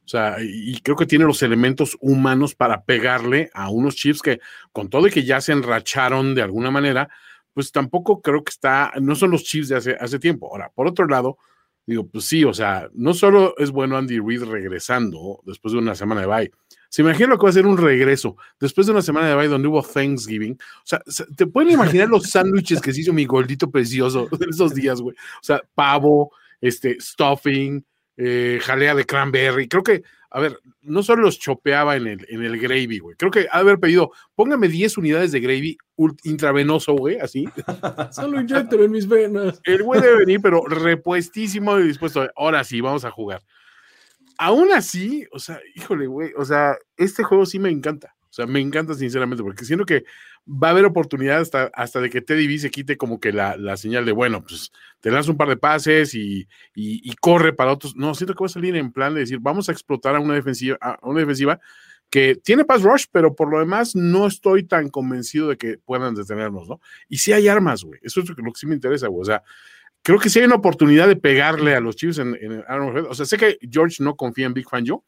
O 0.04 0.08
sea, 0.08 0.38
y 0.42 0.80
creo 0.82 0.98
que 0.98 1.06
tiene 1.06 1.26
los 1.26 1.42
elementos 1.44 1.96
humanos 2.02 2.56
para 2.56 2.84
pegarle 2.84 3.50
a 3.54 3.70
unos 3.70 3.96
Chiefs 3.96 4.22
que, 4.22 4.40
con 4.74 4.90
todo 4.90 5.08
y 5.08 5.12
que 5.12 5.24
ya 5.24 5.40
se 5.40 5.54
enracharon 5.54 6.36
de 6.36 6.42
alguna 6.42 6.72
manera, 6.72 7.10
pues 7.54 7.72
tampoco 7.72 8.22
creo 8.22 8.44
que 8.44 8.50
está, 8.50 8.92
no 9.00 9.16
son 9.16 9.32
los 9.32 9.44
Chiefs 9.44 9.70
de 9.70 9.76
hace, 9.78 9.98
hace 10.00 10.20
tiempo. 10.20 10.50
Ahora, 10.52 10.70
por 10.74 10.88
otro 10.88 11.08
lado, 11.08 11.38
digo, 11.86 12.08
pues 12.08 12.26
sí, 12.26 12.44
o 12.44 12.54
sea, 12.54 12.90
no 12.94 13.14
solo 13.14 13.56
es 13.58 13.72
bueno 13.72 13.96
Andy 13.96 14.20
Reid 14.20 14.44
regresando 14.44 15.42
después 15.46 15.74
de 15.74 15.80
una 15.80 15.96
semana 15.96 16.22
de 16.22 16.28
bye, 16.28 16.52
se 16.92 17.04
imagina 17.04 17.30
lo 17.30 17.38
que 17.38 17.44
va 17.44 17.50
a 17.50 17.54
ser 17.54 17.66
un 17.66 17.78
regreso 17.78 18.36
después 18.60 18.86
de 18.86 18.92
una 18.92 19.02
semana 19.02 19.30
de 19.30 19.34
baile 19.34 19.50
donde 19.50 19.70
hubo 19.70 19.82
Thanksgiving. 19.82 20.58
O 20.60 20.84
sea, 20.84 21.02
te 21.38 21.48
pueden 21.48 21.72
imaginar 21.72 22.10
los 22.10 22.24
sándwiches 22.24 22.82
que 22.82 22.92
se 22.92 23.00
hizo 23.00 23.14
mi 23.14 23.24
gordito 23.24 23.72
precioso 23.72 24.28
en 24.42 24.50
esos 24.50 24.76
días, 24.76 25.00
güey. 25.00 25.16
O 25.16 25.44
sea, 25.44 25.62
pavo, 25.74 26.34
este, 26.60 27.00
stuffing, 27.00 27.86
eh, 28.18 28.60
jalea 28.62 28.94
de 28.94 29.06
cranberry. 29.06 29.70
Creo 29.70 29.84
que, 29.84 30.04
a 30.32 30.42
ver, 30.42 30.60
no 30.82 31.02
solo 31.02 31.22
los 31.22 31.40
chopeaba 31.40 31.96
en 31.96 32.08
el, 32.08 32.26
en 32.28 32.44
el 32.44 32.60
gravy, 32.60 33.00
güey. 33.00 33.16
Creo 33.16 33.32
que 33.32 33.48
haber 33.50 33.80
pedido, 33.80 34.12
póngame 34.36 34.68
10 34.68 34.98
unidades 34.98 35.32
de 35.32 35.40
gravy 35.40 35.78
intravenoso, 36.26 36.92
güey, 36.92 37.20
así. 37.20 37.48
Solo 38.12 38.42
inyectalo 38.42 38.84
en 38.84 38.92
mis 38.92 39.08
venas. 39.08 39.62
El 39.64 39.84
güey 39.84 40.02
debe 40.02 40.18
venir, 40.18 40.42
pero 40.42 40.66
repuestísimo 40.66 41.80
y 41.80 41.84
dispuesto. 41.84 42.30
Ahora 42.36 42.66
sí, 42.66 42.82
vamos 42.82 43.06
a 43.06 43.12
jugar 43.12 43.42
aún 44.42 44.72
así, 44.74 45.28
o 45.32 45.38
sea, 45.38 45.60
híjole, 45.76 46.08
güey, 46.08 46.32
o 46.36 46.44
sea, 46.44 46.76
este 46.98 47.24
juego 47.24 47.46
sí 47.46 47.60
me 47.60 47.70
encanta. 47.70 48.16
O 48.24 48.34
sea, 48.34 48.48
me 48.48 48.60
encanta 48.60 48.96
sinceramente, 48.96 49.44
porque 49.44 49.66
siento 49.66 49.86
que 49.86 50.04
va 50.48 50.70
a 50.70 50.72
haber 50.72 50.86
oportunidad 50.86 51.42
hasta, 51.42 51.70
hasta 51.76 52.00
de 52.00 52.10
que 52.10 52.22
Teddy 52.22 52.48
B 52.48 52.58
se 52.58 52.72
quite 52.72 52.98
como 52.98 53.20
que 53.20 53.34
la, 53.34 53.56
la 53.56 53.78
señal 53.78 54.04
de, 54.04 54.14
bueno, 54.14 54.42
pues 54.42 54.72
te 55.00 55.12
lanza 55.12 55.30
un 55.30 55.38
par 55.38 55.50
de 55.50 55.58
pases 55.58 56.16
y, 56.16 56.48
y, 56.74 57.14
corre 57.18 57.54
para 57.54 57.72
otros. 57.72 57.96
No, 57.96 58.16
siento 58.16 58.34
que 58.34 58.44
va 58.44 58.48
a 58.48 58.50
salir 58.50 58.76
en 58.76 58.92
plan 58.92 59.14
de 59.14 59.20
decir, 59.20 59.38
vamos 59.40 59.70
a 59.70 59.74
explotar 59.74 60.16
a 60.16 60.20
una 60.20 60.34
defensiva, 60.34 60.76
a 60.82 60.98
una 61.04 61.20
defensiva 61.20 61.60
que 62.10 62.36
tiene 62.36 62.66
pass 62.66 62.82
rush, 62.82 63.06
pero 63.12 63.36
por 63.36 63.52
lo 63.52 63.60
demás 63.60 63.96
no 63.96 64.26
estoy 64.26 64.64
tan 64.64 64.90
convencido 64.90 65.50
de 65.50 65.58
que 65.58 65.78
puedan 65.78 66.16
detenernos, 66.16 66.68
¿no? 66.68 66.82
Y 67.10 67.20
si 67.20 67.32
hay 67.32 67.48
armas, 67.48 67.84
güey. 67.84 68.00
Eso 68.02 68.22
es 68.22 68.30
lo 68.30 68.36
que, 68.36 68.42
lo 68.42 68.52
que 68.52 68.60
sí 68.60 68.66
me 68.66 68.74
interesa, 68.74 69.08
güey. 69.08 69.22
O 69.22 69.26
sea, 69.26 69.44
creo 70.04 70.20
que 70.20 70.30
sí 70.30 70.40
hay 70.40 70.46
una 70.46 70.56
oportunidad 70.56 71.08
de 71.08 71.16
pegarle 71.16 71.76
a 71.76 71.80
los 71.80 71.96
Chiefs 71.96 72.20
en, 72.20 72.36
en 72.36 72.64
O 72.70 73.14
sea, 73.14 73.26
sé 73.26 73.38
que 73.38 73.58
George 73.62 74.04
no 74.04 74.16
confía 74.16 74.46
en 74.46 74.54
Big 74.54 74.68
Fangio, 74.70 75.04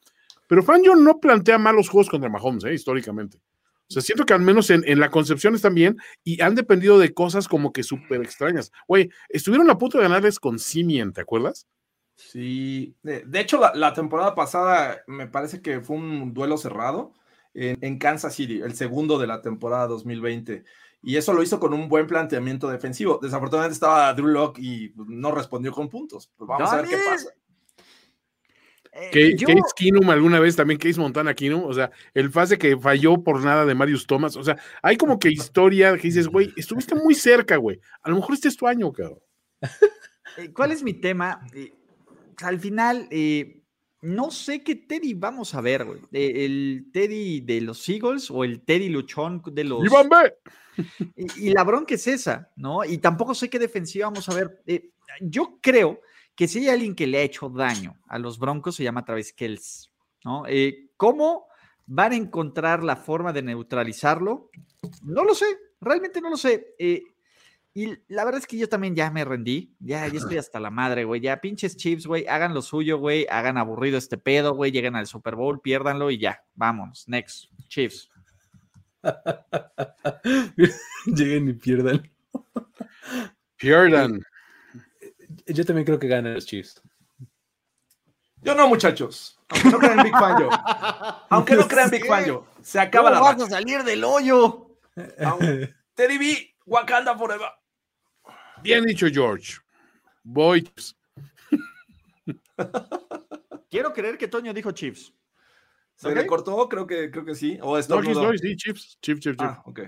pero 0.47 0.63
Fangio 0.63 0.95
no 0.95 1.19
plantea 1.19 1.57
malos 1.57 1.89
juegos 1.89 2.09
contra 2.09 2.29
Mahomes, 2.29 2.63
¿eh? 2.65 2.73
históricamente. 2.73 3.37
O 3.89 3.93
sea, 3.93 4.01
siento 4.01 4.25
que 4.25 4.33
al 4.33 4.41
menos 4.41 4.69
en, 4.69 4.83
en, 4.87 4.99
la 4.99 5.09
concepción 5.09 5.55
están 5.55 5.75
bien 5.75 5.97
y 6.23 6.41
han 6.41 6.55
dependido 6.55 6.97
de 6.97 7.13
cosas 7.13 7.47
como 7.47 7.73
que 7.73 7.83
súper 7.83 8.21
extrañas. 8.21 8.71
Güey, 8.87 9.09
estuvieron 9.29 9.69
a 9.69 9.77
punto 9.77 9.97
de 9.97 10.03
ganarles 10.03 10.39
con 10.39 10.57
Simien, 10.57 11.11
¿te 11.11 11.21
acuerdas? 11.21 11.67
Sí, 12.15 12.95
de, 13.03 13.23
hecho 13.39 13.59
la, 13.59 13.73
la, 13.73 13.93
temporada 13.93 14.35
pasada 14.35 15.01
me 15.07 15.27
parece 15.27 15.61
que 15.61 15.81
fue 15.81 15.97
un 15.97 16.33
duelo 16.33 16.57
cerrado 16.57 17.13
en, 17.53 17.77
en 17.81 17.97
Kansas 17.97 18.35
City, 18.35 18.61
el 18.61 18.75
segundo 18.75 19.19
de 19.19 19.27
la 19.27 19.41
temporada 19.41 19.87
2020 19.87 20.63
y 21.03 21.17
eso 21.17 21.33
lo 21.33 21.43
hizo 21.43 21.59
con 21.59 21.73
un 21.73 21.89
buen 21.89 22.07
planteamiento 22.07 22.69
defensivo. 22.69 23.19
Desafortunadamente 23.21 23.73
estaba 23.73 24.13
Drew 24.13 24.27
Locke 24.27 24.59
y 24.59 24.89
pues, 24.89 25.09
no 25.09 25.31
respondió 25.31 25.73
con 25.73 25.89
puntos. 25.89 26.31
Pues 26.37 26.47
vamos 26.47 26.71
a 26.71 26.77
ver 26.77 26.87
qué 26.87 26.97
pasa. 27.05 27.29
Eh, 28.93 29.35
Case 29.35 29.61
Keenum 29.75 30.09
alguna 30.09 30.39
vez 30.39 30.55
también, 30.55 30.79
Case 30.79 30.99
Montana 30.99 31.33
Keenum, 31.33 31.63
o 31.65 31.73
sea, 31.73 31.91
el 32.13 32.29
fase 32.31 32.57
que 32.59 32.77
falló 32.77 33.21
por 33.23 33.43
nada 33.43 33.65
de 33.65 33.73
Marius 33.73 34.05
Thomas, 34.05 34.35
o 34.35 34.43
sea, 34.43 34.55
hay 34.83 34.97
como 34.97 35.17
que 35.17 35.31
historia 35.31 35.97
que 35.97 36.09
dices, 36.09 36.27
güey, 36.27 36.53
estuviste 36.55 36.93
muy 36.93 37.15
cerca, 37.15 37.57
güey, 37.57 37.81
a 38.03 38.11
lo 38.11 38.17
mejor 38.17 38.35
este 38.35 38.49
es 38.49 38.55
tu 38.55 38.67
año, 38.67 38.91
cabrón. 38.93 39.19
Eh, 40.35 40.51
¿Cuál 40.51 40.71
es 40.71 40.81
mi 40.81 40.95
tema? 40.95 41.45
Eh, 41.53 41.71
al 42.37 42.59
final, 42.59 43.07
no 44.01 44.31
sé 44.31 44.63
qué 44.63 44.73
Teddy 44.73 45.13
vamos 45.13 45.53
a 45.53 45.61
ver, 45.61 45.85
güey. 45.85 45.99
¿El 46.11 46.87
Teddy 46.91 47.41
de 47.41 47.61
los 47.61 47.87
Eagles 47.87 48.31
o 48.31 48.43
el 48.43 48.61
Teddy 48.61 48.89
Luchón 48.89 49.43
de 49.51 49.63
los. 49.63 49.85
¡Iván 49.85 50.09
B! 50.09 50.33
Y, 51.37 51.51
la 51.51 51.63
bronca 51.63 51.95
es 51.95 52.07
esa, 52.07 52.51
¿no? 52.55 52.83
Y 52.83 52.97
tampoco 52.97 53.35
sé 53.35 53.49
qué 53.49 53.59
defensiva 53.59 54.07
vamos 54.07 54.27
a 54.29 54.33
ver. 54.33 54.61
Eh, 54.65 54.91
yo 55.21 55.59
creo 55.61 56.01
que 56.35 56.47
si 56.47 56.59
hay 56.59 56.69
alguien 56.69 56.95
que 56.95 57.07
le 57.07 57.19
ha 57.19 57.21
hecho 57.21 57.49
daño 57.49 57.99
a 58.07 58.17
los 58.19 58.39
Broncos, 58.39 58.75
se 58.75 58.83
llama 58.83 59.05
Travis 59.05 59.33
Kells, 59.33 59.91
¿no? 60.23 60.45
Eh, 60.47 60.89
¿Cómo 60.97 61.47
van 61.85 62.13
a 62.13 62.15
encontrar 62.15 62.83
la 62.83 62.95
forma 62.95 63.33
de 63.33 63.43
neutralizarlo? 63.43 64.49
No 65.03 65.23
lo 65.23 65.35
sé, 65.35 65.45
realmente 65.79 66.21
no 66.21 66.29
lo 66.29 66.37
sé. 66.37 66.75
Eh, 66.79 67.03
y 67.75 67.87
la 68.07 68.23
verdad 68.23 68.39
es 68.39 68.47
que 68.47 68.57
yo 68.57 68.69
también 68.69 68.95
ya 68.95 69.09
me 69.09 69.25
rendí, 69.25 69.75
ya, 69.79 70.07
ya 70.07 70.19
estoy 70.19 70.37
hasta 70.37 70.59
la 70.59 70.69
madre, 70.69 71.05
güey, 71.05 71.21
ya 71.21 71.41
pinches 71.41 71.75
Chiefs, 71.75 72.05
güey, 72.05 72.27
hagan 72.27 72.53
lo 72.53 72.61
suyo, 72.61 72.99
güey, 72.99 73.25
hagan 73.31 73.57
aburrido 73.57 73.97
este 73.97 74.19
pedo, 74.19 74.53
güey, 74.53 74.71
lleguen 74.71 74.95
al 74.95 75.07
Super 75.07 75.35
Bowl, 75.35 75.59
piérdanlo 75.59 76.11
y 76.11 76.19
ya, 76.19 76.43
vámonos, 76.53 77.07
next, 77.07 77.45
Chiefs. 77.69 78.11
Lleguen 81.05 81.49
y 81.49 81.53
pierdan. 81.53 82.09
Pierdan. 83.57 84.23
Yo 85.47 85.65
también 85.65 85.85
creo 85.85 85.99
que 85.99 86.07
ganan 86.07 86.33
los 86.33 86.45
Chiefs. 86.45 86.81
Yo 88.41 88.55
no, 88.55 88.67
muchachos. 88.67 89.39
Aunque 89.49 89.69
no 89.69 89.79
crean 89.79 90.03
Big 90.03 90.11
Fan 90.11 90.49
Aunque 91.29 91.55
no 91.55 91.67
crean 91.67 91.89
Big 91.89 92.05
Fan 92.05 92.25
Se 92.61 92.79
acaba 92.79 93.09
la 93.09 93.19
vas 93.19 93.41
a 93.41 93.49
salir 93.49 93.83
del 93.83 94.03
hoyo? 94.03 94.77
Teddy 95.95 96.17
B, 96.17 96.55
Wakanda 96.65 97.17
Forever. 97.17 97.49
Bien 98.61 98.85
dicho, 98.85 99.07
George. 99.11 99.57
Voy. 100.23 100.69
Quiero 103.69 103.93
creer 103.93 104.17
que 104.17 104.27
Toño 104.27 104.53
dijo 104.53 104.71
Chiefs. 104.71 105.13
¿Se 105.95 106.13
le 106.13 106.25
cortó? 106.25 106.67
Creo 106.67 106.85
que, 106.85 107.09
creo 107.11 107.25
que 107.25 107.35
sí. 107.35 107.57
O 107.61 107.79
no, 107.79 108.01
no, 108.01 108.37
sí, 108.37 108.55
Chiefs. 108.55 108.97
Chiefs, 109.01 109.21
Chiefs, 109.21 109.37
Ah, 109.39 109.61
ok. 109.65 109.81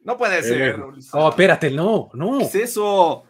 No 0.00 0.16
puede 0.16 0.42
ser. 0.42 0.80
oh, 1.12 1.28
espérate, 1.28 1.70
no, 1.70 2.10
no. 2.14 2.38
¿Qué 2.38 2.44
es 2.44 2.54
eso? 2.54 3.24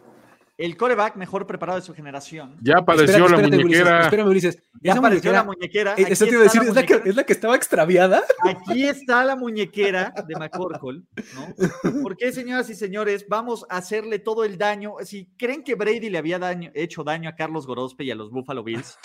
el 0.57 0.75
coreback 0.75 1.15
mejor 1.15 1.45
preparado 1.45 1.79
de 1.79 1.85
su 1.85 1.93
generación. 1.93 2.57
Ya 2.61 2.77
apareció 2.79 3.27
la 3.27 3.37
muñequera. 3.37 4.01
espérame, 4.01 4.27
Ulises. 4.27 4.57
Ya 4.81 4.93
apareció 4.93 5.31
la 5.31 5.43
muñequera. 5.43 5.93
Eh, 5.97 6.05
eso 6.09 6.25
te 6.25 6.31
iba 6.31 6.41
a 6.41 6.43
decir, 6.43 6.63
¿es 6.63 6.73
la, 6.73 6.83
que, 6.83 7.01
¿es 7.05 7.15
la, 7.15 7.23
que, 7.23 7.33
estaba 7.33 7.55
extraviada? 7.55 8.23
Aquí 8.41 8.85
está 8.85 9.23
la 9.23 9.35
muñequera 9.35 10.13
de 10.27 10.35
McCorkle, 10.35 11.03
¿no? 11.35 12.01
¿Por 12.01 12.17
qué, 12.17 12.31
señoras 12.31 12.69
y 12.71 12.75
señores, 12.75 13.27
vamos 13.29 13.65
a 13.69 13.77
hacerle 13.77 14.17
todo 14.17 14.43
el 14.43 14.57
daño? 14.57 14.95
Si 15.03 15.27
creen 15.37 15.63
que 15.63 15.75
Brady 15.75 16.09
le 16.09 16.17
había 16.17 16.39
hecho 16.73 17.03
daño 17.03 17.29
a 17.29 17.35
Carlos 17.35 17.67
Gorospe 17.67 18.03
y 18.03 18.11
a 18.11 18.15
los 18.15 18.31
Buffalo 18.31 18.63
Bills, 18.63 18.97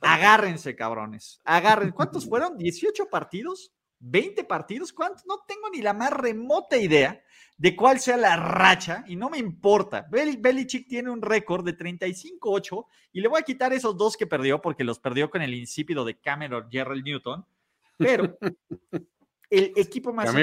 agárrense, 0.00 0.76
cabrones. 0.76 1.40
Agárrense. 1.44 1.94
¿Cuántos 1.94 2.28
fueron? 2.28 2.58
¿18 2.58 3.08
partidos? 3.08 3.72
¿20 4.00 4.46
partidos? 4.46 4.92
¿Cuántos? 4.92 5.26
No 5.26 5.40
tengo 5.46 5.68
ni 5.70 5.82
la 5.82 5.92
más 5.92 6.12
remota 6.12 6.76
idea 6.76 7.22
de 7.56 7.76
cuál 7.76 8.00
sea 8.00 8.16
la 8.16 8.36
racha 8.36 9.04
y 9.06 9.16
no 9.16 9.28
me 9.28 9.38
importa. 9.38 10.06
Belichick 10.10 10.88
tiene 10.88 11.10
un 11.10 11.20
récord 11.20 11.64
de 11.64 11.76
35-8 11.76 12.86
y 13.12 13.20
le 13.20 13.28
voy 13.28 13.40
a 13.40 13.44
quitar 13.44 13.72
esos 13.74 13.96
dos 13.96 14.16
que 14.16 14.26
perdió 14.26 14.62
porque 14.62 14.84
los 14.84 14.98
perdió 14.98 15.30
con 15.30 15.42
el 15.42 15.52
insípido 15.52 16.04
de 16.04 16.18
Cameron 16.18 16.70
Gerald 16.70 17.04
Newton, 17.04 17.44
pero 17.98 18.38
el 19.50 19.72
equipo 19.76 20.12
más 20.12 20.34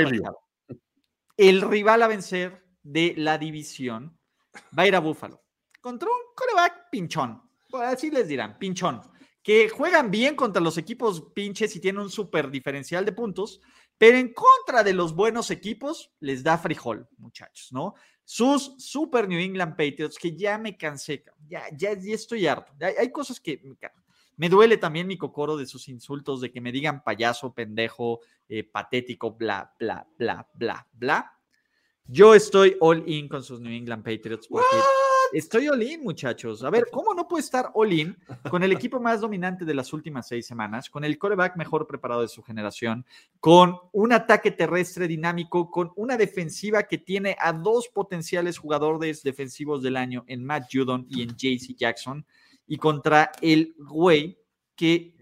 el 1.38 1.61
rival 1.61 2.03
a 2.03 2.07
vencer 2.07 2.64
de 2.84 3.15
la 3.18 3.38
división 3.38 4.18
va 4.77 4.84
a 4.84 4.88
ir 4.88 4.95
a 4.95 4.99
Buffalo 4.99 5.41
contra 5.81 6.09
un 6.09 6.35
coreback 6.35 6.89
pinchón, 6.91 7.41
así 7.81 8.11
les 8.11 8.27
dirán, 8.27 8.57
pinchón, 8.59 9.01
que 9.48 9.69
juegan 9.69 10.11
bien 10.11 10.36
contra 10.36 10.61
los 10.61 10.78
equipos 10.78 11.22
pinches 11.34 11.74
y 11.74 11.80
tienen 11.80 12.02
un 12.02 12.10
super 12.10 12.52
diferencial 12.52 13.06
de 13.06 13.14
puntos, 13.14 13.61
pero 13.98 14.18
en 14.18 14.34
contra 14.34 14.84
de 14.84 14.91
los 14.91 15.15
buenos 15.15 15.52
equipos, 15.52 16.11
les 16.19 16.44
da 16.44 16.57
frijol, 16.57 17.07
muchachos, 17.18 17.72
¿no? 17.72 17.95
Sus 18.26 18.76
Super 18.78 19.26
New 19.26 19.40
England 19.40 19.78
Patriots, 19.78 20.18
que 20.19 20.36
ya 20.36 20.57
me 20.57 20.76
cansé, 20.76 21.24
ya, 21.48 21.64
ya, 21.78 21.91
estoy 21.91 22.45
harto. 22.45 22.74
Hay, 22.99 23.10
cosas 23.10 23.40
que 23.40 23.61
me, 24.36 24.49
duele 24.49 24.76
también 24.76 25.07
mi 25.07 25.18
cocoro 25.18 25.56
de 25.56 25.65
sus 25.65 25.88
insultos, 25.88 26.41
de 26.41 26.52
que 26.52 26.60
me 26.60 26.74
digan 26.74 27.02
payaso, 27.02 27.53
pendejo, 27.53 28.19
eh, 28.49 28.65
patético, 28.65 29.32
bla, 29.32 29.74
bla, 29.80 30.06
bla, 30.18 30.45
bla, 30.56 30.86
bla. 30.91 31.40
Yo 32.06 32.36
estoy 32.36 32.76
all 32.82 33.02
in 33.07 33.30
con 33.30 33.41
sus 33.44 33.61
New 33.61 33.72
England 33.72 34.03
Patriots 34.03 34.45
porque 34.49 34.76
Estoy 35.33 35.67
all-in, 35.67 36.03
muchachos. 36.03 36.63
A 36.63 36.69
ver, 36.69 36.87
¿cómo 36.91 37.13
no 37.13 37.27
puede 37.27 37.43
estar 37.43 37.71
all-in 37.73 38.17
con 38.49 38.63
el 38.63 38.71
equipo 38.71 38.99
más 38.99 39.21
dominante 39.21 39.65
de 39.65 39.73
las 39.73 39.91
últimas 39.93 40.27
seis 40.27 40.45
semanas, 40.45 40.89
con 40.89 41.03
el 41.03 41.17
coreback 41.17 41.57
mejor 41.57 41.87
preparado 41.87 42.21
de 42.21 42.27
su 42.27 42.43
generación, 42.43 43.05
con 43.39 43.77
un 43.91 44.13
ataque 44.13 44.51
terrestre 44.51 45.07
dinámico, 45.07 45.69
con 45.69 45.91
una 45.95 46.17
defensiva 46.17 46.83
que 46.83 46.97
tiene 46.97 47.35
a 47.39 47.53
dos 47.53 47.89
potenciales 47.89 48.57
jugadores 48.57 49.23
defensivos 49.23 49.81
del 49.83 49.97
año 49.97 50.23
en 50.27 50.45
Matt 50.45 50.69
Judon 50.71 51.05
y 51.09 51.21
en 51.23 51.29
JC 51.29 51.75
Jackson, 51.75 52.25
y 52.65 52.77
contra 52.77 53.31
el 53.41 53.75
güey 53.77 54.39
que 54.75 55.15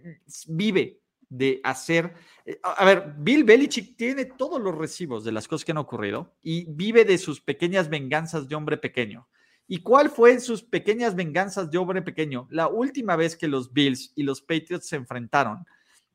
vive 0.47 1.01
de 1.29 1.61
hacer. 1.63 2.13
Eh, 2.45 2.59
a 2.63 2.85
ver, 2.85 3.15
Bill 3.17 3.43
Belichick 3.43 3.95
tiene 3.97 4.25
todos 4.25 4.61
los 4.61 4.75
recibos 4.75 5.23
de 5.23 5.31
las 5.31 5.47
cosas 5.47 5.65
que 5.65 5.71
han 5.71 5.77
ocurrido 5.77 6.35
y 6.41 6.65
vive 6.65 7.05
de 7.05 7.17
sus 7.17 7.41
pequeñas 7.41 7.89
venganzas 7.89 8.47
de 8.47 8.55
hombre 8.55 8.77
pequeño. 8.77 9.27
¿Y 9.67 9.79
cuál 9.81 10.09
fue 10.09 10.39
sus 10.39 10.63
pequeñas 10.63 11.15
venganzas 11.15 11.71
de 11.71 11.77
hombre 11.77 12.01
pequeño? 12.01 12.47
La 12.51 12.67
última 12.67 13.15
vez 13.15 13.35
que 13.35 13.47
los 13.47 13.73
Bills 13.73 14.11
y 14.15 14.23
los 14.23 14.41
Patriots 14.41 14.87
se 14.87 14.95
enfrentaron, 14.95 15.65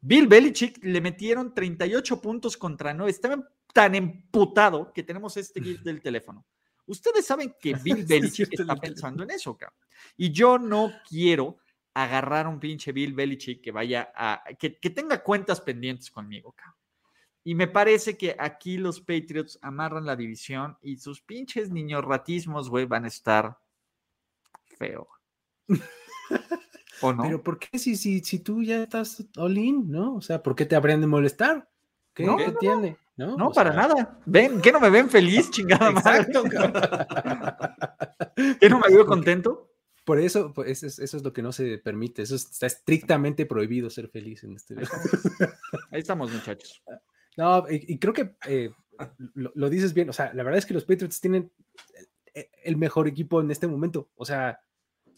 Bill 0.00 0.28
Belichick 0.28 0.78
le 0.82 1.00
metieron 1.00 1.52
38 1.52 2.20
puntos 2.20 2.56
contra 2.56 2.94
9. 2.94 3.10
Estaba 3.10 3.48
tan 3.72 3.94
emputado 3.94 4.92
que 4.92 5.02
tenemos 5.02 5.36
este 5.36 5.60
GIF 5.60 5.82
del 5.82 6.00
teléfono. 6.00 6.46
Ustedes 6.86 7.26
saben 7.26 7.54
que 7.60 7.74
Bill 7.84 8.04
Belichick 8.06 8.58
está 8.58 8.76
pensando 8.76 9.24
en 9.24 9.30
eso, 9.30 9.56
cabrón. 9.56 9.78
Y 10.16 10.30
yo 10.30 10.58
no 10.58 10.92
quiero 11.08 11.58
agarrar 11.92 12.46
un 12.46 12.60
pinche 12.60 12.92
Bill 12.92 13.14
Belichick 13.14 13.60
que 13.60 13.72
vaya 13.72 14.12
a, 14.14 14.42
que, 14.58 14.78
que 14.78 14.90
tenga 14.90 15.22
cuentas 15.22 15.60
pendientes 15.60 16.10
conmigo, 16.10 16.52
cabrón. 16.52 16.79
Y 17.42 17.54
me 17.54 17.68
parece 17.68 18.18
que 18.18 18.36
aquí 18.38 18.76
los 18.76 19.00
Patriots 19.00 19.58
amarran 19.62 20.04
la 20.04 20.16
división 20.16 20.76
y 20.82 20.98
sus 20.98 21.22
pinches 21.22 21.70
niños 21.70 22.04
ratismos, 22.04 22.68
güey, 22.68 22.84
van 22.84 23.04
a 23.04 23.08
estar 23.08 23.56
feo. 24.78 25.08
¿O 27.00 27.12
no? 27.12 27.22
Pero 27.22 27.42
¿por 27.42 27.58
qué 27.58 27.78
si, 27.78 27.96
si, 27.96 28.20
si 28.20 28.40
tú 28.40 28.62
ya 28.62 28.82
estás 28.82 29.24
all 29.36 29.56
in, 29.56 29.90
no? 29.90 30.16
O 30.16 30.20
sea, 30.20 30.42
¿por 30.42 30.54
qué 30.54 30.66
te 30.66 30.76
habrían 30.76 31.00
de 31.00 31.06
molestar? 31.06 31.68
¿Qué, 32.12 32.24
no, 32.24 32.36
tiene? 32.58 32.98
No, 33.16 33.36
no 33.36 33.50
para 33.52 33.72
nada. 33.72 34.20
Ven, 34.26 34.60
¿qué 34.60 34.72
no 34.72 34.80
me 34.80 34.90
ven 34.90 35.08
feliz, 35.08 35.50
chingada 35.50 35.90
Exacto, 35.90 36.42
¿Qué 38.60 38.68
no 38.68 38.78
me 38.78 38.88
veo 38.88 39.06
contento? 39.06 39.68
Por 40.04 40.18
eso, 40.18 40.52
pues, 40.52 40.82
eso, 40.82 41.04
es, 41.04 41.22
lo 41.22 41.32
que 41.32 41.42
no 41.42 41.52
se 41.52 41.78
permite. 41.78 42.22
Eso 42.22 42.34
está 42.34 42.66
estrictamente 42.66 43.46
prohibido 43.46 43.90
ser 43.90 44.08
feliz 44.08 44.42
en 44.44 44.56
este 44.56 44.74
Ahí 45.90 46.00
estamos, 46.00 46.32
muchachos. 46.32 46.82
No, 47.36 47.64
y, 47.70 47.98
creo 47.98 48.12
que 48.12 48.34
eh, 48.46 48.70
lo, 49.34 49.70
dices 49.70 49.94
bien. 49.94 50.08
O 50.10 50.12
sea, 50.12 50.32
la 50.34 50.42
verdad 50.42 50.58
es 50.58 50.66
que 50.66 50.74
los 50.74 50.84
Patriots 50.84 51.20
tienen 51.20 51.50
eh, 52.34 52.50
el 52.64 52.76
mejor 52.76 53.08
equipo 53.08 53.40
en 53.40 53.50
este 53.50 53.66
momento. 53.66 54.10
O 54.16 54.24
sea, 54.24 54.60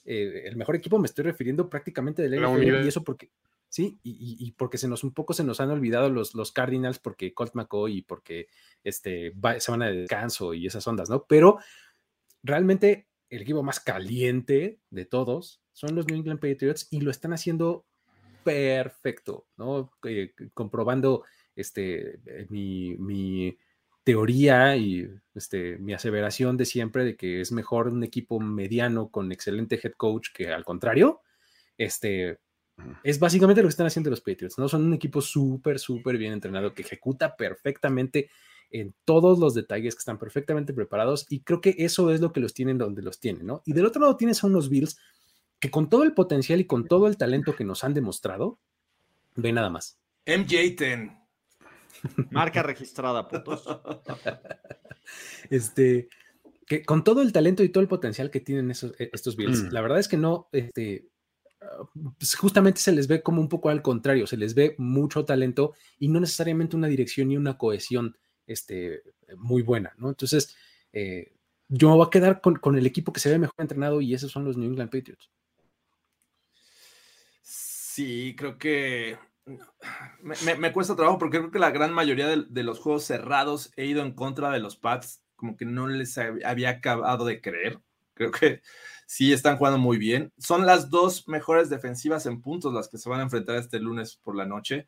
eh, 0.05 0.43
el 0.47 0.57
mejor 0.57 0.77
equipo 0.77 0.99
me 0.99 1.07
estoy 1.07 1.25
refiriendo 1.25 1.69
prácticamente 1.69 2.23
del 2.23 2.41
NFL 2.41 2.85
y 2.85 2.89
eso 2.89 3.05
porque 3.05 3.31
sí, 3.69 3.99
y, 4.03 4.53
porque 4.53 4.77
se 4.77 4.89
nos 4.89 5.05
un 5.05 5.15
poco 5.15 5.33
se 5.33 5.45
nos 5.45 5.61
han 5.61 5.71
olvidado 5.71 6.11
los, 6.11 6.35
los 6.35 6.53
Cardinals 6.53 6.99
porque 6.99 7.33
Colt 7.33 7.55
McCoy 7.55 7.99
y 7.99 8.03
porque 8.03 8.49
este, 8.85 9.33
se 9.59 9.71
van 9.71 9.83
a 9.83 9.91
descanso 9.91 10.53
y 10.53 10.67
esas 10.67 10.87
ondas, 10.87 11.09
¿no? 11.09 11.25
Pero 11.27 11.59
realmente 12.43 13.09
el 13.31 13.43
equipo 13.43 13.63
más 13.63 13.81
caliente 13.81 14.81
de 14.91 15.07
todos 15.07 15.63
son 15.73 15.95
los 15.95 16.07
New 16.07 16.17
England 16.17 16.41
Patriots 16.41 16.89
y 16.91 17.01
lo 17.01 17.11
están 17.11 17.33
haciendo 17.33 17.87
perfecto, 18.45 19.47
¿no? 19.57 19.91
comprobando 20.53 21.25
este, 21.57 22.21
eh, 22.27 22.47
mi, 22.49 23.57
teoría 24.05 24.77
y 24.77 25.09
este, 25.33 25.79
mi 25.79 25.95
aseveración 25.95 26.57
de 26.57 26.65
siempre 26.65 27.05
de 27.05 27.17
que 27.17 27.41
es 27.41 27.53
mejor 27.53 27.87
un 27.87 28.03
equipo 28.03 28.41
mediano 28.41 29.11
con 29.11 29.31
excelente 29.31 29.79
head 29.81 29.93
coach 29.97 30.31
que 30.35 30.49
al 30.49 30.65
contrario, 30.65 31.21
este, 31.79 32.41
es 33.05 33.19
básicamente 33.21 33.63
lo 33.63 33.69
que 33.69 33.73
están 33.73 33.87
haciendo 33.87 34.11
los 34.11 34.21
Patriots, 34.21 34.59
¿no? 34.59 34.69
Son 34.69 34.85
un 34.85 34.95
equipo 34.95 35.21
súper, 35.21 35.79
súper 35.79 36.19
bien 36.19 36.33
entrenado 36.33 36.75
que 36.75 36.83
ejecuta 36.83 37.37
perfectamente 37.37 38.29
en 38.71 38.95
todos 39.05 39.39
los 39.39 39.55
detalles, 39.55 39.95
que 39.95 40.01
están 40.01 40.19
perfectamente 40.19 40.73
preparados 40.73 41.27
y 41.29 41.43
creo 41.43 41.61
que 41.61 41.77
eso 41.79 42.11
es 42.11 42.21
lo 42.21 42.33
que 42.33 42.41
los 42.41 42.55
tienen 42.55 42.79
donde 42.79 43.03
los 43.03 43.21
tienen, 43.21 43.47
¿no? 43.47 43.63
Y 43.67 43.73
del 43.73 43.87
otro 43.87 44.01
lado 44.01 44.17
tienes 44.17 44.43
a 44.43 44.47
unos 44.47 44.69
Bills 44.69 44.99
que 45.61 45.71
con 45.71 45.89
todo 45.89 46.03
el 46.03 46.15
potencial 46.15 46.61
y 46.61 46.67
con 46.67 46.89
todo 46.89 47.07
el 47.07 47.17
talento 47.17 47.55
que 47.55 47.65
nos 47.65 47.85
han 47.85 47.95
demostrado, 47.95 48.59
ve 49.37 49.53
nada 49.53 49.71
más. 49.71 49.99
MJ10. 50.27 51.22
Marca 52.31 52.63
registrada, 52.63 53.29
putos. 53.29 53.65
Este, 55.51 56.09
que 56.67 56.85
con 56.85 57.05
todo 57.05 57.23
el 57.23 57.33
talento 57.33 57.63
y 57.63 57.69
todo 57.69 57.83
el 57.83 57.89
potencial 57.89 58.31
que 58.31 58.41
tienen 58.41 58.71
esos, 58.71 58.99
e, 58.99 59.11
estos 59.13 59.37
Bills, 59.37 59.65
mm. 59.65 59.69
la 59.73 59.81
verdad 59.81 59.99
es 59.99 60.09
que 60.09 60.17
no, 60.17 60.49
este, 60.53 61.09
pues 62.19 62.35
justamente 62.35 62.81
se 62.81 62.93
les 62.93 63.07
ve 63.09 63.23
como 63.23 63.41
un 63.41 63.49
poco 63.49 63.69
al 63.69 63.83
contrario, 63.83 64.27
se 64.27 64.37
les 64.37 64.55
ve 64.55 64.75
mucho 64.79 65.25
talento 65.25 65.75
y 65.99 66.09
no 66.09 66.21
necesariamente 66.21 66.77
una 66.77 66.89
dirección 66.89 67.31
y 67.31 67.37
una 67.37 67.59
cohesión 67.59 68.17
este, 68.47 69.03
muy 69.37 69.63
buena, 69.63 69.93
¿no? 69.99 70.09
Entonces, 70.09 70.57
eh, 70.93 71.33
yo 71.69 71.89
me 71.89 71.97
voy 71.97 72.07
a 72.07 72.11
quedar 72.11 72.41
con, 72.41 72.57
con, 72.57 72.77
el 72.77 72.87
equipo 72.87 73.13
que 73.13 73.21
se 73.21 73.31
ve 73.31 73.39
mejor 73.39 73.55
entrenado 73.59 74.01
y 74.01 74.15
esos 74.15 74.31
son 74.31 74.45
los 74.45 74.57
New 74.57 74.69
England 74.69 74.91
Patriots. 74.91 75.31
Sí, 77.43 78.35
creo 78.37 78.59
que 78.59 79.19
me, 80.23 80.73
cuesta 80.73 80.97
trabajo 80.97 81.19
porque 81.19 81.39
creo 81.39 81.51
que 81.51 81.59
la 81.59 81.71
gran 81.71 81.93
mayoría 81.93 82.29
de, 82.29 82.63
los 82.63 82.79
juegos 82.79 83.05
cerrados 83.05 83.73
he 83.77 83.87
ido 83.87 84.03
en 84.03 84.13
contra 84.13 84.51
de 84.51 84.61
los 84.61 84.77
Pats, 84.77 85.23
como 85.37 85.57
que 85.57 85.65
no 85.65 85.87
les 85.89 86.17
había 86.19 86.71
acabado 86.71 87.25
de 87.25 87.41
creer. 87.41 87.81
Creo 88.15 88.31
que 88.31 88.63
sí 89.07 89.33
están 89.33 89.57
jugando 89.57 89.79
muy 89.79 89.99
bien. 89.99 90.33
Son 90.39 90.65
las 90.67 90.91
dos 90.91 91.27
mejores 91.27 91.71
defensivas 91.71 92.27
en 92.27 92.41
puntos 92.41 92.73
las 92.73 92.89
que 92.89 92.99
se 92.99 93.09
van 93.09 93.21
a 93.21 93.25
enfrentar 93.25 93.57
este 93.57 93.81
lunes 93.81 94.17
por 94.23 94.37
la 94.37 94.47
noche. 94.47 94.87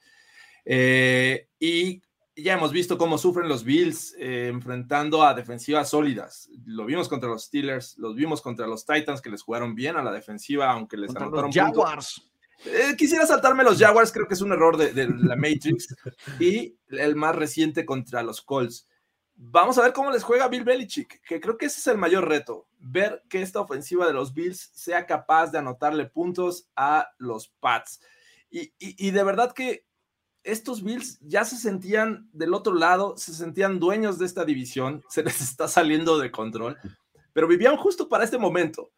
Eh, 0.65 1.49
y 1.59 2.03
ya 2.37 2.55
hemos 2.55 2.73
visto 2.73 2.99
cómo 2.99 3.19
sufren 3.19 3.49
los 3.49 3.65
Bills 3.65 4.15
eh, 4.19 4.49
enfrentando 4.49 5.23
a 5.23 5.35
defensivas 5.35 5.91
sólidas. 5.91 6.49
Lo 6.65 6.85
vimos 6.85 7.09
contra 7.09 7.29
los 7.29 7.45
Steelers, 7.45 7.97
los 7.99 8.15
vimos 8.15 8.41
contra 8.41 8.67
los 8.67 8.85
Titans 8.87 9.21
que 9.21 9.31
les 9.31 9.43
jugaron 9.43 9.75
bien 9.75 9.97
a 9.97 10.03
la 10.03 10.13
defensiva, 10.13 10.71
aunque 10.71 10.97
les 10.97 11.15
anotaron 11.15 11.53
Jaguars. 11.53 12.29
Eh, 12.65 12.95
quisiera 12.97 13.27
saltarme 13.27 13.65
los 13.65 13.79
Jaguars, 13.79 14.13
creo 14.13 14.27
que 14.27 14.35
es 14.35 14.41
un 14.41 14.53
error 14.53 14.77
de, 14.77 15.07
la 15.07 15.37
Matrix. 15.37 15.95
Y 16.41 16.77
el 16.89 17.17
más 17.17 17.37
reciente 17.37 17.85
contra 17.85 18.23
los 18.23 18.41
Colts. 18.41 18.87
Vamos 19.37 19.79
a 19.79 19.83
ver 19.83 19.93
cómo 19.93 20.13
les 20.13 20.23
juega 20.23 20.47
Bill 20.47 20.63
Belichick, 20.63 21.21
que 21.27 21.41
creo 21.41 21.59
que 21.59 21.67
ese 21.67 21.81
es 21.81 21.87
el 21.89 21.99
mayor 21.99 22.29
reto, 22.29 22.69
ver 22.79 23.25
que 23.29 23.43
esta 23.43 23.61
ofensiva 23.61 24.07
de 24.07 24.13
los 24.13 24.33
Bills 24.33 24.71
sea 24.75 25.07
capaz 25.07 25.51
de 25.51 25.59
anotarle 25.59 26.07
puntos 26.07 26.69
a 26.77 27.09
los 27.19 27.49
Pats. 27.59 28.01
Y, 28.49 29.11
de 29.11 29.25
verdad 29.25 29.53
que 29.53 29.85
estos 30.45 30.85
Bills 30.85 31.19
ya 31.21 31.45
se 31.45 31.57
sentían 31.57 32.29
del 32.33 32.55
otro 32.55 32.73
lado, 32.75 33.17
se 33.17 33.35
sentían 33.35 33.81
dueños 33.81 34.21
de 34.21 34.27
esta 34.27 34.45
división, 34.45 35.03
se 35.09 35.25
les 35.25 35.41
está 35.41 35.67
saliendo 35.67 36.19
de 36.19 36.31
control, 36.31 36.79
pero 37.33 37.49
vivían 37.49 37.77
justo 37.77 38.09
para 38.09 38.23
este 38.23 38.39
momento. 38.39 38.93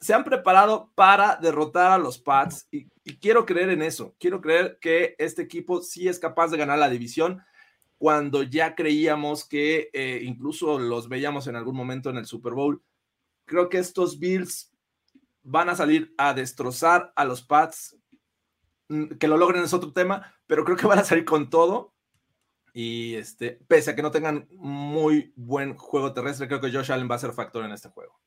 Se 0.00 0.14
han 0.14 0.24
preparado 0.24 0.90
para 0.94 1.36
derrotar 1.36 1.92
a 1.92 1.98
los 1.98 2.18
Pats 2.18 2.66
y, 2.70 2.88
quiero 3.20 3.44
creer 3.44 3.70
en 3.70 3.82
eso. 3.82 4.14
Quiero 4.18 4.40
creer 4.40 4.78
que 4.80 5.14
este 5.18 5.42
equipo 5.42 5.82
sí 5.82 6.08
es 6.08 6.18
capaz 6.18 6.48
de 6.48 6.56
ganar 6.56 6.78
la 6.78 6.88
división 6.88 7.42
cuando 7.98 8.42
ya 8.42 8.74
creíamos 8.74 9.44
que 9.46 9.90
eh, 9.92 10.20
incluso 10.22 10.78
los 10.78 11.08
veíamos 11.08 11.46
en 11.48 11.56
algún 11.56 11.76
momento 11.76 12.08
en 12.08 12.16
el 12.16 12.26
Super 12.26 12.54
Bowl. 12.54 12.82
Creo 13.44 13.68
que 13.68 13.78
estos 13.78 14.18
Bills 14.18 14.72
van 15.42 15.68
a 15.68 15.76
salir 15.76 16.14
a 16.16 16.32
destrozar 16.32 17.12
a 17.14 17.24
los 17.24 17.42
Pats 17.42 18.00
Mm, 18.90 19.18
que 19.18 19.28
lo 19.28 19.36
logren 19.36 19.62
es 19.62 19.72
otro 19.72 19.92
tema, 19.92 20.34
pero 20.48 20.64
creo 20.64 20.76
que 20.76 20.86
van 20.86 20.98
a 20.98 21.04
salir 21.04 21.24
con 21.24 21.48
todo. 21.48 21.94
Y 22.72 23.14
este, 23.14 23.52
pese 23.68 23.92
a 23.92 23.96
que 23.96 24.02
no 24.02 24.10
tengan 24.10 24.48
muy 24.52 25.32
buen 25.36 25.76
juego 25.76 26.12
terrestre, 26.12 26.48
creo 26.48 26.60
que 26.60 26.72
Josh 26.72 26.90
Allen 26.92 27.08
va 27.10 27.14
a 27.14 27.20
ser 27.20 27.32
factor 27.32 27.64
en 27.64 27.72
este 27.72 27.88
juego. 27.88 28.20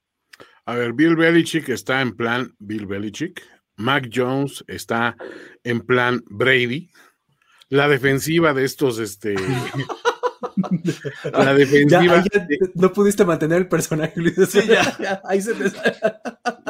A 0.65 0.75
ver, 0.75 0.93
Bill 0.93 1.15
Belichick 1.15 1.69
está 1.69 2.01
en 2.01 2.15
plan 2.15 2.53
Bill 2.59 2.85
Belichick. 2.85 3.41
Mac 3.75 4.09
Jones 4.13 4.63
está 4.67 5.15
en 5.63 5.81
plan 5.81 6.23
Brady. 6.29 6.89
La 7.69 7.87
defensiva 7.87 8.53
de 8.53 8.65
estos, 8.65 8.99
este, 8.99 9.35
La 11.33 11.53
defensiva. 11.53 12.23
no 12.75 12.93
pudiste 12.93 13.25
mantener 13.25 13.59
el 13.59 13.67
personaje, 13.67 14.13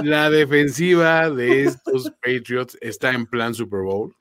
La 0.03 0.29
defensiva 0.29 1.29
de 1.29 1.65
estos 1.65 2.11
Patriots 2.21 2.77
está 2.81 3.11
en 3.11 3.25
plan 3.25 3.53
Super 3.53 3.81
Bowl. 3.81 4.15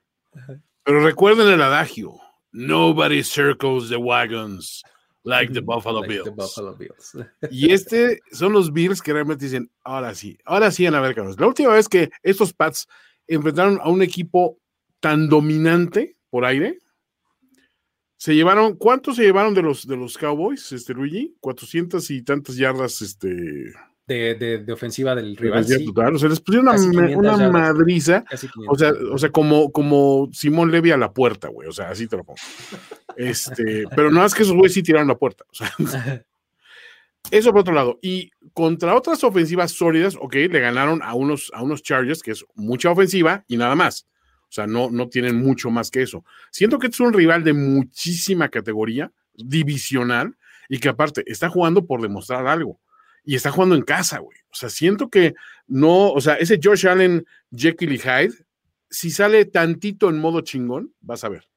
Pero 0.84 1.04
recuerden 1.04 1.48
el 1.48 1.62
adagio: 1.62 2.18
Nobody 2.50 3.22
circles 3.22 3.88
the 3.88 3.96
wagons 3.96 4.82
like 5.24 5.52
the 5.52 5.60
Buffalo, 5.60 6.02
Bills. 6.02 7.16
Y 7.50 7.72
este 7.72 8.20
son 8.32 8.52
los 8.52 8.72
Bills 8.72 9.00
que 9.00 9.12
realmente 9.12 9.44
dicen: 9.44 9.70
ahora 9.84 10.14
sí, 10.14 10.38
ahora 10.44 10.70
sí, 10.70 10.86
en 10.86 10.94
a 10.94 11.00
ver, 11.00 11.16
La 11.16 11.46
última 11.46 11.74
vez 11.74 11.88
que 11.88 12.10
estos 12.22 12.52
Pats 12.52 12.88
enfrentaron 13.26 13.78
a 13.82 13.88
un 13.88 14.02
equipo 14.02 14.58
tan 15.00 15.28
dominante 15.28 16.16
por 16.30 16.44
aire, 16.44 16.78
se 18.16 18.34
llevaron, 18.34 18.76
¿cuántos 18.76 19.16
se 19.16 19.22
llevaron 19.22 19.52
de 19.54 19.62
los 19.62 19.86
de 19.86 19.96
los 19.96 20.16
Cowboys, 20.16 20.72
este 20.72 20.94
Luigi? 20.94 21.36
400 21.40 22.10
y 22.10 22.22
tantas 22.22 22.56
yardas, 22.56 23.02
este. 23.02 23.72
De, 24.12 24.58
de, 24.58 24.72
ofensiva 24.72 25.14
del 25.14 25.36
rival. 25.36 25.64
Sí. 25.64 25.86
o 25.94 26.18
sea, 26.18 26.28
les 26.28 26.40
pusieron 26.40 26.68
una, 27.16 27.48
madriza. 27.48 28.24
O 28.68 28.76
sea, 28.76 28.92
o 29.10 29.18
sea, 29.18 29.30
como, 29.30 29.72
como 29.72 30.28
Simón 30.32 30.70
Levy 30.70 30.90
a 30.90 30.96
la 30.96 31.12
puerta, 31.12 31.48
güey. 31.48 31.68
O 31.68 31.72
sea, 31.72 31.90
así 31.90 32.06
te 32.06 32.16
lo 32.16 32.24
pongo. 32.24 32.40
Este, 33.16 33.84
pero 33.94 34.10
no 34.10 34.24
es 34.24 34.34
que 34.34 34.42
esos 34.42 34.54
güeyes 34.54 34.74
sí 34.74 34.82
tiraron 34.82 35.08
la 35.08 35.16
puerta. 35.16 35.44
O 35.50 35.54
sea, 35.54 35.72
eso 37.30 37.50
por 37.50 37.60
otro 37.60 37.74
lado. 37.74 37.98
Y 38.02 38.30
contra 38.52 38.94
otras 38.94 39.22
ofensivas 39.24 39.72
sólidas, 39.72 40.16
ok, 40.20 40.34
le 40.34 40.60
ganaron 40.60 41.02
a 41.02 41.14
unos, 41.14 41.50
a 41.54 41.62
unos 41.62 41.82
Chargers, 41.82 42.22
que 42.22 42.32
es 42.32 42.44
mucha 42.54 42.90
ofensiva 42.90 43.44
y 43.48 43.56
nada 43.56 43.74
más. 43.74 44.06
O 44.48 44.54
sea, 44.54 44.66
no, 44.66 44.90
no 44.90 45.08
tienen 45.08 45.36
mucho 45.36 45.70
más 45.70 45.90
que 45.90 46.02
eso. 46.02 46.24
Siento 46.50 46.78
que 46.78 46.88
es 46.88 47.00
un 47.00 47.14
rival 47.14 47.42
de 47.44 47.54
muchísima 47.54 48.50
categoría, 48.50 49.10
divisional, 49.34 50.36
y 50.68 50.78
que 50.78 50.90
aparte 50.90 51.22
está 51.26 51.48
jugando 51.48 51.86
por 51.86 52.02
demostrar 52.02 52.46
algo. 52.46 52.78
Y 53.24 53.36
está 53.36 53.50
jugando 53.50 53.74
en 53.74 53.82
casa, 53.82 54.18
güey. 54.18 54.38
O 54.50 54.54
sea, 54.54 54.68
siento 54.68 55.08
que 55.08 55.34
no, 55.66 56.10
o 56.10 56.20
sea, 56.20 56.34
ese 56.34 56.60
Josh 56.62 56.86
Allen, 56.86 57.24
Jekyll 57.50 57.92
y 57.92 57.98
Hyde, 57.98 58.34
si 58.90 59.10
sale 59.10 59.44
tantito 59.46 60.10
en 60.10 60.18
modo 60.18 60.42
chingón, 60.42 60.92
vas 61.00 61.24
a 61.24 61.28
ver. 61.28 61.48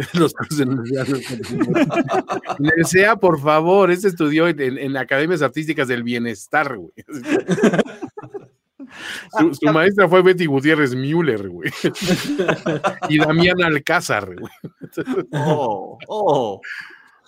Los 0.14 0.34
Le 2.58 2.84
sea, 2.88 3.16
por 3.16 3.40
favor, 3.40 3.90
este 3.90 4.08
estudió 4.08 4.48
en, 4.48 4.78
en, 4.78 4.96
Academias 4.96 5.42
Artísticas 5.42 5.88
del 5.88 6.02
Bienestar, 6.02 6.76
güey. 6.76 6.92
Su, 9.38 9.52
maestra 9.72 10.08
fue 10.08 10.22
Betty 10.22 10.46
Gutiérrez 10.46 10.96
Müller, 10.96 11.48
güey. 11.48 11.70
y 13.08 13.18
Damián 13.18 13.62
Alcázar, 13.62 14.34
güey. 14.34 14.52
oh, 15.32 15.96
oh. 16.08 16.60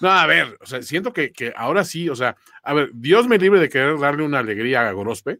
No, 0.02 0.10
a 0.10 0.26
ver, 0.26 0.58
o 0.60 0.66
sea, 0.66 0.82
siento 0.82 1.12
que, 1.12 1.32
ahora 1.54 1.84
sí, 1.84 2.08
o 2.08 2.16
sea, 2.16 2.36
a 2.64 2.74
ver, 2.74 2.90
Dios 2.92 3.28
me 3.28 3.38
libre 3.38 3.60
de 3.60 3.68
querer 3.68 3.96
darle 4.00 4.24
una 4.24 4.40
alegría 4.40 4.88
a 4.88 4.90
Gorospe, 4.90 5.38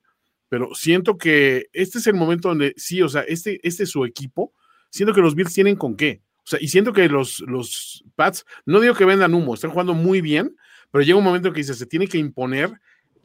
pero 0.48 0.72
siento 0.76 1.18
que 1.18 1.66
este 1.72 1.98
es 1.98 2.06
el 2.06 2.14
momento 2.14 2.46
donde 2.46 2.72
sí, 2.76 3.02
o 3.02 3.08
sea, 3.08 3.22
este, 3.22 3.58
este 3.64 3.82
es 3.82 3.90
su 3.90 4.04
equipo, 4.04 4.54
siento 4.88 5.12
que 5.12 5.20
los 5.20 5.34
Bills 5.34 5.52
tienen 5.52 5.74
con 5.74 5.96
qué. 5.96 6.22
O 6.36 6.46
sea, 6.46 6.60
y 6.62 6.68
siento 6.68 6.92
que 6.92 7.08
los, 7.08 7.40
los 7.40 8.04
Pats, 8.14 8.46
no 8.64 8.78
digo 8.78 8.94
que 8.94 9.04
vendan 9.04 9.34
humo, 9.34 9.54
están 9.54 9.72
jugando 9.72 9.94
muy 9.94 10.20
bien, 10.20 10.54
pero 10.92 11.02
llega 11.02 11.18
un 11.18 11.24
momento 11.24 11.48
en 11.48 11.54
que 11.54 11.60
dice, 11.62 11.74
se 11.74 11.86
tiene 11.86 12.06
que 12.06 12.18
imponer 12.18 12.70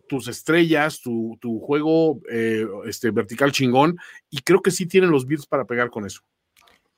tus 0.10 0.28
estrellas, 0.28 1.02
tu, 1.02 1.38
juego 1.60 2.20
eh, 2.32 2.66
este, 2.88 3.12
vertical 3.12 3.52
chingón, 3.52 3.96
y 4.32 4.40
creo 4.40 4.64
que 4.64 4.72
sí 4.72 4.88
tienen 4.88 5.12
los 5.12 5.28
Bills 5.28 5.46
para 5.46 5.66
pegar 5.66 5.92
con 5.92 6.04
eso. 6.08 6.22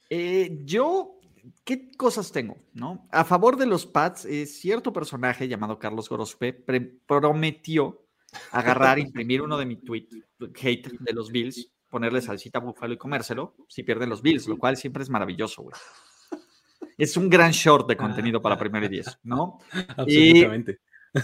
Eh, 0.10 0.60
yo, 0.64 1.19
¿qué 1.64 1.92
cosas 1.92 2.32
tengo? 2.32 2.58
¿no? 2.74 3.08
A 3.12 3.24
favor 3.24 3.58
de 3.58 3.66
los 3.66 3.86
Pats, 3.86 4.28
cierto 4.48 4.94
personaje 4.94 5.48
llamado 5.48 5.80
Carlos 5.80 6.10
Gorospe 6.10 6.54
prometió 6.54 8.06
agarrar, 8.52 9.00
imprimir 9.00 9.42
uno 9.42 9.58
de 9.58 9.66
mi 9.66 9.78
tweet, 9.78 10.08
hate 10.40 10.90
de 11.00 11.14
los 11.14 11.32
Bills, 11.32 11.72
ponerle 11.90 12.22
salsita 12.22 12.60
búfalo 12.60 12.94
y 12.94 12.98
comérselo 12.98 13.56
si 13.68 13.84
pierden 13.84 14.10
los 14.10 14.22
Bills, 14.22 14.48
lo 14.48 14.58
cual 14.58 14.78
siempre 14.78 15.04
es 15.04 15.10
maravilloso, 15.10 15.64
güey. 15.64 15.76
Es 16.98 17.16
un 17.16 17.30
gran 17.30 17.52
short 17.52 17.88
de 17.88 17.96
contenido 17.96 18.42
para 18.42 18.58
primero 18.58 18.86
y 18.86 18.90
diez, 18.90 19.18
¿no? 19.24 19.60
Absolutamente. 19.96 20.80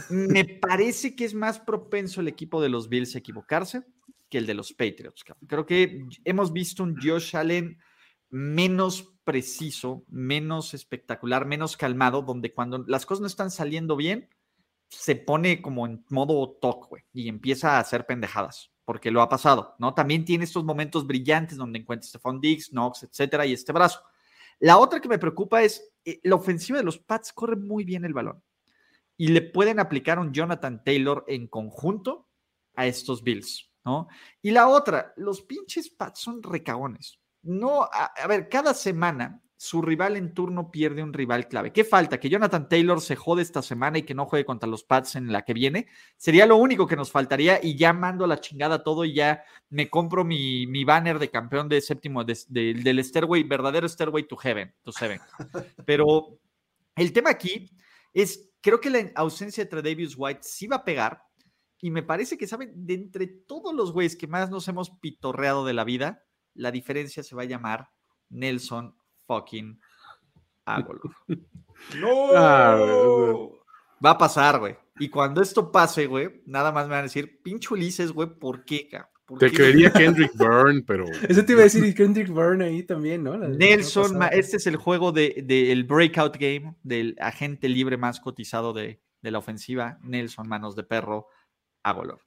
Me 0.10 0.46
parece 0.46 1.16
que 1.16 1.26
es 1.26 1.34
más 1.34 1.60
propenso 1.60 2.22
el 2.22 2.28
equipo 2.28 2.62
de 2.62 2.70
los 2.70 2.88
Bills 2.90 3.14
a 3.16 3.20
equivocarse 3.20 3.84
que 4.30 4.38
el 4.38 4.46
de 4.46 4.54
los 4.54 4.74
Patriots. 4.74 5.24
Creo 5.48 5.66
que 5.66 6.06
hemos 6.24 6.54
visto 6.54 6.82
un 6.82 6.96
Josh 7.00 7.36
Allen 7.36 7.78
menos 8.36 9.16
preciso, 9.24 10.04
menos 10.10 10.74
espectacular, 10.74 11.46
menos 11.46 11.78
calmado, 11.78 12.22
donde 12.22 12.54
cuando 12.54 12.84
las 12.86 13.06
cosas 13.06 13.22
no 13.22 13.28
están 13.28 13.50
saliendo 13.50 13.96
bien, 13.96 14.28
se 14.90 15.16
pone 15.16 15.62
como 15.62 15.86
en 15.86 16.04
modo 16.10 16.58
talk, 16.62 16.90
güey, 16.90 17.04
y 17.14 17.30
empieza 17.30 17.78
a 17.78 17.80
hacer 17.80 18.06
pendejadas, 18.06 18.74
porque 18.84 19.10
lo 19.10 19.22
ha 19.22 19.30
pasado, 19.30 19.76
¿no? 19.80 19.94
También 19.94 20.26
tiene 20.26 20.44
estos 20.44 20.66
momentos 20.66 21.08
brillantes 21.08 21.58
donde 21.58 21.80
encuentra 21.80 22.10
Stephon 22.10 22.42
Diggs, 22.42 22.72
Knox, 22.72 23.04
etcétera, 23.04 23.46
y 23.46 23.54
este 23.54 23.72
brazo. 23.72 24.02
La 24.60 24.80
otra 24.80 25.00
que 25.00 25.08
me 25.08 25.18
preocupa 25.18 25.64
es 25.64 25.94
eh, 26.04 26.20
la 26.24 26.36
ofensiva 26.36 26.78
de 26.78 26.84
los 26.84 27.00
Pats 27.00 27.32
corre 27.32 27.56
muy 27.56 27.86
bien 27.86 28.04
el 28.04 28.14
balón 28.14 28.44
y 29.16 29.30
le 29.30 29.44
pueden 29.44 29.80
aplicar 29.80 30.20
un 30.20 30.34
Jonathan 30.34 30.84
Taylor 30.84 31.24
en 31.30 31.48
conjunto 31.48 32.28
a 32.76 32.86
estos 32.86 33.24
Bills, 33.24 33.72
¿no? 33.86 34.10
Y 34.42 34.52
la 34.52 34.68
otra, 34.68 35.14
los 35.16 35.42
pinches 35.42 35.90
Pats 35.90 36.20
son 36.20 36.44
recagones. 36.44 37.18
No, 37.46 37.84
a, 37.84 38.28
ver, 38.28 38.50
cada 38.50 38.74
semana 38.74 39.42
su 39.56 39.82
rival 39.82 40.18
en 40.18 40.34
turno 40.34 40.70
pierde 40.70 41.02
un 41.02 41.14
rival 41.14 41.48
clave. 41.48 41.72
¿Qué 41.72 41.84
falta? 41.86 42.20
Que 42.20 42.30
Jonathan 42.30 42.68
Taylor 42.68 43.00
se 43.00 43.16
jode 43.16 43.42
esta 43.42 43.62
semana 43.62 44.00
y 44.00 44.04
que 44.04 44.14
no 44.14 44.26
juegue 44.26 44.46
contra 44.46 44.70
los 44.70 44.84
Pats 44.84 45.16
en 45.16 45.32
la 45.32 45.44
que 45.44 45.54
viene. 45.54 45.88
Sería 46.18 46.46
lo 46.46 46.58
único 46.58 46.86
que 46.86 46.98
nos 46.98 47.12
faltaría 47.12 47.60
y 47.64 47.78
ya 47.78 47.94
mando 47.94 48.28
la 48.28 48.42
chingada 48.42 48.84
todo 48.84 49.06
y 49.06 49.14
ya 49.14 49.44
me 49.70 49.90
compro 49.90 50.26
mi, 50.26 50.68
mi 50.68 50.84
banner 50.84 51.20
de 51.20 51.32
campeón 51.32 51.70
de 51.70 51.80
séptimo 51.80 52.26
del 52.26 53.04
Stairway, 53.04 53.44
verdadero 53.44 53.88
Stairway 53.88 54.28
to 54.28 54.36
Heaven, 54.36 54.74
to 54.84 54.92
Seven. 54.92 55.22
Pero 55.86 56.40
el 56.96 57.14
tema 57.14 57.30
aquí 57.30 57.70
es 58.14 58.52
Creo 58.66 58.82
que 58.82 58.90
la 58.90 59.12
ausencia 59.14 59.64
de 59.64 59.82
Davis 59.84 60.16
White 60.18 60.40
sí 60.42 60.66
va 60.66 60.78
a 60.78 60.84
pegar. 60.84 61.22
Y 61.82 61.92
me 61.92 62.02
parece 62.02 62.36
que, 62.36 62.48
¿saben? 62.48 62.72
De 62.74 62.96
entre 62.96 63.28
todos 63.28 63.76
los 63.76 63.92
güeyes 63.92 64.16
que 64.16 64.26
más 64.26 64.50
nos 64.50 64.68
hemos 64.68 64.90
pitorreado 64.90 65.66
de 65.66 65.74
la 65.74 65.84
vida, 65.84 66.25
la 66.56 66.72
diferencia 66.72 67.24
se 67.24 67.36
va 67.36 67.44
a 67.44 67.46
llamar 67.46 67.90
Nelson 68.30 68.96
fucking 69.28 69.80
Agolor. 70.66 71.16
¡No! 72.00 72.30
Ah, 72.34 72.78
va 74.04 74.12
a 74.12 74.18
pasar, 74.18 74.60
güey. 74.60 74.76
Y 74.98 75.10
cuando 75.10 75.42
esto 75.42 75.72
pase, 75.72 76.08
güey, 76.08 76.42
nada 76.46 76.72
más 76.72 76.86
me 76.86 76.92
van 76.92 77.00
a 77.00 77.04
decir, 77.04 77.42
pinche 77.44 77.74
Ulises, 77.74 78.12
güey, 78.12 78.30
¿por 78.30 78.64
qué, 78.64 78.88
cabrón? 78.88 79.10
Te 79.40 79.52
creería 79.52 79.92
Kendrick 79.94 80.34
Byrne, 80.38 80.84
pero. 80.86 81.06
Eso 81.28 81.44
te 81.44 81.54
iba 81.54 81.62
a 81.62 81.66
decir, 81.66 81.94
Kendrick 81.96 82.30
Byrne 82.30 82.66
ahí 82.66 82.84
también, 82.84 83.24
¿no? 83.24 83.38
Nelson, 83.38 84.22
este 84.32 84.58
es 84.58 84.68
el 84.68 84.76
juego 84.76 85.12
del 85.12 85.48
de, 85.48 85.86
breakout 85.88 86.38
game 86.38 86.76
del 86.84 87.16
agente 87.20 87.68
libre 87.68 87.98
más 87.98 88.20
cotizado 88.20 88.72
de, 88.74 89.02
la 89.22 89.40
ofensiva. 89.40 89.98
Nelson, 90.04 90.48
manos 90.48 90.76
de 90.76 90.84
perro, 90.84 91.28
Agolor. 91.84 92.22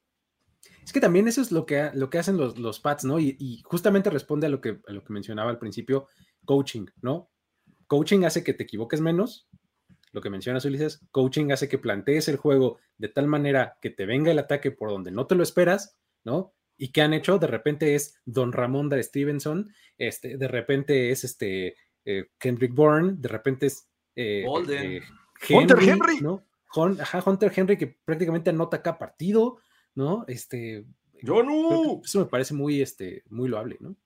Es 0.85 0.93
que 0.93 1.01
también 1.01 1.29
eso 1.29 1.43
es 1.43 1.53
lo 1.53 1.67
que, 1.67 1.91
lo 1.95 2.09
que 2.09 2.19
hacen 2.19 2.37
los, 2.37 2.59
los 2.59 2.81
Pats, 2.81 3.05
¿no? 3.05 3.21
Y, 3.21 3.61
justamente 3.65 4.11
responde 4.11 4.47
a 4.47 4.51
lo, 4.51 4.61
que, 4.61 4.81
a 4.87 4.93
lo 4.93 5.05
que 5.05 5.13
mencionaba 5.13 5.51
al 5.51 5.59
principio, 5.59 6.09
coaching, 6.45 6.87
¿no? 7.03 7.31
Coaching 7.87 8.25
hace 8.25 8.43
que 8.43 8.55
te 8.55 8.63
equivoques 8.63 9.01
menos, 9.01 9.49
lo 10.13 10.21
que 10.21 10.31
mencionas 10.31 10.65
Ulises, 10.65 11.01
coaching 11.11 11.53
hace 11.53 11.69
que 11.69 11.79
plantees 11.79 12.29
el 12.29 12.37
juego 12.37 12.79
de 12.97 13.09
tal 13.09 13.27
manera 13.27 13.77
que 13.81 13.91
te 13.91 14.07
venga 14.07 14.31
el 14.31 14.39
ataque 14.39 14.71
por 14.71 14.91
donde 14.91 15.11
no 15.11 15.27
te 15.27 15.35
lo 15.35 15.43
esperas, 15.43 15.99
¿no? 16.25 16.55
Y 16.77 16.93
que 16.93 17.03
han 17.03 17.13
hecho, 17.13 17.39
de 17.39 17.49
repente 17.49 17.95
es 17.95 18.15
Don 18.25 18.53
Ramón 18.53 18.89
de 18.89 19.03
Stevenson, 19.03 19.71
este, 19.99 20.39
de 20.39 20.49
repente 20.49 21.11
es 21.11 21.25
este 21.25 21.77
eh, 22.05 22.31
Kendrick 22.39 22.75
Bourne, 22.75 23.17
de 23.19 23.29
repente 23.29 23.67
es 23.67 23.91
eh, 24.17 24.45
eh, 24.71 25.01
Hunter 25.51 25.79
Henry, 25.81 26.21
¿no? 26.21 26.47
Hunter 26.75 27.53
Henry 27.55 27.77
que 27.77 27.99
prácticamente 28.05 28.51
anota 28.51 28.83
cada 28.83 28.99
partido, 28.99 29.61
¿no? 29.99 30.25
Este, 30.29 30.85
yo 31.23 31.43
no. 31.43 32.01
Eso 32.05 32.21
me 32.21 32.27
parece 32.27 32.55
muy, 32.55 32.81
este, 32.81 33.25
muy 33.29 33.49
loable, 33.49 33.77
¿no? 33.81 33.97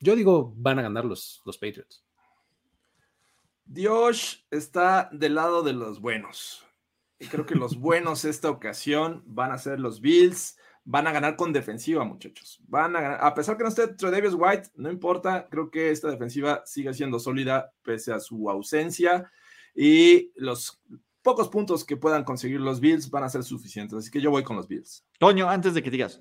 Yo 0.00 0.16
digo, 0.16 0.52
van 0.56 0.80
a 0.80 0.82
ganar 0.82 1.04
los, 1.04 1.40
los 1.46 1.58
Patriots. 1.58 2.04
Dios 3.64 4.44
está 4.50 5.08
del 5.12 5.36
lado 5.36 5.62
de 5.62 5.74
los 5.74 6.00
buenos. 6.00 6.66
Y 7.20 7.26
creo 7.28 7.46
que 7.46 7.54
los 7.54 7.78
buenos 7.78 8.24
esta 8.24 8.50
ocasión 8.50 9.22
van 9.26 9.52
a 9.52 9.58
ser 9.58 9.78
los 9.78 10.00
Bills. 10.00 10.58
Van 10.84 11.06
a 11.06 11.12
ganar 11.12 11.36
con 11.36 11.52
defensiva, 11.52 12.04
muchachos. 12.04 12.60
Van 12.66 12.96
a 12.96 13.00
ganar. 13.00 13.18
A 13.22 13.32
pesar 13.32 13.56
que 13.56 13.62
no 13.62 13.68
esté 13.68 13.86
Davis 13.86 14.34
White, 14.36 14.70
no 14.74 14.90
importa. 14.90 15.46
Creo 15.48 15.70
que 15.70 15.92
esta 15.92 16.10
defensiva 16.10 16.64
sigue 16.66 16.92
siendo 16.92 17.20
sólida 17.20 17.72
pese 17.84 18.12
a 18.12 18.18
su 18.18 18.50
ausencia. 18.50 19.30
Y 19.72 20.32
los 20.34 20.82
pocos 21.22 21.48
puntos 21.48 21.84
que 21.84 21.96
puedan 21.96 22.24
conseguir 22.24 22.60
los 22.60 22.80
Bills 22.80 23.10
van 23.10 23.24
a 23.24 23.28
ser 23.28 23.42
suficientes. 23.44 23.98
Así 23.98 24.10
que 24.10 24.20
yo 24.20 24.30
voy 24.30 24.42
con 24.42 24.56
los 24.56 24.68
Bills. 24.68 25.04
Toño, 25.18 25.48
antes 25.48 25.74
de 25.74 25.82
que 25.82 25.90
digas, 25.90 26.20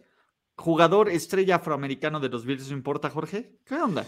jugador 0.56 1.10
estrella 1.10 1.56
afroamericano 1.56 2.20
de 2.20 2.30
los 2.30 2.46
Bills, 2.46 2.70
¿no 2.70 2.78
importa, 2.78 3.10
Jorge? 3.10 3.60
¿Qué 3.66 3.76
onda? 3.76 4.06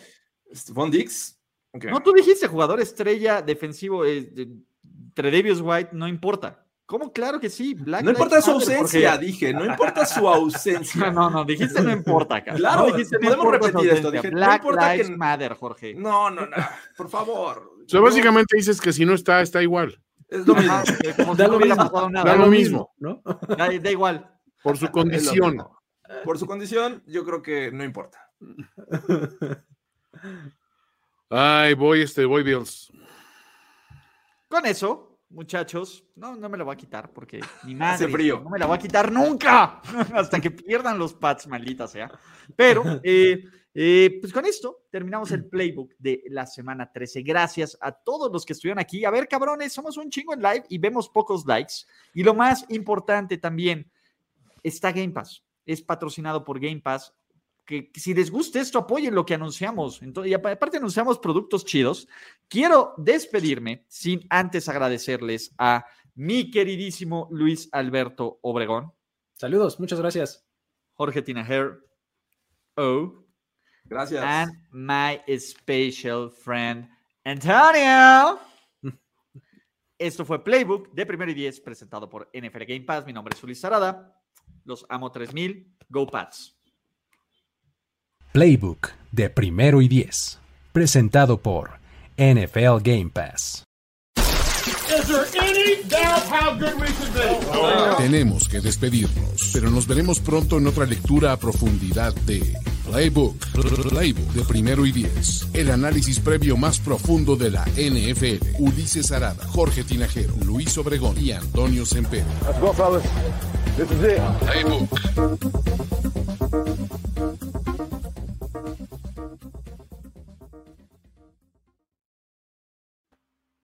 Stephon 0.53 0.91
Dix. 0.91 1.39
No, 1.73 2.01
tú 2.01 2.13
dijiste 2.13 2.47
jugador 2.47 2.79
estrella 2.79 3.41
defensivo, 3.41 4.05
eh, 4.05 4.31
Davis 5.15 5.59
White, 5.59 5.89
no 5.93 6.07
importa. 6.07 6.63
¿Cómo? 6.85 7.11
Claro 7.11 7.39
que 7.39 7.49
sí. 7.49 7.75
no 7.75 8.11
importa 8.11 8.41
su 8.41 8.51
ausencia, 8.51 9.17
dije. 9.17 9.53
No 9.53 9.65
importa 9.65 10.05
su 10.05 10.27
ausencia. 10.29 11.09
No, 11.11 11.29
no, 11.29 11.45
dijiste 11.45 11.81
no 11.81 11.91
importa, 11.91 12.43
cara. 12.43 12.57
Claro, 12.57 12.85
dijiste, 12.87 13.17
podemos 13.19 13.51
repetir 13.51 13.89
esto. 13.89 14.11
Dije, 14.11 14.29
Black 14.29 14.61
no 14.61 14.69
importa 14.69 14.93
Lives 14.93 15.17
Matter, 15.17 15.53
Jorge. 15.53 15.95
No, 15.95 16.29
no, 16.29 16.45
no. 16.45 16.55
Por 16.95 17.09
favor. 17.09 17.77
O 17.83 17.89
sea, 17.89 18.01
básicamente 18.01 18.55
dices 18.55 18.79
que 18.79 18.93
si 18.93 19.05
no 19.05 19.13
está, 19.13 19.41
está 19.41 19.63
igual. 19.63 20.02
Es 20.33 20.47
lo 20.47 20.55
mismo. 20.55 21.35
da, 21.35 21.47
lo 21.47 21.59
mismo. 21.59 22.09
da 22.11 22.35
lo 22.35 22.47
mismo. 22.47 22.93
¿no? 22.97 23.21
Da, 23.55 23.69
da 23.69 23.91
igual. 23.91 24.35
Por 24.63 24.77
su 24.77 24.89
condición. 24.89 25.63
Por 26.25 26.39
su 26.39 26.47
condición, 26.47 27.03
yo 27.05 27.23
creo 27.23 27.41
que 27.43 27.71
no 27.71 27.83
importa. 27.83 28.31
Ay, 31.29 31.75
voy, 31.75 32.01
este, 32.01 32.25
voy 32.25 32.41
Bills. 32.41 32.91
Con 34.47 34.65
eso, 34.65 35.19
muchachos, 35.29 36.03
no, 36.15 36.35
no 36.35 36.49
me 36.49 36.57
lo 36.57 36.65
voy 36.65 36.73
a 36.73 36.77
quitar 36.77 37.11
porque 37.13 37.39
ni 37.63 37.75
madre. 37.75 38.05
Hace 38.05 38.07
frío. 38.07 38.41
No 38.43 38.49
me 38.49 38.57
la 38.57 38.65
voy 38.65 38.77
a 38.77 38.79
quitar 38.79 39.11
nunca 39.11 39.81
hasta 40.15 40.39
que 40.39 40.49
pierdan 40.49 40.97
los 40.97 41.13
Pats, 41.13 41.47
maldita 41.47 41.87
sea. 41.87 42.11
Pero, 42.55 42.83
eh, 43.03 43.43
eh, 43.75 44.19
pues 44.21 44.31
con 44.31 44.45
esto 44.45 44.83
terminamos 44.91 45.31
el 45.31 45.45
playbook 45.45 45.93
de 45.97 46.23
la 46.27 46.45
semana 46.45 46.91
13. 46.91 47.23
Gracias 47.23 47.77
a 47.81 47.91
todos 47.91 48.31
los 48.31 48.45
que 48.45 48.53
estuvieron 48.53 48.79
aquí. 48.79 49.03
A 49.05 49.11
ver, 49.11 49.27
cabrones, 49.27 49.73
somos 49.73 49.97
un 49.97 50.09
chingo 50.09 50.33
en 50.33 50.41
live 50.41 50.63
y 50.69 50.77
vemos 50.77 51.09
pocos 51.09 51.45
likes. 51.45 51.73
Y 52.13 52.23
lo 52.23 52.33
más 52.33 52.65
importante 52.69 53.37
también, 53.37 53.91
está 54.61 54.91
Game 54.91 55.09
Pass. 55.09 55.43
Es 55.65 55.81
patrocinado 55.81 56.43
por 56.43 56.59
Game 56.59 56.81
Pass 56.81 57.13
que, 57.65 57.91
si 57.95 58.13
les 58.13 58.29
gusta 58.29 58.59
esto, 58.59 58.79
apoyen 58.79 59.15
lo 59.15 59.25
que 59.25 59.33
anunciamos. 59.33 60.01
Entonces, 60.01 60.31
y 60.31 60.33
aparte 60.33 60.77
anunciamos 60.77 61.17
productos 61.19 61.65
chidos. 61.65 62.07
Quiero 62.47 62.93
despedirme 62.97 63.85
sin 63.87 64.25
antes 64.29 64.69
agradecerles 64.69 65.53
a 65.57 65.85
mi 66.15 66.51
queridísimo 66.51 67.27
Luis 67.31 67.69
Alberto 67.71 68.39
Obregón. 68.41 68.91
Saludos, 69.33 69.79
muchas 69.79 69.99
gracias. 69.99 70.45
Jorge 70.93 71.21
Tinajer. 71.21 71.79
Oh. 72.75 73.22
Gracias. 73.85 74.23
And 74.23 74.51
my 74.71 75.21
special 75.37 76.29
friend 76.29 76.87
Antonio. 77.23 78.39
Esto 79.97 80.25
fue 80.25 80.43
Playbook 80.43 80.91
de 80.93 81.05
primero 81.05 81.31
y 81.31 81.33
diez 81.33 81.59
presentado 81.59 82.09
por 82.09 82.29
NFL 82.33 82.63
Game 82.67 82.81
Pass. 82.81 83.05
Mi 83.05 83.13
nombre 83.13 83.35
es 83.35 83.43
Luis 83.43 83.59
Sarada. 83.59 84.19
Los 84.65 84.85
amo 84.89 85.11
3000. 85.11 85.75
Go 85.89 86.07
Pats. 86.07 86.55
Playbook 88.33 88.89
de 89.11 89.29
primero 89.29 89.79
y 89.81 89.87
diez, 89.87 90.39
presentado 90.71 91.39
por 91.39 91.79
NFL 92.17 92.81
Game 92.81 93.11
Pass. 93.13 93.63
Tenemos 97.99 98.49
que 98.49 98.59
despedirnos, 98.59 99.51
pero 99.53 99.69
nos 99.69 99.85
veremos 99.85 100.19
pronto 100.19 100.57
en 100.57 100.65
otra 100.65 100.87
lectura 100.87 101.31
a 101.31 101.37
profundidad 101.37 102.13
de 102.25 102.57
Playbook, 102.93 103.35
Playbook 103.89 104.33
de 104.33 104.43
primero 104.43 104.85
y 104.85 104.91
diez. 104.91 105.47
El 105.53 105.71
análisis 105.71 106.19
previo 106.19 106.57
más 106.57 106.77
profundo 106.77 107.35
de 107.35 107.49
la 107.49 107.65
NFL. 107.75 108.59
Ulises 108.59 109.11
Arada, 109.11 109.47
Jorge 109.47 109.83
Tinajero, 109.83 110.35
Luis 110.45 110.77
Obregón 110.77 111.15
y 111.19 111.31
Antonio 111.31 111.87
Sempero. 111.87 112.27
Playbook. 114.41 114.89